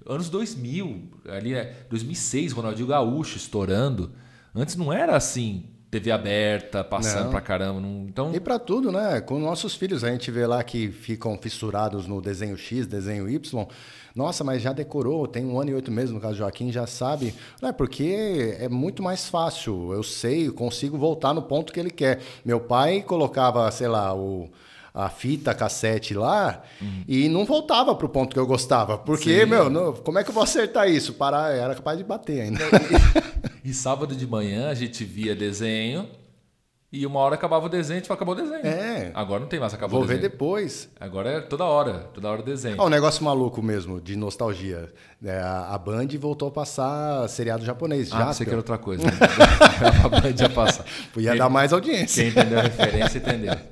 anos 0.07 0.29
2000, 0.29 1.09
ali, 1.27 1.51
né? 1.51 1.73
2006, 1.89 2.51
Ronaldinho 2.53 2.87
Gaúcho 2.87 3.37
estourando. 3.37 4.11
Antes 4.55 4.75
não 4.75 4.91
era 4.91 5.15
assim. 5.15 5.65
TV 5.91 6.11
aberta, 6.11 6.83
passando 6.83 7.23
Não. 7.25 7.31
pra 7.31 7.41
caramba. 7.41 7.79
Não, 7.81 8.05
então, 8.07 8.31
E 8.31 8.39
pra 8.39 8.59
tudo, 8.59 8.91
né? 8.91 9.19
Com 9.21 9.39
nossos 9.39 9.73
filhos, 9.73 10.03
a 10.03 10.11
gente 10.11 10.29
vê 10.29 10.45
lá 10.45 10.63
que 10.63 10.91
ficam 10.91 11.35
fissurados 11.35 12.05
no 12.05 12.21
desenho 12.21 12.55
X, 12.55 12.85
desenho 12.85 13.27
Y. 13.27 13.65
Nossa, 14.15 14.43
mas 14.43 14.61
já 14.61 14.71
decorou, 14.71 15.25
tem 15.27 15.43
um 15.43 15.59
ano 15.59 15.71
e 15.71 15.73
oito 15.73 15.91
meses, 15.91 16.11
no 16.11 16.19
caso 16.19 16.35
do 16.35 16.37
Joaquim, 16.39 16.71
já 16.71 16.85
sabe. 16.85 17.33
Não 17.59 17.69
é 17.69 17.71
porque 17.71 18.55
é 18.59 18.69
muito 18.69 19.01
mais 19.01 19.27
fácil. 19.27 19.91
Eu 19.91 20.03
sei, 20.03 20.47
eu 20.47 20.53
consigo 20.53 20.95
voltar 20.95 21.33
no 21.33 21.41
ponto 21.41 21.73
que 21.73 21.79
ele 21.79 21.89
quer. 21.89 22.19
Meu 22.45 22.59
pai 22.59 23.01
colocava, 23.01 23.69
sei 23.71 23.87
lá, 23.87 24.13
o, 24.15 24.47
a 24.93 25.09
fita 25.09 25.55
cassete 25.55 26.13
lá 26.13 26.61
e 27.07 27.27
não 27.29 27.45
voltava 27.45 27.95
pro 27.95 28.09
ponto 28.09 28.31
que 28.35 28.39
eu 28.39 28.45
gostava. 28.45 28.95
Porque, 28.95 29.39
Sim. 29.39 29.45
meu, 29.47 29.71
não- 29.71 29.93
como 29.93 30.19
é 30.19 30.23
que 30.23 30.29
eu 30.29 30.33
vou 30.35 30.43
acertar 30.43 30.87
isso? 30.87 31.13
Parar, 31.15 31.51
era 31.51 31.73
capaz 31.73 31.97
de 31.97 32.03
bater 32.03 32.41
ainda. 32.41 32.59
e 33.69 33.73
sábado 33.73 34.15
de 34.15 34.25
manhã 34.27 34.69
a 34.69 34.73
gente 34.73 35.03
via 35.03 35.35
desenho 35.35 36.07
e 36.91 37.05
uma 37.05 37.19
hora 37.19 37.35
acabava 37.35 37.67
o 37.67 37.69
desenho, 37.69 37.97
a 37.97 37.99
gente 37.99 38.07
falava, 38.07 38.23
acabou 38.23 38.33
o 38.33 38.49
desenho. 38.49 38.65
É. 38.65 39.11
Agora 39.13 39.39
não 39.41 39.47
tem 39.47 39.59
mais, 39.59 39.71
acabou 39.75 39.99
Vou 39.99 40.03
o 40.05 40.07
ver 40.07 40.15
desenho. 40.15 40.31
depois. 40.31 40.89
Agora 40.99 41.29
é 41.29 41.39
toda 41.41 41.63
hora, 41.63 42.09
toda 42.15 42.27
hora 42.27 42.41
desenho. 42.41 42.77
Ó, 42.79 42.87
um 42.87 42.89
negócio 42.89 43.23
maluco 43.23 43.61
mesmo, 43.61 44.01
de 44.01 44.15
nostalgia. 44.15 44.91
É, 45.23 45.39
a 45.39 45.77
Band 45.77 46.07
voltou 46.19 46.47
a 46.47 46.51
passar 46.51 47.29
seriado 47.29 47.63
japonês. 47.63 48.11
ah, 48.11 48.17
já, 48.17 48.25
pensei 48.25 48.43
que 48.45 48.49
era 48.49 48.57
outra 48.59 48.79
coisa. 48.79 49.03
Né? 49.05 49.11
a 50.03 50.09
Band 50.09 50.33
ia 50.41 50.49
passar. 50.49 50.83
Podia 51.13 51.29
Quem- 51.29 51.37
dar 51.39 51.49
mais 51.49 51.71
audiência. 51.71 52.23
Quem 52.23 52.31
entendeu 52.31 52.57
a 52.59 52.63
referência, 52.63 53.17
entendeu. 53.19 53.53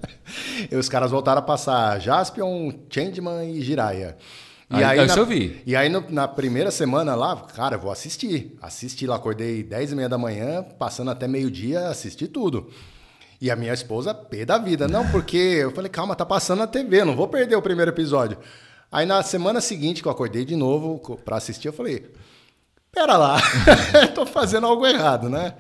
E 0.70 0.76
os 0.76 0.90
caras 0.90 1.10
voltaram 1.10 1.40
a 1.40 1.42
passar 1.42 2.00
Jaspion, 2.02 2.72
Changeman 2.90 3.50
e 3.50 3.62
Jiraiya. 3.62 4.18
E 4.70 4.84
aí, 4.84 5.06
isso 5.06 5.16
na, 5.16 5.22
eu 5.22 5.26
vi. 5.26 5.62
E 5.66 5.76
aí, 5.76 5.88
no- 5.88 6.04
na 6.10 6.28
primeira 6.28 6.72
semana 6.72 7.16
lá, 7.16 7.36
cara, 7.38 7.76
eu 7.76 7.80
vou 7.80 7.92
assistir. 7.92 8.58
Assisti 8.62 9.08
lá, 9.08 9.16
acordei 9.16 9.64
10 9.64 9.94
e 9.94 9.96
meia 9.96 10.10
da 10.10 10.18
manhã, 10.18 10.62
passando 10.78 11.10
até 11.10 11.28
meio-dia, 11.28 11.88
assisti 11.88 12.28
tudo. 12.28 12.70
E 13.40 13.50
a 13.50 13.56
minha 13.56 13.74
esposa, 13.74 14.14
pé 14.14 14.44
da 14.46 14.58
vida. 14.58 14.88
Não, 14.88 15.08
porque 15.12 15.38
eu 15.38 15.72
falei, 15.72 15.90
calma, 15.90 16.16
tá 16.16 16.26
passando 16.26 16.60
na 16.60 16.68
TV, 16.68 17.06
não 17.06 17.16
vou 17.16 17.28
perder 17.28 17.56
o 17.56 17.62
primeiro 17.62 17.92
episódio. 17.92 18.38
Aí 18.92 19.06
na 19.06 19.22
semana 19.24 19.62
seguinte, 19.62 20.02
que 20.02 20.08
eu 20.08 20.12
acordei 20.12 20.44
de 20.44 20.56
novo 20.56 21.00
pra 21.24 21.38
assistir, 21.38 21.68
eu 21.68 21.74
falei, 21.74 22.12
pera 22.92 23.16
lá, 23.18 23.38
tô 24.16 24.26
fazendo 24.26 24.66
algo 24.68 24.86
errado, 24.86 25.30
né? 25.30 25.54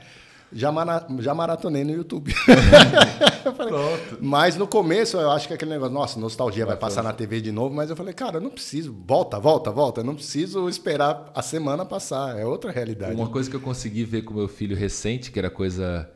Já, 0.51 0.71
mara- 0.71 1.05
já 1.19 1.33
maratonei 1.33 1.83
no 1.83 1.91
YouTube. 1.91 2.33
Falei, 3.55 3.73
mas 4.21 4.55
no 4.55 4.67
começo 4.67 5.17
eu 5.17 5.29
acho 5.31 5.47
que 5.47 5.53
aquele 5.53 5.71
negócio, 5.71 5.93
nossa, 5.93 6.19
nostalgia 6.19 6.65
vai 6.65 6.77
passar 6.77 7.03
na 7.03 7.11
TV 7.13 7.41
de 7.41 7.51
novo, 7.51 7.73
mas 7.75 7.89
eu 7.89 7.95
falei, 7.95 8.13
cara, 8.13 8.37
eu 8.37 8.41
não 8.41 8.49
preciso, 8.49 8.95
volta, 9.05 9.39
volta, 9.39 9.71
volta, 9.71 10.01
eu 10.01 10.05
não 10.05 10.15
preciso 10.15 10.67
esperar 10.69 11.31
a 11.35 11.41
semana 11.41 11.85
passar, 11.85 12.37
é 12.37 12.45
outra 12.45 12.71
realidade. 12.71 13.13
Uma 13.15 13.27
coisa 13.29 13.49
que 13.49 13.55
eu 13.55 13.59
consegui 13.61 14.03
ver 14.03 14.21
com 14.23 14.33
meu 14.33 14.47
filho 14.47 14.75
recente, 14.75 15.31
que 15.31 15.39
era 15.39 15.49
coisa 15.49 16.09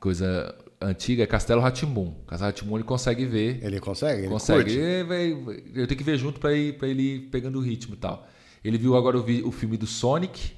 coisa 0.00 0.54
antiga, 0.80 1.22
é 1.22 1.26
Castelo 1.26 1.60
Ratimbum. 1.60 2.12
Castelo 2.26 2.48
Ratimbum 2.50 2.76
ele 2.76 2.84
consegue 2.84 3.24
ver. 3.24 3.58
Ele 3.64 3.80
consegue? 3.80 4.20
Ele 4.22 4.28
consegue. 4.28 4.62
curte? 4.64 4.78
É, 4.80 5.02
vai- 5.04 5.30
eu 5.74 5.86
tenho 5.86 5.96
que 5.98 6.04
ver 6.04 6.18
junto 6.18 6.38
pra 6.38 6.52
ir, 6.52 6.76
pra 6.76 6.86
ele 6.88 7.02
ir 7.02 7.20
pegando 7.30 7.58
o 7.58 7.62
ritmo 7.62 7.94
e 7.94 7.98
tal. 7.98 8.26
Ele 8.62 8.76
viu 8.78 8.94
agora 8.96 9.16
o, 9.16 9.22
vi- 9.22 9.42
o 9.42 9.50
filme 9.50 9.76
do 9.76 9.86
Sonic, 9.86 10.52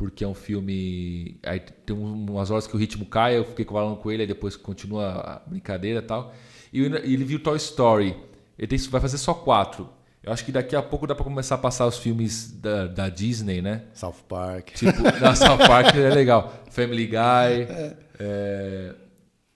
porque 0.00 0.24
é 0.24 0.26
um 0.26 0.32
filme. 0.34 1.38
Aí 1.42 1.60
tem 1.60 1.94
um- 1.94 2.24
umas 2.30 2.50
horas 2.50 2.66
que 2.66 2.74
o 2.74 2.78
ritmo 2.78 3.04
cai, 3.04 3.36
eu 3.36 3.44
fiquei 3.44 3.66
falando 3.66 3.96
com 3.98 4.10
ele, 4.10 4.22
aí 4.22 4.26
depois 4.26 4.56
continua 4.56 5.08
a 5.10 5.42
brincadeira 5.46 5.98
e 5.98 6.02
tal. 6.02 6.32
E 6.72 6.80
ele 6.80 7.22
viu 7.24 7.38
Toy 7.38 7.56
Story. 7.58 8.16
Ele 8.58 8.66
tem- 8.66 8.78
vai 8.88 8.98
fazer 9.00 9.18
só 9.18 9.34
quatro. 9.34 9.86
Eu 10.22 10.32
acho 10.32 10.42
que 10.44 10.52
daqui 10.52 10.74
a 10.74 10.82
pouco 10.82 11.06
dá 11.06 11.14
pra 11.14 11.22
começar 11.24 11.56
a 11.56 11.58
passar 11.58 11.86
os 11.86 11.98
filmes 11.98 12.50
da, 12.50 12.86
da 12.86 13.08
Disney, 13.10 13.60
né? 13.60 13.82
South 13.92 14.14
Park. 14.26 14.70
Tipo, 14.72 14.92
South 15.36 15.58
Park 15.66 15.94
é 15.94 16.08
legal. 16.10 16.50
Family 16.70 17.06
Guy. 17.06 17.16
É, 18.18 18.94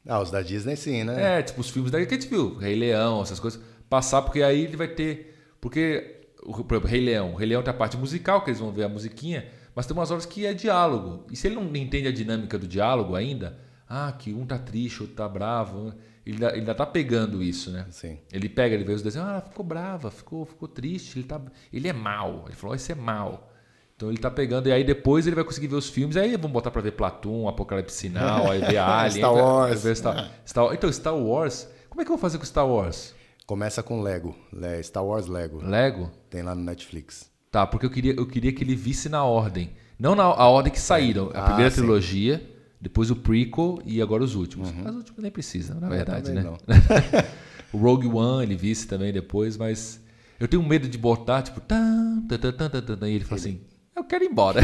Ah, 0.07 0.21
os 0.21 0.31
da 0.31 0.43
Disney 0.43 0.77
sim, 0.77 1.05
né? 1.05 1.39
é, 1.39 1.43
tipo, 1.43 1.61
os 1.63 1.71
filmes 1.71 1.91
daí 1.91 2.05
que 2.07 2.15
a 2.15 2.19
gente 2.21 2.29
viu. 2.29 2.57
Rei 2.57 2.75
Leão, 2.77 3.23
essas 3.23 3.41
coisas. 3.41 3.59
Passar, 3.89 4.21
porque 4.23 4.43
aí 4.43 4.65
ele 4.65 4.77
vai 4.77 4.89
ter. 4.89 5.35
Porque, 5.61 6.21
por 6.43 6.75
exemplo, 6.75 6.89
Rei 6.89 7.01
Leão. 7.01 7.35
Rei 7.35 7.49
Leão 7.49 7.63
tem 7.63 7.71
a 7.73 7.77
parte 7.77 7.97
musical, 7.97 8.43
que 8.45 8.51
eles 8.51 8.61
vão 8.61 8.71
ver 8.71 8.85
a 8.85 8.89
musiquinha. 8.89 9.47
Mas 9.75 9.87
tem 9.87 9.97
umas 9.97 10.11
horas 10.11 10.25
que 10.27 10.47
é 10.47 10.55
diálogo. 10.55 11.25
E 11.31 11.37
se 11.37 11.47
ele 11.49 11.57
não 11.57 11.65
entende 11.77 12.07
a 12.09 12.13
dinâmica 12.13 12.59
do 12.59 12.67
diálogo 12.67 13.15
ainda, 13.17 13.59
ah, 13.89 14.13
que 14.13 14.33
um 14.33 14.47
tá 14.47 14.59
triste, 14.59 15.01
outro 15.03 15.17
tá 15.17 15.29
bravo. 15.29 15.93
Ele 16.25 16.37
ainda, 16.37 16.49
ele 16.51 16.59
ainda 16.61 16.75
tá 16.75 16.87
pegando 16.87 17.43
isso, 17.43 17.71
né? 17.71 17.87
Sim. 17.91 18.19
Ele 18.33 18.49
pega, 18.49 18.75
ele 18.75 18.85
vê 18.85 18.93
os 18.93 19.03
desenhos, 19.03 19.29
ah, 19.29 19.33
ela 19.33 19.41
ficou 19.41 19.65
brava, 19.65 20.11
ficou, 20.11 20.45
ficou 20.47 20.67
triste, 20.69 21.19
ele, 21.19 21.27
tá, 21.29 21.41
ele 21.73 21.89
é 21.89 21.93
mal. 21.93 22.45
Ele 22.47 22.55
falou, 22.57 22.73
"Ó, 22.73 22.77
esse 22.77 22.93
é 22.93 22.95
mal. 22.95 23.51
Então 23.97 24.09
ele 24.09 24.19
tá 24.19 24.31
pegando, 24.31 24.69
e 24.69 24.73
aí 24.73 24.83
depois 24.83 25.27
ele 25.27 25.37
vai 25.37 25.45
conseguir 25.45 25.69
ver 25.69 25.77
os 25.77 25.89
filmes, 25.89 26.17
aí 26.17 26.33
vamos 26.37 26.51
botar 26.53 26.71
pra 26.71 26.83
ver 26.83 26.93
Platum, 26.93 27.47
Apocalipse 27.49 27.95
Sinal, 27.97 28.51
aí 28.51 28.61
ver 28.61 28.79
Alien. 28.79 29.19
Star 29.19 29.35
Wars. 29.35 29.83
ver 29.85 29.97
Star, 29.97 30.31
Star- 30.47 30.73
então, 30.75 30.91
Star 30.93 31.17
Wars, 31.17 31.69
como 31.89 32.01
é 32.01 32.05
que 32.05 32.11
eu 32.11 32.17
vou 32.17 32.21
fazer 32.21 32.39
com 32.39 32.45
Star 32.45 32.67
Wars? 32.69 33.15
Começa 33.47 33.83
com 33.83 34.01
Lego, 34.01 34.35
Le- 34.53 34.83
Star 34.83 35.05
Wars 35.05 35.27
Lego. 35.29 35.63
Lego? 35.65 36.11
Tem 36.31 36.43
lá 36.43 36.55
no 36.57 36.63
Netflix. 36.65 37.31
Tá, 37.55 37.65
porque 37.65 37.87
eu 37.87 37.91
queria, 37.91 38.13
eu 38.15 38.27
queria 38.27 38.53
que 38.53 38.65
ele 38.65 38.75
visse 38.75 39.09
na 39.09 39.23
ordem. 39.23 39.71
Não 39.97 40.17
na 40.17 40.25
a 40.25 40.49
ordem 40.49 40.73
que 40.73 40.81
saíram. 40.81 41.31
A 41.33 41.39
Ah, 41.39 41.43
primeira 41.45 41.71
sim. 41.71 41.83
trilogia, 41.83 42.43
depois 42.81 43.13
o 43.13 43.15
prequel 43.15 43.81
e 43.87 44.03
agora 44.03 44.25
os 44.25 44.35
últimos. 44.35 44.73
Mas 44.73 44.91
os 44.91 44.97
últimos 44.97 45.23
nem 45.23 45.31
precisa, 45.31 45.73
na 45.73 45.89
verdade, 45.89 46.33
também 46.33 46.43
né? 46.43 46.59
o 47.73 47.79
Rogue 47.79 48.09
One 48.09 48.43
ele 48.43 48.57
visse 48.57 48.89
também 48.89 49.13
depois, 49.13 49.57
mas 49.57 50.01
eu 50.41 50.49
tenho 50.49 50.65
medo 50.65 50.89
de 50.89 50.99
botar, 50.99 51.43
tipo, 51.43 51.61
tan, 51.61 52.23
tan, 52.29 52.39
tan, 52.39 52.69
tan, 52.71 52.97
tan, 52.97 53.09
e 53.09 53.15
ele 53.15 53.25
fala 53.25 53.41
assim, 53.41 53.61
eu 53.95 54.03
quero 54.03 54.25
ir 54.25 54.31
embora. 54.33 54.61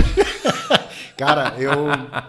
Cara, 1.16 1.54
eu 1.60 1.86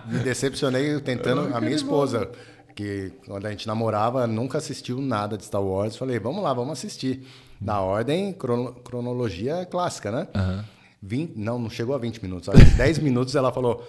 me 0.07 0.19
decepcionei 0.19 0.99
tentando. 0.99 1.55
A 1.55 1.59
minha 1.59 1.75
esposa, 1.75 2.29
que 2.75 3.13
quando 3.25 3.47
a 3.47 3.49
gente 3.49 3.65
namorava, 3.65 4.27
nunca 4.27 4.59
assistiu 4.59 5.01
nada 5.01 5.35
de 5.39 5.43
Star 5.43 5.63
Wars. 5.63 5.95
Falei, 5.95 6.19
vamos 6.19 6.43
lá, 6.43 6.53
vamos 6.53 6.73
assistir. 6.73 7.25
Na 7.61 7.79
ordem, 7.81 8.33
crono- 8.33 8.73
cronologia 8.83 9.65
clássica, 9.65 10.11
né? 10.11 10.27
Aham. 10.33 10.65
Vin- 11.01 11.31
não, 11.35 11.57
não 11.59 11.69
chegou 11.69 11.95
a 11.95 11.97
20 11.97 12.21
minutos. 12.21 12.49
Acho 12.49 12.63
que 12.63 12.71
10 12.71 12.99
minutos 12.99 13.35
ela 13.35 13.51
falou. 13.51 13.85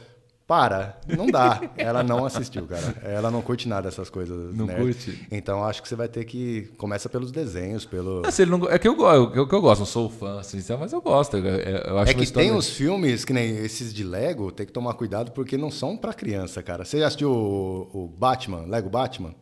Para, 0.46 0.98
não 1.16 1.28
dá. 1.28 1.60
Ela 1.78 2.02
não 2.02 2.26
assistiu, 2.26 2.66
cara. 2.66 2.96
Ela 3.02 3.30
não 3.30 3.40
curte 3.40 3.66
nada 3.68 3.82
dessas 3.88 4.10
coisas. 4.10 4.54
Não 4.54 4.66
nerd. 4.66 4.82
curte? 4.82 5.26
Então 5.30 5.64
acho 5.64 5.80
que 5.80 5.88
você 5.88 5.94
vai 5.94 6.08
ter 6.08 6.24
que. 6.24 6.62
Começa 6.76 7.08
pelos 7.08 7.30
desenhos, 7.32 7.86
pelo. 7.86 8.22
Mas 8.22 8.38
ele 8.38 8.50
não, 8.50 8.68
é 8.68 8.78
que 8.78 8.86
eu, 8.86 9.00
eu, 9.00 9.46
que 9.46 9.54
eu 9.54 9.60
gosto, 9.62 9.78
não 9.80 9.86
sou 9.86 10.10
fã, 10.10 10.40
assim, 10.40 10.58
mas 10.78 10.92
eu 10.92 11.00
gosto. 11.00 11.36
Eu, 11.38 11.44
eu 11.44 11.98
acho 11.98 12.10
É 12.10 12.14
que 12.14 12.30
tem 12.30 12.52
os 12.52 12.68
filmes, 12.68 13.24
que 13.24 13.32
nem 13.32 13.56
esses 13.58 13.94
de 13.94 14.04
Lego, 14.04 14.50
tem 14.52 14.66
que 14.66 14.72
tomar 14.72 14.92
cuidado 14.94 15.30
porque 15.32 15.56
não 15.56 15.70
são 15.70 15.96
pra 15.96 16.12
criança, 16.12 16.62
cara. 16.62 16.84
Você 16.84 16.98
já 16.98 17.06
assistiu 17.06 17.30
o, 17.30 17.88
o 18.04 18.08
Batman, 18.08 18.64
Lego 18.66 18.90
Batman? 18.90 19.34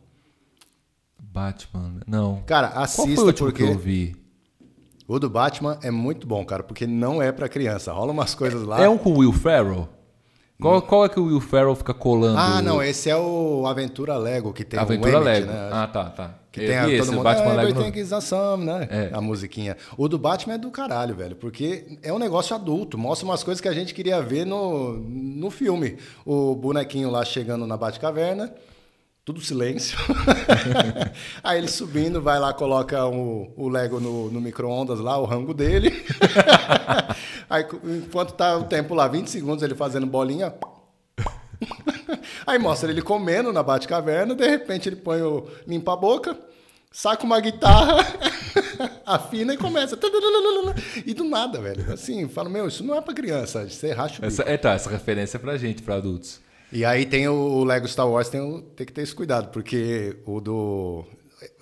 Batman, 1.19 1.99
não. 2.07 2.41
Cara, 2.45 2.69
Qual 2.69 2.83
assista 2.83 3.15
foi 3.15 3.31
o 3.31 3.33
porque 3.35 3.63
que 3.65 3.69
eu 3.71 3.77
vi? 3.77 4.15
O 5.13 5.19
do 5.19 5.29
Batman 5.29 5.77
é 5.83 5.91
muito 5.91 6.25
bom, 6.25 6.45
cara, 6.45 6.63
porque 6.63 6.87
não 6.87 7.21
é 7.21 7.31
pra 7.31 7.49
criança. 7.49 7.91
Rola 7.91 8.11
umas 8.11 8.33
coisas 8.33 8.63
lá. 8.63 8.81
É 8.81 8.87
um 8.87 8.97
com 8.97 9.11
o 9.11 9.17
Will 9.19 9.33
Ferrell? 9.33 9.89
Qual, 10.61 10.79
qual 10.83 11.05
é 11.05 11.09
que 11.09 11.19
o 11.19 11.25
Will 11.25 11.41
Ferrell 11.41 11.75
fica 11.75 11.93
colando? 11.93 12.37
Ah, 12.37 12.61
não, 12.61 12.81
esse 12.83 13.09
é 13.09 13.17
o 13.17 13.65
Aventura 13.65 14.15
Lego 14.15 14.53
que 14.53 14.63
tem 14.63 14.79
Aventura 14.79 15.17
o 15.17 15.21
Emmett, 15.23 15.41
Lego. 15.41 15.51
né? 15.51 15.69
Ah, 15.71 15.87
tá, 15.87 16.05
tá. 16.05 16.35
Que 16.51 16.61
Eu 16.61 16.67
tem 16.67 16.77
a, 16.77 16.85
vi 16.85 16.91
todo 16.97 17.01
esse, 17.05 17.11
mundo, 17.15 17.23
Batman 17.23 17.45
ah, 17.51 17.55
Lego. 17.55 17.69
everything 17.79 18.03
no- 18.03 18.15
awesome, 18.15 18.65
né? 18.65 18.87
É. 18.91 19.09
A 19.11 19.19
musiquinha. 19.21 19.75
O 19.97 20.07
do 20.07 20.19
Batman 20.19 20.53
é 20.53 20.57
do 20.59 20.69
caralho, 20.69 21.15
velho, 21.15 21.35
porque 21.35 21.97
é 22.03 22.13
um 22.13 22.19
negócio 22.19 22.55
adulto, 22.55 22.97
mostra 22.97 23.25
umas 23.27 23.43
coisas 23.43 23.59
que 23.59 23.67
a 23.67 23.73
gente 23.73 23.93
queria 23.93 24.21
ver 24.21 24.45
no, 24.45 24.93
no 24.99 25.49
filme. 25.49 25.97
O 26.25 26.53
bonequinho 26.55 27.09
lá 27.09 27.25
chegando 27.25 27.65
na 27.65 27.75
Batcaverna, 27.75 28.53
tudo 29.31 29.39
silêncio. 29.39 29.97
Aí 31.41 31.57
ele 31.57 31.69
subindo, 31.69 32.21
vai 32.21 32.37
lá, 32.37 32.53
coloca 32.53 33.05
o, 33.05 33.53
o 33.55 33.69
Lego 33.69 33.97
no, 33.97 34.29
no 34.29 34.41
micro-ondas 34.41 34.99
lá, 34.99 35.17
o 35.17 35.23
rango 35.23 35.53
dele. 35.53 36.05
Aí, 37.49 37.65
enquanto 37.83 38.33
tá 38.33 38.57
o 38.57 38.65
tempo 38.65 38.93
lá, 38.93 39.07
20 39.07 39.29
segundos, 39.29 39.63
ele 39.63 39.73
fazendo 39.73 40.05
bolinha. 40.05 40.53
Aí 42.45 42.59
mostra 42.59 42.91
ele 42.91 43.01
comendo 43.01 43.53
na 43.53 43.63
Batcaverna, 43.63 44.35
de 44.35 44.45
repente 44.45 44.89
ele 44.89 44.97
põe 44.97 45.21
o 45.21 45.47
limpa 45.65 45.93
a 45.93 45.95
boca, 45.95 46.37
saca 46.91 47.23
uma 47.23 47.39
guitarra, 47.39 48.05
afina 49.05 49.53
e 49.53 49.57
começa. 49.57 49.97
E 51.05 51.13
do 51.13 51.23
nada, 51.23 51.61
velho. 51.61 51.93
Assim, 51.93 52.27
fala, 52.27 52.49
meu, 52.49 52.67
isso 52.67 52.83
não 52.83 52.95
é 52.95 53.01
pra 53.01 53.13
criança, 53.13 53.69
você 53.69 53.93
racha 53.93 54.17
o 54.17 54.21
bico. 54.21 54.27
Essa, 54.27 54.43
é, 54.43 54.57
tá, 54.57 54.73
essa 54.73 54.89
referência 54.89 55.37
é 55.37 55.39
pra 55.39 55.57
gente, 55.57 55.81
pra 55.81 55.95
adultos. 55.95 56.41
E 56.71 56.85
aí 56.85 57.05
tem 57.05 57.27
o, 57.27 57.63
Lego 57.63 57.87
Star 57.87 58.07
Wars, 58.09 58.29
tem, 58.29 58.39
o- 58.41 58.61
tem 58.61 58.85
que 58.85 58.93
ter 58.93 59.01
esse 59.01 59.13
cuidado, 59.13 59.49
porque 59.51 60.17
o 60.25 60.39
do. 60.39 61.03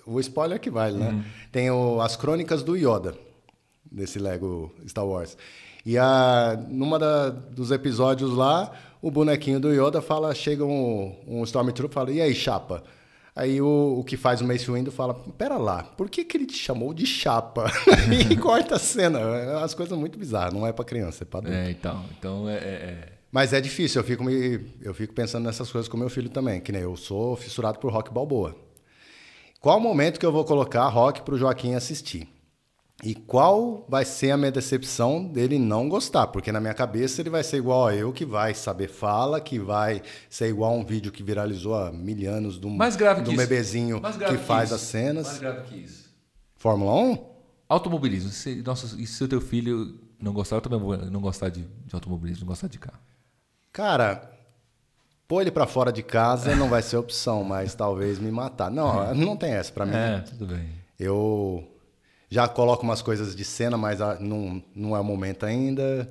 O 0.06 0.18
spoiler 0.20 0.58
que 0.60 0.70
vale, 0.70 0.96
né? 0.98 1.24
Tem 1.52 1.70
o- 1.70 2.00
as 2.00 2.16
crônicas 2.16 2.62
do 2.62 2.76
Yoda, 2.76 3.14
desse 3.90 4.18
Lego 4.18 4.72
Star 4.88 5.06
Wars. 5.06 5.36
E 5.84 5.96
a, 5.98 6.58
numa 6.68 6.98
da- 6.98 7.30
dos 7.30 7.70
episódios 7.70 8.32
lá, 8.34 8.70
o 9.02 9.10
bonequinho 9.10 9.58
do 9.58 9.72
Yoda 9.72 10.00
fala, 10.02 10.34
chega 10.34 10.64
um, 10.64 11.16
um 11.26 11.42
Stormtrooper 11.44 11.90
e 11.90 11.94
fala, 11.94 12.10
e 12.12 12.20
aí, 12.20 12.34
chapa? 12.34 12.82
Aí 13.34 13.60
o, 13.62 13.96
o 13.98 14.04
que 14.04 14.16
faz 14.16 14.40
o 14.40 14.44
Mace 14.44 14.70
Windu 14.70 14.90
fala, 14.92 15.14
pera 15.14 15.56
lá, 15.56 15.82
por 15.84 16.10
que, 16.10 16.24
que 16.24 16.36
ele 16.36 16.46
te 16.46 16.56
chamou 16.56 16.92
de 16.92 17.06
chapa? 17.06 17.70
e 18.30 18.36
corta 18.36 18.74
a 18.74 18.78
cena. 18.78 19.18
É 19.20 19.56
umas 19.56 19.72
coisas 19.72 19.96
muito 19.96 20.18
bizarras, 20.18 20.52
não 20.52 20.66
é 20.66 20.72
pra 20.72 20.84
criança, 20.84 21.24
é 21.24 21.26
pra 21.26 21.38
adulto. 21.38 21.56
É, 21.56 21.70
então. 21.70 22.04
Então 22.18 22.48
é. 22.48 22.54
é- 22.56 22.58
é- 22.58 23.19
Mas 23.32 23.52
é 23.52 23.60
difícil, 23.60 24.00
eu 24.00 24.04
fico, 24.04 24.24
me, 24.24 24.60
eu 24.82 24.92
fico 24.92 25.14
pensando 25.14 25.44
nessas 25.44 25.70
coisas 25.70 25.88
com 25.88 25.96
meu 25.96 26.10
filho 26.10 26.28
também, 26.28 26.60
que 26.60 26.72
nem 26.72 26.82
eu 26.82 26.96
sou 26.96 27.36
fissurado 27.36 27.78
por 27.78 27.92
rock 27.92 28.12
balboa. 28.12 28.56
Qual 29.60 29.78
o 29.78 29.80
momento 29.80 30.18
que 30.18 30.26
eu 30.26 30.32
vou 30.32 30.44
colocar 30.44 30.88
rock 30.88 31.22
para 31.22 31.34
o 31.34 31.38
Joaquim 31.38 31.74
assistir? 31.74 32.28
E 33.02 33.14
qual 33.14 33.86
vai 33.88 34.04
ser 34.04 34.30
a 34.30 34.36
minha 34.36 34.50
decepção 34.50 35.24
dele 35.24 35.58
não 35.58 35.88
gostar? 35.88 36.26
Porque 36.26 36.52
na 36.52 36.60
minha 36.60 36.74
cabeça 36.74 37.22
ele 37.22 37.30
vai 37.30 37.42
ser 37.42 37.56
igual 37.58 37.86
a 37.86 37.94
eu, 37.94 38.12
que 38.12 38.26
vai 38.26 38.52
saber 38.52 38.88
fala, 38.88 39.40
que 39.40 39.58
vai 39.58 40.02
ser 40.28 40.48
igual 40.48 40.72
a 40.72 40.76
um 40.76 40.84
vídeo 40.84 41.10
que 41.10 41.22
viralizou 41.22 41.74
há 41.74 41.90
mil 41.90 42.30
anos 42.30 42.58
do, 42.58 42.68
Mais 42.68 42.96
grave 42.96 43.22
do 43.22 43.30
que 43.30 43.36
bebezinho 43.36 44.00
Mais 44.00 44.16
que 44.16 44.20
grave 44.20 44.38
faz 44.38 44.66
isso. 44.66 44.74
as 44.74 44.80
cenas. 44.82 45.26
Mais 45.26 45.38
grave 45.38 45.62
que 45.68 45.76
isso. 45.76 46.10
Fórmula 46.56 46.94
1? 46.94 47.18
Automobilismo. 47.68 48.30
Se, 48.30 48.56
nossa, 48.56 49.00
e 49.00 49.06
se 49.06 49.22
o 49.24 49.28
teu 49.28 49.40
filho 49.40 49.98
não 50.20 50.32
gostar, 50.34 50.56
eu 50.56 50.60
também 50.60 50.78
vou 50.78 50.96
não 50.96 51.20
gostar 51.20 51.48
de, 51.48 51.62
de 51.62 51.94
automobilismo, 51.94 52.40
não 52.40 52.48
gostar 52.48 52.68
de 52.68 52.78
carro. 52.78 52.98
Cara, 53.72 54.30
pôr 55.28 55.42
ele 55.42 55.50
pra 55.50 55.66
fora 55.66 55.92
de 55.92 56.02
casa 56.02 56.56
não 56.56 56.68
vai 56.68 56.82
ser 56.82 56.96
opção, 56.96 57.44
mas 57.44 57.74
talvez 57.74 58.18
me 58.18 58.30
matar. 58.30 58.70
Não, 58.70 59.14
não 59.14 59.36
tem 59.36 59.52
essa 59.52 59.72
pra 59.72 59.86
mim. 59.86 59.94
É, 59.94 60.20
tudo 60.20 60.46
bem. 60.46 60.68
Eu 60.98 61.66
já 62.28 62.46
coloco 62.48 62.82
umas 62.82 63.02
coisas 63.02 63.34
de 63.34 63.44
cena, 63.44 63.76
mas 63.76 64.00
ah, 64.00 64.16
não, 64.20 64.62
não 64.74 64.96
é 64.96 65.00
o 65.00 65.04
momento 65.04 65.46
ainda. 65.46 66.08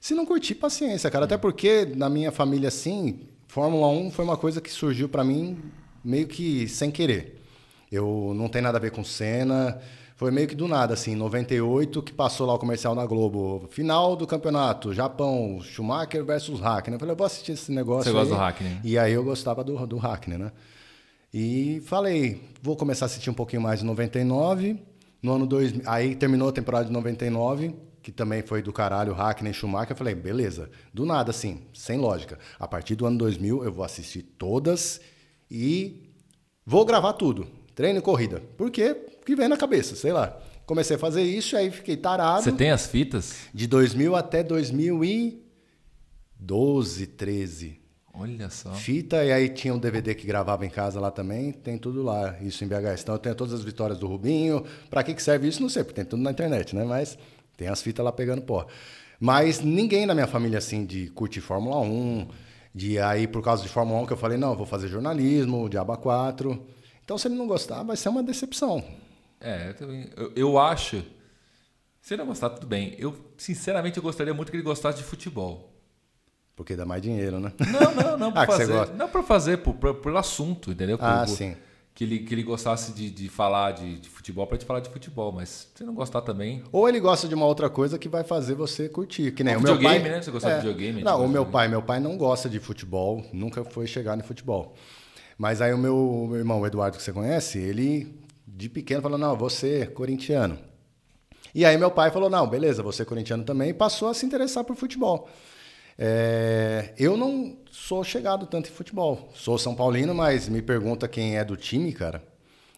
Se 0.00 0.14
não 0.14 0.24
curtir, 0.24 0.54
paciência, 0.54 1.10
cara. 1.10 1.26
Até 1.26 1.36
porque 1.36 1.86
na 1.94 2.08
minha 2.08 2.32
família, 2.32 2.68
assim, 2.68 3.20
Fórmula 3.46 3.88
1 3.88 4.10
foi 4.10 4.24
uma 4.24 4.36
coisa 4.36 4.60
que 4.60 4.70
surgiu 4.70 5.08
pra 5.08 5.24
mim 5.24 5.58
meio 6.04 6.26
que 6.26 6.68
sem 6.68 6.90
querer. 6.90 7.42
Eu 7.90 8.32
não 8.34 8.48
tem 8.48 8.62
nada 8.62 8.78
a 8.78 8.80
ver 8.80 8.92
com 8.92 9.02
cena. 9.04 9.80
Foi 10.20 10.30
meio 10.30 10.46
que 10.46 10.54
do 10.54 10.68
nada, 10.68 10.92
assim, 10.92 11.12
em 11.12 11.16
98, 11.16 12.02
que 12.02 12.12
passou 12.12 12.46
lá 12.46 12.52
o 12.52 12.58
comercial 12.58 12.94
na 12.94 13.06
Globo. 13.06 13.66
Final 13.70 14.14
do 14.14 14.26
campeonato, 14.26 14.92
Japão, 14.92 15.62
Schumacher 15.62 16.22
versus 16.22 16.60
Hackney. 16.60 16.96
Eu 16.96 17.00
falei, 17.00 17.14
eu 17.14 17.16
vou 17.16 17.26
assistir 17.26 17.52
esse 17.52 17.72
negócio. 17.72 18.04
Você 18.04 18.12
gosta 18.12 18.34
aí. 18.34 18.38
do 18.38 18.44
Hackney? 18.44 18.80
E 18.84 18.98
aí 18.98 19.14
eu 19.14 19.24
gostava 19.24 19.64
do, 19.64 19.86
do 19.86 19.96
Hackney, 19.96 20.36
né? 20.36 20.52
E 21.32 21.82
falei, 21.86 22.38
vou 22.60 22.76
começar 22.76 23.06
a 23.06 23.08
assistir 23.08 23.30
um 23.30 23.32
pouquinho 23.32 23.62
mais 23.62 23.80
em 23.80 23.86
99. 23.86 24.78
No 25.22 25.32
ano 25.32 25.46
2000, 25.46 25.84
aí 25.86 26.14
terminou 26.14 26.50
a 26.50 26.52
temporada 26.52 26.84
de 26.84 26.92
99, 26.92 27.74
que 28.02 28.12
também 28.12 28.42
foi 28.42 28.60
do 28.60 28.74
caralho, 28.74 29.14
Hackney, 29.14 29.54
Schumacher. 29.54 29.92
Eu 29.92 29.96
falei, 29.96 30.14
beleza, 30.14 30.68
do 30.92 31.06
nada, 31.06 31.30
assim, 31.30 31.62
sem 31.72 31.96
lógica. 31.96 32.38
A 32.58 32.68
partir 32.68 32.94
do 32.94 33.06
ano 33.06 33.16
2000 33.16 33.64
eu 33.64 33.72
vou 33.72 33.86
assistir 33.86 34.20
todas 34.20 35.00
e 35.50 36.12
vou 36.66 36.84
gravar 36.84 37.14
tudo. 37.14 37.46
Treino 37.74 38.00
e 38.00 38.02
corrida. 38.02 38.42
Por 38.58 38.70
Porque 39.30 39.42
vem 39.42 39.48
na 39.48 39.56
cabeça, 39.56 39.94
sei 39.94 40.12
lá. 40.12 40.36
Comecei 40.66 40.96
a 40.96 40.98
fazer 40.98 41.22
isso, 41.22 41.56
aí 41.56 41.70
fiquei 41.70 41.96
tarado. 41.96 42.42
Você 42.42 42.50
tem 42.50 42.72
as 42.72 42.86
fitas? 42.86 43.46
De 43.54 43.68
2000 43.68 44.16
até 44.16 44.42
2012, 44.42 47.06
13. 47.06 47.80
Olha 48.12 48.50
só. 48.50 48.72
Fita, 48.72 49.24
e 49.24 49.30
aí 49.30 49.48
tinha 49.48 49.72
um 49.72 49.78
DVD 49.78 50.16
que 50.16 50.26
gravava 50.26 50.66
em 50.66 50.68
casa 50.68 50.98
lá 50.98 51.12
também, 51.12 51.52
tem 51.52 51.78
tudo 51.78 52.02
lá, 52.02 52.36
isso 52.42 52.64
em 52.64 52.66
BHS. 52.66 53.02
Então 53.02 53.14
eu 53.14 53.20
tenho 53.20 53.36
todas 53.36 53.54
as 53.54 53.62
vitórias 53.62 54.00
do 54.00 54.08
Rubinho. 54.08 54.64
Pra 54.90 55.04
que, 55.04 55.14
que 55.14 55.22
serve 55.22 55.46
isso? 55.46 55.62
Não 55.62 55.68
sei, 55.68 55.84
porque 55.84 55.94
tem 55.94 56.04
tudo 56.04 56.24
na 56.24 56.32
internet, 56.32 56.74
né? 56.74 56.82
Mas 56.82 57.16
tem 57.56 57.68
as 57.68 57.80
fitas 57.80 58.04
lá 58.04 58.10
pegando 58.10 58.42
pó. 58.42 58.66
Mas 59.20 59.60
ninguém 59.60 60.06
na 60.06 60.14
minha 60.14 60.26
família, 60.26 60.58
assim, 60.58 60.84
de 60.84 61.08
curtir 61.10 61.40
Fórmula 61.40 61.78
1, 61.78 62.26
de 62.74 62.98
aí, 62.98 63.28
por 63.28 63.44
causa 63.44 63.62
de 63.62 63.68
Fórmula 63.68 64.00
1, 64.00 64.06
que 64.06 64.12
eu 64.12 64.16
falei, 64.16 64.36
não, 64.36 64.50
eu 64.50 64.56
vou 64.56 64.66
fazer 64.66 64.88
jornalismo, 64.88 65.68
de 65.68 65.78
aba 65.78 65.96
4. 65.96 66.66
Então, 67.04 67.16
se 67.16 67.28
ele 67.28 67.36
não 67.36 67.46
gostar, 67.46 67.84
vai 67.84 67.96
ser 67.96 68.08
uma 68.08 68.24
decepção. 68.24 68.82
É, 69.40 69.68
eu, 69.70 69.74
também- 69.74 70.10
eu, 70.16 70.32
eu 70.36 70.58
acho. 70.58 71.02
Se 72.00 72.14
ele 72.14 72.22
não 72.22 72.28
gostar, 72.28 72.50
tudo 72.50 72.66
bem. 72.66 72.94
Eu, 72.98 73.14
sinceramente, 73.36 73.96
eu 73.96 74.02
gostaria 74.02 74.32
muito 74.34 74.50
que 74.50 74.56
ele 74.56 74.64
gostasse 74.64 74.98
de 74.98 75.04
futebol. 75.04 75.70
Porque 76.56 76.76
dá 76.76 76.84
mais 76.84 77.00
dinheiro, 77.02 77.40
né? 77.40 77.52
Não, 77.72 77.94
não, 77.94 78.18
não 78.18 78.32
pra 78.32 78.42
Ah, 78.42 78.46
você 78.46 78.66
fazer. 78.66 78.94
Não 78.94 79.08
pra 79.08 79.22
fazer, 79.22 79.56
por, 79.58 79.74
por- 79.74 79.94
pelo 79.96 80.18
assunto, 80.18 80.70
entendeu? 80.72 80.98
Por- 80.98 81.04
Ah, 81.04 81.26
sim. 81.26 81.56
Que 81.94 82.04
ele, 82.04 82.18
que 82.20 82.34
ele 82.34 82.42
gostasse 82.42 82.92
de, 82.92 83.10
de 83.10 83.28
falar 83.28 83.72
de, 83.72 83.98
de 83.98 84.08
futebol 84.08 84.46
pra 84.46 84.56
te 84.56 84.64
falar 84.64 84.80
de 84.80 84.88
futebol, 84.88 85.32
mas 85.32 85.68
se 85.74 85.84
não 85.84 85.92
gostar 85.92 86.20
também. 86.22 86.62
Ou 86.72 86.88
ele 86.88 87.00
gosta 87.00 87.26
de 87.28 87.34
uma 87.34 87.44
outra 87.44 87.68
coisa 87.68 87.98
que 87.98 88.08
vai 88.08 88.22
fazer 88.24 88.54
você 88.54 88.88
curtir. 88.88 89.32
Que 89.32 89.42
nem 89.42 89.56
Um 89.56 89.58
o 89.58 89.62
meu 89.62 89.74
videogame, 89.74 90.04
pai. 90.04 90.12
né? 90.12 90.22
Você 90.22 90.30
gosta 90.30 90.48
de 90.50 90.56
videogame, 90.56 91.02
Não, 91.02 91.24
o 91.24 91.28
meu 91.28 91.44
pai, 91.44 91.66
meu 91.68 91.82
pai 91.82 91.98
não 92.00 92.16
gosta 92.16 92.48
de 92.48 92.60
futebol, 92.60 93.24
nunca 93.32 93.64
foi 93.64 93.86
chegar 93.86 94.16
no 94.16 94.22
futebol. 94.22 94.74
Mas 95.36 95.60
aí 95.60 95.74
o 95.74 95.78
meu, 95.78 96.26
meu 96.30 96.38
irmão, 96.38 96.60
o 96.60 96.66
Eduardo, 96.66 96.96
que 96.96 97.02
você 97.02 97.12
conhece, 97.12 97.58
ele 97.58 98.19
de 98.60 98.68
pequeno 98.68 99.00
falou: 99.00 99.18
não, 99.18 99.34
você 99.36 99.80
é 99.80 99.86
corintiano. 99.86 100.58
E 101.54 101.64
aí 101.64 101.76
meu 101.78 101.90
pai 101.90 102.10
falou: 102.10 102.28
não, 102.28 102.46
beleza, 102.46 102.82
você 102.82 103.02
é 103.02 103.04
corintiano 103.04 103.42
também, 103.42 103.70
e 103.70 103.74
passou 103.74 104.08
a 104.08 104.14
se 104.14 104.26
interessar 104.26 104.62
por 104.64 104.76
futebol. 104.76 105.28
É, 105.98 106.94
eu 106.98 107.16
não 107.16 107.56
sou 107.70 108.04
chegado 108.04 108.46
tanto 108.46 108.68
em 108.68 108.72
futebol. 108.72 109.30
Sou 109.34 109.58
São 109.58 109.74
Paulino, 109.74 110.14
mas 110.14 110.48
me 110.48 110.62
pergunta 110.62 111.08
quem 111.08 111.36
é 111.36 111.44
do 111.44 111.56
time, 111.56 111.92
cara. 111.92 112.22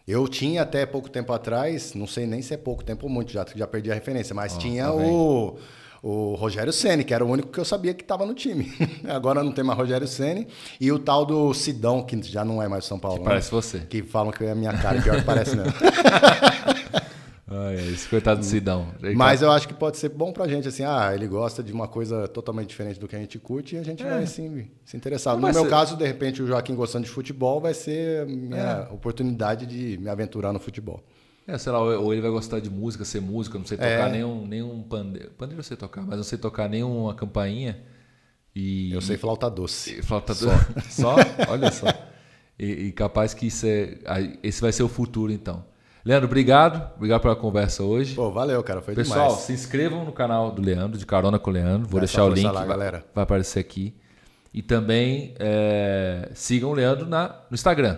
Eu 0.05 0.27
tinha 0.27 0.63
até 0.63 0.85
pouco 0.85 1.09
tempo 1.09 1.31
atrás, 1.31 1.93
não 1.93 2.05
sei 2.05 2.25
nem 2.25 2.41
se 2.41 2.53
é 2.53 2.57
pouco 2.57 2.83
tempo 2.83 3.05
ou 3.05 3.11
muito, 3.11 3.31
já, 3.31 3.45
já 3.55 3.65
perdi 3.65 3.89
a 3.89 3.93
referência, 3.93 4.35
mas 4.35 4.57
tinha 4.57 4.85
tá 4.85 4.93
o, 4.93 5.57
o 6.03 6.35
Rogério 6.35 6.73
Ceni, 6.73 7.03
que 7.05 7.13
era 7.13 7.23
o 7.23 7.29
único 7.29 7.47
que 7.47 7.57
eu 7.59 7.63
sabia 7.63 7.93
que 7.93 8.03
estava 8.03 8.25
no 8.25 8.33
time. 8.33 8.71
Agora 9.07 9.41
não 9.41 9.53
tem 9.53 9.63
mais 9.63 9.79
Rogério 9.79 10.05
Ceni 10.07 10.47
e 10.79 10.91
o 10.91 10.99
tal 10.99 11.25
do 11.25 11.53
Sidão, 11.53 12.03
que 12.03 12.21
já 12.21 12.43
não 12.43 12.61
é 12.61 12.67
mais 12.67 12.83
São 12.83 12.99
Paulo. 12.99 13.19
né? 13.19 13.23
Parece 13.25 13.49
você. 13.49 13.79
Que 13.79 14.03
falam 14.03 14.31
que 14.33 14.43
é 14.43 14.51
a 14.51 14.55
minha 14.55 14.73
cara, 14.77 15.01
pior 15.01 15.15
que 15.15 15.23
parece 15.23 15.55
mesmo. 15.55 15.71
Ai, 17.55 17.75
esse 17.93 18.07
coitado 18.07 18.39
do 18.39 18.45
Sidão. 18.45 18.87
Mas 19.15 19.41
eu 19.41 19.51
acho 19.51 19.67
que 19.67 19.73
pode 19.75 19.97
ser 19.97 20.09
bom 20.09 20.31
pra 20.31 20.47
gente, 20.47 20.67
assim, 20.67 20.83
ah, 20.83 21.11
ele 21.13 21.27
gosta 21.27 21.61
de 21.61 21.71
uma 21.71 21.87
coisa 21.87 22.27
totalmente 22.27 22.69
diferente 22.69 22.99
do 22.99 23.07
que 23.07 23.15
a 23.15 23.19
gente 23.19 23.37
curte 23.37 23.75
e 23.75 23.77
a 23.77 23.83
gente 23.83 24.03
vai 24.03 24.25
sim, 24.25 24.65
se 24.83 24.97
interessar. 24.97 25.35
Não 25.35 25.41
No 25.47 25.53
meu 25.53 25.63
ser- 25.65 25.69
caso, 25.69 25.95
de 25.95 26.05
repente, 26.05 26.41
o 26.41 26.47
Joaquim 26.47 26.73
gostando 26.73 27.05
de 27.05 27.11
futebol 27.11 27.61
vai 27.61 27.73
ser 27.73 28.23
a 28.23 28.25
minha 28.25 28.87
É. 28.89 28.93
oportunidade 28.93 29.65
de 29.67 29.97
me 29.99 30.09
aventurar 30.09 30.51
no 30.51 30.59
futebol. 30.59 31.03
É, 31.47 31.57
sei 31.57 31.71
lá, 31.71 31.79
ou 31.81 32.13
ele 32.13 32.21
vai 32.21 32.31
gostar 32.31 32.59
de 32.59 32.69
música, 32.69 33.03
ser 33.03 33.21
músico, 33.21 33.57
não 33.57 33.65
sei 33.65 33.77
É. 33.81 33.97
tocar 33.97 34.09
nenhum, 34.09 34.47
nenhum 34.47 34.81
pandeiro. 34.83 35.31
Pandeiro 35.31 35.59
eu 35.59 35.63
sei 35.63 35.75
tocar, 35.75 36.01
mas 36.01 36.15
não 36.15 36.23
sei 36.23 36.37
tocar 36.37 36.69
nenhuma 36.69 37.13
campainha. 37.13 37.81
E, 38.55 38.93
Eu 38.93 39.01
sei 39.01 39.17
flauta 39.17 39.49
doce. 39.49 40.01
flauta 40.03 40.33
só. 40.33 40.51
só? 40.89 41.15
Olha 41.49 41.71
só. 41.71 41.87
E, 42.57 42.65
e 42.65 42.91
capaz 42.91 43.33
que 43.33 43.47
isso 43.47 43.65
é, 43.65 43.97
esse 44.43 44.61
vai 44.61 44.71
ser 44.71 44.83
o 44.83 44.87
futuro, 44.87 45.31
então. 45.31 45.65
Leandro, 46.05 46.27
obrigado. 46.27 46.93
Obrigado 46.95 47.21
pela 47.21 47.35
conversa 47.35 47.81
hoje. 47.83 48.13
Pô, 48.15 48.29
valeu, 48.31 48.61
cara, 48.61 48.81
foi 48.81 48.93
Pessoal, 48.93 49.27
demais. 49.29 49.43
se 49.45 49.53
inscrevam 49.53 50.05
no 50.05 50.11
canal 50.11 50.51
do 50.51 50.61
Leandro, 50.61 50.97
de 50.99 51.05
Carona 51.05 51.39
com 51.39 51.49
o 51.49 51.53
Leandro. 51.53 51.87
Vou 51.89 51.99
Dá 51.99 52.05
deixar 52.05 52.25
o 52.25 52.29
link, 52.29 52.43
lá, 52.45 52.63
vai, 52.65 52.77
vai 52.77 53.23
aparecer 53.23 53.59
aqui. 53.59 53.95
E 54.53 54.61
também 54.61 55.33
é, 55.39 56.29
sigam 56.35 56.69
o 56.69 56.73
Leandro 56.73 57.07
na, 57.07 57.29
no 57.49 57.55
Instagram. 57.55 57.97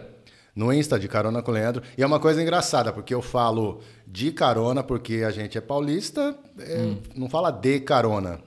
No 0.56 0.72
Insta, 0.72 0.98
de 0.98 1.08
carona 1.08 1.42
com 1.42 1.52
o 1.52 1.54
Leandro. 1.54 1.84
E 1.98 2.02
é 2.02 2.06
uma 2.06 2.20
coisa 2.20 2.42
engraçada, 2.42 2.94
porque 2.94 3.14
eu 3.14 3.22
falo 3.22 3.82
de 4.08 4.32
carona, 4.32 4.82
porque 4.82 5.24
a 5.28 5.32
gente 5.32 5.58
é 5.58 5.62
paulista, 5.62 6.34
é, 6.60 6.78
Hum. 6.78 6.98
não 7.16 7.30
fala 7.30 7.52
de 7.52 7.80
carona. 7.82 8.40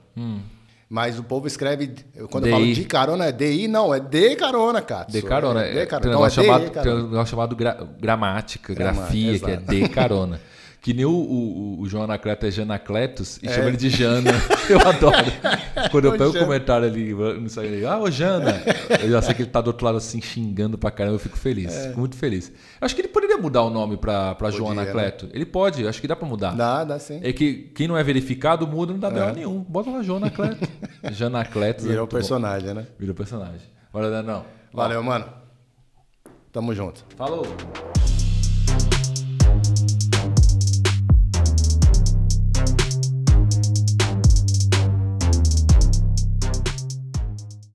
Mas 0.89 1.19
o 1.19 1.23
povo 1.23 1.45
escreve, 1.45 1.93
quando 2.31 2.47
eu 2.47 2.53
falo 2.53 2.65
de 2.73 2.83
carona, 2.85 3.25
é 3.25 3.31
DI, 3.31 3.67
não, 3.67 3.93
é 3.93 3.99
de 3.99 4.35
carona, 4.35 4.81
cara. 4.81 5.05
De 5.05 5.21
carona. 5.21 5.63
É 5.63 5.77
É, 5.77 5.81
de 5.81 6.71
carona. 6.71 6.81
Tem 6.83 6.93
um 6.93 6.97
é 6.97 7.09
negócio 7.11 7.29
chamado, 7.29 7.55
gramática, 7.99 8.73
grafia, 8.73 9.39
que 9.39 9.51
é 9.51 9.57
de 9.57 9.87
carona. 9.89 10.41
Que 10.81 10.93
nem 10.93 11.03
o, 11.03 11.11
o, 11.11 11.81
o 11.81 11.89
João 11.89 12.03
Anacleto 12.05 12.45
é 12.45 12.51
Janacletos 12.51 13.37
e 13.43 13.47
É. 13.47 13.51
chama 13.53 13.67
ele 13.67 13.75
de 13.75 13.89
Jana. 13.89 14.31
Eu 14.69 14.79
adoro. 14.79 15.25
Quando 15.91 16.05
eu 16.05 16.11
pego 16.13 16.29
o 16.29 16.39
comentário 16.39 16.87
ali 16.87 17.13
no 17.13 17.45
Instagram, 17.45 17.71
ele, 17.71 17.85
ah, 17.85 17.97
ô 17.99 18.09
Jana. 18.09 18.61
Eu 19.01 19.09
já 19.09 19.21
sei 19.21 19.33
que 19.33 19.41
ele 19.41 19.49
tá 19.49 19.59
do 19.59 19.67
outro 19.67 19.85
lado 19.85 19.97
assim, 19.97 20.21
xingando 20.21 20.77
pra 20.77 20.89
caramba, 20.91 21.15
eu 21.15 21.19
fico 21.19 21.37
feliz. 21.37 21.75
Fico 21.87 21.99
muito 21.99 22.15
feliz. 22.15 22.49
Eu 22.79 22.85
acho 22.85 22.95
que 22.95 23.01
ele 23.01 23.07
poderia 23.09 23.37
mudar 23.37 23.63
o 23.63 23.69
nome 23.69 23.97
pra, 23.97 24.35
pra 24.35 24.51
João 24.51 24.73
né? 24.73 24.83
Anacleto. 24.83 25.27
Ele 25.33 25.45
pode, 25.45 25.85
acho 25.87 25.99
que 25.99 26.07
dá 26.07 26.15
pra 26.15 26.27
mudar. 26.27 26.55
Dá, 26.55 26.83
dá 26.85 26.97
sim. 26.99 27.19
É 27.23 27.33
que 27.33 27.71
quem 27.75 27.87
não 27.87 27.97
é 27.97 28.03
verificado 28.03 28.65
muda, 28.67 28.93
não 28.93 28.99
dá 28.99 29.09
B.O. 29.09 29.33
nenhum. 29.33 29.59
Bota 29.67 29.89
lá 29.89 30.01
João 30.03 30.17
Anacleto. 30.17 30.65
Janacletos. 31.11 31.85
é 31.85 31.89
Virou 31.89 32.05
bom. 32.05 32.11
personagem, 32.15 32.73
né? 32.73 32.87
Virou 32.97 33.13
personagem. 33.15 33.67
Valeu, 33.91 34.23
não. 34.23 34.45
Valeu, 34.73 35.03
mano. 35.03 35.25
Tamo 36.53 36.73
junto. 36.73 37.03
Falou. 37.17 37.45